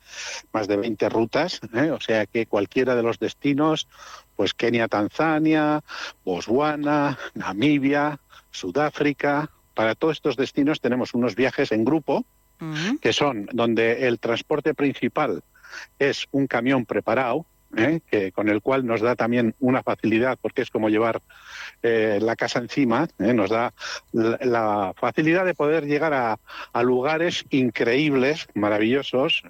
más 0.53 0.67
de 0.67 0.77
20 0.77 1.09
rutas, 1.09 1.59
eh, 1.73 1.91
o 1.91 1.99
sea 1.99 2.25
que 2.25 2.45
cualquiera 2.45 2.95
de 2.95 3.03
los 3.03 3.19
destinos, 3.19 3.87
pues 4.35 4.53
Kenia, 4.53 4.87
Tanzania, 4.87 5.81
Botswana, 6.23 7.17
Namibia, 7.33 8.19
Sudáfrica, 8.51 9.49
para 9.73 9.95
todos 9.95 10.17
estos 10.17 10.37
destinos 10.37 10.79
tenemos 10.81 11.13
unos 11.13 11.35
viajes 11.35 11.71
en 11.71 11.83
grupo 11.85 12.25
que 13.01 13.11
son 13.11 13.47
donde 13.51 14.07
el 14.07 14.17
transporte 14.19 14.73
principal 14.73 15.43
es 15.99 16.25
un 16.31 16.47
camión 16.47 16.85
preparado, 16.85 17.45
¿eh? 17.77 18.01
que, 18.09 18.31
con 18.31 18.49
el 18.49 18.61
cual 18.61 18.85
nos 18.85 19.01
da 19.01 19.15
también 19.15 19.55
una 19.59 19.83
facilidad, 19.83 20.37
porque 20.41 20.61
es 20.61 20.69
como 20.69 20.89
llevar 20.89 21.21
eh, 21.83 22.19
la 22.21 22.35
casa 22.35 22.59
encima, 22.59 23.07
¿eh? 23.19 23.33
nos 23.33 23.49
da 23.49 23.73
la, 24.11 24.93
facilidad 24.97 25.45
de 25.45 25.53
poder 25.53 25.85
llegar 25.85 26.13
a, 26.13 26.39
lugares 26.83 27.45
increíbles, 27.49 28.47
maravillosos, 28.53 29.43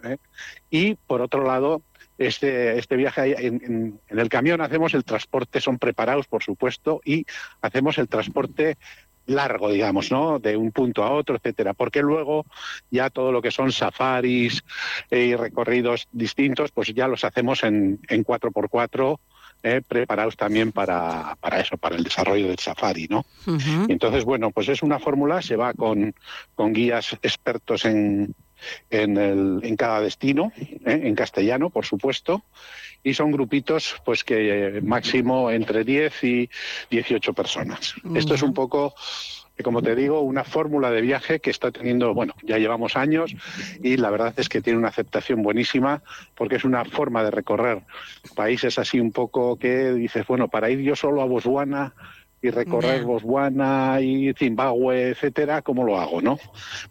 y 0.69 0.95
por 0.95 1.21
otro 1.21 1.43
lado, 1.43 1.81
este, 2.17 2.77
este 2.77 2.95
viaje 2.95 3.45
en- 3.45 3.99
en 4.07 4.19
el 4.19 4.29
camión 4.29 4.61
hacemos 4.61 4.93
el 4.93 5.03
transporte, 5.03 5.59
son 5.59 5.77
preparados 5.77 6.27
por 6.27 6.43
supuesto, 6.43 7.01
y 7.03 7.25
hacemos 7.61 7.97
el 7.97 8.07
transporte 8.07 8.77
largo, 9.27 9.69
digamos, 9.69 10.11
¿no? 10.11 10.39
De 10.39 10.57
un 10.57 10.71
punto 10.71 11.03
a 11.03 11.11
otro, 11.11 11.35
etcétera. 11.35 11.73
Porque 11.73 12.01
luego 12.01 12.45
ya 12.91 13.09
todo 13.09 13.31
lo 13.31 13.41
que 13.41 13.51
son 13.51 13.71
safaris 13.71 14.63
eh, 15.09 15.25
y 15.25 15.35
recorridos 15.35 16.07
distintos, 16.11 16.71
pues 16.71 16.93
ya 16.93 17.07
los 17.07 17.23
hacemos 17.23 17.63
en, 17.63 17.99
en 18.07 18.23
4x4, 18.23 19.17
eh, 19.63 19.81
preparados 19.87 20.37
también 20.37 20.71
para, 20.71 21.37
para 21.39 21.59
eso, 21.59 21.77
para 21.77 21.95
el 21.95 22.03
desarrollo 22.03 22.47
del 22.47 22.59
safari, 22.59 23.07
¿no? 23.09 23.25
Entonces, 23.87 24.23
bueno, 24.23 24.51
pues 24.51 24.69
es 24.69 24.83
una 24.83 24.99
fórmula, 24.99 25.41
se 25.41 25.55
va 25.55 25.73
con, 25.73 26.13
con 26.53 26.71
guías 26.71 27.13
expertos 27.23 27.85
en, 27.85 28.35
en, 28.89 29.17
el- 29.17 29.59
en 29.63 29.75
cada 29.75 30.01
destino, 30.01 30.51
¿eh? 30.57 31.01
en 31.03 31.15
castellano, 31.15 31.69
por 31.69 31.85
supuesto, 31.85 32.43
y 33.03 33.13
son 33.13 33.31
grupitos 33.31 33.95
pues 34.05 34.23
que 34.23 34.77
eh, 34.77 34.81
máximo 34.81 35.51
entre 35.51 35.83
10 35.83 36.23
y 36.23 36.49
18 36.89 37.33
personas. 37.33 37.93
Esto 38.15 38.33
es 38.33 38.41
un 38.41 38.53
poco 38.53 38.93
como 39.63 39.81
te 39.81 39.95
digo, 39.95 40.19
una 40.19 40.43
fórmula 40.43 40.91
de 40.91 40.99
viaje 40.99 41.39
que 41.39 41.49
está 41.49 41.71
teniendo, 41.71 42.13
bueno, 42.13 42.33
ya 42.43 42.57
llevamos 42.57 42.97
años 42.97 43.33
y 43.81 43.95
la 43.95 44.09
verdad 44.09 44.33
es 44.35 44.49
que 44.49 44.59
tiene 44.61 44.77
una 44.77 44.89
aceptación 44.89 45.43
buenísima 45.43 46.03
porque 46.35 46.57
es 46.57 46.65
una 46.65 46.83
forma 46.83 47.23
de 47.23 47.31
recorrer 47.31 47.81
países 48.35 48.77
así 48.79 48.99
un 48.99 49.13
poco 49.13 49.57
que 49.57 49.93
dices, 49.93 50.27
bueno, 50.27 50.49
para 50.49 50.69
ir 50.69 50.79
yo 50.81 50.97
solo 50.97 51.21
a 51.21 51.25
Botswana 51.25 51.93
y 52.45 52.51
recorrer. 52.51 53.03
Botswana 53.03 53.99
y 54.01 54.33
Zimbabue, 54.33 55.09
etcétera, 55.09 55.61
¿cómo 55.61 55.83
lo 55.83 55.99
hago, 55.99 56.21
no? 56.21 56.39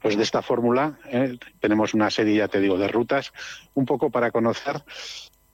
Pues 0.01 0.17
de 0.17 0.23
esta 0.23 0.43
fórmula 0.43 0.99
eh, 1.11 1.39
tenemos 1.61 1.95
una 1.95 2.11
serie, 2.11 2.37
ya 2.37 2.49
te 2.49 2.61
digo, 2.61 2.79
de 2.79 2.89
rutas 2.89 3.33
un 3.75 3.87
poco 3.87 4.11
para 4.11 4.31
conocer 4.31 4.83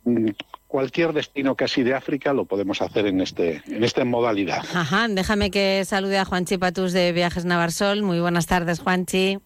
mm, 0.05 0.29
cualquier 0.67 1.13
destino 1.13 1.55
casi 1.55 1.83
de 1.83 1.95
África 1.95 2.33
lo 2.33 2.45
podemos 2.45 2.81
hacer 2.81 3.07
en 3.07 3.21
este 3.21 3.63
en 3.67 3.85
esta 3.85 4.05
modalidad. 4.05 4.65
Ajá, 4.75 5.09
déjame 5.09 5.51
que 5.51 5.85
salude 5.85 6.19
a 6.19 6.25
Juanchi 6.25 6.59
Patus 6.59 6.93
de 6.93 7.13
Viajes 7.13 7.45
Navarsol. 7.45 8.03
Muy 8.03 8.21
buenas 8.21 8.47
tardes, 8.47 8.81
Juanchi. 8.81 9.39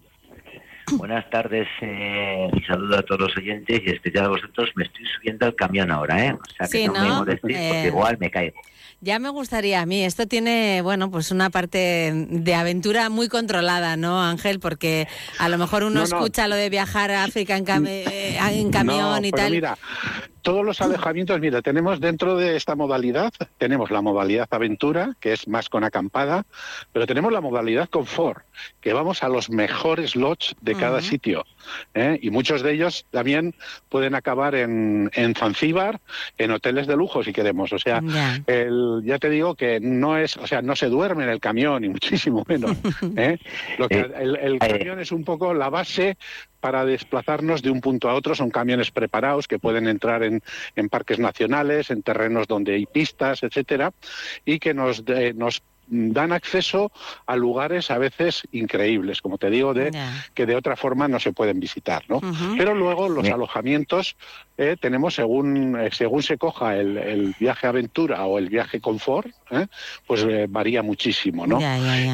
Buenas 0.93 1.29
tardes 1.31 1.67
eh, 1.81 2.49
y 2.55 2.63
saludo 2.65 2.99
a 2.99 3.03
todos 3.03 3.21
los 3.23 3.37
oyentes 3.37 3.81
y 3.85 3.91
especial 3.91 4.27
a 4.27 4.29
vosotros. 4.29 4.71
Me 4.77 4.85
estoy 4.85 5.05
subiendo 5.17 5.47
al 5.47 5.55
camión 5.55 5.91
ahora, 5.91 6.27
¿eh? 6.27 6.33
O 6.33 6.39
sea 6.57 6.67
que 6.67 6.79
Sí, 6.79 6.87
no, 6.87 6.93
me 6.93 7.09
¿no? 7.09 7.17
molestéis 7.17 7.57
Eh, 7.57 7.69
porque 7.71 7.87
igual 7.89 8.19
me 8.19 8.31
caigo. 8.31 8.61
Ya 9.01 9.19
me 9.19 9.29
gustaría 9.29 9.81
a 9.83 9.87
mí. 9.87 10.05
Esto 10.05 10.27
tiene, 10.27 10.81
bueno, 10.83 11.11
pues 11.11 11.31
una 11.31 11.51
parte 11.51 12.13
de 12.15 12.55
aventura 12.55 13.11
muy 13.11 13.29
controlada, 13.29 13.97
¿no, 13.97 14.23
Ángel? 14.23 14.61
Porque 14.61 15.07
a 15.39 15.49
lo 15.49 15.59
mejor 15.59 15.85
uno 15.85 16.01
No, 16.01 16.01
no. 16.01 16.05
escucha 16.05 16.49
lo 16.49 16.55
de 16.57 16.71
viajar 16.71 17.11
a 17.11 17.25
África 17.25 17.57
en, 17.57 17.67
cam- 17.67 17.87
en 17.89 18.71
camión 18.71 19.21
No, 19.21 19.27
y 19.27 19.31
tal. 19.31 19.51
Mira, 19.51 19.77
todos 20.45 20.65
los 20.65 20.83
alejamientos, 20.83 21.41
mira, 21.41 21.63
tenemos 21.63 22.01
dentro 22.01 22.37
de 22.37 22.55
esta 22.55 22.77
modalidad, 22.77 23.33
tenemos 23.57 23.91
la 23.91 24.03
modalidad 24.03 24.47
aventura, 24.51 25.17
que 25.19 25.33
es 25.33 25.49
más 25.49 25.71
con 25.71 25.85
acampada, 25.85 26.45
pero 26.93 27.07
tenemos 27.07 27.33
la 27.33 27.41
modalidad 27.41 27.89
confort, 27.89 28.45
que 28.83 28.93
vamos 28.93 29.23
a 29.23 29.31
los 29.31 29.49
mejores 29.49 30.15
lodges 30.15 30.55
de 30.61 30.75
cada 30.75 31.01
sitio. 31.01 31.47
¿Eh? 31.95 32.19
Y 32.23 32.31
muchos 32.31 32.63
de 32.63 32.73
ellos 32.73 33.07
también 33.11 33.55
pueden 33.89 34.15
acabar 34.15 34.55
en, 34.55 35.11
en 35.15 35.35
Zanzíbar, 35.35 36.01
en 36.39 36.51
hoteles 36.51 36.87
de 36.87 36.97
lujo, 36.97 37.23
si 37.23 37.33
queremos. 37.33 37.73
O 37.73 37.79
sea, 37.79 38.01
Ya. 38.05 38.41
el, 38.47 39.03
ya 39.05 39.19
te 39.19 39.31
digo 39.31 39.55
que 39.55 39.81
no 39.81 40.19
es, 40.19 40.37
o 40.37 40.47
sea, 40.47 40.63
no 40.63 40.77
se 40.77 40.89
duerme 40.89 41.25
en 41.25 41.31
el 41.31 41.41
camión, 41.41 41.83
ni 41.83 41.89
muchísimo 41.91 42.45
menos. 42.49 42.77
¿eh? 43.17 43.39
Lo 43.79 43.89
que, 43.89 44.01
el, 44.01 44.37
el 44.37 44.59
camión 44.59 45.01
es 45.01 45.13
un 45.13 45.25
poco 45.25 45.55
la 45.55 45.71
base 45.71 46.17
para 46.61 46.85
desplazarnos 46.87 47.61
de 47.63 47.71
un 47.71 47.81
punto 47.83 48.09
a 48.09 48.15
otro. 48.15 48.35
Son 48.35 48.51
camiones 48.51 48.91
preparados 48.91 49.47
que 49.47 49.59
pueden 49.59 49.87
entrar 49.87 50.23
en, 50.23 50.43
en 50.77 50.89
parques 50.89 51.19
nacionales, 51.19 51.91
en 51.91 52.03
terrenos 52.03 52.47
donde 52.47 52.75
hay 52.75 52.87
pistas, 52.87 53.43
etcétera, 53.43 53.93
y 54.47 54.59
que 54.59 54.73
nos, 54.73 55.05
de- 55.05 55.35
nos 55.35 55.63
dan 55.87 56.33
acceso 56.33 56.91
a 57.27 57.37
lugares 57.37 57.91
a 57.91 57.99
veces 57.99 58.43
increíbles, 58.53 59.21
como 59.21 59.39
te 59.39 59.51
digo, 59.51 59.75
de 59.75 59.91
que 60.35 60.47
de 60.47 60.57
otra 60.57 60.77
forma 60.77 61.09
no 61.09 61.21
se 61.21 61.33
pueden 61.33 61.61
visitar, 61.61 62.03
¿no? 62.09 62.21
Pero 62.57 62.75
luego 62.75 63.09
los 63.09 63.25
alojamientos 63.35 64.17
eh, 64.57 64.77
tenemos 64.81 65.15
según 65.15 65.77
eh, 65.81 65.91
según 65.93 66.23
se 66.23 66.39
coja 66.39 66.77
el, 66.77 66.97
el 66.97 67.35
viaje 67.39 67.67
aventura 67.67 68.25
o 68.25 68.39
el 68.39 68.49
viaje 68.49 68.81
confort, 68.81 69.29
¿eh? 69.51 69.67
pues 70.07 70.25
eh, 70.29 70.47
varía 70.49 70.83
muchísimo, 70.83 71.47
¿no? 71.47 71.59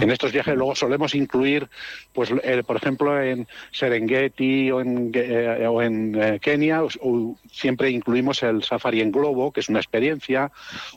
En 0.02 0.10
estos 0.10 0.32
viajes 0.32 0.54
luego 0.56 0.74
solemos 0.74 1.14
incluir, 1.14 1.68
pues 2.12 2.32
eh, 2.42 2.62
por 2.66 2.76
ejemplo 2.76 3.20
en 3.22 3.46
Serengeti 3.72 4.70
o 4.70 4.80
en, 4.80 5.10
eh, 5.14 5.66
o 5.68 5.82
en 5.82 6.14
eh, 6.20 6.38
Kenia, 6.40 6.82
o- 6.84 6.88
o 7.02 7.36
siempre 7.50 7.90
incluimos 7.90 8.42
el 8.42 8.62
safari 8.62 9.00
en 9.00 9.12
globo, 9.12 9.52
que 9.52 9.60
es 9.60 9.68
una 9.68 9.78
experiencia, 9.80 10.50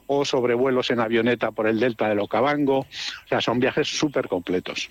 o 0.07 0.23
sobrevuelos 0.25 0.89
en 0.91 0.99
avioneta 0.99 1.51
por 1.51 1.67
el 1.67 1.79
delta 1.79 2.07
del 2.09 2.19
Okavango, 2.19 2.62
o 2.71 2.87
sea, 3.27 3.41
son 3.41 3.59
viajes 3.59 3.87
súper 3.87 4.27
completos. 4.27 4.89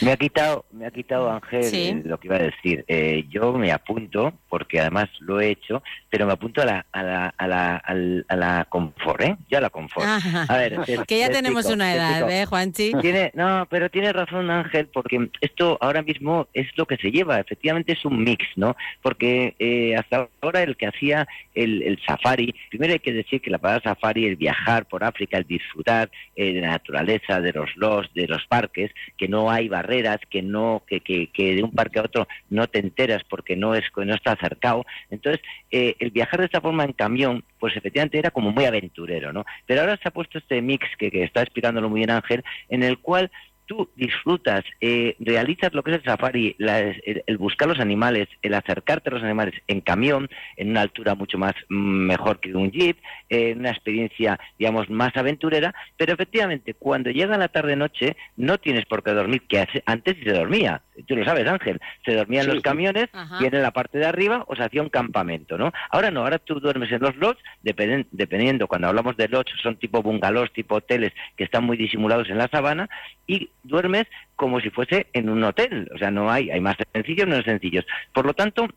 Me 0.00 0.12
ha 0.12 0.16
quitado, 0.16 0.64
me 0.72 0.86
ha 0.86 0.90
quitado 0.90 1.30
Ángel 1.30 1.64
Sí. 1.64 1.88
eh, 1.88 2.02
lo 2.04 2.18
que 2.18 2.28
iba 2.28 2.36
a 2.36 2.40
decir. 2.40 2.84
Eh, 2.88 3.24
yo 3.28 3.52
me 3.52 3.72
apunto, 3.72 4.32
porque 4.48 4.80
además 4.80 5.08
lo 5.20 5.40
he 5.40 5.50
hecho, 5.50 5.82
pero 6.10 6.26
me 6.26 6.32
apunto 6.32 6.62
a 6.62 6.64
la, 6.64 6.86
a 6.92 7.02
la, 7.02 7.34
a 7.36 7.46
la, 7.48 7.76
al- 7.76 8.24
a 8.28 8.36
la 8.36 8.66
confort, 8.68 9.20
¿eh? 9.22 9.36
Ya 9.50 9.58
a 9.58 9.60
la 9.62 9.70
confort. 9.70 10.06
Ajá. 10.06 10.44
A 10.48 10.56
ver, 10.58 10.80
te- 10.84 10.98
que 11.06 11.18
ya 11.18 11.28
te 11.28 11.34
tenemos 11.34 11.60
explico, 11.64 11.74
una 11.74 11.94
edad. 11.94 12.30
¿eh, 12.30 12.46
Juanchi? 12.46 12.92
Tiene, 13.00 13.30
no, 13.34 13.66
pero 13.70 13.90
tiene 13.90 14.12
razón 14.12 14.50
Ángel, 14.50 14.88
porque 14.92 15.30
esto 15.40 15.78
ahora 15.80 16.02
mismo 16.02 16.48
es 16.54 16.66
lo 16.76 16.86
que 16.86 16.96
se 16.96 17.10
lleva, 17.10 17.38
efectivamente 17.40 17.92
es 17.92 18.04
un 18.04 18.22
mix, 18.22 18.44
¿no? 18.56 18.76
Porque 19.02 19.54
eh, 19.58 19.94
hasta 19.96 20.28
ahora 20.40 20.62
el 20.62 20.76
que 20.76 20.86
hacía 20.86 21.26
el, 21.54 21.82
el 21.82 22.00
safari, 22.06 22.54
primero 22.70 22.92
hay 22.92 22.98
que 23.00 23.12
decir 23.12 23.40
que 23.40 23.50
la 23.50 23.58
palabra 23.58 23.82
safari, 23.82 24.26
el 24.26 24.36
viajar 24.36 24.86
por 24.86 25.04
África, 25.04 25.38
el 25.38 25.44
disfrutar 25.46 26.10
eh, 26.34 26.52
de 26.54 26.60
la 26.66 26.72
naturaleza, 26.72 27.40
de 27.40 27.52
los 27.52 27.70
los, 27.76 28.12
de 28.14 28.26
los 28.26 28.46
parques, 28.46 28.90
que 29.16 29.28
no 29.28 29.50
hay 29.50 29.68
barreras, 29.68 30.18
que 30.28 30.42
no, 30.42 30.82
que, 30.86 31.00
que, 31.00 31.28
que 31.28 31.54
de 31.54 31.62
un 31.62 31.72
parque 31.72 31.98
a 31.98 32.02
otro 32.02 32.26
no 32.50 32.66
te 32.66 32.78
enteras 32.78 33.22
porque 33.28 33.56
no 33.56 33.74
es, 33.74 33.84
no 33.96 34.14
está 34.14 34.32
acercado. 34.32 34.84
Entonces, 35.10 35.42
eh, 35.70 35.96
el 35.98 36.10
viajar 36.10 36.40
de 36.40 36.46
esta 36.46 36.60
forma 36.60 36.84
en 36.84 36.92
camión, 36.92 37.44
pues 37.58 37.76
efectivamente 37.76 38.18
era 38.18 38.30
como 38.30 38.50
muy 38.50 38.64
aventurero, 38.64 39.32
¿no? 39.32 39.44
Pero 39.66 39.80
ahora 39.80 39.98
se 40.02 40.08
ha 40.08 40.12
puesto 40.12 40.38
este 40.38 40.60
mix 40.62 40.86
que, 40.98 41.10
que 41.10 41.24
está 41.24 41.42
explicándolo 41.42 41.88
muy 41.88 42.00
bien 42.00 42.10
Ángel, 42.10 42.44
en 42.68 42.82
el 42.82 42.98
cual 42.98 43.30
tú 43.66 43.90
disfrutas, 43.96 44.64
eh, 44.80 45.16
realizas 45.18 45.74
lo 45.74 45.82
que 45.82 45.90
es 45.92 45.96
el 45.98 46.04
safari, 46.04 46.54
la- 46.58 46.80
el, 46.80 47.22
el 47.26 47.36
buscar 47.38 47.68
los 47.68 47.80
animales, 47.80 48.28
el 48.42 48.54
acercarte 48.54 49.10
a 49.10 49.14
los 49.14 49.22
animales 49.22 49.54
en 49.66 49.80
camión, 49.80 50.28
en 50.56 50.70
una 50.70 50.82
altura 50.82 51.14
mucho 51.14 51.36
más 51.38 51.54
mm, 51.68 51.74
mejor 52.06 52.40
que 52.40 52.54
un 52.54 52.70
jeep, 52.70 52.96
eh, 53.28 53.54
una 53.56 53.70
experiencia, 53.70 54.38
digamos, 54.58 54.88
más 54.88 55.16
aventurera, 55.16 55.74
pero 55.96 56.14
efectivamente 56.14 56.74
cuando 56.74 57.10
llega 57.10 57.36
la 57.36 57.48
tarde-noche 57.48 58.16
no 58.36 58.58
tienes 58.58 58.84
por 58.86 59.02
qué 59.02 59.10
dormir, 59.12 59.42
que 59.48 59.58
hace- 59.60 59.82
antes 59.86 60.16
sí 60.16 60.22
se 60.24 60.32
dormía, 60.32 60.82
tú 61.06 61.16
lo 61.16 61.24
sabes 61.24 61.46
Ángel, 61.48 61.80
se 62.04 62.14
dormía 62.14 62.40
en 62.40 62.44
Sí, 62.46 62.50
los 62.52 62.56
sí. 62.58 62.62
camiones 62.62 63.06
Ajá. 63.12 63.38
y 63.40 63.46
en 63.46 63.62
la 63.62 63.70
parte 63.72 63.98
de 63.98 64.06
arriba 64.06 64.44
o 64.46 64.54
se 64.56 64.62
hacía 64.62 64.82
un 64.82 64.88
campamento, 64.90 65.58
¿no? 65.58 65.72
Ahora 65.90 66.10
no, 66.10 66.20
ahora 66.22 66.38
tú 66.38 66.60
duermes 66.60 66.90
en 66.92 67.00
los 67.02 67.16
lodges, 67.16 67.42
dependen- 67.64 68.06
dependiendo, 68.12 68.68
cuando 68.68 68.88
hablamos 68.88 69.16
de 69.16 69.28
lodges 69.28 69.60
son 69.60 69.76
tipo 69.76 70.02
bungalows, 70.02 70.52
tipo 70.52 70.76
hoteles 70.76 71.12
que 71.36 71.44
están 71.44 71.64
muy 71.64 71.76
disimulados 71.76 72.28
en 72.30 72.38
la 72.38 72.48
sabana 72.48 72.88
y 73.26 73.50
duermes 73.66 74.06
como 74.34 74.60
si 74.60 74.70
fuese 74.70 75.06
en 75.12 75.28
un 75.28 75.42
hotel, 75.44 75.90
o 75.94 75.98
sea, 75.98 76.10
no 76.10 76.30
hay, 76.30 76.50
hay 76.50 76.60
más 76.60 76.76
sencillos, 76.92 77.26
menos 77.26 77.44
sencillos. 77.44 77.86
Por 78.12 78.26
lo 78.26 78.34
tanto, 78.34 78.68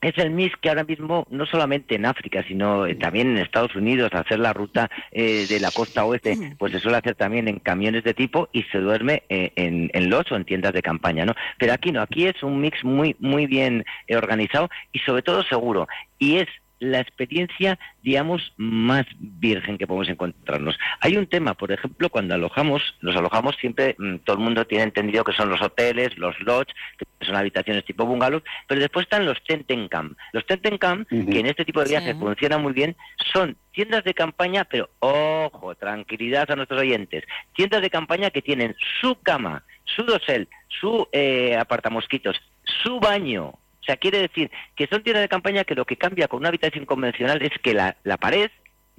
es 0.00 0.16
el 0.16 0.30
mix 0.30 0.56
que 0.60 0.70
ahora 0.70 0.84
mismo, 0.84 1.26
no 1.30 1.44
solamente 1.44 1.94
en 1.94 2.06
África, 2.06 2.42
sino 2.46 2.86
eh, 2.86 2.94
también 2.94 3.30
en 3.30 3.38
Estados 3.38 3.74
Unidos, 3.74 4.10
hacer 4.14 4.38
la 4.38 4.52
ruta 4.52 4.90
eh, 5.10 5.46
de 5.46 5.60
la 5.60 5.70
costa 5.70 6.04
oeste, 6.04 6.54
pues 6.58 6.72
se 6.72 6.80
suele 6.80 6.98
hacer 6.98 7.14
también 7.16 7.48
en 7.48 7.58
camiones 7.58 8.02
de 8.04 8.14
tipo 8.14 8.48
y 8.52 8.62
se 8.64 8.78
duerme 8.78 9.24
eh, 9.28 9.52
en, 9.56 9.90
en 9.92 10.08
los 10.08 10.30
o 10.32 10.36
en 10.36 10.44
tiendas 10.44 10.72
de 10.72 10.82
campaña, 10.82 11.26
¿no? 11.26 11.34
Pero 11.58 11.74
aquí 11.74 11.92
no, 11.92 12.00
aquí 12.00 12.26
es 12.26 12.42
un 12.42 12.60
mix 12.60 12.82
muy, 12.82 13.14
muy 13.18 13.46
bien 13.46 13.84
eh, 14.06 14.16
organizado 14.16 14.70
y 14.92 15.00
sobre 15.00 15.22
todo 15.22 15.42
seguro. 15.42 15.86
Y 16.18 16.36
es 16.36 16.48
la 16.80 16.98
experiencia, 17.00 17.78
digamos, 18.02 18.52
más 18.56 19.06
virgen 19.18 19.78
que 19.78 19.86
podemos 19.86 20.08
encontrarnos. 20.08 20.76
Hay 21.00 21.16
un 21.16 21.26
tema, 21.26 21.54
por 21.54 21.70
ejemplo, 21.70 22.08
cuando 22.08 22.34
alojamos, 22.34 22.82
nos 23.02 23.14
alojamos 23.14 23.54
siempre, 23.56 23.94
mm, 23.98 24.16
todo 24.24 24.36
el 24.36 24.42
mundo 24.42 24.66
tiene 24.66 24.84
entendido 24.84 25.22
que 25.22 25.32
son 25.32 25.50
los 25.50 25.60
hoteles, 25.62 26.16
los 26.18 26.38
lodges, 26.40 26.74
que 26.98 27.06
son 27.26 27.36
habitaciones 27.36 27.84
tipo 27.84 28.04
bungalows, 28.06 28.42
pero 28.66 28.80
después 28.80 29.04
están 29.04 29.26
los 29.26 29.42
tenten 29.44 29.88
camp. 29.88 30.16
Los 30.32 30.44
tenten 30.46 30.78
camp, 30.78 31.06
que 31.08 31.38
en 31.38 31.46
este 31.46 31.64
tipo 31.64 31.80
de 31.82 31.90
viajes 31.90 32.14
Sí. 32.14 32.18
funcionan 32.18 32.62
muy 32.62 32.72
bien, 32.72 32.96
son 33.32 33.56
tiendas 33.72 34.02
de 34.04 34.14
campaña, 34.14 34.64
pero 34.64 34.88
ojo, 34.98 35.74
tranquilidad 35.74 36.50
a 36.50 36.56
nuestros 36.56 36.80
oyentes, 36.80 37.24
tiendas 37.54 37.82
de 37.82 37.90
campaña 37.90 38.30
que 38.30 38.42
tienen 38.42 38.74
su 39.00 39.14
cama, 39.22 39.62
su 39.84 40.02
dosel, 40.04 40.48
su 40.68 41.06
eh, 41.12 41.56
apartamosquitos, 41.56 42.40
su 42.82 42.98
baño, 43.00 43.54
o 43.80 43.84
sea, 43.84 43.96
quiere 43.96 44.18
decir 44.18 44.50
que 44.76 44.86
son 44.86 45.02
tiendas 45.02 45.22
de 45.22 45.28
campaña 45.28 45.64
que 45.64 45.74
lo 45.74 45.84
que 45.84 45.96
cambia 45.96 46.28
con 46.28 46.40
una 46.40 46.48
habitación 46.48 46.84
convencional 46.84 47.42
es 47.42 47.52
que 47.62 47.74
la, 47.74 47.96
la 48.04 48.16
pared 48.18 48.50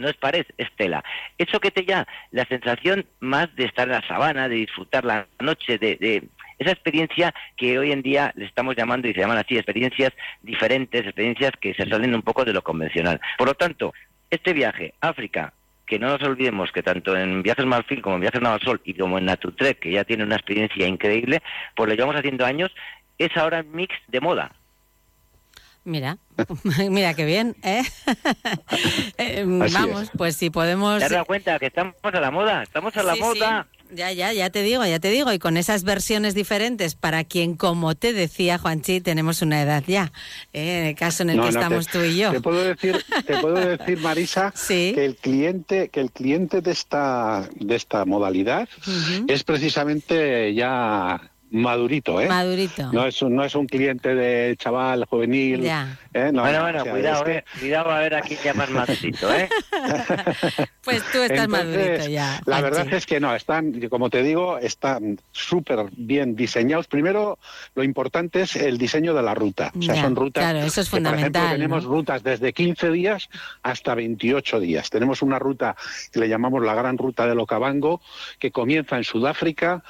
no 0.02 0.10
es 0.10 0.18
pared, 0.18 0.46
es 0.58 0.68
tela. 0.76 1.04
Eso 1.38 1.60
que 1.60 1.72
te 1.72 1.84
da 1.84 2.08
la 2.32 2.46
sensación 2.46 3.06
más 3.20 3.56
de 3.56 3.66
estar 3.66 3.88
en 3.88 3.94
la 3.94 4.08
sabana, 4.08 4.50
de 4.50 4.56
disfrutar 4.56 5.06
la 5.06 5.28
noche, 5.40 5.78
de, 5.78 6.28
esa 6.60 6.72
experiencia 6.72 7.34
que 7.56 7.80
hoy 7.80 7.92
en 7.92 8.02
día 8.02 8.34
le 8.36 8.46
estamos 8.46 8.76
llamando 8.76 9.08
y 9.08 9.14
se 9.14 9.22
llaman 9.22 9.38
así, 9.38 9.56
experiencias 9.56 10.12
diferentes, 10.42 11.06
experiencias 11.06 11.52
que 11.60 11.74
se 11.74 11.88
salen 11.88 12.14
un 12.14 12.22
poco 12.22 12.44
de 12.44 12.54
lo 12.54 12.62
convencional. 12.62 13.20
Por 13.38 13.48
lo 13.48 13.54
tanto, 13.54 13.94
este 14.30 14.54
viaje, 14.54 14.94
África, 15.02 15.54
que 15.86 16.00
no 16.00 16.08
nos 16.08 16.22
olvidemos 16.24 16.72
que 16.72 16.84
tanto 16.84 17.18
en 17.18 17.44
Viajes 17.44 17.66
Marfil 17.66 18.02
como 18.02 18.16
en 18.16 18.22
Viajes 18.22 18.42
Navasol 18.42 18.82
y 18.84 18.94
como 18.94 19.18
en 19.18 19.26
Natutrek, 19.26 19.80
que 19.80 19.92
ya 19.92 20.04
tiene 20.04 20.24
una 20.24 20.36
experiencia 20.36 20.88
increíble, 20.88 21.42
pues 21.76 21.90
lo 21.90 21.96
llevamos 21.96 22.16
haciendo 22.16 22.46
años, 22.46 22.72
es 23.18 23.36
ahora 23.36 23.64
mix 23.64 23.96
de 24.08 24.22
moda. 24.22 24.52
Mira, 25.84 26.18
mira 26.90 27.14
qué 27.16 27.26
bien, 27.26 27.56
¿eh? 27.64 27.82
Eh, 29.18 29.44
Vamos, 29.46 30.04
es. 30.04 30.12
pues 30.18 30.36
si 30.36 30.50
podemos... 30.50 31.00
¿Te 31.00 31.06
has 31.06 31.12
dado 31.12 31.26
cuenta 31.26 31.58
que 31.60 31.68
estamos 31.68 31.96
a 32.04 32.20
la 32.20 32.32
moda? 32.32 32.64
Estamos 32.64 32.96
a 32.98 33.04
la 33.04 33.14
Sí, 33.14 33.20
sí. 33.20 33.24
moda. 33.24 33.68
Ya, 33.94 34.12
ya, 34.14 34.32
ya 34.32 34.50
te 34.50 34.62
digo, 34.64 34.86
ya 34.86 35.00
te 35.00 35.10
digo. 35.10 35.34
Y 35.34 35.40
con 35.40 35.58
esas 35.58 35.84
versiones 35.84 36.34
diferentes, 36.34 36.96
para 36.96 37.24
quien, 37.26 37.56
como 37.58 37.94
te 37.94 38.14
decía 38.14 38.58
Juanchi, 38.58 39.02
tenemos 39.02 39.42
una 39.42 39.62
edad 39.62 39.84
ya. 39.86 40.14
¿eh? 40.54 40.80
En 40.82 40.86
el 40.88 40.96
caso 40.96 41.24
en 41.24 41.32
el 41.32 41.38
No, 41.38 41.44
que 41.44 41.52
no, 41.52 41.60
estamos 41.60 41.88
te- 41.88 41.92
tú 42.00 42.06
y 42.06 42.18
yo. 42.18 42.32
Te 42.32 42.40
puedo 42.42 42.64
decir, 42.64 43.04
te 43.26 43.38
puedo 43.40 43.56
decir 43.78 43.98
Marisa, 44.00 44.54
que 44.68 45.04
el 45.06 45.18
cliente, 45.18 45.90
que 45.90 46.00
el 46.00 46.12
cliente 46.12 46.62
de 46.62 46.72
esta, 46.72 47.50
de 47.56 47.76
esta 47.76 48.06
modalidad 48.06 48.70
es 49.28 49.44
precisamente 49.44 50.54
ya 50.54 51.20
madurito, 51.52 52.20
¿eh? 52.22 52.28
Madurito. 52.28 52.92
No 52.92 53.06
es, 53.06 53.22
un, 53.22 53.36
no 53.36 53.44
es 53.44 53.54
un 53.56 53.68
cliente 53.68 54.16
de 54.16 54.56
chaval 54.58 55.06
juvenil. 55.06 55.62
Ya. 55.62 55.98
¿eh? 56.14 56.32
No, 56.34 56.42
bueno, 56.42 56.58
no, 56.58 56.64
bueno, 56.64 56.80
o 56.82 56.84
sea, 56.84 56.92
cuidado, 56.94 57.18
es 57.18 57.24
que- 57.24 57.38
eh. 57.38 57.44
Cuidado 57.60 57.92
a 57.92 58.00
ver 58.00 58.16
a 58.16 58.22
quién 58.22 58.40
llamas 58.44 58.70
madurito, 58.72 59.34
¿eh? 59.34 59.50
Pues 60.84 61.04
tú 61.12 61.20
estás 61.22 61.46
Entonces, 61.46 61.48
madurito 61.50 62.10
ya. 62.10 62.42
La 62.48 62.60
verdad 62.62 62.92
es 62.92 63.06
que 63.06 63.20
no, 63.20 63.36
están, 63.36 63.80
como 63.90 64.10
te 64.10 64.24
digo, 64.24 64.58
están 64.58 65.20
súper 65.32 65.86
bien 65.96 66.36
diseñados. 66.36 66.88
Primero, 66.88 67.38
lo 67.76 67.84
importante 67.84 68.42
es 68.42 68.56
el 68.56 68.78
diseño 68.80 69.14
de 69.14 69.22
la 69.22 69.36
ruta. 69.36 69.72
O 69.78 69.82
sea, 69.82 69.96
Ya, 69.96 70.02
son 70.02 70.16
rutas. 70.16 70.44
claro, 70.44 70.60
eso 70.66 70.82
es 70.82 70.90
que, 70.90 70.92
Por 70.92 71.00
ejemplo, 71.02 71.22
fundamental, 71.42 71.52
tenemos 71.58 71.84
¿no? 71.84 71.90
rutas 71.92 72.24
desde 72.24 72.52
15 72.54 72.90
días 72.92 73.30
hasta 73.62 73.94
28 73.94 74.60
días. 74.60 74.90
Tenemos 74.90 75.22
una 75.22 75.38
ruta 75.38 75.76
que 76.12 76.20
le 76.20 76.28
llamamos 76.30 76.64
la 76.64 76.74
Gran 76.74 76.98
Ruta 76.98 77.28
del 77.28 77.40
Okavango, 77.40 78.02
que 78.40 78.52
comienza 78.52 78.98
en 78.98 79.04
Sudáfrica, 79.04 79.84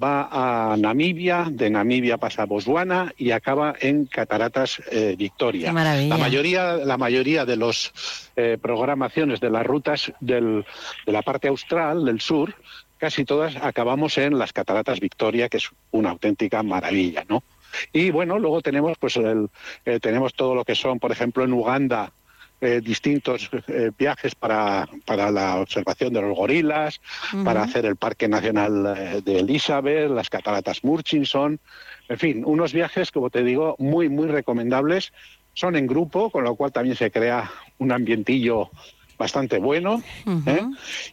va 0.00 0.28
a 0.72 0.76
Namibia, 0.76 1.05
de 1.14 1.70
Namibia 1.70 2.18
pasa 2.18 2.42
a 2.42 2.46
Botswana 2.46 3.12
y 3.16 3.30
acaba 3.30 3.74
en 3.80 4.06
Cataratas 4.06 4.82
eh, 4.90 5.14
Victoria. 5.16 5.68
La 6.08 6.16
mayoría, 6.18 6.72
la 6.76 6.96
mayoría 6.96 7.44
de 7.44 7.56
los 7.56 7.92
eh, 8.34 8.58
programaciones 8.60 9.38
de 9.40 9.50
las 9.50 9.64
rutas 9.64 10.12
del- 10.20 10.64
de 11.06 11.12
la 11.12 11.22
parte 11.22 11.48
austral, 11.48 12.04
del 12.04 12.20
sur, 12.20 12.54
casi 12.98 13.24
todas 13.24 13.54
acabamos 13.56 14.18
en 14.18 14.36
las 14.38 14.52
Cataratas 14.52 14.98
Victoria, 15.00 15.48
que 15.48 15.58
es 15.58 15.70
una 15.92 16.10
auténtica 16.10 16.62
maravilla, 16.62 17.24
¿no? 17.28 17.44
Y 17.92 18.10
bueno, 18.10 18.38
luego 18.38 18.60
tenemos 18.62 18.96
pues 18.98 19.16
el- 19.16 19.48
eh, 19.84 20.00
tenemos 20.00 20.34
todo 20.34 20.54
lo 20.54 20.64
que 20.64 20.74
son, 20.74 20.98
por 20.98 21.12
ejemplo, 21.12 21.44
en 21.44 21.52
Uganda, 21.52 22.12
eh, 22.60 22.80
distintos 22.82 23.50
eh, 23.68 23.90
viajes 23.98 24.34
para, 24.34 24.88
para 25.04 25.30
la 25.30 25.56
observación 25.60 26.12
de 26.12 26.22
los 26.22 26.36
gorilas, 26.36 27.00
Ujú. 27.34 27.44
para 27.44 27.62
hacer 27.62 27.84
el 27.86 27.96
Parque 27.96 28.28
Nacional 28.28 28.94
eh, 28.96 29.20
de 29.24 29.38
Elizabeth, 29.40 30.10
las 30.10 30.30
Cataratas 30.30 30.82
Murchison, 30.84 31.60
en 32.08 32.18
fin, 32.18 32.42
unos 32.46 32.72
viajes, 32.72 33.10
como 33.10 33.30
te 33.30 33.42
digo, 33.42 33.74
muy, 33.78 34.08
muy 34.08 34.28
recomendables. 34.28 35.12
Son 35.52 35.74
en 35.76 35.86
grupo, 35.86 36.30
con 36.30 36.44
lo 36.44 36.54
cual 36.54 36.70
también 36.72 36.96
se 36.96 37.10
crea 37.10 37.50
un 37.78 37.90
ambientillo 37.92 38.70
bastante 39.18 39.58
bueno 39.58 40.02
¿eh? 40.46 40.60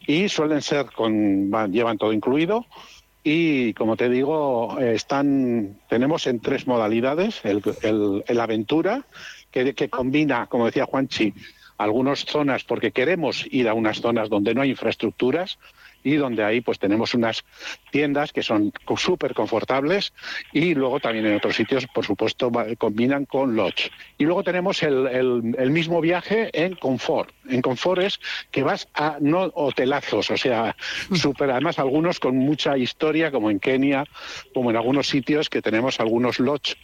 y 0.06 0.28
suelen 0.28 0.60
ser 0.60 0.86
con 0.92 1.50
van- 1.50 1.72
llevan 1.72 1.96
todo 1.96 2.12
incluido 2.12 2.66
y 3.22 3.72
como 3.72 3.96
te 3.96 4.10
digo 4.10 4.78
eh, 4.78 4.92
están 4.94 5.78
tenemos 5.88 6.26
en 6.26 6.40
tres 6.40 6.66
modalidades 6.66 7.40
el, 7.46 7.62
el- 7.80 8.22
el 8.26 8.40
aventura 8.40 9.06
que, 9.54 9.88
combina 9.88 10.46
como 10.46 10.66
decía 10.66 10.86
Juanchi 10.86 11.32
algunas 11.78 12.24
zonas 12.24 12.64
porque 12.64 12.90
queremos 12.90 13.46
ir 13.50 13.68
a 13.68 13.74
unas 13.74 14.00
zonas 14.00 14.28
donde 14.28 14.54
no 14.54 14.62
hay 14.62 14.70
infraestructuras 14.70 15.58
y 16.04 16.14
donde 16.16 16.44
ahí 16.44 16.60
pues 16.60 16.78
tenemos 16.78 17.14
unas 17.14 17.42
tiendas 17.90 18.32
que 18.32 18.42
son 18.44 18.70
súper 18.96 19.34
confortables 19.34 20.12
y 20.52 20.74
luego 20.74 21.00
también 21.00 21.26
en 21.26 21.34
otros 21.36 21.56
sitios 21.56 21.86
por 21.88 22.04
supuesto 22.04 22.52
combinan 22.78 23.24
con 23.24 23.56
lodge. 23.56 23.90
Y 24.18 24.24
luego 24.24 24.44
tenemos 24.44 24.82
el, 24.84 25.06
el- 25.08 25.56
el 25.58 25.70
mismo 25.70 26.00
viaje 26.00 26.50
en 26.52 26.76
confort. 26.76 27.34
En 27.48 27.62
confort 27.62 28.02
es 28.02 28.20
que 28.52 28.62
vas 28.62 28.86
a 28.94 29.16
no 29.20 29.50
hotelazos 29.54 30.30
o 30.30 30.36
sea 30.36 30.76
súper 31.12 31.50
además 31.50 31.78
algunos 31.78 32.20
con 32.20 32.36
mucha 32.36 32.76
historia 32.76 33.30
como 33.32 33.50
en 33.50 33.58
Kenia 33.58 34.04
como 34.54 34.70
en 34.70 34.76
algunos 34.76 35.08
sitios 35.08 35.48
que 35.48 35.62
tenemos 35.62 35.98
algunos 36.00 36.38
lodge 36.38 36.74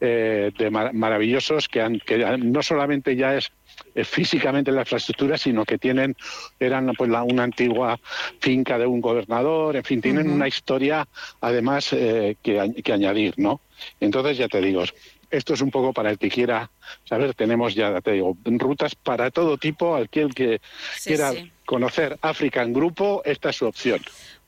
eh, 0.00 0.50
de 0.56 0.70
mar- 0.70 0.94
maravillosos 0.94 1.68
que, 1.68 1.82
han, 1.82 2.00
que 2.00 2.18
no 2.38 2.62
solamente 2.62 3.14
ya 3.16 3.36
es 3.36 3.52
eh, 3.94 4.04
físicamente 4.04 4.72
la 4.72 4.80
infraestructura, 4.82 5.36
sino 5.38 5.64
que 5.64 5.78
tienen, 5.78 6.14
eran 6.58 6.92
pues 6.96 7.10
la, 7.10 7.22
una 7.22 7.42
antigua 7.44 7.98
finca 8.40 8.78
de 8.78 8.86
un 8.86 9.00
gobernador, 9.00 9.76
en 9.76 9.84
fin, 9.84 10.00
tienen 10.00 10.28
una 10.30 10.48
historia 10.48 11.06
además 11.40 11.92
eh, 11.92 12.36
que, 12.42 12.58
añ- 12.60 12.82
que 12.82 12.92
añadir, 12.92 13.34
¿no? 13.36 13.60
Entonces 13.98 14.36
ya 14.38 14.48
te 14.48 14.60
digo, 14.60 14.84
esto 15.30 15.54
es 15.54 15.60
un 15.60 15.70
poco 15.70 15.92
para 15.92 16.10
el 16.10 16.18
que 16.18 16.28
quiera 16.28 16.70
saber, 17.04 17.34
tenemos 17.34 17.74
ya, 17.74 18.00
te 18.00 18.12
digo, 18.12 18.36
rutas 18.44 18.94
para 18.94 19.30
todo 19.30 19.56
tipo, 19.56 19.94
aquel 19.96 20.34
que 20.34 20.60
Sí, 20.96 21.10
quiera 21.10 21.32
sí. 21.32 21.52
conocer 21.64 22.18
África 22.20 22.62
en 22.62 22.72
grupo, 22.72 23.22
esta 23.24 23.50
es 23.50 23.56
su 23.56 23.66
opción. 23.66 24.00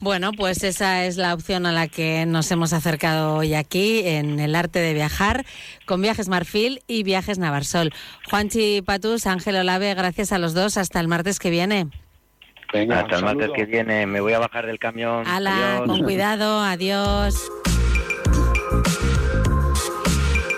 Bueno, 0.03 0.33
pues 0.33 0.65
esa 0.65 1.05
es 1.05 1.17
la 1.17 1.33
opción 1.33 1.65
a 1.65 1.71
la 1.71 1.87
que 1.87 2.27
nos 2.27 2.51
hemos 2.51 2.73
acercado 2.73 3.37
hoy 3.37 3.55
aquí 3.55 4.01
en 4.05 4.41
el 4.41 4.57
arte 4.57 4.81
de 4.81 4.95
viajar 4.95 5.47
con 5.87 6.03
Viajes 6.03 6.29
Marfil 6.29 6.83
y 6.89 7.05
Viajes 7.05 7.39
Navarsol. 7.39 7.95
Juanchi 8.29 8.83
Patus, 8.83 9.29
Ángel 9.29 9.55
Olave, 9.55 9.95
gracias 9.95 10.33
a 10.33 10.39
los 10.39 10.55
dos. 10.55 10.77
Hasta 10.77 10.99
el 10.99 11.07
martes 11.07 11.39
que 11.39 11.51
viene. 11.51 11.87
Venga, 12.73 12.99
Hasta 12.99 13.19
el 13.19 13.25
martes 13.25 13.51
que 13.55 13.65
viene. 13.65 14.05
Me 14.09 14.21
voy 14.21 14.33
a 14.33 14.41
bajar 14.41 14.67
del 14.67 14.81
camión. 14.81 15.25
Ala, 15.25 15.77
Adiós. 15.77 15.87
con 15.87 16.03
cuidado, 16.03 16.61
adiós. 16.61 17.37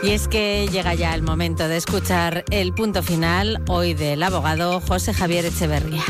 Y 0.03 0.13
es 0.13 0.27
que 0.27 0.69
llega 0.73 0.95
ya 0.95 1.15
el 1.15 1.23
momento 1.23 1.69
de 1.69 1.77
escuchar 1.77 2.45
el 2.51 2.73
punto 2.73 3.03
final 3.03 3.63
hoy 3.69 3.93
del 3.93 4.23
abogado 4.23 4.81
José 4.81 5.13
Javier 5.13 5.45
Echeverría. 5.45 6.05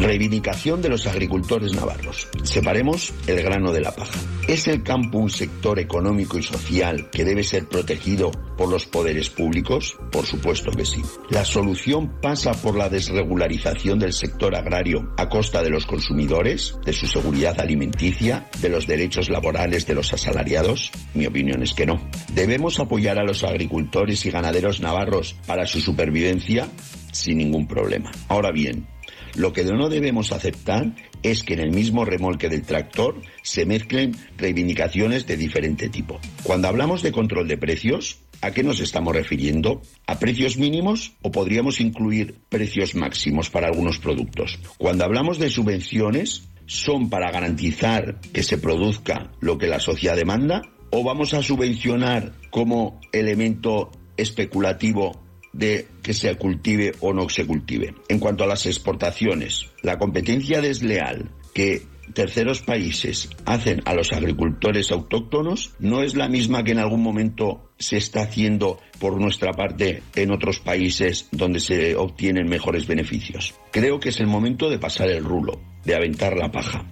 Reivindicación 0.00 0.80
de 0.80 0.88
los 0.88 1.06
agricultores 1.06 1.74
navarros. 1.74 2.26
Separemos 2.42 3.12
el 3.26 3.42
grano 3.42 3.70
de 3.70 3.82
la 3.82 3.94
paja. 3.94 4.18
¿Es 4.48 4.66
el 4.66 4.82
campo 4.82 5.18
un 5.18 5.28
sector 5.28 5.78
económico 5.78 6.38
y 6.38 6.42
social 6.42 7.10
que 7.10 7.22
debe 7.22 7.42
ser 7.42 7.68
protegido 7.68 8.30
por 8.56 8.70
los 8.70 8.86
poderes 8.86 9.28
públicos? 9.28 9.98
Por 10.10 10.24
supuesto 10.24 10.70
que 10.70 10.86
sí. 10.86 11.02
¿La 11.28 11.44
solución 11.44 12.18
pasa 12.22 12.52
por 12.52 12.78
la 12.78 12.88
desregularización 12.88 13.98
del 13.98 14.14
sector 14.14 14.56
agrario 14.56 15.12
a 15.18 15.28
costa 15.28 15.62
de 15.62 15.68
los 15.68 15.84
consumidores, 15.84 16.78
de 16.82 16.94
su 16.94 17.06
seguridad 17.06 17.60
alimenticia, 17.60 18.48
de 18.62 18.70
los 18.70 18.86
derechos 18.86 19.28
laborales 19.28 19.86
de 19.86 19.96
los 19.96 20.14
asalariados? 20.14 20.92
Mi 21.12 21.26
opinión 21.26 21.62
es 21.62 21.74
que 21.74 21.84
no. 21.84 22.00
¿Debemos 22.32 22.80
apoyar 22.80 23.18
a 23.18 23.24
los 23.24 23.44
agricultores 23.44 24.24
y 24.24 24.30
ganaderos 24.30 24.80
navarros 24.80 25.36
para 25.46 25.66
su 25.66 25.78
supervivencia? 25.78 26.68
Sin 27.12 27.38
ningún 27.38 27.66
problema. 27.66 28.10
Ahora 28.28 28.52
bien, 28.52 28.86
lo 29.34 29.52
que 29.52 29.64
no 29.64 29.88
debemos 29.88 30.32
aceptar 30.32 30.94
es 31.22 31.42
que 31.42 31.54
en 31.54 31.60
el 31.60 31.70
mismo 31.70 32.04
remolque 32.04 32.48
del 32.48 32.62
tractor 32.62 33.20
se 33.42 33.66
mezclen 33.66 34.16
reivindicaciones 34.36 35.26
de 35.26 35.36
diferente 35.36 35.88
tipo. 35.88 36.18
Cuando 36.42 36.68
hablamos 36.68 37.02
de 37.02 37.12
control 37.12 37.48
de 37.48 37.58
precios, 37.58 38.18
¿a 38.40 38.52
qué 38.52 38.62
nos 38.62 38.80
estamos 38.80 39.14
refiriendo? 39.14 39.82
¿A 40.06 40.18
precios 40.18 40.56
mínimos 40.56 41.12
o 41.22 41.30
podríamos 41.30 41.80
incluir 41.80 42.36
precios 42.48 42.94
máximos 42.94 43.50
para 43.50 43.68
algunos 43.68 43.98
productos? 43.98 44.58
Cuando 44.78 45.04
hablamos 45.04 45.38
de 45.38 45.50
subvenciones, 45.50 46.48
¿son 46.66 47.10
para 47.10 47.30
garantizar 47.30 48.20
que 48.32 48.42
se 48.42 48.58
produzca 48.58 49.32
lo 49.40 49.58
que 49.58 49.66
la 49.66 49.80
sociedad 49.80 50.16
demanda? 50.16 50.62
¿O 50.90 51.04
vamos 51.04 51.34
a 51.34 51.42
subvencionar 51.42 52.32
como 52.50 53.00
elemento 53.12 53.92
especulativo 54.16 55.29
de 55.52 55.88
que 56.02 56.14
se 56.14 56.34
cultive 56.36 56.92
o 57.00 57.12
no 57.12 57.28
se 57.28 57.46
cultive. 57.46 57.94
En 58.08 58.18
cuanto 58.18 58.44
a 58.44 58.46
las 58.46 58.66
exportaciones, 58.66 59.70
la 59.82 59.98
competencia 59.98 60.60
desleal 60.60 61.30
que 61.54 61.82
terceros 62.14 62.62
países 62.62 63.30
hacen 63.44 63.82
a 63.84 63.94
los 63.94 64.12
agricultores 64.12 64.90
autóctonos 64.90 65.74
no 65.78 66.02
es 66.02 66.14
la 66.16 66.28
misma 66.28 66.64
que 66.64 66.72
en 66.72 66.78
algún 66.78 67.02
momento 67.02 67.70
se 67.78 67.96
está 67.96 68.22
haciendo 68.22 68.80
por 68.98 69.20
nuestra 69.20 69.52
parte 69.52 70.02
en 70.14 70.32
otros 70.32 70.60
países 70.60 71.28
donde 71.32 71.60
se 71.60 71.96
obtienen 71.96 72.48
mejores 72.48 72.86
beneficios. 72.86 73.54
Creo 73.70 74.00
que 74.00 74.10
es 74.10 74.20
el 74.20 74.26
momento 74.26 74.68
de 74.68 74.78
pasar 74.78 75.08
el 75.10 75.24
rulo, 75.24 75.60
de 75.84 75.94
aventar 75.94 76.36
la 76.36 76.50
paja. 76.50 76.84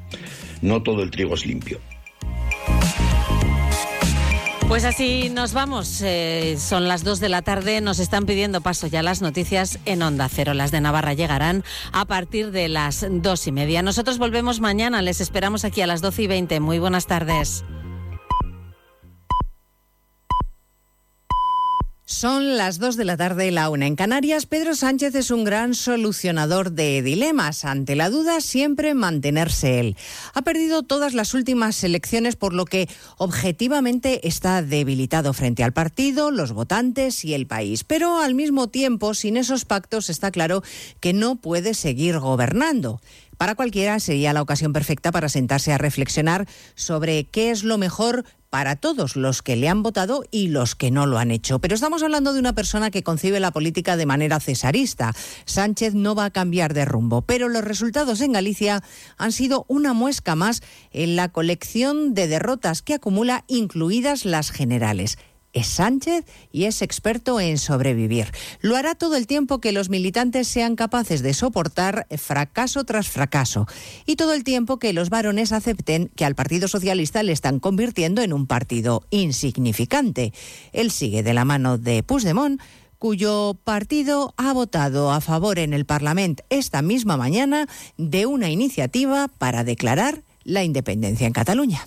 No 0.63 0.83
todo 0.83 1.03
el 1.03 1.11
trigo 1.11 1.35
es 1.35 1.47
limpio. 1.47 1.81
Pues 4.69 4.85
así 4.85 5.31
nos 5.31 5.55
vamos. 5.55 6.03
Eh, 6.03 6.57
son 6.59 6.89
las 6.89 7.03
2 7.03 7.21
de 7.21 7.31
la 7.31 7.41
tarde. 7.41 7.81
Nos 7.81 7.99
están 7.99 8.27
pidiendo 8.27 8.61
paso 8.61 8.87
ya 8.87 9.03
las 9.03 9.23
noticias 9.23 9.79
en 9.87 10.03
Onda 10.03 10.29
Cero. 10.29 10.53
Las 10.53 10.71
de 10.71 10.83
Navarra 10.83 11.15
llegarán 11.15 11.65
a 11.91 12.05
partir 12.05 12.51
de 12.51 12.69
las 12.69 13.07
dos 13.09 13.47
y 13.47 13.53
media. 13.53 13.81
Nosotros 13.81 14.19
volvemos 14.19 14.61
mañana. 14.61 15.01
Les 15.01 15.23
esperamos 15.23 15.65
aquí 15.65 15.81
a 15.81 15.87
las 15.87 16.03
12 16.03 16.23
y 16.23 16.27
20. 16.27 16.61
Muy 16.61 16.79
buenas 16.79 17.07
tardes. 17.07 17.65
Son 22.11 22.57
las 22.57 22.79
2 22.79 22.97
de 22.97 23.05
la 23.05 23.19
tarde 23.19 23.49
y 23.49 23.51
la 23.51 23.69
una 23.69 23.87
en 23.87 23.95
Canarias. 23.95 24.47
Pedro 24.47 24.75
Sánchez 24.75 25.15
es 25.15 25.31
un 25.31 25.45
gran 25.45 25.75
solucionador 25.75 26.73
de 26.73 27.03
dilemas. 27.03 27.67
Ante 27.67 27.97
la 27.97 28.09
duda, 28.09 28.41
siempre 28.41 28.95
mantenerse 28.95 29.79
él. 29.79 29.97
Ha 30.33 30.41
perdido 30.41 30.83
todas 30.83 31.13
las 31.13 31.35
últimas 31.35 31.85
elecciones, 31.85 32.35
por 32.35 32.55
lo 32.55 32.65
que 32.65 32.89
objetivamente 33.19 34.27
está 34.27 34.63
debilitado 34.63 35.35
frente 35.35 35.63
al 35.63 35.75
partido, 35.75 36.31
los 36.31 36.53
votantes 36.53 37.27
y 37.27 37.35
el 37.35 37.47
país. 37.47 37.85
Pero 37.85 38.23
al 38.23 38.35
mismo 38.35 38.69
tiempo, 38.69 39.13
sin 39.13 39.37
esos 39.37 39.67
pactos, 39.67 40.09
está 40.09 40.31
claro 40.31 40.63
que 41.01 41.13
no 41.13 41.37
puede 41.37 41.75
seguir 41.75 42.19
gobernando. 42.21 43.03
Para 43.39 43.55
cualquiera 43.55 44.01
sería 44.01 44.33
la 44.33 44.43
ocasión 44.43 44.73
perfecta 44.73 45.13
para 45.13 45.29
sentarse 45.29 45.73
a 45.73 45.79
reflexionar 45.79 46.47
sobre 46.75 47.25
qué 47.25 47.51
es 47.51 47.63
lo 47.63 47.79
mejor 47.79 48.25
para 48.51 48.77
todos 48.77 49.15
los 49.15 49.43
que 49.43 49.57
le 49.57 49.69
han 49.69 49.83
votado 49.83 50.25
y 50.31 50.49
los 50.49 50.75
que 50.75 50.91
no 50.91 51.07
lo 51.07 51.19
han 51.19 51.31
hecho. 51.31 51.59
Pero 51.59 51.75
estamos 51.75 52.03
hablando 52.03 52.33
de 52.33 52.41
una 52.41 52.55
persona 52.55 52.91
que 52.91 53.03
concibe 53.03 53.41
la 53.41 53.51
política 53.51 53.97
de 53.97 54.07
manera 54.07 54.41
cesarista. 54.41 55.15
Sánchez 55.45 55.95
no 55.95 56.15
va 56.15 56.27
a 56.27 56.31
cambiar 56.31 56.75
de 56.75 56.85
rumbo, 56.85 57.23
pero 57.23 57.49
los 57.49 57.63
resultados 57.63 58.21
en 58.21 58.33
Galicia 58.33 58.83
han 59.19 59.33
sido 59.33 59.65
una 59.69 59.93
muesca 59.93 60.35
más 60.35 60.63
en 60.93 61.15
la 61.15 61.29
colección 61.29 62.15
de 62.15 62.27
derrotas 62.27 62.83
que 62.83 62.95
acumula, 62.95 63.45
incluidas 63.47 64.25
las 64.25 64.51
generales 64.51 65.19
es 65.53 65.67
Sánchez 65.67 66.25
y 66.53 66.65
es 66.65 66.83
experto 66.83 67.41
en 67.41 67.59
sobrevivir. 67.59 68.27
Lo 68.61 68.77
hará 68.77 68.95
todo 68.95 69.17
el 69.17 69.27
tiempo 69.27 69.61
que 69.61 69.73
los 69.73 69.89
militantes 69.89 70.49
sean 70.49 70.77
capaces 70.77 71.23
de 71.23 71.35
soportar 71.35 72.07
fracaso 72.17 72.85
tras 72.85 73.09
fracaso 73.09 73.67
y 74.07 74.17
todo 74.17 74.35
el 74.35 74.45
tiempo 74.45 74.79
que 74.79 74.93
los 74.93 75.11
varones 75.11 75.53
acepten 75.53 76.11
que 76.15 76.25
al 76.25 76.35
Partido 76.35 76.69
Socialista 76.69 77.23
le 77.23 77.33
están 77.33 77.61
convirtiendo 77.61 78.23
en 78.23 78.33
un 78.33 78.47
partido 78.47 79.03
insignificante. 79.11 80.33
Él 80.73 80.91
sigue 80.91 81.23
de 81.23 81.35
la 81.35 81.45
mano 81.45 81.79
de 81.79 82.03
Puigdemont 82.03 82.61
cuyo 82.99 83.57
partido 83.63 84.35
ha 84.37 84.53
votado 84.53 85.13
a 85.13 85.21
favor 85.21 85.59
en 85.59 85.73
el 85.73 85.87
Parlamento 85.87 86.43
esta 86.51 86.83
misma 86.83 87.17
mañana 87.17 87.69
de 87.97 88.27
una 88.27 88.51
iniciativa 88.51 89.29
para 89.29 89.65
declarar 89.65 90.23
la 90.45 90.65
independencia 90.65 91.27
en 91.27 91.33
Cataluña. 91.33 91.87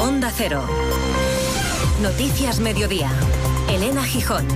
Onda 0.00 0.32
Cero. 0.34 0.64
Noticias 2.00 2.58
Mediodía. 2.58 3.10
Elena 3.68 4.02
Gijón. 4.02 4.46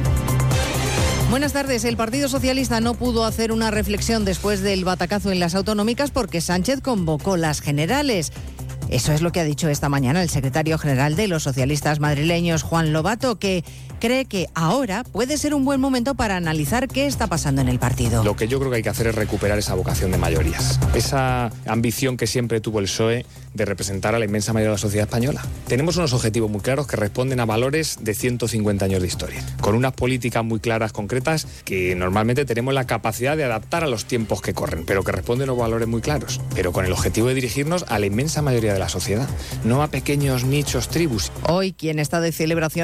Buenas 1.28 1.52
tardes. 1.52 1.84
El 1.84 1.98
Partido 1.98 2.30
Socialista 2.30 2.80
no 2.80 2.94
pudo 2.94 3.26
hacer 3.26 3.52
una 3.52 3.70
reflexión 3.70 4.24
después 4.24 4.62
del 4.62 4.86
batacazo 4.86 5.32
en 5.32 5.40
las 5.40 5.54
autonómicas 5.54 6.10
porque 6.10 6.40
Sánchez 6.40 6.80
convocó 6.80 7.36
las 7.36 7.60
generales. 7.60 8.32
Eso 8.88 9.12
es 9.12 9.20
lo 9.20 9.32
que 9.32 9.40
ha 9.40 9.44
dicho 9.44 9.68
esta 9.68 9.90
mañana 9.90 10.22
el 10.22 10.30
secretario 10.30 10.78
general 10.78 11.14
de 11.14 11.28
los 11.28 11.42
socialistas 11.42 12.00
madrileños, 12.00 12.62
Juan 12.62 12.94
Lobato, 12.94 13.38
que 13.38 13.64
cree 14.04 14.26
que 14.26 14.48
ahora 14.54 15.02
puede 15.02 15.38
ser 15.38 15.54
un 15.54 15.64
buen 15.64 15.80
momento 15.80 16.14
para 16.14 16.36
analizar 16.36 16.88
qué 16.88 17.06
está 17.06 17.26
pasando 17.26 17.62
en 17.62 17.68
el 17.68 17.78
partido. 17.78 18.22
Lo 18.22 18.36
que 18.36 18.48
yo 18.48 18.58
creo 18.58 18.70
que 18.70 18.76
hay 18.76 18.82
que 18.82 18.90
hacer 18.90 19.06
es 19.06 19.14
recuperar 19.14 19.58
esa 19.58 19.72
vocación 19.72 20.10
de 20.10 20.18
mayorías, 20.18 20.78
esa 20.94 21.50
ambición 21.64 22.18
que 22.18 22.26
siempre 22.26 22.60
tuvo 22.60 22.80
el 22.80 22.84
PSOE 22.84 23.24
de 23.54 23.64
representar 23.64 24.14
a 24.14 24.18
la 24.18 24.26
inmensa 24.26 24.52
mayoría 24.52 24.72
de 24.72 24.74
la 24.74 24.78
sociedad 24.78 25.06
española. 25.06 25.40
Tenemos 25.68 25.96
unos 25.96 26.12
objetivos 26.12 26.50
muy 26.50 26.60
claros 26.60 26.86
que 26.86 26.96
responden 26.96 27.40
a 27.40 27.46
valores 27.46 27.96
de 28.02 28.12
150 28.12 28.84
años 28.84 29.00
de 29.00 29.06
historia, 29.08 29.42
con 29.62 29.74
unas 29.74 29.92
políticas 29.94 30.44
muy 30.44 30.60
claras, 30.60 30.92
concretas, 30.92 31.46
que 31.64 31.94
normalmente 31.94 32.44
tenemos 32.44 32.74
la 32.74 32.86
capacidad 32.86 33.38
de 33.38 33.44
adaptar 33.44 33.84
a 33.84 33.86
los 33.86 34.04
tiempos 34.04 34.42
que 34.42 34.52
corren, 34.52 34.84
pero 34.84 35.02
que 35.02 35.12
responden 35.12 35.48
a 35.48 35.52
valores 35.54 35.88
muy 35.88 36.02
claros, 36.02 36.42
pero 36.54 36.72
con 36.72 36.84
el 36.84 36.92
objetivo 36.92 37.28
de 37.28 37.34
dirigirnos 37.34 37.86
a 37.88 37.98
la 37.98 38.04
inmensa 38.04 38.42
mayoría 38.42 38.74
de 38.74 38.80
la 38.80 38.90
sociedad, 38.90 39.28
no 39.64 39.82
a 39.82 39.88
pequeños 39.88 40.44
nichos, 40.44 40.88
tribus. 40.88 41.32
Hoy 41.48 41.72
quien 41.72 42.00
está 42.00 42.20
de 42.20 42.32
celebración 42.32 42.64